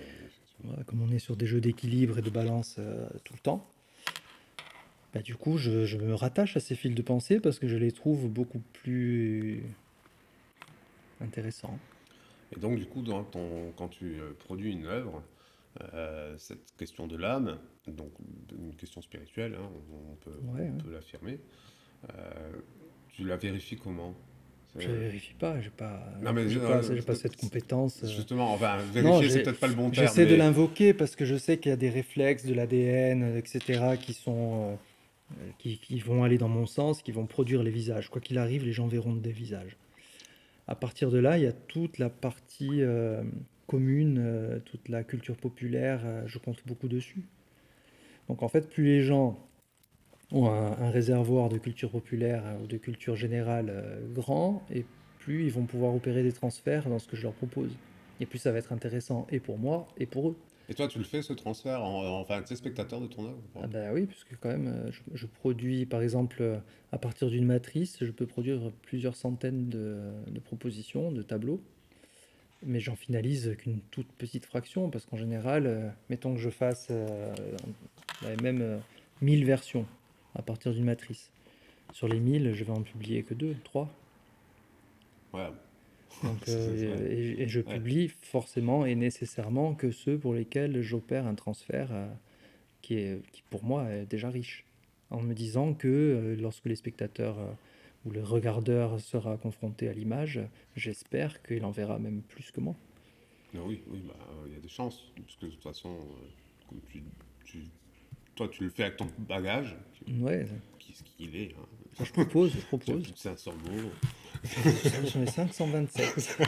comme 0.86 1.02
on 1.02 1.12
est 1.12 1.20
sur 1.20 1.38
des 1.38 1.46
jeux 1.46 1.62
d'équilibre 1.62 2.20
et 2.20 2.22
de 2.22 2.30
balance 2.30 2.76
euh, 2.78 3.08
tout 3.24 3.34
le 3.34 3.40
temps, 3.40 3.72
bah, 5.14 5.22
du 5.22 5.36
coup, 5.36 5.58
je, 5.58 5.86
je, 5.86 5.98
me 5.98 6.14
rattache 6.14 6.58
à 6.58 6.60
ces 6.60 6.76
fils 6.76 6.94
de 6.94 7.02
pensée 7.02 7.40
parce 7.40 7.58
que 7.58 7.70
je 7.70 7.78
les 7.78 7.94
trouve 7.94 8.28
beaucoup 8.28 8.62
plus 8.74 9.64
intéressants. 11.22 11.80
Et 12.56 12.60
donc, 12.60 12.78
du 12.78 12.86
coup, 12.86 13.02
dans 13.02 13.24
ton, 13.24 13.72
quand 13.76 13.90
tu 13.90 14.20
euh, 14.20 14.32
produis 14.40 14.72
une 14.72 14.86
œuvre, 14.86 15.22
euh, 15.94 16.36
cette 16.38 16.76
question 16.78 17.06
de 17.08 17.18
l'âme, 17.18 17.58
donc 17.88 18.12
une 18.58 18.76
question 18.76 19.02
spirituelle, 19.02 19.56
hein, 19.60 19.70
on, 19.92 20.16
peut, 20.16 20.40
l'affirmer, 20.92 21.40
euh, 22.10 22.52
tu 23.10 23.26
la 23.26 23.36
vérifies 23.36 23.76
comment? 23.78 24.14
Je 24.78 24.90
Euh, 24.90 25.00
vérifie 25.00 25.34
pas, 25.34 25.60
j'ai 25.62 25.70
pas, 25.70 26.04
Non, 26.22 26.34
mais 26.34 26.44
j'ai 26.50 26.56
je- 26.56 26.60
pas, 26.60 26.84
euh, 26.84 26.96
j'ai 26.96 27.02
pas 27.02 27.16
cette 27.16 27.38
compétence. 27.38 28.04
Justement, 28.06 28.52
enfin, 28.54 28.78
vérifier, 28.78 29.30
c'est 29.30 29.44
peut-être 29.44 29.60
pas 29.60 29.68
le 29.68 29.74
bon 29.74 29.90
terme. 29.90 30.08
J'essaie 30.08 30.26
de 30.26 30.36
l'invoquer 30.36 30.94
parce 30.94 31.16
que 31.16 31.24
je 31.26 31.36
sais 31.38 31.58
qu'il 31.58 31.70
y 31.70 31.74
a 31.74 31.78
des 31.78 31.90
réflexes 31.90 32.46
de 32.46 32.54
l'ADN, 32.54 33.38
etc., 33.38 33.96
qui 34.02 34.14
sont, 34.14 34.78
qui, 35.60 35.78
qui 35.80 36.00
vont 36.00 36.24
aller 36.24 36.38
dans 36.38 36.50
mon 36.50 36.66
sens, 36.66 37.02
qui 37.02 37.12
vont 37.14 37.26
produire 37.26 37.64
les 37.64 37.72
visages. 37.72 38.10
Quoi 38.10 38.20
qu'il 38.22 38.38
arrive, 38.38 38.64
les 38.66 38.74
gens 38.74 38.88
verront 38.88 39.14
des 39.16 39.32
visages. 39.32 39.78
À 40.68 40.76
partir 40.76 41.12
de 41.12 41.20
là, 41.20 41.38
il 41.38 41.44
y 41.44 41.48
a 41.48 41.52
toute 41.54 41.98
la 42.00 42.10
partie 42.10 42.82
euh, 42.82 43.24
commune, 43.68 44.18
euh, 44.20 44.60
toute 44.66 44.90
la 44.90 45.04
culture 45.04 45.38
populaire. 45.38 46.02
euh, 46.06 46.24
je 46.28 46.40
compte 46.40 46.66
beaucoup 46.66 46.88
dessus. 46.88 47.26
Donc 48.30 48.44
en 48.44 48.48
fait, 48.50 48.70
plus 48.70 48.86
les 48.86 49.02
gens 49.04 49.40
ont 50.32 50.48
un, 50.50 50.72
un 50.80 50.90
réservoir 50.92 51.50
de 51.50 51.58
culture 51.58 51.92
populaire 51.92 52.44
ou 52.64 52.68
de 52.68 52.78
culture 52.78 53.16
générale 53.16 53.74
grand, 54.14 54.66
et 54.72 54.86
plus 55.20 55.46
ils 55.46 55.52
vont 55.52 55.66
pouvoir 55.66 55.96
opérer 55.96 56.24
des 56.24 56.34
transferts 56.34 56.90
dans 56.90 57.00
ce 57.00 57.08
que 57.08 57.16
je 57.18 57.24
leur 57.24 57.34
propose. 57.34 57.78
Et 58.20 58.26
plus 58.26 58.40
ça 58.40 58.52
va 58.52 58.60
être 58.60 58.74
intéressant 58.74 59.28
et 59.32 59.40
pour 59.40 59.58
moi 59.60 59.88
et 59.98 60.06
pour 60.08 60.30
eux. 60.30 60.38
Et 60.68 60.74
toi, 60.74 60.88
tu 60.88 60.98
le 60.98 61.04
fais 61.04 61.22
ce 61.22 61.34
transfert 61.34 61.84
en, 61.84 62.04
en- 62.04 62.20
enfin, 62.22 62.42
tu 62.42 62.54
es 62.54 62.56
spectateur 62.56 63.00
de 63.00 63.08
ton 63.08 63.26
œuvre 63.26 63.38
Ah 63.62 63.68
bah 63.68 63.94
oui, 63.94 64.06
puisque 64.08 64.36
quand 64.40 64.50
même, 64.50 64.68
euh, 64.68 64.92
je, 64.92 65.02
je 65.14 65.26
produis, 65.28 65.86
par 65.86 66.02
exemple, 66.02 66.38
euh, 66.42 66.58
à 66.92 66.98
partir 66.98 67.30
d'une 67.30 67.46
matrice, 67.46 67.98
je 68.02 68.12
peux 68.12 68.26
produire 68.26 68.72
plusieurs 68.82 69.16
centaines 69.16 69.70
de, 69.70 70.00
de 70.28 70.40
propositions, 70.40 71.12
de 71.12 71.22
tableaux, 71.22 71.62
mais 72.64 72.80
j'en 72.80 72.96
finalise 72.96 73.56
qu'une 73.58 73.80
toute 73.92 74.08
petite 74.14 74.46
fraction, 74.46 74.90
parce 74.90 75.06
qu'en 75.06 75.18
général, 75.18 75.68
euh, 75.68 75.90
mettons 76.10 76.34
que 76.34 76.40
je 76.42 76.50
fasse 76.50 76.88
euh, 76.90 77.34
même 78.42 78.62
euh, 78.62 78.78
1000 79.22 79.46
versions 79.46 79.86
à 80.34 80.42
partir 80.42 80.74
d'une 80.74 80.86
matrice. 80.86 81.32
Sur 81.94 82.08
les 82.08 82.20
1000, 82.20 82.54
je 82.54 82.64
vais 82.64 82.72
en 82.72 82.82
publier 82.82 83.24
que 83.24 83.34
deux, 83.34 83.56
trois. 83.64 83.90
Ouais. 85.34 85.52
Donc, 86.26 86.40
C'est- 86.46 86.52
euh, 86.52 86.98
c'est 86.98 87.14
et, 87.14 87.42
et 87.44 87.48
je 87.48 87.60
Ouais. 87.62 87.74
publie 87.76 88.08
forcément 88.10 88.86
et 88.86 88.96
nécessairement 88.96 89.76
que 89.76 89.92
ceux 89.92 90.18
pour 90.18 90.34
lesquels 90.34 90.82
j'opère 90.82 91.26
un 91.28 91.36
transfert 91.36 91.90
euh, 91.92 92.08
qui, 92.82 92.96
est, 92.96 93.22
qui, 93.32 93.44
pour 93.50 93.64
moi, 93.64 93.90
est 93.92 94.06
déjà 94.06 94.30
riche. 94.30 94.66
En 95.12 95.22
me 95.22 95.34
disant 95.34 95.74
que 95.74 95.88
euh, 95.88 96.36
lorsque 96.36 96.66
les 96.66 96.76
spectateurs 96.76 97.38
ou 98.06 98.12
le 98.12 98.24
regardeur 98.24 99.00
sera 99.00 99.38
confronté 99.38 99.88
à 99.88 99.94
l'image, 99.94 100.40
j'espère 100.76 101.42
qu'il 101.44 101.64
en 101.66 101.72
verra 101.72 101.98
même 102.00 102.22
plus 102.22 102.52
que 102.52 102.60
moi. 102.60 102.76
Non, 103.54 103.66
oui, 103.68 103.82
oui, 103.88 104.02
bah, 104.06 104.16
il 104.48 104.54
y 104.54 104.58
a 104.58 104.60
des 104.60 104.68
chances, 104.68 105.12
parce 105.16 105.36
que 105.38 105.46
de 105.46 105.52
toute 105.52 105.64
façon, 105.64 105.96
comme 106.68 106.80
tu, 106.92 107.04
tu- 107.46 107.64
toi, 108.36 108.48
tu 108.50 108.64
le 108.64 108.70
fais 108.70 108.84
avec 108.84 108.98
ton 108.98 109.08
bagage, 109.30 109.76
qui, 109.94 110.14
Ouais, 110.22 110.46
qui- 110.78 110.94
ce 110.94 111.04
qu'il 111.04 111.36
est. 111.36 111.54
Hein. 111.58 112.04
je 112.04 112.12
propose, 112.12 112.52
je 112.52 112.58
propose. 112.68 113.04
plus 113.04 113.14
de 113.14 113.18
500 113.18 113.54
mots. 113.54 113.90
J'en 115.14 115.22
ai 115.22 115.28
527. 115.28 116.38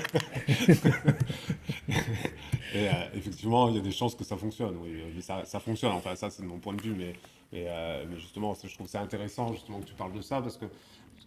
Et 2.74 2.90
euh, 2.90 2.92
effectivement, 3.16 3.70
il 3.70 3.76
y 3.76 3.80
a 3.80 3.82
des 3.82 3.92
chances 3.92 4.16
que 4.16 4.24
ça 4.24 4.38
fonctionne. 4.38 4.78
Oui, 4.78 5.02
mais 5.16 5.22
ça, 5.22 5.44
fonctionne. 5.60 5.92
Enfin, 5.92 6.16
ça, 6.16 6.30
c'est 6.30 6.44
de 6.44 6.48
mon 6.48 6.60
point 6.60 6.74
de 6.74 6.82
vue. 6.82 6.94
Mais, 6.96 7.14
euh, 7.54 8.06
justement, 8.18 8.54
je 8.62 8.74
trouve 8.74 8.88
ça 8.88 9.02
intéressant 9.02 9.52
justement 9.54 9.80
que 9.80 9.86
tu 9.86 9.94
parles 9.94 10.14
de 10.14 10.22
ça 10.22 10.42
parce 10.42 10.58
que, 10.58 10.66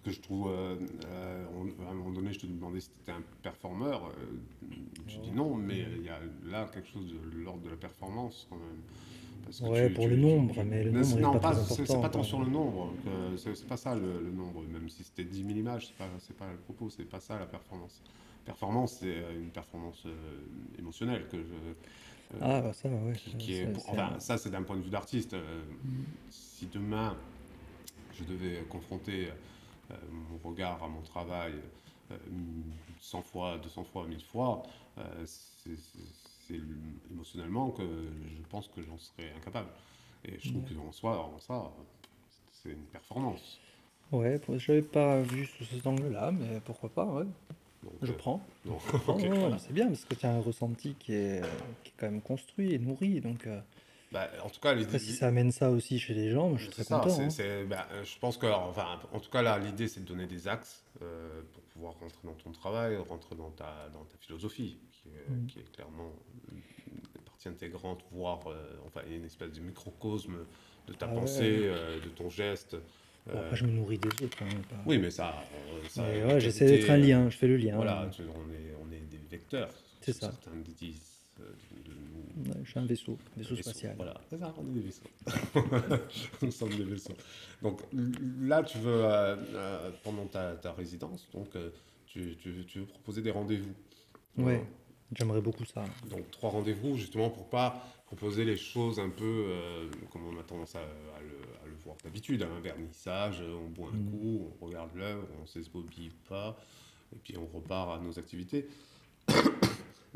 que 0.04 0.10
je 0.10 0.20
trouve, 0.20 0.50
euh, 0.50 0.76
euh, 1.06 1.44
à 1.86 1.90
un 1.90 1.94
moment 1.94 2.10
donné, 2.10 2.32
je 2.32 2.40
te 2.40 2.46
demandais 2.46 2.80
si 2.80 2.90
tu 2.90 3.00
étais 3.02 3.12
un 3.12 3.22
performeur. 3.42 4.06
euh, 4.06 4.38
tu 5.06 5.18
dis 5.18 5.32
non, 5.32 5.54
mais 5.54 5.86
il 5.96 6.04
y 6.04 6.08
a 6.08 6.18
là 6.46 6.68
quelque 6.72 6.88
chose 6.88 7.06
de 7.06 7.38
l'ordre 7.38 7.62
de 7.62 7.70
la 7.70 7.76
performance 7.76 8.46
quand 8.48 8.56
même. 8.56 8.82
Parce 9.44 9.60
que 9.60 9.64
Ouais, 9.66 9.90
pour 9.90 10.06
le 10.08 10.16
nombre, 10.16 10.54
mais 10.64 10.84
le 10.84 10.90
nombre 10.92 11.18
est 11.18 11.22
non, 11.22 11.32
pas 11.38 11.52
très 11.52 11.62
c'est- 11.64 11.74
C'est 11.74 11.82
important, 11.82 12.00
pas 12.00 12.08
tant 12.08 12.22
sur 12.22 12.40
le 12.40 12.46
nombre. 12.50 12.92
C'est 13.36 13.66
pas 13.66 13.76
ça 13.76 13.94
le, 13.94 14.20
le 14.20 14.30
nombre. 14.30 14.62
Même 14.62 14.88
si 14.88 15.04
c'était 15.04 15.24
10 15.24 15.44
000 15.44 15.50
images, 15.58 15.86
c'est 15.88 15.96
pas, 15.96 16.08
pas 16.46 16.50
le 16.52 16.58
propos. 16.58 16.90
C'est 16.90 17.04
pas 17.04 17.20
ça 17.20 17.38
la 17.38 17.46
performance. 17.46 18.00
Performance, 18.44 18.96
c'est 19.00 19.16
euh, 19.16 19.40
une 19.40 19.50
performance 19.50 20.02
euh, 20.06 20.40
émotionnelle 20.78 21.28
que 21.28 21.38
je. 21.38 21.52
euh, 21.52 22.38
Ah, 22.40 22.60
bah 22.62 22.72
ça, 22.72 22.88
ouais. 22.88 23.12
qui, 23.12 23.36
qui 23.36 23.54
est, 23.54 23.66
ça, 23.66 23.70
pour- 23.72 23.82
c'est 23.84 23.90
enfin, 23.90 24.18
ça 24.20 24.38
c'est 24.38 24.50
d'un 24.50 24.62
point 24.62 24.76
de 24.76 24.82
vue 24.82 24.90
d'artiste. 24.90 25.34
Euh, 25.34 25.62
Si 26.30 26.66
demain 26.66 27.16
je 28.18 28.24
devais 28.24 28.62
confronter 28.68 29.28
mon 30.10 30.38
regard 30.48 30.82
à 30.82 30.88
mon 30.88 31.00
travail 31.02 31.54
euh, 32.12 32.16
100 33.00 33.22
fois, 33.22 33.58
200 33.58 33.84
fois, 33.84 34.06
1000 34.06 34.22
fois, 34.24 34.62
c'est 35.24 35.70
c'est- 36.50 37.12
émotionnellement 37.12 37.70
que 37.70 37.82
je 37.82 38.42
pense 38.48 38.68
que 38.68 38.82
j'en 38.82 38.98
serais 38.98 39.32
incapable. 39.36 39.68
Et 40.24 40.38
je 40.38 40.50
trouve 40.50 40.62
qu'en 40.76 40.92
soi, 40.92 41.18
en 41.18 41.38
ça, 41.38 41.70
c'est 42.52 42.70
une 42.70 42.84
performance. 42.92 43.58
Ouais, 44.12 44.40
je 44.56 44.72
l'avais 44.72 44.82
pas 44.82 45.22
vu 45.22 45.46
sous 45.46 45.64
cet 45.64 45.86
angle-là, 45.86 46.32
mais 46.32 46.60
pourquoi 46.64 46.88
pas, 46.90 47.04
ouais. 47.06 47.24
Donc, 47.82 47.92
Je 48.02 48.12
euh, 48.12 48.16
prends. 48.16 48.42
Je 48.66 48.70
prends, 48.98 49.14
ouais, 49.18 49.28
voilà. 49.38 49.58
C'est 49.58 49.72
bien 49.72 49.86
parce 49.88 50.04
que 50.04 50.14
tu 50.14 50.26
as 50.26 50.32
un 50.34 50.40
ressenti 50.40 50.94
qui 50.98 51.14
est, 51.14 51.42
qui 51.84 51.90
est 51.90 51.94
quand 51.96 52.10
même 52.10 52.20
construit 52.20 52.74
et 52.74 52.78
nourri. 52.78 53.20
Donc, 53.20 53.46
euh, 53.46 53.60
Bah, 54.12 54.28
en 54.44 54.50
tout 54.50 54.60
cas, 54.60 54.70
après, 54.76 54.98
si 54.98 55.12
ça 55.12 55.28
amène 55.28 55.52
ça 55.52 55.70
aussi 55.70 55.98
chez 55.98 56.12
les 56.14 56.30
gens, 56.30 56.48
moi, 56.48 56.58
je 56.58 56.64
suis 56.64 56.72
très 56.72 56.84
ça, 56.84 56.98
content. 56.98 57.20
hein. 57.20 57.64
bah, 57.68 57.86
je 58.02 58.18
pense 58.18 58.36
que, 58.36 58.46
enfin, 58.46 59.00
en 59.12 59.20
tout 59.20 59.30
cas, 59.30 59.40
là, 59.42 59.58
l'idée, 59.58 59.86
c'est 59.88 60.00
de 60.00 60.06
donner 60.06 60.26
des 60.26 60.48
axes 60.48 60.84
euh, 61.02 61.42
pour 61.54 61.62
pouvoir 61.62 61.92
rentrer 61.94 62.18
dans 62.24 62.34
ton 62.34 62.50
travail, 62.52 62.96
rentrer 62.96 63.36
dans 63.36 63.50
ta, 63.50 63.88
dans 63.94 64.04
ta 64.04 64.18
philosophie, 64.18 64.76
qui 65.12 65.18
est, 65.18 65.34
Mm. 65.34 65.46
qui 65.46 65.58
est 65.60 65.72
clairement 65.72 66.12
une 66.52 67.22
partie 67.24 67.48
intégrante, 67.48 68.00
voire, 68.12 68.40
euh, 68.48 68.74
enfin, 68.86 69.00
une 69.10 69.24
espèce 69.24 69.52
de 69.52 69.60
microcosme 69.60 70.38
de 70.88 70.92
ta 70.94 71.06
Ah 71.10 71.14
pensée, 71.14 71.60
euh, 71.64 72.00
de 72.00 72.08
ton 72.08 72.28
geste. 72.28 72.76
Bon, 73.26 73.32
Euh, 73.34 73.44
après, 73.44 73.56
je 73.56 73.64
me 73.66 73.72
nourris 73.72 73.98
des 73.98 74.08
autres. 74.24 74.42
hein, 74.42 74.48
pas- 74.68 74.76
oui, 74.86 74.98
mais 74.98 75.10
ça, 75.10 75.34
euh, 75.98 76.26
ouais, 76.28 76.40
j'essaie 76.40 76.66
d'être 76.66 76.90
un 76.90 76.94
euh, 76.94 77.06
lien, 77.06 77.30
je 77.30 77.36
fais 77.36 77.46
le 77.48 77.56
lien. 77.58 77.76
Voilà, 77.76 78.08
on, 78.18 78.52
est, 78.52 78.74
on 78.82 78.92
est 78.92 79.00
des 79.10 79.20
vecteurs. 79.30 79.70
C'est 80.00 80.12
ça. 80.14 80.30
Certains 80.32 80.56
disent 80.56 81.26
euh, 81.40 81.44
de. 81.84 82.50
Ouais, 82.50 82.56
je 82.64 82.70
suis 82.70 82.78
un 82.78 82.86
vaisseau, 82.86 83.18
vaisseau 83.36 83.54
Vaisseaux, 83.54 83.70
spatial. 83.70 83.94
Voilà, 83.96 84.14
c'est 84.30 84.38
ça, 84.38 84.54
on 84.56 84.62
est 84.70 84.72
des 84.72 84.80
vaisseaux. 84.80 85.04
Nous 86.42 86.50
sommes 86.50 86.74
des 86.74 86.84
vaisseaux. 86.84 87.14
Donc 87.62 87.82
là, 88.40 88.62
tu 88.62 88.78
veux, 88.78 89.04
euh, 89.04 89.36
euh, 89.54 89.90
pendant 90.02 90.26
ta, 90.26 90.54
ta 90.54 90.72
résidence, 90.72 91.28
donc 91.32 91.54
euh, 91.56 91.70
tu, 92.06 92.36
tu, 92.38 92.64
tu 92.66 92.80
veux 92.80 92.86
proposer 92.86 93.20
des 93.22 93.30
rendez-vous. 93.30 93.74
Ouais, 94.38 94.64
j'aimerais 95.14 95.40
beaucoup 95.40 95.64
ça. 95.64 95.84
Donc 96.08 96.30
trois 96.30 96.50
rendez-vous, 96.50 96.96
justement, 96.96 97.30
pour 97.30 97.48
pas 97.48 97.82
proposer 98.06 98.44
les 98.44 98.56
choses 98.56 98.98
un 98.98 99.08
peu 99.10 99.24
euh, 99.24 99.88
comme 100.10 100.22
on 100.26 100.38
a 100.38 100.42
tendance 100.42 100.74
à, 100.74 100.80
à 100.80 101.20
le, 101.20 101.36
à 101.64 101.66
le 101.66 101.74
voir 101.84 101.96
d'habitude, 102.02 102.42
hein, 102.42 102.48
un 102.56 102.60
vernissage, 102.60 103.40
on 103.42 103.68
boit 103.68 103.88
un 103.92 103.96
Mm. 103.96 104.10
coup, 104.10 104.50
on 104.60 104.66
regarde 104.66 104.90
l'œuvre, 104.96 105.26
on 105.42 105.46
s'esbobille 105.46 106.10
pas, 106.28 106.58
et 107.14 107.18
puis 107.22 107.36
on 107.36 107.46
repart 107.56 108.00
à 108.00 108.02
nos 108.02 108.18
activités. 108.18 108.66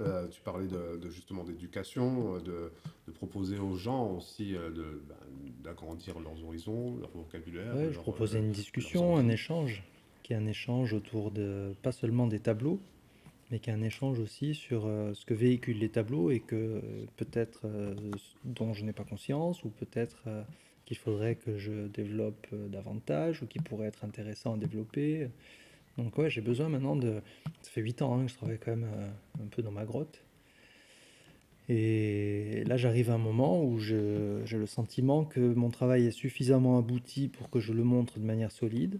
Euh, 0.00 0.26
tu 0.26 0.40
parlais 0.40 0.66
de, 0.66 0.96
de, 0.96 1.08
justement 1.08 1.44
d'éducation, 1.44 2.38
de, 2.40 2.72
de, 3.06 3.12
proposer 3.12 3.60
aux 3.60 3.76
gens 3.76 4.08
aussi 4.10 4.56
euh, 4.56 4.70
de, 4.70 5.00
ben, 5.08 5.14
d'agrandir 5.62 6.18
leurs 6.18 6.42
horizons, 6.44 6.96
leur 6.96 7.10
vocabulaire. 7.10 7.76
Ouais, 7.76 7.84
leur, 7.84 7.92
je 7.92 8.00
proposais 8.00 8.38
euh, 8.38 8.42
une 8.42 8.50
discussion, 8.50 9.16
un 9.16 9.28
échange, 9.28 9.84
qui 10.24 10.32
est 10.32 10.36
un 10.36 10.46
échange 10.46 10.92
autour 10.94 11.30
de 11.30 11.74
pas 11.82 11.92
seulement 11.92 12.26
des 12.26 12.40
tableaux, 12.40 12.80
mais 13.50 13.58
qui 13.58 13.70
est 13.70 13.72
un 13.72 13.82
échange 13.82 14.18
aussi 14.18 14.54
sur 14.54 14.86
euh, 14.86 15.12
ce 15.14 15.24
que 15.24 15.34
véhiculent 15.34 15.78
les 15.78 15.88
tableaux 15.88 16.30
et 16.30 16.40
que 16.40 16.56
euh, 16.56 16.80
peut-être 17.16 17.62
euh, 17.64 17.94
dont 18.44 18.72
je 18.72 18.84
n'ai 18.84 18.92
pas 18.92 19.04
conscience 19.04 19.64
ou 19.64 19.70
peut-être 19.70 20.24
qu'il 20.84 20.96
faudrait 20.96 21.36
que 21.36 21.58
je 21.58 21.86
développe 21.88 22.46
davantage 22.52 23.42
ou 23.42 23.46
qui 23.46 23.58
pourrait 23.58 23.88
être 23.88 24.04
intéressant 24.04 24.54
à 24.54 24.56
développer. 24.58 25.28
Donc 25.96 26.18
ouais, 26.18 26.28
j'ai 26.28 26.40
besoin 26.40 26.68
maintenant 26.68 26.96
de... 26.96 27.22
Ça 27.62 27.70
fait 27.70 27.80
8 27.80 28.02
ans 28.02 28.18
hein, 28.18 28.24
que 28.24 28.30
je 28.30 28.36
travaille 28.36 28.58
quand 28.58 28.72
même 28.72 28.88
un 29.40 29.46
peu 29.46 29.62
dans 29.62 29.70
ma 29.70 29.84
grotte. 29.84 30.22
Et 31.70 32.62
là, 32.66 32.76
j'arrive 32.76 33.10
à 33.10 33.14
un 33.14 33.18
moment 33.18 33.64
où 33.64 33.78
j'ai 33.78 33.96
le 33.96 34.66
sentiment 34.66 35.24
que 35.24 35.40
mon 35.40 35.70
travail 35.70 36.06
est 36.06 36.10
suffisamment 36.10 36.76
abouti 36.76 37.28
pour 37.28 37.48
que 37.48 37.60
je 37.60 37.72
le 37.72 37.84
montre 37.84 38.18
de 38.18 38.24
manière 38.24 38.52
solide. 38.52 38.98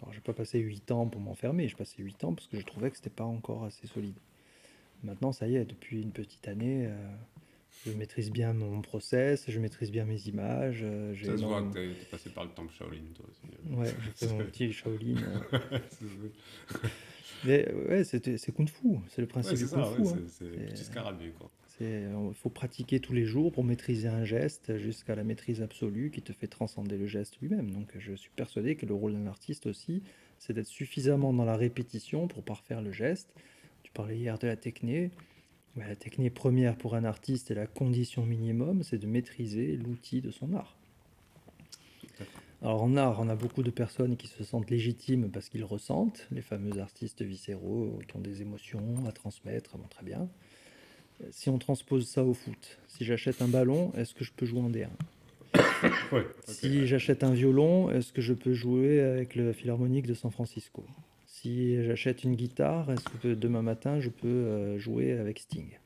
Alors, 0.00 0.12
j'ai 0.12 0.20
pas 0.20 0.32
passé 0.34 0.58
8 0.58 0.90
ans 0.92 1.06
pour 1.06 1.20
m'enfermer, 1.20 1.68
j'ai 1.68 1.74
passé 1.76 2.02
8 2.02 2.22
ans 2.24 2.34
parce 2.34 2.46
que 2.48 2.58
je 2.58 2.64
trouvais 2.66 2.90
que 2.90 2.96
c'était 2.96 3.10
pas 3.10 3.24
encore 3.24 3.64
assez 3.64 3.86
solide. 3.86 4.16
Maintenant, 5.02 5.32
ça 5.32 5.46
y 5.48 5.56
est, 5.56 5.64
depuis 5.64 6.02
une 6.02 6.10
petite 6.10 6.48
année, 6.48 6.86
euh, 6.86 6.96
je 7.86 7.92
maîtrise 7.92 8.30
bien 8.30 8.52
mon 8.52 8.80
process, 8.82 9.44
je 9.48 9.58
maîtrise 9.60 9.90
bien 9.90 10.04
mes 10.04 10.20
images. 10.28 10.80
euh, 10.82 11.14
Ça 11.14 11.36
se 11.36 11.44
voit 11.44 11.62
que 11.62 11.72
t'es, 11.74 11.88
t'es 11.98 12.06
passé 12.10 12.30
par 12.30 12.44
le 12.44 12.50
temple 12.50 12.72
Shaolin, 12.72 13.02
toi 13.14 13.26
aussi. 13.30 13.74
Ouais, 13.76 13.86
j'ai 14.04 14.26
fait 14.26 14.32
mon 14.34 14.44
petit 14.44 14.72
Shaolin. 14.72 15.16
euh. 15.22 15.78
ouais, 17.88 18.04
c'est 18.04 18.52
kung 18.52 18.68
fu, 18.68 18.98
c'est 19.08 19.20
le 19.20 19.26
principe 19.28 19.52
ouais, 19.52 19.58
du 19.58 19.66
ça, 19.66 19.76
kung 19.76 20.04
ouais, 20.04 20.04
fu. 20.04 20.08
hein. 20.08 20.20
c'est, 20.28 20.44
c'est 20.44 20.50
C'est- 20.54 20.66
petit 20.74 20.84
scarabée, 20.84 21.32
quoi. 21.38 21.50
Il 21.80 22.32
faut 22.34 22.48
pratiquer 22.48 23.00
tous 23.00 23.12
les 23.12 23.26
jours 23.26 23.52
pour 23.52 23.62
maîtriser 23.62 24.08
un 24.08 24.24
geste 24.24 24.78
jusqu'à 24.78 25.14
la 25.14 25.24
maîtrise 25.24 25.60
absolue 25.60 26.10
qui 26.10 26.22
te 26.22 26.32
fait 26.32 26.46
transcender 26.46 26.96
le 26.96 27.06
geste 27.06 27.38
lui-même. 27.40 27.70
Donc 27.70 27.88
je 27.98 28.14
suis 28.14 28.30
persuadé 28.34 28.76
que 28.76 28.86
le 28.86 28.94
rôle 28.94 29.12
d'un 29.12 29.26
artiste 29.26 29.66
aussi, 29.66 30.02
c'est 30.38 30.54
d'être 30.54 30.66
suffisamment 30.66 31.34
dans 31.34 31.44
la 31.44 31.56
répétition 31.56 32.28
pour 32.28 32.42
parfaire 32.42 32.80
le 32.80 32.92
geste. 32.92 33.34
Tu 33.82 33.92
parlais 33.92 34.16
hier 34.16 34.38
de 34.38 34.46
la 34.46 34.56
techné. 34.56 35.10
Bah, 35.76 35.86
la 35.86 35.96
technique 35.96 36.32
première 36.32 36.76
pour 36.76 36.94
un 36.94 37.04
artiste 37.04 37.50
et 37.50 37.54
la 37.54 37.66
condition 37.66 38.24
minimum, 38.24 38.82
c'est 38.82 38.98
de 38.98 39.06
maîtriser 39.06 39.76
l'outil 39.76 40.22
de 40.22 40.30
son 40.30 40.54
art. 40.54 40.78
Alors 42.62 42.82
en 42.82 42.96
art, 42.96 43.20
on 43.20 43.28
a 43.28 43.36
beaucoup 43.36 43.62
de 43.62 43.70
personnes 43.70 44.16
qui 44.16 44.28
se 44.28 44.42
sentent 44.42 44.70
légitimes 44.70 45.30
parce 45.30 45.50
qu'ils 45.50 45.64
ressentent, 45.64 46.26
les 46.30 46.40
fameux 46.40 46.80
artistes 46.80 47.20
viscéraux 47.20 47.98
qui 48.08 48.16
ont 48.16 48.20
des 48.20 48.40
émotions 48.40 49.04
à 49.06 49.12
transmettre, 49.12 49.76
très 49.90 50.04
bien. 50.04 50.30
Si 51.30 51.48
on 51.48 51.58
transpose 51.58 52.06
ça 52.08 52.22
au 52.24 52.34
foot, 52.34 52.78
si 52.88 53.04
j'achète 53.04 53.40
un 53.42 53.48
ballon, 53.48 53.92
est-ce 53.96 54.14
que 54.14 54.24
je 54.24 54.32
peux 54.32 54.46
jouer 54.46 54.60
en 54.60 54.70
D1 54.70 54.88
Ouais, 56.12 56.20
ok. 56.20 56.24
Si 56.44 56.86
j'achète 56.86 57.24
un 57.24 57.32
violon, 57.32 57.90
est-ce 57.90 58.12
que 58.12 58.20
je 58.20 58.34
peux 58.34 58.52
jouer 58.52 59.00
avec 59.00 59.34
le 59.34 59.52
Philharmonique 59.52 60.06
de 60.06 60.14
San 60.14 60.30
Francisco? 60.30 60.84
Si 61.26 61.82
j'achète 61.84 62.24
une 62.24 62.34
guitare, 62.36 62.90
est-ce 62.92 63.04
que 63.22 63.34
demain 63.34 63.62
matin 63.62 64.00
je 64.00 64.10
peux 64.10 64.26
euh, 64.28 64.78
jouer 64.78 65.12
avec 65.12 65.38
Sting? 65.38 65.78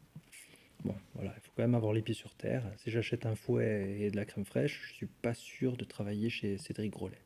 Bon, 0.85 0.95
voilà, 1.15 1.33
il 1.37 1.41
faut 1.43 1.51
quand 1.57 1.63
même 1.63 1.75
avoir 1.75 1.93
les 1.93 2.03
pieds 2.03 2.15
sur 2.15 2.35
terre. 2.35 2.65
Si 2.79 2.91
j'achète 2.91 3.27
un 3.27 3.35
fouet 3.35 3.97
et 4.01 4.11
de 4.11 4.17
la 4.17 4.25
crème 4.25 4.45
fraîche, 4.45 4.81
je 4.89 4.95
suis 4.95 5.07
pas 5.07 5.35
sûr 5.35 5.77
de 5.77 5.85
travailler 5.85 6.31
chez 6.31 6.59
Cédric 6.59 6.93
Grolet. 6.93 7.19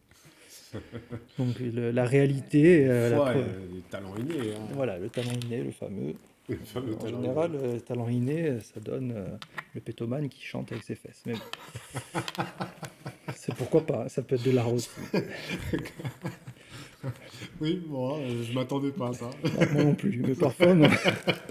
Donc 1.38 1.58
le- 1.60 1.90
la 1.90 2.04
réalité, 2.04 2.86
euh, 2.88 3.10
la 3.10 3.16
preuve- 3.18 3.36
euh, 3.48 3.66
les 3.74 3.80
talents 3.82 4.16
innés. 4.16 4.54
Hein. 4.54 4.68
voilà, 4.74 4.98
le 4.98 5.08
talent 5.08 5.32
inné, 5.44 5.62
le 5.62 5.70
fameux. 5.70 6.14
Le 6.48 6.56
fameux 6.56 6.94
En 6.94 6.98
talent 6.98 7.22
général, 7.22 7.52
le 7.52 7.80
talent 7.80 8.08
inné, 8.08 8.58
ça 8.60 8.78
donne 8.80 9.12
euh, 9.16 9.26
le 9.74 9.80
pétomane 9.80 10.28
qui 10.28 10.42
chante 10.42 10.72
avec 10.72 10.84
ses 10.84 10.94
fesses. 10.94 11.22
Mais 11.24 11.32
bon. 11.32 12.20
c'est 13.34 13.54
pourquoi 13.54 13.86
pas, 13.86 14.08
ça 14.10 14.22
peut 14.22 14.34
être 14.34 14.44
de 14.44 14.50
l'art 14.50 14.72
aussi. 14.72 14.90
Oui, 17.60 17.82
bon, 17.86 18.16
euh, 18.18 18.42
je 18.42 18.54
m'attendais 18.54 18.90
pas 18.90 19.08
à 19.08 19.12
ça. 19.12 19.30
Moi 19.72 19.84
non 19.84 19.94
plus, 19.94 20.22
mais 20.26 20.34
parfois, 20.34 20.74
ma... 20.74 20.88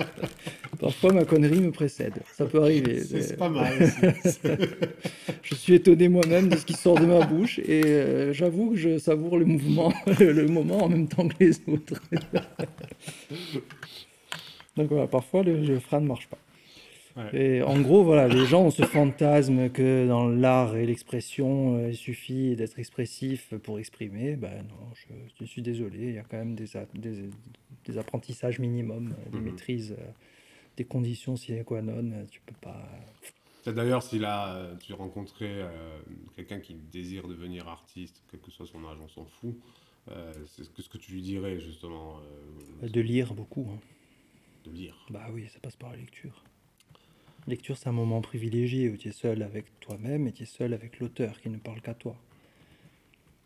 parfois 0.80 1.14
ma 1.14 1.26
connerie 1.26 1.60
me 1.60 1.72
précède. 1.72 2.16
Ça 2.34 2.46
peut 2.46 2.62
arriver. 2.62 3.04
C'est 3.04 3.38
pas 3.38 3.50
mal 3.50 3.72
aussi. 3.82 4.40
Je 5.44 5.56
suis 5.56 5.76
étonné 5.76 6.10
moi-même 6.10 6.50
de 6.50 6.56
ce 6.58 6.66
qui 6.66 6.74
sort 6.74 7.00
de 7.00 7.06
ma 7.06 7.26
bouche 7.26 7.60
et 7.60 7.84
euh, 7.86 8.34
j'avoue 8.34 8.72
que 8.72 8.78
je 8.78 8.98
savoure 8.98 9.38
le 9.38 9.46
mouvement, 9.46 9.94
le 10.20 10.48
moment 10.48 10.86
en 10.86 10.90
même 10.90 11.08
temps 11.08 11.28
que 11.28 11.36
les 11.40 11.62
autres. 11.68 12.02
Donc 14.76 14.90
voilà, 14.90 15.08
parfois 15.08 15.44
le, 15.44 15.60
le 15.60 15.80
frein 15.80 16.02
ne 16.02 16.08
marche 16.08 16.28
pas. 16.28 16.38
Ouais. 17.16 17.30
Et 17.40 17.62
en 17.62 17.80
gros, 17.80 18.04
voilà, 18.04 18.28
les 18.28 18.46
gens 18.48 18.64
ont 18.64 18.72
ce 18.72 18.82
fantasme 18.84 19.70
que 19.70 20.08
dans 20.08 20.28
l'art 20.28 20.76
et 20.76 20.86
l'expression, 20.88 21.78
euh, 21.78 21.90
il 21.90 21.96
suffit 21.96 22.56
d'être 22.56 22.80
expressif 22.80 23.54
pour 23.62 23.78
exprimer. 23.78 24.36
Ben 24.36 24.64
non, 24.68 24.90
je, 24.96 25.14
je 25.40 25.46
suis 25.46 25.62
désolé, 25.62 26.00
il 26.10 26.14
y 26.16 26.18
a 26.18 26.24
quand 26.24 26.38
même 26.38 26.56
des, 26.56 26.76
a- 26.76 26.88
des, 26.96 27.30
des 27.86 27.98
apprentissages 28.00 28.58
minimums, 28.58 29.14
euh, 29.28 29.30
des 29.30 29.38
Mhm. 29.38 29.44
maîtrises, 29.46 29.92
euh, 30.00 30.06
des 30.76 30.86
conditions 30.86 31.36
sine 31.36 31.64
qua 31.64 31.84
non. 31.84 32.26
Tu 32.32 32.42
peux 32.44 32.56
pas. 32.60 32.90
D'ailleurs, 33.68 34.02
si 34.02 34.18
là, 34.18 34.72
tu 34.80 34.94
rencontrais 34.94 35.46
euh, 35.62 36.00
quelqu'un 36.36 36.60
qui 36.60 36.74
désire 36.92 37.28
devenir 37.28 37.68
artiste, 37.68 38.22
quel 38.30 38.40
que 38.42 38.50
soit 38.52 38.66
son 38.66 38.84
âge, 38.86 38.98
on 39.02 39.08
s'en 39.08 39.26
fout, 39.26 39.56
c'est 40.48 40.64
ce 40.64 40.90
que, 40.90 40.98
tu 40.98 41.14
lui 41.14 41.22
dirais 41.22 41.60
justement 41.60 42.20
De 42.82 43.00
lire 43.00 43.34
beaucoup. 43.34 43.68
hein. 43.72 43.80
De. 44.64 44.72
Bah 45.10 45.28
oui, 45.34 45.48
ça 45.54 45.60
passe 45.60 45.76
par 45.76 45.92
la 45.92 45.98
lecture. 45.98 46.44
Lecture, 47.48 47.78
c'est 47.78 47.90
un 47.90 47.94
moment 47.94 48.22
privilégié 48.22 48.90
où 48.90 48.98
tu 48.98 49.10
es 49.10 49.12
seul 49.12 49.42
avec 49.42 49.80
toi-même 49.80 50.28
et 50.28 50.32
tu 50.32 50.44
es 50.44 50.46
seul 50.46 50.74
avec 50.74 51.00
l'auteur 51.00 51.42
qui 51.42 51.50
ne 51.50 51.58
parle 51.58 51.82
qu'à 51.82 51.94
toi. 51.94 52.16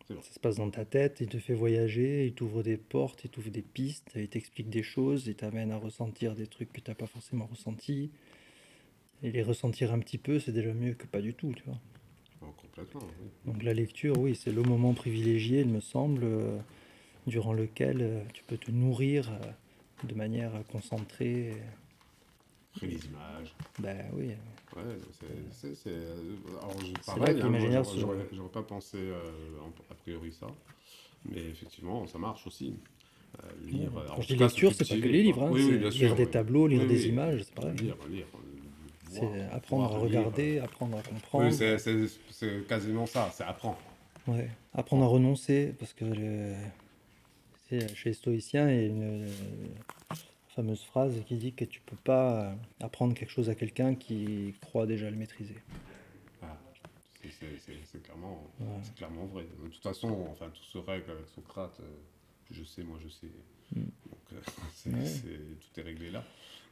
Ça 0.07 0.33
se 0.33 0.39
passe 0.39 0.55
dans 0.55 0.69
ta 0.69 0.85
tête, 0.85 1.17
il 1.19 1.27
te 1.27 1.37
fait 1.37 1.53
voyager, 1.53 2.27
il 2.27 2.33
t'ouvre 2.33 2.63
des 2.63 2.77
portes, 2.77 3.25
il 3.25 3.29
t'ouvre 3.29 3.49
des 3.49 3.61
pistes, 3.61 4.11
il 4.15 4.29
t'explique 4.29 4.69
des 4.69 4.83
choses, 4.83 5.27
il 5.27 5.35
t'amène 5.35 5.71
à 5.71 5.77
ressentir 5.77 6.33
des 6.33 6.47
trucs 6.47 6.71
que 6.71 6.79
tu 6.79 6.89
n'as 6.89 6.95
pas 6.95 7.07
forcément 7.07 7.45
ressentis. 7.45 8.09
Et 9.21 9.31
les 9.31 9.43
ressentir 9.43 9.91
un 9.91 9.99
petit 9.99 10.17
peu, 10.17 10.39
c'est 10.39 10.53
déjà 10.53 10.73
mieux 10.73 10.93
que 10.93 11.07
pas 11.07 11.19
du 11.19 11.33
tout, 11.33 11.51
tu 11.53 11.63
vois. 11.65 11.79
Oh, 12.41 12.53
complètement, 12.55 13.01
oui. 13.19 13.29
Donc 13.45 13.63
la 13.63 13.73
lecture, 13.73 14.17
oui, 14.17 14.35
c'est 14.35 14.51
le 14.51 14.61
moment 14.61 14.93
privilégié, 14.93 15.61
il 15.61 15.69
me 15.69 15.81
semble, 15.81 16.23
euh, 16.23 16.57
durant 17.25 17.51
lequel 17.51 18.01
euh, 18.01 18.23
tu 18.33 18.43
peux 18.43 18.57
te 18.57 18.71
nourrir 18.71 19.31
euh, 19.31 19.51
de 20.03 20.13
manière 20.13 20.51
concentrée. 20.71 21.53
Après 22.75 22.87
les 22.87 23.05
images. 23.05 23.55
Ben 23.79 24.05
oui, 24.13 24.31
Ouais, 24.75 24.83
c'est- 25.63 25.87
euh, 25.89 26.35
Alors, 26.61 26.75
je, 26.79 27.05
pareil, 27.05 27.35
que 27.35 27.41
hein, 27.41 27.83
j'aurais- 27.97 28.27
j'aurais 28.31 28.49
pas 28.51 28.61
pensé 28.61 28.97
euh, 28.99 29.17
a 29.89 29.95
priori 29.95 30.31
ça. 30.31 30.45
Mais 31.25 31.39
effectivement, 31.45 32.05
ça 32.05 32.19
marche 32.19 32.45
aussi. 32.45 32.75
Euh, 33.43 33.47
lire. 33.65 33.89
Quand 33.93 34.01
alors, 34.01 34.19
en 34.19 34.21
je 34.21 34.27
dis 34.27 34.35
lecture, 34.35 34.73
c'est 34.73 34.87
pas 34.87 34.95
que 34.95 34.99
les 35.07 35.23
livres. 35.23 35.43
hein, 35.43 35.49
Oui, 35.51 35.63
oui, 35.63 35.77
bien 35.77 35.89
lire 35.89 35.91
sûr, 35.93 36.15
des 36.15 36.25
oui. 36.25 36.31
tableaux, 36.31 36.67
lire 36.67 36.85
des 36.85 37.07
images, 37.07 37.41
c'est 37.43 37.53
pareil. 37.55 37.75
Lire, 37.77 37.95
lire. 38.09 38.25
euh, 38.35 38.39
C'est 39.09 39.19
voir, 39.25 39.53
apprendre 39.55 39.85
à 39.85 39.89
lire. 39.89 39.99
regarder, 40.01 40.59
apprendre 40.59 40.97
à 40.97 41.01
comprendre. 41.01 41.45
Oui, 41.47 41.53
c'est- 41.53 41.79
c'est 41.79 42.07
c'est 42.29 42.67
quasiment 42.67 43.07
ça, 43.07 43.31
c'est 43.33 43.43
apprendre. 43.45 43.79
Ouais, 44.27 44.49
apprendre 44.73 45.03
à 45.05 45.07
renoncer, 45.07 45.73
parce 45.79 45.93
que 45.93 46.05
le- 46.05 46.53
chez 47.69 48.09
les 48.09 48.13
stoïciens, 48.13 48.69
il 48.69 48.75
y 48.75 48.79
a 48.79 48.85
une 48.87 49.03
euh, 49.23 49.27
fameuse 50.49 50.83
phrase 50.83 51.13
qui 51.27 51.35
dit 51.35 51.53
que 51.53 51.65
tu 51.65 51.81
peux 51.81 51.95
pas 51.97 52.51
euh, 52.51 52.55
apprendre 52.81 53.13
quelque 53.13 53.29
chose 53.31 53.49
à 53.49 53.55
quelqu'un 53.55 53.95
qui 53.95 54.53
croit 54.61 54.85
déjà 54.85 55.09
le 55.09 55.17
maîtriser. 55.17 55.57
Ah, 56.41 56.57
c'est- 57.21 58.01
clairement, 58.03 58.43
Ouais. 58.59 58.65
clairement 58.95 59.25
vrai. 59.25 59.43
De 59.63 59.69
toute 59.69 59.83
façon, 59.83 60.27
enfin, 60.31 60.49
tout 60.53 60.63
se 60.63 60.77
règle 60.77 61.11
avec 61.11 61.27
Socrate. 61.35 61.77
euh, 61.81 61.83
je 62.51 62.63
sais, 62.63 62.83
moi 62.83 62.97
je 63.03 63.09
sais. 63.09 63.27
Mm. 63.75 63.81
Donc, 63.81 64.31
Ouais. 64.87 65.11
tout 65.59 65.79
est 65.79 65.83
réglé 65.83 66.11
là. 66.11 66.23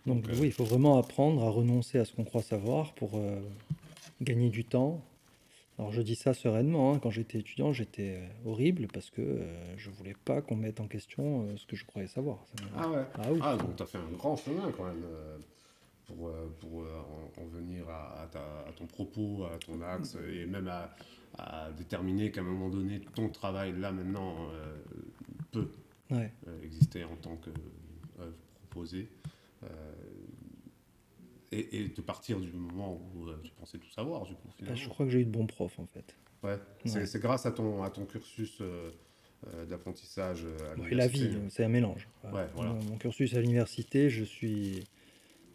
Donc 0.06 0.22
Donc, 0.22 0.30
euh, 0.32 0.40
oui, 0.40 0.48
il 0.48 0.54
faut 0.54 0.64
vraiment 0.66 0.98
apprendre 0.98 1.44
à 1.44 1.50
renoncer 1.50 1.98
à 1.98 2.06
ce 2.06 2.14
qu'on 2.14 2.24
croit 2.24 2.44
savoir 2.44 2.94
pour 2.94 3.16
euh, 3.16 3.42
gagner 4.22 4.50
du 4.50 4.64
temps. 4.64 5.04
Alors 5.78 5.92
je 5.92 6.02
dis 6.02 6.16
ça 6.16 6.34
sereinement, 6.34 6.94
hein, 6.94 7.00
quand 7.00 7.10
j'étais 7.10 7.40
étudiant, 7.40 7.74
j'étais 7.74 8.16
euh, 8.22 8.50
horrible 8.50 8.88
parce 8.94 9.10
que 9.10 9.22
euh, 9.22 9.78
je 9.78 9.90
voulais 9.90 10.16
pas 10.24 10.42
qu'on 10.42 10.56
mette 10.56 10.80
en 10.80 10.88
question 10.88 11.44
euh, 11.44 11.58
ce 11.58 11.66
que 11.66 11.76
je 11.76 11.86
croyais 11.86 12.08
savoir. 12.08 12.46
Ça 12.48 12.64
Ah 12.78 12.90
ouais. 12.90 13.06
Ah 13.16 13.28
oui. 13.32 13.40
Ah, 13.44 13.58
donc 13.58 13.76
tu 13.76 13.84
as 13.84 13.86
fait 13.86 13.98
un 13.98 14.12
grand 14.18 14.38
chemin 14.38 14.72
quand 14.72 14.86
même 14.86 15.04
euh, 15.04 15.38
pour, 16.08 16.32
pour 16.62 16.80
en, 16.80 17.42
en 17.42 17.46
venir 17.48 17.90
à, 17.90 18.22
à 18.22 18.28
ta- 18.28 18.66
à 18.70 18.72
ton 18.78 18.86
propos, 18.86 19.44
à 19.54 19.58
ton 19.58 19.82
axe, 19.82 20.16
et 20.34 20.46
même 20.46 20.68
à, 20.70 20.96
à 21.38 21.72
déterminer 21.72 22.32
qu'à 22.32 22.40
un 22.42 22.46
moment 22.46 22.70
donné, 22.70 23.02
ton 23.14 23.28
travail, 23.28 23.74
là 23.78 23.92
maintenant, 23.92 24.36
euh, 24.54 24.78
peut 25.52 25.68
Ouais. 26.12 26.32
exister 26.64 27.04
en 27.04 27.16
tant 27.16 27.36
qu'œuvre 27.38 28.32
proposée. 28.70 29.10
Et, 31.52 31.82
et 31.82 31.88
de 31.90 32.02
partir 32.02 32.40
du 32.40 32.52
moment 32.52 33.00
où 33.16 33.28
euh, 33.28 33.40
tu 33.44 33.52
pensais 33.54 33.78
tout 33.78 33.90
savoir, 33.92 34.24
du 34.26 34.34
coup, 34.36 34.50
finalement. 34.58 34.76
je 34.78 34.90
crois 34.90 35.06
que 35.06 35.12
j'ai 35.12 35.20
eu 35.22 35.26
de 35.26 35.32
bons 35.32 35.48
profs 35.48 35.80
en 35.80 35.86
fait. 35.88 36.16
Ouais, 36.44 36.58
c'est 36.86 37.00
Ouais. 37.00 37.06
c'est 37.06 37.20
grâce 37.20 37.46
à 37.46 37.52
ton, 37.52 37.84
à 37.84 37.90
ton 37.90 38.06
cursus 38.06 38.58
euh, 38.62 38.92
euh, 39.54 39.66
d'apprentissage 39.66 40.46
à 40.46 40.88
Et 40.90 40.96
la 40.96 41.08
vie, 41.08 41.20
l'université. 41.20 41.50
c'est 41.50 41.64
un 41.64 41.70
mélange. 41.70 42.08
Ouais, 42.32 42.48
voilà. 42.56 42.72
Mon, 42.74 42.84
mon 42.84 42.98
cursus 42.98 43.34
à 43.36 43.42
l'université, 43.42 44.10
je 44.10 44.24
suis 44.24 44.84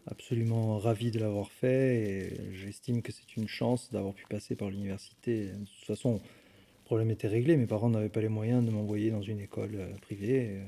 absolument 0.07 0.79
ravi 0.79 1.11
de 1.11 1.19
l'avoir 1.19 1.51
fait 1.51 1.95
et 1.95 2.53
j'estime 2.55 3.01
que 3.01 3.11
c'est 3.11 3.37
une 3.37 3.47
chance 3.47 3.91
d'avoir 3.91 4.13
pu 4.13 4.25
passer 4.27 4.55
par 4.55 4.69
l'université. 4.69 5.47
De 5.49 5.65
toute 5.65 5.85
façon, 5.85 6.13
le 6.15 6.83
problème 6.85 7.11
était 7.11 7.27
réglé. 7.27 7.55
Mes 7.55 7.67
parents 7.67 7.89
n'avaient 7.89 8.09
pas 8.09 8.21
les 8.21 8.27
moyens 8.29 8.65
de 8.65 8.71
m'envoyer 8.71 9.11
dans 9.11 9.21
une 9.21 9.39
école 9.39 9.77
privée. 10.01 10.43
et, 10.55 10.57
euh, 10.57 10.63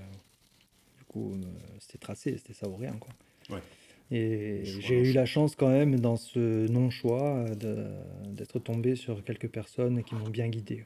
du 0.99 1.03
coup, 1.05 1.33
euh, 1.33 1.41
c'était 1.79 1.97
tracé, 1.97 2.37
c'était 2.37 2.53
ça 2.53 2.69
ou 2.69 2.75
rien. 2.75 2.93
Quoi. 2.99 3.11
Ouais. 3.49 3.61
Et 4.11 4.61
j'ai 4.63 4.99
eu 5.09 5.13
la 5.13 5.25
chance 5.25 5.55
quand 5.55 5.69
même 5.69 5.99
dans 5.99 6.17
ce 6.17 6.67
non-choix 6.67 7.45
d'être 8.27 8.59
tombé 8.59 8.95
sur 8.95 9.23
quelques 9.23 9.49
personnes 9.49 10.03
qui 10.03 10.15
m'ont 10.15 10.29
bien 10.29 10.47
guidé. 10.49 10.85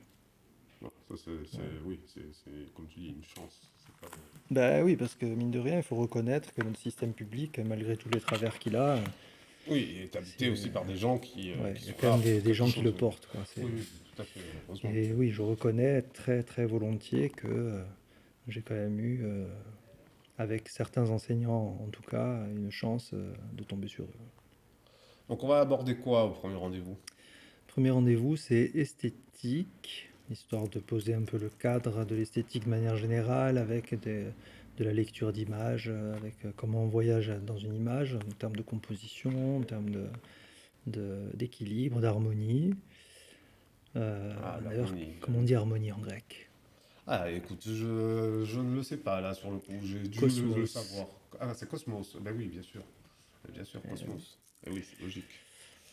Ça, 0.81 1.15
c'est, 1.15 1.59
oui, 1.85 1.99
c'est, 2.05 2.73
comme 2.75 2.87
tu 2.87 2.99
dis, 2.99 3.07
une 3.07 3.23
chance. 3.23 3.61
Pas- 4.01 4.07
Bah 4.51 4.83
oui, 4.83 4.95
parce 4.97 5.15
que 5.15 5.25
mine 5.25 5.51
de 5.51 5.59
rien, 5.59 5.77
il 5.77 5.83
faut 5.83 5.95
reconnaître 5.95 6.53
que 6.53 6.61
notre 6.61 6.79
système 6.79 7.13
public, 7.13 7.59
malgré 7.59 7.95
tous 7.95 8.09
les 8.09 8.19
travers 8.19 8.59
qu'il 8.59 8.75
a, 8.75 8.99
Oui, 9.69 10.07
t'es 10.11 10.17
habité 10.17 10.49
aussi 10.49 10.69
par 10.69 10.85
des 10.85 10.97
gens 10.97 11.17
qui. 11.17 11.51
euh, 11.51 11.63
ouais, 11.63 11.73
qui 11.73 11.83
il 11.83 11.87
y 11.87 11.89
a 11.89 11.93
sont 11.93 11.97
quand 12.01 12.17
même 12.17 12.41
des, 12.41 12.53
gens 12.53 12.69
qui 12.69 12.81
le 12.81 12.91
portent. 12.91 13.27
Quoi. 13.27 13.41
C'est- 13.45 13.63
Oui, 13.63 13.71
oui, 13.75 13.83
tout 14.15 14.21
à 14.21 14.25
fait, 14.25 14.39
heureusement. 14.67 14.91
Et 14.91 15.13
oui, 15.13 15.31
je 15.31 15.41
reconnais 15.41 16.01
très 16.01 16.43
très 16.43 16.65
volontiers 16.65 17.29
que 17.29 17.47
euh, 17.47 17.83
j'ai 18.47 18.61
quand 18.61 18.75
même 18.75 18.99
eu, 18.99 19.21
euh, 19.23 19.47
avec 20.37 20.69
certains 20.69 21.09
enseignants 21.09 21.77
en 21.81 21.87
tout 21.89 22.03
cas, 22.03 22.45
une 22.55 22.71
chance 22.71 23.11
euh, 23.13 23.33
de 23.53 23.63
tomber 23.63 23.87
sur 23.87 24.03
eux. 24.05 24.09
Donc, 25.29 25.43
on 25.43 25.47
va 25.47 25.59
aborder 25.59 25.95
quoi 25.95 26.25
au 26.25 26.29
premier 26.31 26.55
rendez-vous? 26.55 26.95
Premier 27.67 27.89
rendez-vous, 27.91 28.37
c'est 28.37 28.71
esthétique, 28.75 30.09
histoire 30.29 30.67
de 30.69 30.79
poser 30.79 31.13
un 31.13 31.23
peu 31.23 31.37
le 31.37 31.49
cadre 31.49 32.05
de 32.05 32.15
l'esthétique 32.15 32.65
de 32.65 32.69
manière 32.69 32.95
générale, 32.97 33.57
avec 33.57 33.93
des- 33.99 34.27
de 34.77 34.83
la 34.83 34.93
lecture 34.93 35.33
d'images, 35.33 35.89
euh, 35.89 36.15
avec 36.15 36.35
euh, 36.45 36.51
comment 36.55 36.83
on 36.83 36.87
voyage 36.87 37.31
dans 37.45 37.57
une 37.57 37.73
image, 37.75 38.15
en 38.15 38.31
termes 38.39 38.55
de 38.55 38.61
composition, 38.61 39.57
en 39.57 39.61
termes 39.63 39.89
de- 39.89 40.09
de- 40.85 41.29
d'équilibre, 41.33 41.99
d'harmonie. 41.99 42.73
Euh, 43.95 44.33
Ah, 44.43 44.59
D'ailleurs, 44.63 44.93
comment 45.19 45.39
on 45.39 45.43
dit 45.43 45.55
harmonie 45.55 45.91
en 45.91 45.99
grec? 45.99 46.46
Ah, 47.07 47.31
écoute, 47.31 47.63
je, 47.65 48.43
je 48.45 48.59
ne 48.59 48.75
le 48.75 48.83
sais 48.83 48.97
pas 48.97 49.21
là 49.21 49.33
sur 49.33 49.49
le 49.49 49.57
coup. 49.59 49.73
J'ai 49.83 49.99
dû 49.99 50.19
Cosmos. 50.19 50.57
le, 50.57 50.65
savoir. 50.65 51.07
Ah, 51.39 51.53
c'est 51.53 51.69
Cosmos. 51.69 52.17
Ben 52.21 52.35
oui, 52.37 52.47
bien 52.47 52.61
sûr. 52.61 52.83
Bien 53.53 53.63
sûr, 53.63 53.79
Eh 53.85 53.89
Cosmos. 53.89 54.37
Eh 54.65 54.71
oui, 54.71 54.83
c'est 54.83 55.01
logique. 55.01 55.25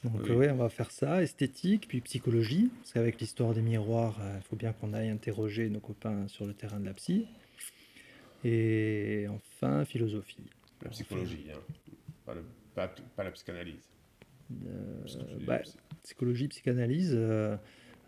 Donc 0.03 0.15
Oui. 0.25 0.31
euh, 0.31 0.35
ouais, 0.37 0.51
on 0.51 0.57
va 0.57 0.69
faire 0.69 0.91
ça, 0.91 1.23
esthétique, 1.23 1.87
puis 1.89 2.01
psychologie, 2.01 2.69
parce 2.81 2.93
qu'avec 2.93 3.21
l'histoire 3.21 3.55
des 3.55 3.63
miroirs, 3.63 4.19
il 4.37 4.43
faut 4.43 4.57
bien 4.57 4.73
qu'on 4.73 4.93
aille 4.93 5.09
interroger 5.09 5.69
nos 5.71 5.81
copains 5.81 6.27
sur 6.29 6.47
le 6.47 6.53
terrain 6.53 6.81
de 6.81 6.85
la 6.87 6.95
psy. 6.95 7.27
Et 8.45 9.27
enfin, 9.31 9.85
philosophie. 9.85 10.43
La 10.83 10.91
psychologie, 10.91 11.47
hein. 11.55 11.59
pas, 12.27 12.35
le- 12.35 12.45
pas- 12.75 12.89
pas 13.17 13.25
la 13.25 13.31
psychanalyse. 13.31 13.89
Euh, 14.67 15.05
tu- 15.07 15.45
bah, 15.47 15.61
psychologie, 16.03 16.49
psychanalyse, 16.49 17.13
euh, 17.15 17.57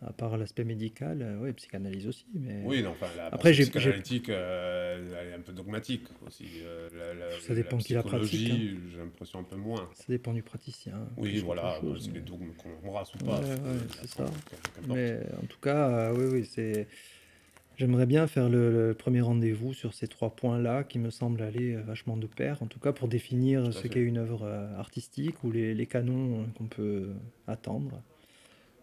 à 0.02 0.12
part 0.12 0.36
l'aspect 0.36 0.64
médical, 0.64 1.22
euh, 1.22 1.38
ouais, 1.38 1.52
psychanalyse 1.54 2.06
aussi. 2.06 2.26
Mais 2.34 2.62
Oui, 2.64 2.82
non, 2.82 2.90
enfin, 2.90 3.06
la 3.16 3.26
Après, 3.26 3.54
j'ai- 3.54 3.62
psychanalytique, 3.64 4.28
euh, 4.28 5.16
elle 5.20 5.28
est 5.30 5.34
un 5.34 5.40
peu 5.40 5.52
dogmatique 5.52 6.04
aussi. 6.26 6.44
euh, 6.62 6.88
la, 6.96 7.14
la- 7.14 7.40
Ça 7.40 7.54
dépend 7.54 7.76
la 7.78 7.82
qui 7.82 7.94
la 7.94 8.02
pratique, 8.02 8.50
hein. 8.50 8.78
j'ai 8.92 8.98
l'impression 8.98 9.38
un 9.40 9.44
peu 9.44 9.56
moins. 9.56 9.88
ça 9.94 10.04
dépend 10.08 10.32
du 10.34 10.42
praticien. 10.42 11.08
Oui, 11.16 11.38
voilà, 11.38 11.78
chose, 11.80 12.02
c'est 12.04 12.08
mais- 12.12 12.18
les 12.18 12.24
dogmes 12.24 12.52
qu'on 12.58 12.86
embrasse 12.86 13.14
ou 13.14 13.18
pas. 13.18 13.40
Ouais, 13.40 13.48
ouais, 13.50 13.78
c'est 14.00 14.08
ça. 14.08 14.26
Mais 14.88 15.18
en 15.42 15.46
tout 15.46 15.60
cas, 15.60 15.88
euh, 15.88 16.14
oui, 16.16 16.24
oui, 16.40 16.44
c'est. 16.44 16.86
J'aimerais 17.78 18.06
bien 18.06 18.26
faire 18.26 18.48
le, 18.48 18.88
le 18.88 18.94
premier 18.94 19.20
rendez-vous 19.20 19.74
sur 19.74 19.92
ces 19.92 20.08
trois 20.08 20.34
points-là 20.34 20.82
qui 20.82 20.98
me 20.98 21.10
semblent 21.10 21.42
aller 21.42 21.74
euh, 21.74 21.82
vachement 21.82 22.16
de 22.16 22.26
pair, 22.26 22.62
en 22.62 22.66
tout 22.66 22.78
cas 22.80 22.92
pour 22.92 23.06
définir 23.06 23.64
Tout 23.64 23.72
ce 23.72 23.86
qu'est 23.86 24.00
une 24.00 24.16
œuvre 24.16 24.46
artistique 24.78 25.44
ou 25.44 25.50
les, 25.50 25.74
les 25.74 25.86
canons 25.86 26.46
qu'on 26.56 26.68
peut 26.68 27.10
attendre. 27.46 28.02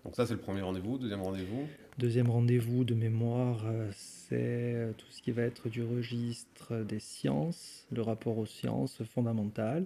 Donc 0.04 0.16
ça, 0.16 0.26
c'est 0.26 0.34
le 0.34 0.40
premier 0.40 0.62
rendez-vous. 0.62 0.98
Deuxième 0.98 1.22
rendez-vous, 1.22 1.68
Deuxième 2.00 2.30
rendez-vous 2.30 2.84
de 2.84 2.96
mémoire, 2.96 3.64
euh, 3.68 3.90
c'est 3.94 4.94
tout 4.98 5.06
ce 5.12 5.22
qui 5.22 5.32
va 5.32 5.44
être 5.44 5.70
du 5.70 5.84
registre 5.84 6.78
des 6.78 7.00
sciences, 7.00 7.86
le 7.92 8.02
rapport 8.02 8.40
aux 8.40 8.48
sciences 8.48 9.04
fondamentales, 9.04 9.86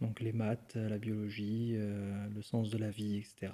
donc 0.00 0.18
les 0.18 0.32
maths, 0.32 0.74
la 0.74 0.98
biologie, 0.98 1.74
euh, 1.76 2.26
le 2.34 2.42
sens 2.42 2.70
de 2.70 2.78
la 2.78 2.90
vie, 2.90 3.18
etc. 3.18 3.52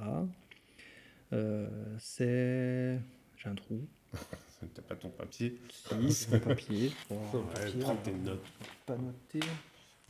Euh, 1.34 1.68
c'est... 1.98 2.98
J'ai 3.36 3.48
un 3.50 3.54
trou. 3.54 3.86
t'as 4.74 4.82
pas 4.82 4.96
ton 4.96 5.10
papier. 5.10 5.58
Si, 5.70 6.12
c'est 6.12 6.32
mon 6.32 6.40
papier. 6.40 6.90
Ouais, 7.10 7.16
papier, 7.54 7.80
prends 7.80 7.92
on 7.92 7.96
tes 7.96 8.12
notes. 8.12 8.46
Pas 8.86 8.96
noté. 8.96 9.40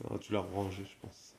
Non, 0.01 0.17
tu 0.17 0.31
l'as 0.31 0.39
rangé, 0.39 0.83
je 0.83 0.95
pense. 1.01 1.34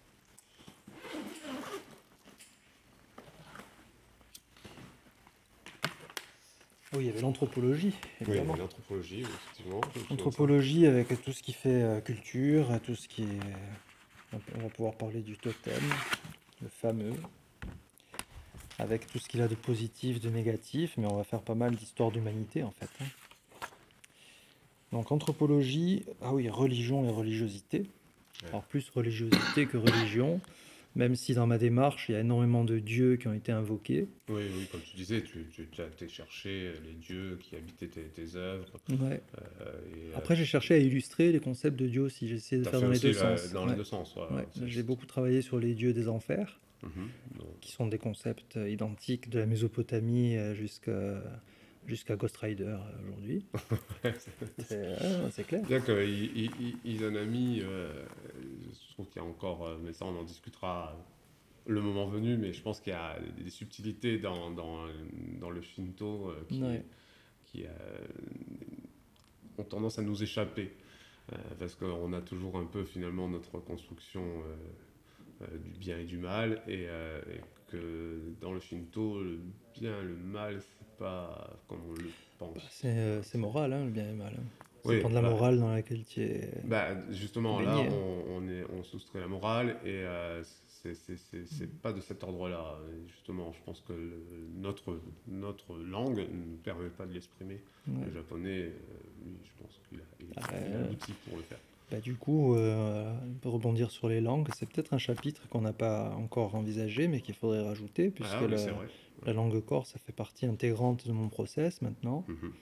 Oui, 6.96 7.04
il 7.04 7.06
y 7.06 7.10
avait 7.10 7.20
l'anthropologie, 7.20 7.92
Oui, 8.26 8.36
l'anthropologie, 8.58 9.20
effectivement. 9.22 9.80
je 9.82 9.86
me 9.88 9.92
souviens 9.92 10.02
de 10.02 10.06
ça. 10.08 10.14
Anthropologie 10.14 10.86
avec 10.86 11.22
tout 11.22 11.32
ce 11.32 11.42
qui 11.42 11.52
fait 11.52 11.82
euh, 11.82 12.00
culture, 12.00 12.68
tout 12.84 12.94
ce 12.94 13.06
qui 13.08 13.22
est. 13.22 14.36
On 14.58 14.62
va 14.62 14.68
pouvoir 14.68 14.94
parler 14.94 15.20
du 15.20 15.36
totem, 15.36 15.80
le 16.62 16.68
fameux, 16.68 17.12
avec 18.78 19.06
tout 19.06 19.18
ce 19.18 19.28
qu'il 19.28 19.40
a 19.40 19.48
de 19.48 19.54
positif, 19.54 20.20
de 20.20 20.28
négatif, 20.30 20.94
mais 20.98 21.06
on 21.06 21.16
va 21.16 21.24
faire 21.24 21.40
pas 21.42 21.54
mal 21.54 21.74
d'histoire 21.74 22.10
d'humanité 22.10 22.62
en 22.62 22.72
fait. 22.72 22.88
hein. 23.00 23.06
Donc 24.92 25.10
anthropologie, 25.12 26.04
ah 26.22 26.32
oui, 26.34 26.48
religion 26.48 27.04
et 27.04 27.10
religiosité. 27.10 27.78
Ouais. 28.42 28.48
Alors 28.48 28.62
plus 28.64 28.88
religiosité 28.90 29.66
que 29.66 29.76
religion, 29.76 30.40
même 30.96 31.14
si 31.14 31.34
dans 31.34 31.46
ma 31.46 31.58
démarche 31.58 32.08
il 32.08 32.12
y 32.12 32.14
a 32.16 32.20
énormément 32.20 32.64
de 32.64 32.78
dieux 32.80 33.16
qui 33.16 33.28
ont 33.28 33.32
été 33.34 33.52
invoqués. 33.52 34.08
Oui, 34.28 34.42
oui, 34.52 34.66
comme 34.72 34.80
tu 34.80 34.96
disais, 34.96 35.22
tu, 35.22 35.46
tu, 35.52 35.80
as 35.80 35.86
été 35.86 36.08
chercher 36.08 36.72
les 36.84 36.94
dieux 36.94 37.38
qui 37.40 37.54
habitaient 37.54 37.86
tes, 37.86 38.02
tes 38.02 38.34
œuvres. 38.34 38.66
Ouais. 38.88 39.20
euh, 39.38 39.70
et, 39.94 40.12
euh, 40.12 40.16
Après 40.16 40.34
j'ai 40.34 40.44
cherché 40.44 40.74
à 40.74 40.78
illustrer 40.78 41.30
les 41.30 41.38
concepts 41.40 41.78
de 41.78 41.86
dieux 41.86 42.02
aussi, 42.02 42.26
j'ai 42.26 42.34
essayé 42.36 42.60
de 42.62 42.68
faire 42.68 42.80
dans 42.80 42.88
les 42.90 42.98
deux 42.98 43.12
la- 43.12 43.36
sens. 43.36 43.52
Dans 43.52 43.64
Ouais. 43.64 43.70
les 43.70 43.76
deux 43.76 43.84
sens. 43.84 44.16
Ouais, 44.16 44.46
j'ai 44.66 44.82
beaucoup 44.82 45.06
travaillé 45.06 45.42
sur 45.42 45.60
les 45.60 45.74
dieux 45.74 45.92
des 45.92 46.08
enfers, 46.08 46.58
Mhm. 46.82 47.08
Qui 47.62 47.72
sont 47.72 47.86
des 47.86 47.98
concepts 47.98 48.58
euh, 48.58 48.68
identiques 48.68 49.30
de 49.30 49.38
la 49.38 49.46
Mésopotamie 49.46 50.36
euh, 50.36 50.54
jusqu'à 50.54 51.22
jusqu'à 51.86 52.16
Ghost 52.16 52.36
Rider 52.36 52.64
euh, 52.64 52.76
aujourd'hui. 53.02 53.46
C'est 55.30 55.46
clair. 55.46 55.62
Bien 55.66 55.80
qu'il 55.80 56.50
il, 56.84 57.04
en 57.06 57.14
a 57.14 57.24
mis, 57.24 57.60
euh, 57.62 57.90
trouve 58.96 59.08
qu'il 59.08 59.20
y 59.22 59.24
a 59.24 59.28
encore, 59.28 59.66
euh, 59.66 59.76
mais 59.82 59.92
ça 59.92 60.06
on 60.06 60.16
en 60.18 60.24
discutera 60.24 60.96
le 61.66 61.80
moment 61.82 62.06
venu, 62.06 62.36
mais 62.38 62.52
je 62.52 62.62
pense 62.62 62.80
qu'il 62.80 62.92
y 62.92 62.96
a 62.96 63.18
des 63.38 63.50
subtilités 63.50 64.18
dans, 64.18 64.50
dans, 64.50 64.86
dans 65.40 65.50
le 65.50 65.60
Shinto 65.60 66.30
euh, 66.30 66.44
qui, 66.48 66.62
Ouais. 66.62 66.82
qui 67.44 67.64
euh, 67.66 67.70
ont 69.58 69.64
tendance 69.64 69.98
à 69.98 70.02
nous 70.02 70.22
échapper. 70.22 70.72
parce 71.58 71.74
qu'on 71.74 72.12
a 72.12 72.20
toujours 72.22 72.56
un 72.56 72.66
peu 72.66 72.84
finalement 72.84 73.28
notre 73.28 73.58
construction 73.58 74.24
du 75.64 75.78
bien 75.78 75.98
et 75.98 76.04
du 76.04 76.18
mal, 76.18 76.62
et, 76.68 76.84
et 76.84 77.40
que 77.68 78.32
dans 78.40 78.52
le 78.52 78.60
Shinto, 78.60 79.22
le 79.22 79.40
bien 79.78 80.00
et 80.00 80.04
le 80.04 80.16
mal, 80.16 80.60
c'est 80.62 80.96
pas 80.98 81.50
comme 81.68 81.80
on 81.90 81.94
le 81.94 82.10
pense. 82.38 82.62
C'est 82.70 82.96
euh, 82.96 83.22
c'est 83.22 83.38
moral, 83.38 83.72
hein, 83.72 83.84
le 83.86 83.90
bien 83.90 84.04
et 84.04 84.12
le 84.12 84.16
mal. 84.16 84.34
hein. 84.38 84.65
Ça 84.86 84.90
Oui, 84.92 84.96
dépend 84.98 85.08
de 85.10 85.14
la 85.14 85.22
bah, 85.22 85.30
morale 85.30 85.58
dans 85.58 85.70
laquelle 85.72 86.04
tu 86.04 86.22
es. 86.22 86.50
Bah, 86.64 86.88
justement, 87.10 87.60
là, 87.60 87.76
hein. 87.76 87.88
on, 87.90 88.36
on, 88.36 88.48
est, 88.48 88.64
on 88.78 88.84
soustrait 88.84 89.18
la 89.20 89.26
morale 89.26 89.78
et 89.84 89.88
euh, 90.04 90.42
c'est- 90.44 91.66
pas 91.82 91.92
de 91.92 92.00
cet 92.00 92.22
ordre-là. 92.22 92.78
Justement, 93.08 93.52
je 93.52 93.58
pense 93.64 93.80
que 93.80 93.92
le- 93.92 94.22
notre, 94.54 95.00
notre 95.26 95.76
langue 95.76 96.18
ne 96.18 96.56
permet 96.62 96.88
pas 96.88 97.04
de 97.06 97.12
l'exprimer. 97.12 97.60
Ouais. 97.88 98.04
Le 98.06 98.12
japonais, 98.12 98.60
euh, 98.60 98.70
je 99.44 99.62
pense 99.62 99.80
qu'il 99.88 99.98
a, 99.98 100.02
il 100.20 100.26
a- 100.38 100.42
Ah, 100.84 100.88
l'outil 100.88 101.12
pour 101.26 101.36
le 101.36 101.42
faire. 101.42 101.58
Bah, 101.90 101.98
du 102.00 102.14
coup, 102.14 102.54
euh, 102.54 103.12
pour 103.42 103.54
rebondir 103.54 103.90
sur 103.90 104.08
les 104.08 104.20
langues, 104.20 104.48
c'est 104.56 104.68
peut-être 104.68 104.92
un 104.94 104.98
chapitre 104.98 105.48
qu'on 105.48 105.60
n'a 105.62 105.72
pas 105.72 106.10
encore 106.16 106.54
envisagé, 106.54 107.08
mais 107.08 107.20
qu'il 107.20 107.34
faudrait 107.34 107.62
rajouter, 107.64 108.10
puisque 108.10 108.32
Ah, 108.40 108.46
la, 108.46 108.56
la 109.24 109.32
langue 109.32 109.60
corse, 109.64 109.90
ça 109.90 109.98
fait 109.98 110.12
partie 110.12 110.46
intégrante 110.46 111.06
de 111.08 111.12
mon 111.12 111.28
process 111.28 111.82
maintenant. 111.82 112.24
Mhm. 112.28 112.52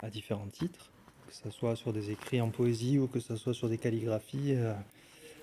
à 0.00 0.08
différents 0.10 0.48
titres, 0.48 0.90
que 1.32 1.38
ce 1.38 1.50
soit 1.50 1.76
sur 1.76 1.94
des 1.94 2.10
écrits 2.10 2.42
en 2.42 2.50
poésie 2.50 2.98
ou 2.98 3.06
que 3.06 3.18
ce 3.18 3.36
soit 3.36 3.54
sur 3.54 3.70
des 3.70 3.78
calligraphies. 3.78 4.52
euh, 4.54 4.74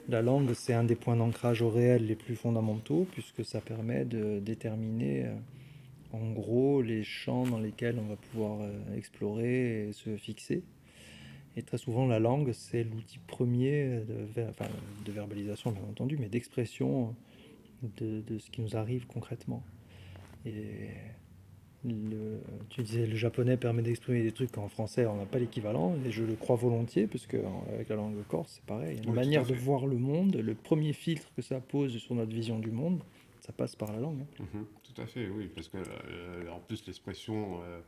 la 0.07 0.21
langue, 0.21 0.53
c'est 0.53 0.73
un 0.73 0.83
des 0.83 0.95
points 0.95 1.15
d'ancrage 1.15 1.63
au 1.63 1.69
réel 1.69 2.05
les 2.05 2.15
plus 2.15 2.35
fondamentaux, 2.35 3.07
puisque 3.11 3.43
ça 3.43 3.59
permet 3.59 4.05
de 4.05 4.39
déterminer 4.39 5.25
euh, 5.25 5.33
en 6.13 6.31
gros 6.31 6.83
les 6.83 7.03
champs 7.03 7.45
dans 7.45 7.57
lesquels 7.57 7.97
on 7.97 8.07
va 8.07 8.17
pouvoir 8.17 8.61
euh, 8.61 8.97
explorer 8.97 9.87
et 9.87 9.93
se 9.93 10.15
fixer. 10.15 10.61
Et 11.57 11.63
très 11.63 11.79
souvent, 11.79 12.05
la 12.05 12.19
langue, 12.19 12.51
c'est 12.53 12.83
l'outil 12.83 13.17
premier 13.25 14.01
de, 14.07 14.43
enfin, 14.47 14.69
de 15.05 15.11
verbalisation, 15.11 15.71
bien 15.71 15.83
entendu, 15.89 16.17
mais 16.19 16.29
d'expression 16.29 17.15
de, 17.97 18.21
de 18.21 18.37
ce 18.37 18.51
qui 18.51 18.61
nous 18.61 18.77
arrive 18.77 19.07
concrètement. 19.07 19.63
Et 20.45 20.89
le, 21.85 22.39
tu 22.69 22.83
disais 22.83 23.05
le 23.07 23.15
japonais 23.15 23.55
permet 23.57 23.81
d'exprimer 23.81 24.21
des 24.23 24.31
trucs 24.31 24.51
qu'en 24.51 24.67
français 24.67 25.05
on 25.05 25.15
n'a 25.15 25.25
pas 25.25 25.39
l'équivalent, 25.39 25.95
et 26.05 26.11
je 26.11 26.23
le 26.23 26.35
crois 26.35 26.55
volontiers, 26.55 27.07
parce 27.07 27.25
que 27.25 27.37
en- 27.37 27.65
avec 27.73 27.89
la 27.89 27.95
langue 27.95 28.15
corse 28.27 28.53
c'est 28.55 28.65
pareil. 28.65 28.99
À 29.07 29.11
manière 29.11 29.45
de 29.45 29.53
voir 29.53 29.85
le 29.87 29.97
monde, 29.97 30.35
le 30.35 30.55
premier 30.55 30.93
filtre 30.93 31.31
que 31.35 31.41
ça 31.41 31.59
pose 31.59 31.97
sur 31.97 32.15
notre 32.15 32.31
vision 32.33 32.59
du 32.59 32.71
monde, 32.71 33.01
ça 33.41 33.53
passe 33.53 33.75
par 33.75 33.91
la 33.93 33.99
langue. 33.99 34.19
hein. 34.39 34.45
Mhm, 34.53 34.65
Tout 34.93 35.01
à 35.01 35.05
fait, 35.05 35.29
oui, 35.29 35.49
parce 35.53 35.69
que 35.69 35.77
euh, 35.77 36.49
en 36.51 36.59
plus 36.59 36.85
l'expression, 36.85 37.61
euh, 37.63 37.79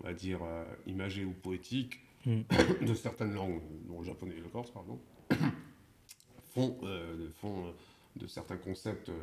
on 0.00 0.04
va 0.06 0.12
dire, 0.12 0.40
euh, 0.42 0.64
imagée 0.86 1.24
ou 1.24 1.32
poétique 1.32 2.00
Mm. 2.26 2.40
de 2.84 2.94
certaines 2.94 3.32
langues, 3.32 3.60
dont 3.86 4.00
le 4.00 4.04
japonais 4.04 4.34
et 4.36 4.40
le 4.40 4.48
corse, 4.48 4.72
pardon, 4.72 4.98
font, 6.50 6.76
euh, 6.82 7.28
font 7.40 7.66
euh, 7.66 7.70
de 8.16 8.26
certains 8.26 8.56
concepts 8.56 9.08
euh, 9.08 9.12
euh, 9.12 9.16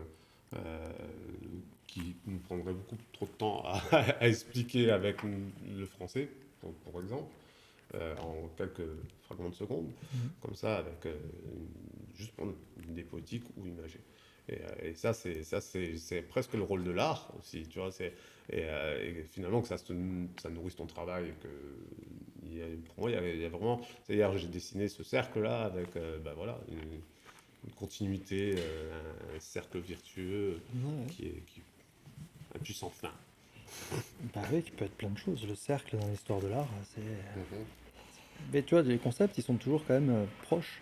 qui 1.88 2.16
nous 2.26 2.40
prendraient 2.40 2.74
beaucoup 2.74 2.98
trop 3.14 3.26
de 3.26 3.32
temps 3.32 3.64
à, 3.66 3.78
à 4.22 4.28
expliquer 4.28 4.92
avec 4.92 5.18
le 5.24 5.86
français, 5.86 6.30
pour, 6.60 7.02
exemple, 7.02 7.32
euh, 7.96 8.16
en 8.18 8.50
quelques 8.58 8.82
fragments 9.24 9.50
de 9.50 9.56
secondes, 9.56 9.88
Mhm. 10.14 10.32
comme 10.42 10.56
ça, 10.56 10.78
avec 10.78 11.06
euh, 11.06 11.16
une- 11.46 12.16
juste 12.16 12.34
prendre 12.36 12.54
une 12.84 12.92
idée 12.94 13.04
poétique 13.04 13.44
ou 13.58 13.68
imagée. 13.68 14.02
Et, 14.50 14.60
euh, 14.62 14.90
et 14.92 14.94
ça, 14.96 15.14
c'est 15.14 15.44
ça, 15.44 15.62
c'est 15.62 15.98
c'est 15.98 16.22
presque 16.22 16.54
le 16.54 16.64
rôle 16.64 16.84
de 16.84 16.92
l'art 16.92 17.34
aussi, 17.40 17.68
tu 17.68 17.80
vois. 17.80 17.92
c'est- 17.92 18.14
Et, 18.50 18.64
euh, 18.66 19.04
et 19.22 19.24
finalement 19.24 19.62
que 19.62 19.68
ça, 19.68 19.78
se, 19.78 19.94
ça 20.38 20.50
nourrisse 20.50 20.76
ton 20.76 20.86
travail. 20.88 21.34
Que 21.42 21.50
il 22.44 22.58
y 22.58 22.62
a- 22.62 22.68
pour 22.86 23.00
moi, 23.00 23.12
il 23.12 23.14
y 23.16 23.18
a, 23.18 23.28
il 23.34 23.42
y 23.42 23.46
a 23.46 23.50
vraiment. 23.50 23.82
C'est-à-dire, 24.04 24.38
j'ai 24.38 24.48
dessiné 24.48 24.88
ce 24.88 25.04
cercle-là 25.04 25.64
avec, 25.64 25.96
euh, 25.96 26.20
bah 26.20 26.34
voilà, 26.36 26.60
une, 26.70 27.02
une 27.66 27.74
continuité, 27.74 28.56
euh, 28.58 29.02
un, 29.36 29.40
cercle 29.40 29.80
virtueux 29.80 30.60
Ouais. 30.76 31.06
qui 31.10 31.26
est 31.26 31.44
qui, 31.48 31.62
puissant 32.64 32.90
fin. 32.90 33.12
Bah 34.34 34.42
oui, 34.52 34.62
qui 34.64 34.72
peut 34.72 34.86
être 34.86 34.96
plein 34.96 35.10
de 35.10 35.18
choses. 35.18 35.46
Le 35.48 35.56
cercle 35.56 35.98
dans 35.98 36.08
l'histoire 36.08 36.40
de 36.40 36.48
l'art, 36.48 36.68
c'est. 36.94 37.02
Mhm. 37.02 37.66
Mais 38.54 38.62
tu 38.64 38.76
vois, 38.76 38.84
les 38.84 38.98
concepts, 38.98 39.38
ils 39.38 39.44
sont 39.44 39.56
toujours 39.56 39.84
quand 39.86 39.94
même 39.94 40.10
euh, 40.10 40.26
proches. 40.44 40.82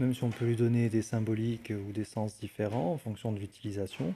Même 0.00 0.14
si 0.14 0.24
on 0.24 0.30
peut 0.30 0.46
lui 0.46 0.56
donner 0.56 0.88
des 0.88 1.02
symboliques 1.02 1.70
ou 1.70 1.92
des 1.92 2.04
sens 2.04 2.38
différents 2.38 2.92
en 2.92 2.98
fonction 2.98 3.30
de 3.30 3.38
l'utilisation, 3.38 4.14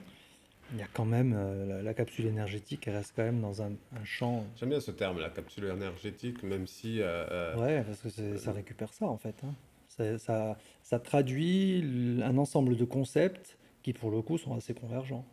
il 0.72 0.78
y 0.78 0.82
a 0.82 0.86
quand 0.92 1.04
même 1.04 1.34
euh, 1.36 1.66
la, 1.66 1.82
la 1.82 1.94
capsule 1.94 2.26
énergétique, 2.26 2.88
elle 2.88 2.96
reste 2.96 3.12
quand 3.14 3.22
même 3.22 3.40
dans 3.40 3.62
un, 3.62 3.72
un 3.94 4.04
champ. 4.04 4.44
J'aime 4.58 4.70
bien 4.70 4.80
ce 4.80 4.90
terme, 4.90 5.20
la 5.20 5.30
capsule 5.30 5.64
énergétique, 5.66 6.42
même 6.42 6.66
si. 6.66 7.00
euh, 7.00 7.54
Ouais, 7.56 7.84
parce 7.84 8.00
que 8.14 8.36
ça 8.38 8.52
récupère 8.52 8.92
ça 8.92 9.06
en 9.06 9.18
fait. 9.18 9.34
hein. 9.44 9.54
Ça, 9.96 10.18
ça, 10.18 10.58
ça 10.82 10.98
traduit 10.98 12.20
un 12.22 12.36
ensemble 12.38 12.76
de 12.76 12.84
concepts 12.84 13.58
qui 13.82 13.92
pour 13.92 14.10
le 14.10 14.20
coup 14.22 14.36
sont 14.38 14.54
assez 14.54 14.74
convergents. 14.74 15.24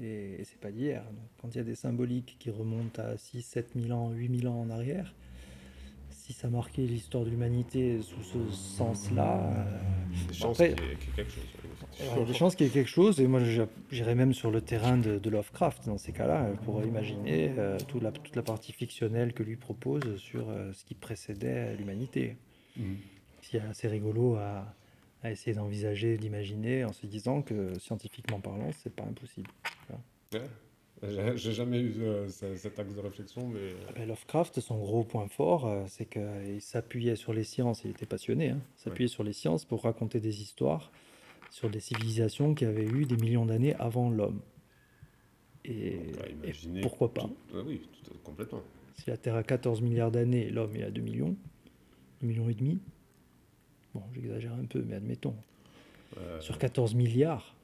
Et, 0.00 0.40
et 0.40 0.44
c'est 0.44 0.58
pas 0.58 0.70
d'hier. 0.70 1.04
Quand 1.40 1.48
il 1.54 1.58
y 1.58 1.60
a 1.60 1.64
des 1.64 1.74
symboliques 1.74 2.36
qui 2.38 2.50
remontent 2.50 3.02
à 3.02 3.16
6, 3.18 3.42
7 3.42 3.72
000 3.76 3.92
ans, 3.92 4.10
8 4.12 4.40
000 4.40 4.52
ans 4.52 4.60
en 4.60 4.70
arrière, 4.70 5.14
si 6.10 6.32
ça 6.32 6.48
marquait 6.48 6.82
l'histoire 6.82 7.24
de 7.24 7.30
l'humanité 7.30 8.00
sous 8.00 8.22
ce 8.22 8.50
sens-là, 8.52 9.42
euh, 9.50 9.78
Des 10.28 10.34
chances 10.34 10.60
après- 10.60 10.74
qu'il 10.74 10.86
y 10.86 10.92
ait 10.92 10.96
quelque 11.16 11.32
chose. 11.32 11.44
oui, 11.44 11.58
il 11.64 11.68
y 11.68 11.72
effectivement. 12.06 12.22
a 12.22 12.26
des 12.26 12.34
chances 12.34 12.54
qu'il 12.54 12.66
y 12.66 12.70
ait 12.70 12.72
quelque 12.72 12.88
chose. 12.88 13.20
Et 13.20 13.26
moi, 13.26 13.40
j'irais 13.90 14.14
même 14.14 14.32
sur 14.32 14.50
le 14.50 14.60
terrain 14.62 14.96
de, 14.96 15.18
de 15.18 15.30
Lovecraft 15.30 15.86
dans 15.86 15.98
ces 15.98 16.12
cas-là, 16.12 16.48
pour 16.64 16.82
imaginer 16.84 17.52
euh, 17.58 17.76
toute, 17.88 18.02
la, 18.02 18.12
toute 18.12 18.36
la 18.36 18.42
partie 18.42 18.72
fictionnelle 18.72 19.34
que 19.34 19.42
lui 19.42 19.56
propose 19.56 20.16
sur 20.16 20.48
euh, 20.48 20.72
ce 20.72 20.84
qui 20.84 20.94
précédait 20.94 21.74
l'humanité. 21.76 22.36
C'est 23.42 23.60
assez 23.60 23.88
rigolo 23.88 24.36
à, 24.36 24.74
à 25.22 25.30
essayer 25.30 25.54
d'envisager, 25.54 26.16
d'imaginer, 26.16 26.84
en 26.84 26.92
se 26.92 27.06
disant 27.06 27.42
que 27.42 27.78
scientifiquement 27.78 28.40
parlant, 28.40 28.70
c'est 28.72 28.94
pas 28.94 29.04
impossible. 29.04 29.50
Ouais. 30.32 30.40
J'ai 31.34 31.52
jamais 31.52 31.80
eu 31.80 32.02
euh, 32.02 32.28
ce- 32.28 32.54
cet 32.56 32.78
axe 32.78 32.94
de 32.94 33.00
réflexion, 33.00 33.48
mais 33.48 33.72
Ah 33.88 33.92
ben, 33.92 34.06
Lovecraft, 34.08 34.60
son 34.60 34.78
gros 34.78 35.02
point 35.02 35.26
fort, 35.28 35.66
euh, 35.66 35.84
c'est 35.88 36.06
qu'il 36.06 36.60
s'appuyait 36.60 37.16
sur 37.16 37.32
les 37.32 37.42
sciences, 37.44 37.82
il 37.84 37.90
était 37.90 38.06
passionné, 38.06 38.50
hein, 38.50 38.60
s'appuyait 38.76 39.08
sur 39.08 39.24
les 39.24 39.32
sciences 39.32 39.64
pour 39.64 39.82
raconter 39.82 40.20
des 40.20 40.40
histoires 40.42 40.92
sur 41.50 41.68
des 41.68 41.80
civilisations 41.80 42.54
qui 42.54 42.64
avaient 42.64 42.86
eu 42.86 43.04
des 43.04 43.16
millions 43.16 43.44
d'années 43.44 43.74
avant 43.74 44.08
l'homme. 44.10 44.40
Et, 45.64 45.96
et 46.44 46.52
pourquoi 46.82 47.12
pas? 47.12 47.22
tout- 47.22 47.36
euh, 47.56 47.62
Oui, 47.66 47.82
tout- 48.04 48.14
complètement. 48.24 48.62
Si 48.94 49.10
la 49.10 49.16
Terre 49.16 49.34
a 49.36 49.42
14 49.42 49.80
milliards 49.82 50.10
d'années, 50.12 50.48
l'homme 50.50 50.74
il 50.76 50.84
a 50.84 50.90
2 50.90 51.02
millions, 51.02 51.36
2 52.22 52.28
millions 52.28 52.48
et 52.48 52.54
demi. 52.54 52.78
Bon, 53.94 54.02
j'exagère 54.14 54.52
un 54.54 54.64
peu, 54.64 54.82
mais 54.86 54.94
admettons. 54.94 55.34
Euh, 56.18 56.40
Sur 56.40 56.58
14 56.58 56.94
milliards, 56.94 57.54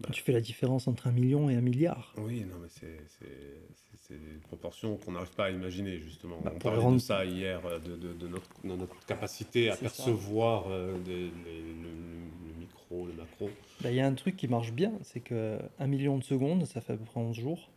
Bah. 0.00 0.08
tu 0.12 0.22
fais 0.22 0.32
la 0.32 0.40
différence 0.40 0.88
entre 0.88 1.06
un 1.08 1.12
million 1.12 1.50
et 1.50 1.56
un 1.56 1.60
milliard. 1.60 2.14
Oui, 2.18 2.44
non, 2.44 2.56
mais 2.62 2.68
c'est 2.68 4.14
des 4.14 4.38
proportions 4.46 4.96
qu'on 4.98 5.12
n'arrive 5.12 5.32
pas 5.34 5.46
à 5.46 5.50
imaginer, 5.50 5.98
justement. 5.98 6.38
Bah, 6.40 6.52
on 6.54 6.58
parlait 6.60 6.78
rendre- 6.80 6.94
de 6.94 7.00
ça 7.00 7.24
hier, 7.24 7.64
euh, 7.66 7.80
de, 7.80 7.96
de- 7.96 8.12
de 8.12 8.28
notre, 8.28 8.48
de 8.62 8.68
notre 8.76 9.04
capacité 9.04 9.68
à 9.68 9.76
percevoir 9.76 10.66
euh, 10.68 10.96
des- 11.00 11.30
les- 11.44 11.72
le, 11.82 12.54
micro, 12.60 13.06
le 13.06 13.12
macro. 13.14 13.50
Bah, 13.82 13.90
Il 13.90 13.96
y 13.96 14.00
a 14.00 14.06
un 14.06 14.14
truc 14.14 14.36
qui 14.36 14.46
marche 14.46 14.72
bien, 14.72 14.92
c'est 15.02 15.18
que 15.20 15.58
1 15.80 15.86
million 15.88 16.16
de 16.18 16.22
secondes, 16.22 16.64
ça 16.66 16.80
fait 16.80 16.92
à 16.92 16.96
peu 16.96 17.04
près 17.04 17.18
11 17.18 17.34
jours. 17.36 17.68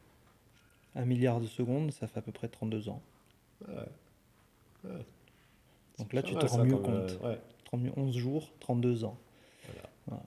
1 0.95 1.05
milliard 1.05 1.39
de 1.41 1.47
secondes, 1.47 1.91
ça 1.91 2.07
fait 2.07 2.19
à 2.19 2.21
peu 2.21 2.31
près 2.31 2.47
32 2.47 2.89
ans. 2.89 3.01
Ouais. 3.67 3.73
Ouais. 4.85 5.05
Donc 5.99 6.13
là, 6.13 6.21
C'est 6.23 6.27
tu 6.29 6.35
te 6.35 6.45
rends 6.45 6.63
mieux 6.63 6.73
euh, 6.75 6.77
compte. 6.77 7.19
ouais. 7.23 7.39
30 7.65 7.81
11 7.97 8.15
jours, 8.17 8.49
32 8.59 9.03
ans. 9.03 9.17
Voilà. 9.65 9.89
Voilà. 10.07 10.23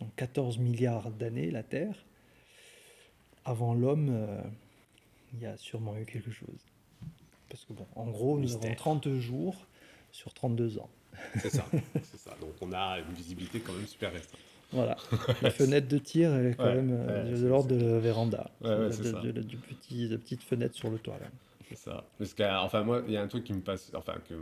Donc 0.00 0.14
14 0.16 0.58
milliards 0.58 1.10
d'années, 1.10 1.50
la 1.50 1.62
Terre. 1.62 2.04
Avant 3.44 3.74
l'homme, 3.74 4.08
euh, 4.10 4.40
il 5.32 5.40
y 5.40 5.46
a 5.46 5.56
sûrement 5.56 5.96
eu 5.96 6.04
quelque 6.04 6.30
chose. 6.30 6.66
Parce 7.48 7.64
que 7.64 7.72
bon, 7.72 7.86
en 7.94 8.06
gros, 8.06 8.38
nous 8.38 8.54
avons 8.54 8.74
30 8.74 9.08
jours 9.14 9.56
sur 10.12 10.32
32 10.34 10.78
ans. 10.78 10.90
C'est 11.40 11.50
ça, 11.50 11.64
c'est 12.02 12.18
ça. 12.18 12.36
Donc 12.40 12.50
on 12.60 12.72
a 12.72 12.98
une 12.98 13.14
visibilité 13.14 13.60
quand 13.60 13.72
même 13.72 13.86
super 13.86 14.12
restreinte. 14.12 14.40
Voilà. 14.72 14.96
La 15.42 15.50
fenêtre 15.50 15.88
de 15.88 15.98
tir, 15.98 16.34
elle 16.34 16.46
est 16.46 16.54
quand 16.54 16.64
Ouais, 16.64 16.74
même 16.74 16.92
euh, 16.92 17.32
ouais, 17.32 17.40
de 17.40 17.46
l'ordre 17.46 17.68
de 17.68 17.76
la 17.84 17.98
véranda. 18.00 18.50
Ouais, 18.60 18.68
de 18.70 20.16
petite 20.16 20.42
fenêtre 20.42 20.74
sur 20.74 20.90
le 20.90 20.98
toit. 20.98 21.18
Là. 21.20 21.26
C'est 21.68 21.76
ça. 21.78 22.04
Parce 22.18 22.32
que, 22.34 22.42
enfin, 22.64 22.82
moi, 22.84 23.02
il 23.06 23.12
y 23.12 23.16
a 23.16 23.22
un 23.22 23.28
truc 23.28 23.44
qui 23.44 23.52
me 23.52 23.60
passe, 23.60 23.90
enfin, 23.94 24.14
que, 24.28 24.34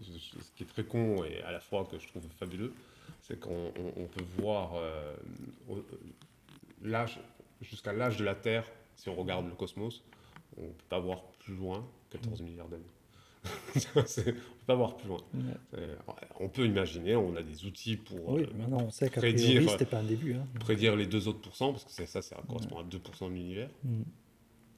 ce 0.00 0.52
qui 0.56 0.64
est 0.64 0.66
très 0.66 0.84
con 0.84 1.22
et 1.24 1.40
à 1.42 1.52
la 1.52 1.60
fois 1.60 1.84
que 1.84 1.98
je 1.98 2.08
trouve 2.08 2.22
fabuleux, 2.38 2.72
c'est 3.22 3.38
qu'on 3.38 3.72
on- 3.78 3.92
on 4.02 4.06
peut 4.06 4.24
voir 4.38 4.72
euh, 4.74 5.14
l'âge, 6.82 7.20
jusqu'à 7.60 7.92
l'âge 7.92 8.16
de 8.16 8.24
la 8.24 8.34
Terre, 8.34 8.64
si 8.96 9.08
on 9.08 9.14
regarde 9.14 9.46
le 9.46 9.54
cosmos, 9.54 10.02
on 10.58 10.62
ne 10.62 10.66
peut 10.68 10.84
pas 10.88 10.98
voir 10.98 11.22
plus 11.38 11.54
loin, 11.54 11.86
14 12.10 12.42
milliards 12.42 12.68
d'années. 12.68 12.82
On 13.96 13.98
ne 14.00 14.04
peut 14.04 14.34
pas 14.66 14.76
voir 14.76 14.96
plus 14.96 15.08
loin. 15.08 15.18
Ouais. 15.34 15.40
C'est- 15.72 15.88
On 16.38 16.48
peut 16.48 16.64
imaginer, 16.64 17.16
on 17.16 17.34
a 17.34 17.42
des 17.42 17.64
outils 17.64 17.96
pour 17.96 18.28
Oui, 18.34 18.42
euh, 18.44 18.46
maintenant 18.56 18.82
on 18.82 18.90
sait 18.90 19.10
qu'à 19.10 19.20
prédire- 19.20 19.64
priori, 19.64 19.84
pas 19.86 19.98
un 19.98 20.04
début. 20.04 20.34
hein. 20.34 20.46
prédire 20.60 20.94
les 20.94 21.06
deux 21.06 21.26
autres 21.26 21.40
pourcents, 21.40 21.72
parce 21.72 21.82
que 21.84 22.06
ça, 22.06 22.22
ça 22.22 22.36
correspond 22.46 22.78
à 22.78 22.84
2% 22.84 23.28
de 23.28 23.34
l'univers. 23.34 23.68
Mm. 23.82 24.02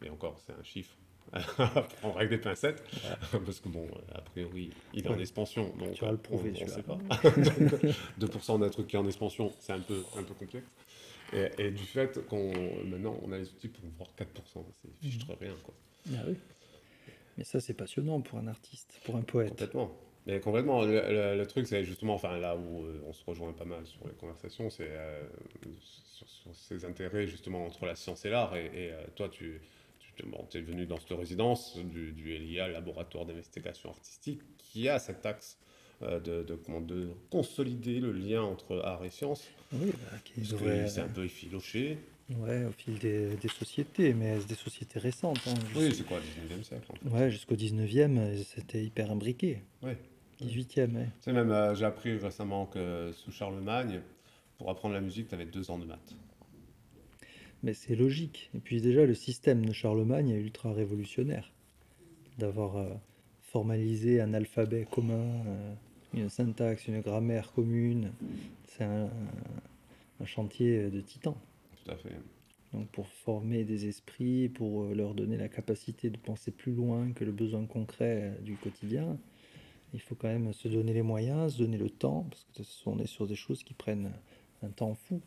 Et 0.06 0.08
encore, 0.08 0.40
c'est 0.46 0.52
un 0.54 0.62
chiffre 0.62 0.96
prendre 2.00 2.16
avec 2.16 2.30
des 2.30 2.38
pincettes, 2.38 2.82
parce 3.32 3.60
que 3.60 3.68
bon, 3.68 3.88
a 4.12 4.20
priori, 4.20 4.70
il 4.92 5.04
est 5.04 5.08
en 5.08 5.18
expansion, 5.18 5.72
donc 5.78 5.94
Tu 5.94 6.04
vas 6.04 6.12
le 6.12 6.18
prouver, 6.18 6.52
on 6.60 6.64
ne 6.64 6.68
sait 6.70 6.82
pas. 6.82 6.98
Donc, 8.20 8.30
2% 8.30 8.58
d'un 8.58 8.68
truc 8.70 8.86
qui 8.86 8.96
est 8.96 8.98
en 8.98 9.06
expansion, 9.06 9.52
c'est 9.58 9.72
un 9.72 9.80
peu, 9.80 10.02
un 10.16 10.22
peu 10.22 10.34
complexe. 10.34 10.66
Et, 11.32 11.48
et 11.58 11.70
du 11.70 11.82
fait 11.82 12.24
qu'on 12.26 12.52
maintenant 12.84 13.18
on 13.22 13.32
a 13.32 13.38
les 13.38 13.48
outils 13.50 13.68
pour 13.68 13.82
voir 13.98 14.08
4%, 14.16 14.64
c'est 14.82 14.90
fichtre 15.00 15.26
rien, 15.40 15.54
quoi. 15.64 15.74
Ah 16.14 16.22
oui. 16.28 16.36
Mais 17.36 17.44
ça, 17.44 17.58
c'est 17.58 17.74
passionnant 17.74 18.20
pour 18.20 18.38
un 18.38 18.46
artiste, 18.46 19.00
pour 19.04 19.16
un 19.16 19.22
poète. 19.22 19.48
Complètement. 19.50 19.90
Mais 20.26 20.40
complètement, 20.40 20.82
le, 20.84 20.92
le- 20.92 21.36
le 21.36 21.46
truc, 21.46 21.66
c'est 21.66 21.84
justement, 21.84 22.14
enfin 22.14 22.38
là 22.38 22.56
où 22.56 22.84
euh, 22.84 23.02
on 23.06 23.12
se 23.12 23.24
rejoint 23.26 23.52
pas 23.52 23.64
mal 23.64 23.84
sur 23.86 24.06
les 24.06 24.14
conversations, 24.14 24.70
c'est 24.70 24.88
euh, 24.88 25.22
sur, 25.80 26.28
sur 26.28 26.54
ces 26.54 26.84
intérêts 26.84 27.26
justement 27.26 27.66
entre 27.66 27.84
la 27.86 27.94
science 27.96 28.24
et 28.24 28.30
l'art. 28.30 28.54
Et, 28.56 28.66
et, 28.66 28.92
euh, 28.92 29.02
toi, 29.16 29.28
tu, 29.28 29.60
tu 30.16 30.58
es 30.58 30.60
venu 30.60 30.86
dans 30.86 30.98
cette 30.98 31.16
résidence 31.18 31.76
du, 31.78 32.12
du 32.12 32.36
LIA, 32.38 32.68
Laboratoire 32.68 33.24
d'investigation 33.26 33.90
artistique, 33.90 34.40
qui 34.58 34.88
a 34.88 34.98
cet 34.98 35.24
axe 35.26 35.58
euh, 36.02 36.20
de, 36.20 36.42
de, 36.42 36.54
comment, 36.54 36.80
de 36.80 37.10
consolider 37.30 38.00
le 38.00 38.12
lien 38.12 38.42
entre 38.42 38.80
art 38.84 39.04
et 39.04 39.10
science. 39.10 39.48
Oui, 39.72 39.90
bah, 39.92 40.86
c'est 40.88 41.00
un 41.00 41.08
peu 41.08 41.24
effiloché. 41.24 41.98
ouais, 42.30 42.64
au 42.64 42.72
fil 42.72 42.98
des, 42.98 43.36
des 43.36 43.48
sociétés, 43.48 44.14
mais 44.14 44.38
des 44.48 44.54
sociétés 44.54 44.98
récentes. 44.98 45.38
hein. 45.46 45.54
Oui, 45.76 45.94
c'est 45.94 46.04
quoi, 46.06 46.18
19e 46.18 46.62
siècle 46.62 46.84
en 46.90 46.94
fait. 46.96 47.08
ouais, 47.14 47.30
jusqu'au 47.30 47.54
19e, 47.56 48.18
euh, 48.18 48.42
c'était 48.44 48.84
hyper 48.84 49.10
imbriqué. 49.10 49.62
Ouais. 49.82 49.96
18e, 50.42 50.94
ouais. 50.96 51.04
Tu 51.04 51.10
sais, 51.20 51.32
même, 51.32 51.50
euh, 51.52 51.74
j'ai 51.74 51.84
appris 51.84 52.16
récemment 52.18 52.66
que 52.66 53.12
sous 53.12 53.30
Charlemagne, 53.30 54.00
pour 54.58 54.68
apprendre 54.70 54.94
la 54.94 55.00
musique, 55.00 55.28
tu 55.28 55.34
avais 55.34 55.46
deux 55.46 55.70
ans 55.70 55.78
de 55.78 55.84
maths. 55.84 56.14
Mais 57.64 57.74
c'est 57.74 57.96
logique. 57.96 58.50
Et 58.54 58.58
puis 58.60 58.80
déjà, 58.80 59.06
le 59.06 59.14
système 59.14 59.64
de 59.64 59.72
Charlemagne 59.72 60.28
est 60.28 60.38
ultra 60.38 60.72
révolutionnaire. 60.72 61.50
D'avoir 62.38 62.76
euh, 62.76 62.88
formalisé 63.40 64.20
un 64.20 64.34
alphabet 64.34 64.86
commun, 64.90 65.24
euh, 65.46 65.74
une 66.12 66.28
syntaxe, 66.28 66.86
une 66.86 67.00
grammaire 67.00 67.52
commune. 67.52 68.12
C'est 68.66 68.84
un, 68.84 69.08
un 70.20 70.24
chantier 70.26 70.90
de 70.90 71.00
titan. 71.00 71.36
Tout 71.84 71.90
à 71.90 71.96
fait. 71.96 72.14
Donc 72.74 72.86
pour 72.88 73.08
former 73.08 73.64
des 73.64 73.86
esprits, 73.88 74.48
pour 74.50 74.84
euh, 74.84 74.94
leur 74.94 75.14
donner 75.14 75.38
la 75.38 75.48
capacité 75.48 76.10
de 76.10 76.18
penser 76.18 76.50
plus 76.50 76.72
loin 76.72 77.12
que 77.12 77.24
le 77.24 77.32
besoin 77.32 77.64
concret 77.64 78.34
euh, 78.36 78.42
du 78.42 78.56
quotidien, 78.56 79.16
il 79.94 80.00
faut 80.00 80.16
quand 80.16 80.28
même 80.28 80.52
se 80.52 80.68
donner 80.68 80.92
les 80.92 81.02
moyens, 81.02 81.54
se 81.54 81.58
donner 81.62 81.78
le 81.78 81.88
temps, 81.88 82.26
parce 82.28 82.46
que 82.54 82.62
ce- 82.62 82.88
on 82.88 82.98
est 82.98 83.06
sur 83.06 83.26
des 83.26 83.36
choses 83.36 83.62
qui 83.62 83.72
prennent 83.74 84.10
un 84.62 84.68
temps 84.68 84.94
fou. 84.94 85.22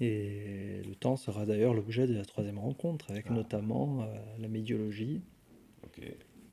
Et 0.00 0.82
le 0.86 0.94
temps 0.94 1.16
sera 1.16 1.46
d'ailleurs 1.46 1.72
l'objet 1.72 2.06
de 2.06 2.14
la 2.14 2.24
troisième 2.24 2.58
rencontre, 2.58 3.10
avec 3.10 3.26
Ah. 3.28 3.34
notamment 3.34 4.02
euh, 4.02 4.06
la 4.38 4.48
médiologie, 4.48 5.22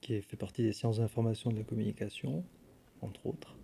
qui 0.01 0.21
fait 0.21 0.37
partie 0.37 0.61
des 0.63 0.73
sciences 0.73 0.97
de 0.97 1.01
l'information 1.01 1.49
et 1.49 1.53
de 1.53 1.59
la 1.59 1.65
communication, 1.65 2.43
entre 3.01 3.25
autres, 3.27 3.55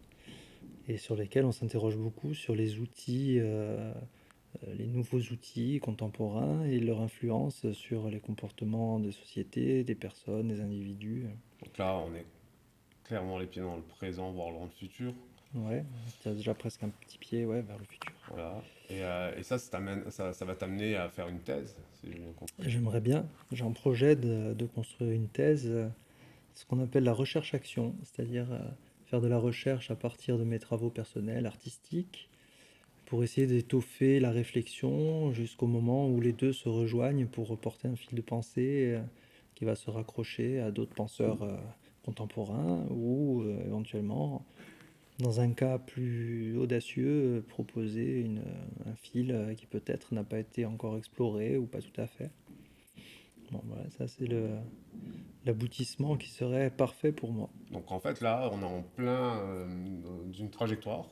et 0.87 0.97
sur 0.97 1.15
lesquelles 1.15 1.45
on 1.45 1.51
s'interroge 1.51 1.97
beaucoup 1.97 2.33
sur 2.33 2.55
les 2.55 2.79
outils, 2.79 3.39
euh, 3.39 3.93
euh, 4.63 4.73
les 4.73 4.87
nouveaux 4.87 5.19
outils 5.19 5.79
contemporains 5.79 6.63
et 6.65 6.79
leur 6.79 7.01
influence 7.01 7.71
sur 7.73 8.09
les 8.09 8.19
comportements 8.19 8.99
des 8.99 9.11
sociétés, 9.11 9.83
des 9.83 9.95
personnes, 9.95 10.47
des 10.47 10.61
individus. 10.61 11.25
Donc 11.63 11.77
là, 11.77 11.97
on 11.97 12.13
est 12.15 12.25
clairement 13.03 13.37
les 13.37 13.45
pieds 13.45 13.61
dans 13.61 13.75
le 13.75 13.83
présent, 13.83 14.31
voire 14.31 14.53
dans 14.53 14.65
le 14.65 14.71
futur. 14.71 15.13
Ouais, 15.55 15.83
tu 16.21 16.27
as 16.27 16.33
déjà 16.33 16.53
presque 16.53 16.83
un 16.83 16.89
petit 16.89 17.17
pied 17.17 17.45
ouais, 17.45 17.61
vers 17.61 17.77
le 17.77 17.85
futur. 17.85 18.11
Voilà. 18.29 18.61
Et, 18.89 19.03
euh, 19.03 19.37
et 19.37 19.43
ça, 19.43 19.57
ça, 19.57 19.79
ça, 20.09 20.33
ça 20.33 20.45
va 20.45 20.55
t'amener 20.55 20.95
à 20.95 21.09
faire 21.09 21.27
une 21.27 21.39
thèse, 21.39 21.75
si 21.93 22.07
j'ai 22.11 22.19
bien 22.19 22.31
compris. 22.35 22.53
J'aimerais 22.69 23.01
bien, 23.01 23.25
j'ai 23.51 23.63
un 23.63 23.71
projet 23.71 24.15
de, 24.15 24.53
de 24.53 24.65
construire 24.65 25.11
une 25.11 25.27
thèse, 25.27 25.71
ce 26.53 26.65
qu'on 26.65 26.81
appelle 26.81 27.03
la 27.03 27.13
recherche-action, 27.13 27.95
c'est-à-dire 28.03 28.51
euh, 28.51 28.59
faire 29.05 29.21
de 29.21 29.27
la 29.27 29.37
recherche 29.37 29.89
à 29.89 29.95
partir 29.95 30.37
de 30.37 30.43
mes 30.43 30.59
travaux 30.59 30.89
personnels, 30.89 31.45
artistiques, 31.45 32.29
pour 33.05 33.23
essayer 33.23 33.47
d'étoffer 33.47 34.19
la 34.19 34.31
réflexion 34.31 35.31
jusqu'au 35.31 35.67
moment 35.67 36.09
où 36.09 36.19
les 36.19 36.33
deux 36.33 36.51
se 36.51 36.67
rejoignent 36.67 37.25
pour 37.25 37.47
reporter 37.47 37.87
un 37.87 37.95
fil 37.95 38.15
de 38.15 38.21
pensée 38.21 38.95
euh, 38.95 39.01
qui 39.55 39.65
va 39.65 39.75
se 39.75 39.89
raccrocher 39.89 40.59
à 40.59 40.71
d'autres 40.71 40.93
penseurs 40.93 41.39
contemporains 42.05 42.85
ou 42.91 43.43
éventuellement, 43.65 44.45
dans 45.19 45.39
un 45.39 45.51
cas 45.51 45.77
plus 45.77 46.57
audacieux, 46.57 47.37
euh, 47.37 47.41
proposer 47.41 48.21
une, 48.21 48.43
un 48.85 48.95
fil 48.95 49.31
euh, 49.31 49.53
qui 49.53 49.65
peut-être 49.65 50.13
n'a 50.13 50.23
pas 50.23 50.39
été 50.39 50.65
encore 50.65 50.97
exploré 50.97 51.57
ou 51.57 51.65
pas 51.65 51.81
tout 51.81 52.01
à 52.01 52.07
fait. 52.07 52.31
Bon, 53.51 53.61
voilà, 53.65 53.89
ça 53.91 54.07
c'est 54.07 54.27
le 54.27 54.49
l'aboutissement 55.45 56.17
qui 56.17 56.29
serait 56.29 56.69
parfait 56.69 57.13
pour 57.13 57.31
moi. 57.31 57.49
Donc 57.71 57.89
en 57.91 57.99
fait, 57.99 58.19
là, 58.19 58.49
on 58.51 58.61
est 58.61 58.65
en 58.65 58.81
plein 58.81 59.37
euh, 59.39 59.65
d'une 60.25 60.49
trajectoire 60.49 61.07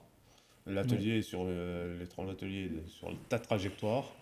l'atelier 0.68 1.22
sur 1.22 1.44
euh, 1.46 1.98
l'étrange 2.00 2.30
atelier 2.30 2.72
sur 2.88 3.16
ta 3.30 3.40
trajectoire 3.40 4.16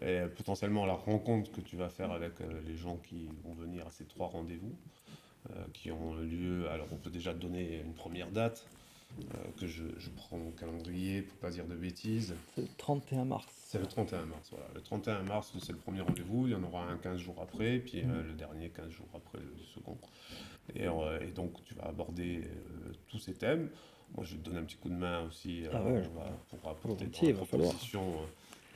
et 0.00 0.20
euh, 0.20 0.28
potentiellement 0.28 0.86
la 0.86 0.94
rencontre 0.94 1.50
que 1.50 1.60
tu 1.60 1.76
vas 1.76 1.88
faire 1.88 2.12
avec 2.12 2.40
euh, 2.40 2.60
les 2.66 2.76
gens 2.76 2.96
qui 2.96 3.28
vont 3.44 3.52
venir 3.54 3.86
à 3.86 3.90
ces 3.90 4.04
trois 4.04 4.28
rendez-vous 4.28 4.74
euh, 5.50 5.64
qui 5.72 5.90
ont 5.90 6.14
lieu. 6.14 6.68
Alors 6.70 6.86
on 6.92 6.96
peut 6.96 7.10
déjà 7.10 7.34
donner 7.34 7.80
une 7.80 7.94
première 7.94 8.30
date 8.30 8.66
euh, 8.72 8.77
que 9.58 9.66
je, 9.66 9.82
je 9.98 10.10
prends 10.10 10.36
mon 10.38 10.50
calendrier 10.52 11.22
pour 11.22 11.36
pas 11.38 11.50
dire 11.50 11.66
de 11.66 11.74
bêtises. 11.74 12.34
C'est 12.54 12.62
le 12.62 12.68
31 12.76 13.24
mars. 13.24 13.46
C'est 13.66 13.78
le 13.80 13.86
31 13.86 14.24
mars, 14.26 14.48
voilà. 14.50 14.66
Le 14.74 14.80
31 14.80 15.22
mars, 15.24 15.52
c'est 15.60 15.72
le 15.72 15.78
premier 15.78 16.00
rendez-vous. 16.00 16.46
Il 16.46 16.52
y 16.52 16.54
en 16.54 16.62
aura 16.62 16.84
un 16.88 16.96
15 16.96 17.18
jours 17.18 17.36
après, 17.42 17.78
puis 17.80 18.02
euh, 18.02 18.22
le 18.22 18.32
dernier 18.34 18.70
15 18.70 18.90
jours 18.90 19.08
après 19.14 19.38
le 19.38 19.54
second. 19.74 19.98
Et, 20.74 20.86
euh, 20.86 21.20
et 21.20 21.30
donc, 21.32 21.62
tu 21.64 21.74
vas 21.74 21.84
aborder 21.86 22.42
euh, 22.44 22.92
tous 23.08 23.18
ces 23.18 23.34
thèmes. 23.34 23.70
Moi, 24.14 24.24
je 24.24 24.34
vais 24.34 24.40
te 24.40 24.44
donner 24.46 24.60
un 24.60 24.64
petit 24.64 24.76
coup 24.76 24.88
de 24.88 24.94
main 24.94 25.26
aussi 25.26 25.66
euh, 25.66 25.70
Ah 25.74 25.82
ouais. 25.82 26.02
pour 26.48 26.70
apporter 26.70 27.04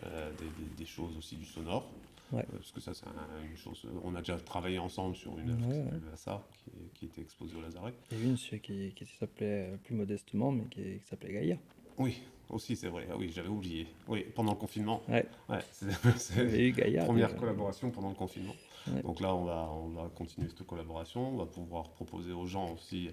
euh, 0.04 0.30
des, 0.38 0.44
des- 0.44 0.74
des 0.76 0.86
choses 0.86 1.16
aussi 1.16 1.36
du 1.36 1.44
sonore. 1.46 1.88
Ouais. 2.32 2.40
Euh, 2.52 2.56
parce 2.56 2.72
que 2.72 2.80
ça, 2.80 2.94
c'est 2.94 3.06
un- 3.06 3.44
une 3.48 3.56
chose. 3.56 3.86
On 4.02 4.14
a 4.14 4.18
déjà 4.20 4.36
travaillé 4.38 4.78
ensemble 4.78 5.14
sur 5.16 5.38
une 5.38 5.50
œuvre 5.50 5.68
Ouais, 5.68 5.84
qui 5.98 6.10
Vassar, 6.10 6.42
qui, 6.64 6.70
qui 6.94 7.04
était 7.06 7.20
exposée 7.20 7.54
au 7.56 7.60
Lazaret. 7.60 7.92
Il 8.10 8.18
y 8.18 8.22
a 8.22 8.24
une 8.30 8.36
qui, 8.36 8.92
qui 8.94 9.06
s'appelait 9.18 9.70
euh, 9.72 9.76
plus 9.76 9.94
modestement, 9.94 10.50
mais 10.50 10.64
qui, 10.64 10.82
qui 10.82 11.06
s'appelait 11.06 11.32
Gaïa. 11.32 11.56
Oui, 11.98 12.22
aussi, 12.48 12.74
c'est 12.74 12.88
vrai. 12.88 13.06
Ah 13.10 13.16
oui, 13.18 13.30
j'avais 13.34 13.48
oublié. 13.48 13.86
Oui, 14.08 14.24
pendant 14.34 14.52
le 14.52 14.58
confinement. 14.58 15.02
Ouais, 15.08 15.26
Ouais, 15.48 15.58
c'est- 16.16 16.72
Gaïa. 16.72 17.04
Première 17.04 17.28
déjà. 17.28 17.38
collaboration 17.38 17.90
pendant 17.90 18.08
le 18.08 18.14
confinement. 18.14 18.54
Ouais. 18.88 19.02
Donc 19.02 19.20
là, 19.20 19.34
on 19.34 19.44
va, 19.44 19.68
on 19.70 19.88
va 19.90 20.08
continuer 20.16 20.48
cette 20.48 20.66
collaboration. 20.66 21.34
On 21.34 21.36
va 21.36 21.46
pouvoir 21.46 21.90
proposer 21.90 22.32
aux 22.32 22.46
gens 22.46 22.72
aussi 22.72 23.10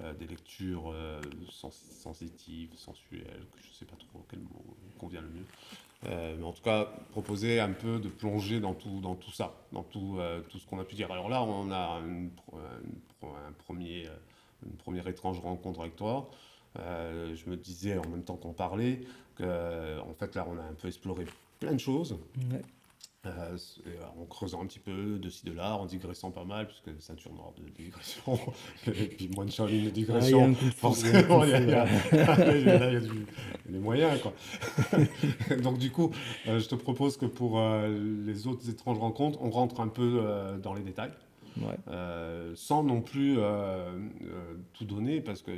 euh, 0.00 0.14
des 0.14 0.26
lectures 0.26 0.90
euh, 0.90 1.20
sens- 1.50 1.76
sensitives, 2.00 2.74
sensuelles, 2.76 3.46
que 3.52 3.58
je 3.62 3.68
ne 3.68 3.74
sais 3.74 3.84
pas 3.84 3.96
trop 3.96 4.24
quel 4.30 4.40
mot 4.40 4.64
convient 4.98 5.20
le 5.20 5.28
mieux. 5.28 5.44
Euh, 6.06 6.42
en 6.42 6.52
tout 6.52 6.62
cas, 6.62 6.88
proposer 7.10 7.60
un 7.60 7.72
peu 7.72 8.00
de 8.00 8.08
plonger 8.08 8.58
dans 8.58 8.74
tout, 8.74 9.00
dans 9.00 9.14
tout 9.14 9.30
ça, 9.30 9.54
dans 9.70 9.84
tout, 9.84 10.16
euh, 10.18 10.40
tout 10.48 10.58
ce 10.58 10.66
qu'on 10.66 10.80
a 10.80 10.84
pu 10.84 10.96
dire. 10.96 11.12
Alors 11.12 11.28
là, 11.28 11.42
on 11.44 11.70
a 11.70 12.00
une 12.04 12.30
pro- 12.30 12.58
un 13.28 13.52
premier, 13.52 14.06
euh, 14.08 14.16
une 14.66 14.76
première 14.76 15.06
étrange 15.06 15.38
rencontre 15.38 15.80
avec 15.80 15.94
toi. 15.94 16.28
Euh, 16.78 17.34
je 17.36 17.48
me 17.48 17.56
disais 17.56 17.98
en 17.98 18.08
même 18.08 18.24
temps 18.24 18.36
qu'on 18.36 18.52
parlait 18.52 19.00
que, 19.36 20.00
en 20.00 20.14
fait, 20.14 20.34
là, 20.34 20.44
on 20.48 20.58
a 20.58 20.62
un 20.62 20.74
peu 20.74 20.88
exploré 20.88 21.24
plein 21.60 21.72
de 21.74 21.80
choses. 21.80 22.18
Euh, 23.24 23.56
en 24.20 24.24
creusant 24.24 24.62
un 24.62 24.66
petit 24.66 24.80
peu 24.80 25.16
de 25.16 25.30
ci 25.30 25.44
de 25.44 25.52
là, 25.52 25.76
en 25.76 25.86
digressant 25.86 26.32
pas 26.32 26.42
mal, 26.44 26.66
puisque 26.66 26.90
ceinture 27.00 27.32
noire 27.32 27.52
de 27.56 27.70
digression, 27.70 28.36
et 28.88 29.06
puis 29.06 29.28
moins 29.28 29.44
de 29.44 29.50
Shaolin 29.52 29.84
de 29.84 29.88
Ah, 29.88 29.90
digression, 29.92 30.54
forcément, 30.54 31.44
il 31.44 31.50
y 31.50 31.72
a, 31.72 31.86
des 33.68 33.78
moyens. 33.78 34.20
Quoi. 34.22 34.32
Donc 35.62 35.78
du 35.78 35.92
coup, 35.92 36.10
euh, 36.48 36.58
je 36.58 36.68
te 36.68 36.74
propose 36.74 37.16
que 37.16 37.26
pour 37.26 37.60
euh, 37.60 37.96
les 38.26 38.48
autres 38.48 38.68
étranges 38.68 38.98
rencontres, 38.98 39.38
on 39.40 39.50
rentre 39.50 39.80
un 39.80 39.88
peu 39.88 40.20
dans 40.60 40.74
les 40.74 40.82
détails, 40.82 41.12
Ouais. 41.58 41.76
sans 42.56 42.82
non 42.82 43.02
plus 43.02 43.38
tout 44.72 44.84
donner, 44.84 45.20
parce 45.20 45.42
que 45.42 45.52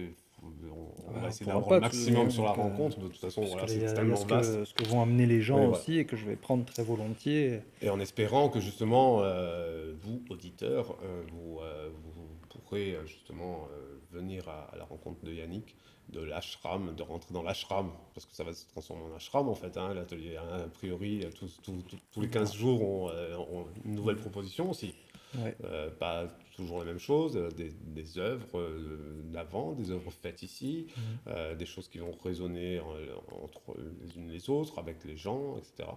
on, 1.09 1.21
va 1.21 1.29
essayer 1.29 1.47
d'avoir 1.47 1.75
le 1.75 1.81
maximum 1.81 2.31
sur 2.31 2.45
la 2.45 2.53
rencontre. 2.53 2.99
De 2.99 3.09
toute 3.09 3.17
façon, 3.21 3.43
voilà, 3.45 3.67
c'est 3.69 3.81
extrêmement 3.83 4.17
ce 4.17 4.27
vaste. 4.27 4.59
que, 4.61 4.65
ce 4.65 4.75
que 4.75 4.85
vont 4.85 5.03
amener 5.03 5.27
les 5.27 5.41
gens 5.43 5.71
aussi 5.71 5.99
et 5.99 6.05
que 6.07 6.17
je 6.17 6.25
vais 6.27 6.37
prendre 6.37 6.65
très 6.65 6.83
volontiers. 6.83 7.61
Et 7.83 7.91
en 7.91 8.01
espérant 8.01 8.49
que 8.49 8.61
justement, 8.61 9.19
euh, 9.23 9.95
vous, 10.03 10.23
auditeurs, 10.31 10.97
euh, 11.05 11.23
vous, 11.33 11.61
euh, 11.61 11.89
vous 12.03 12.59
pourrez 12.61 12.97
justement 13.07 13.69
venir 14.13 14.49
à, 14.49 14.71
à 14.73 14.77
la 14.77 14.85
rencontre 14.85 15.25
de 15.25 15.33
Yannick, 15.33 15.77
de 16.11 16.21
l'ashram, 16.21 16.95
de 16.95 17.03
rentrer 17.03 17.33
dans 17.33 17.43
l'ashram, 17.43 17.91
parce 18.15 18.27
que 18.27 18.35
ça 18.35 18.45
va 18.45 18.53
se 18.53 18.67
transformer 18.69 19.03
en 19.13 19.17
ashram 19.17 19.49
en 19.49 19.55
fait, 19.55 19.77
hein, 19.77 19.95
l'atelier. 19.95 20.37
hein. 20.37 20.63
a 20.67 20.69
priori, 20.69 21.25
tous, 21.39 21.59
tous- 21.63 21.83
tous- 21.89 21.97
tous 22.13 22.21
les 22.21 22.29
15 22.29 22.55
jours, 22.55 22.83
on, 22.83 23.07
on- 23.09 23.65
une 23.85 23.95
nouvelle 23.95 24.17
proposition 24.17 24.71
aussi. 24.71 24.95
Ouais. 25.37 25.57
Euh, 25.65 25.91
pas 25.91 26.27
toujours 26.57 26.79
la 26.81 26.85
même 26.85 26.99
chose, 26.99 27.37
euh, 27.37 27.49
des, 27.51 27.71
des 27.71 28.19
œuvres 28.19 28.59
euh, 28.59 29.23
d'avant, 29.33 29.73
des 29.73 29.91
œuvres 29.91 30.11
faites 30.11 30.43
ici, 30.43 30.87
Mhm. 31.27 31.57
des 31.57 31.67
choses 31.67 31.89
qui 31.89 31.99
vont 31.99 32.13
résonner 32.23 32.81
en- 32.81 33.45
entre 33.45 33.77
les 34.03 34.17
unes 34.17 34.31
les 34.31 34.49
autres, 34.51 34.79
avec 34.79 35.05
les 35.05 35.17
gens, 35.17 35.57
etc. 35.59 35.89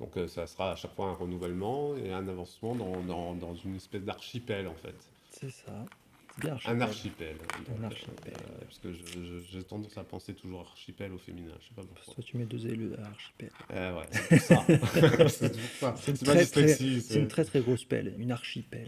Donc 0.00 0.12
ça 0.28 0.46
sera 0.46 0.72
à 0.72 0.76
chaque 0.76 0.94
fois 0.94 1.06
un 1.08 1.14
renouvellement 1.14 1.94
et 1.96 2.10
un 2.12 2.26
avancement 2.26 2.74
dans, 2.74 3.00
dans- 3.02 3.34
dans 3.34 3.54
une 3.54 3.76
espèce 3.76 4.02
d'archipel 4.02 4.66
en 4.66 4.74
fait. 4.74 4.96
C'est 5.30 5.50
ça. 5.50 5.84
C'est. 6.48 6.68
Un 6.68 6.80
archipel. 6.80 7.36
Un 7.78 7.82
Donc, 7.82 7.92
archipel. 7.92 8.32
euh, 8.34 8.64
parce 8.64 8.78
que 8.78 8.88
j'ai 9.52 9.62
tendance 9.62 9.96
à 9.98 10.04
penser 10.04 10.34
toujours 10.34 10.60
archipel 10.60 11.12
au 11.12 11.18
féminin, 11.18 11.52
je 11.60 11.66
sais 11.68 11.74
pas 11.74 11.82
pourquoi. 11.82 12.14
Toi, 12.14 12.24
tu 12.26 12.36
mets 12.36 12.44
deux 12.44 12.66
élus 12.66 12.90
à 13.02 13.06
archipel. 13.06 13.50
Euh, 13.74 13.96
ouais, 13.96 14.06
c'est 14.12 14.38
ça. 14.38 14.64
c'est 15.28 15.54
ça. 15.80 15.94
C'est 16.00 16.10
une, 16.12 16.16
C'est 16.16 16.24
très, 16.24 16.34
très, 16.34 16.44
dyslexie, 16.64 17.00
c'est 17.02 17.18
une 17.18 17.28
très 17.28 17.44
très 17.44 17.60
grosse 17.60 17.84
pelle, 17.84 18.14
une 18.18 18.32
archipel. 18.32 18.86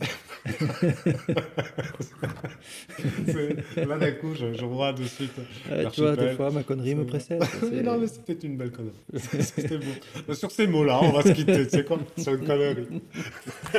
c'est- 3.27 3.85
Là 3.87 3.99
d'un 3.99 4.13
coup, 4.13 4.35
je, 4.35 4.55
je 4.55 4.65
vois 4.65 4.93
de 4.93 5.05
suite. 5.05 5.33
Ouais, 5.71 5.87
tu 5.91 6.01
vois, 6.03 6.17
des 6.17 6.33
fois, 6.35 6.51
ma 6.51 6.63
connerie 6.63 6.95
me 6.95 7.03
C'est- 7.03 7.09
précède. 7.09 7.43
C'est- 7.61 7.83
non, 7.83 7.99
mais 7.99 8.07
c'était 8.07 8.47
une 8.47 8.57
belle 8.57 8.71
connerie. 8.73 8.93
C'était 9.41 9.79
beau. 9.79 10.35
Sur 10.35 10.51
ces 10.51 10.67
mots-là, 10.67 11.01
on 11.03 11.13
va 11.13 11.23
se 11.23 11.33
quitter, 11.33 11.69
sais 11.69 11.85
quoi 11.85 11.99
Sur 12.19 12.35
une 12.35 12.47
connerie. 12.47 13.01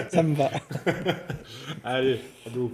Ça 0.10 0.24
me 0.24 0.36
va. 0.36 0.52
Allez, 1.84 2.20
à. 2.54 2.72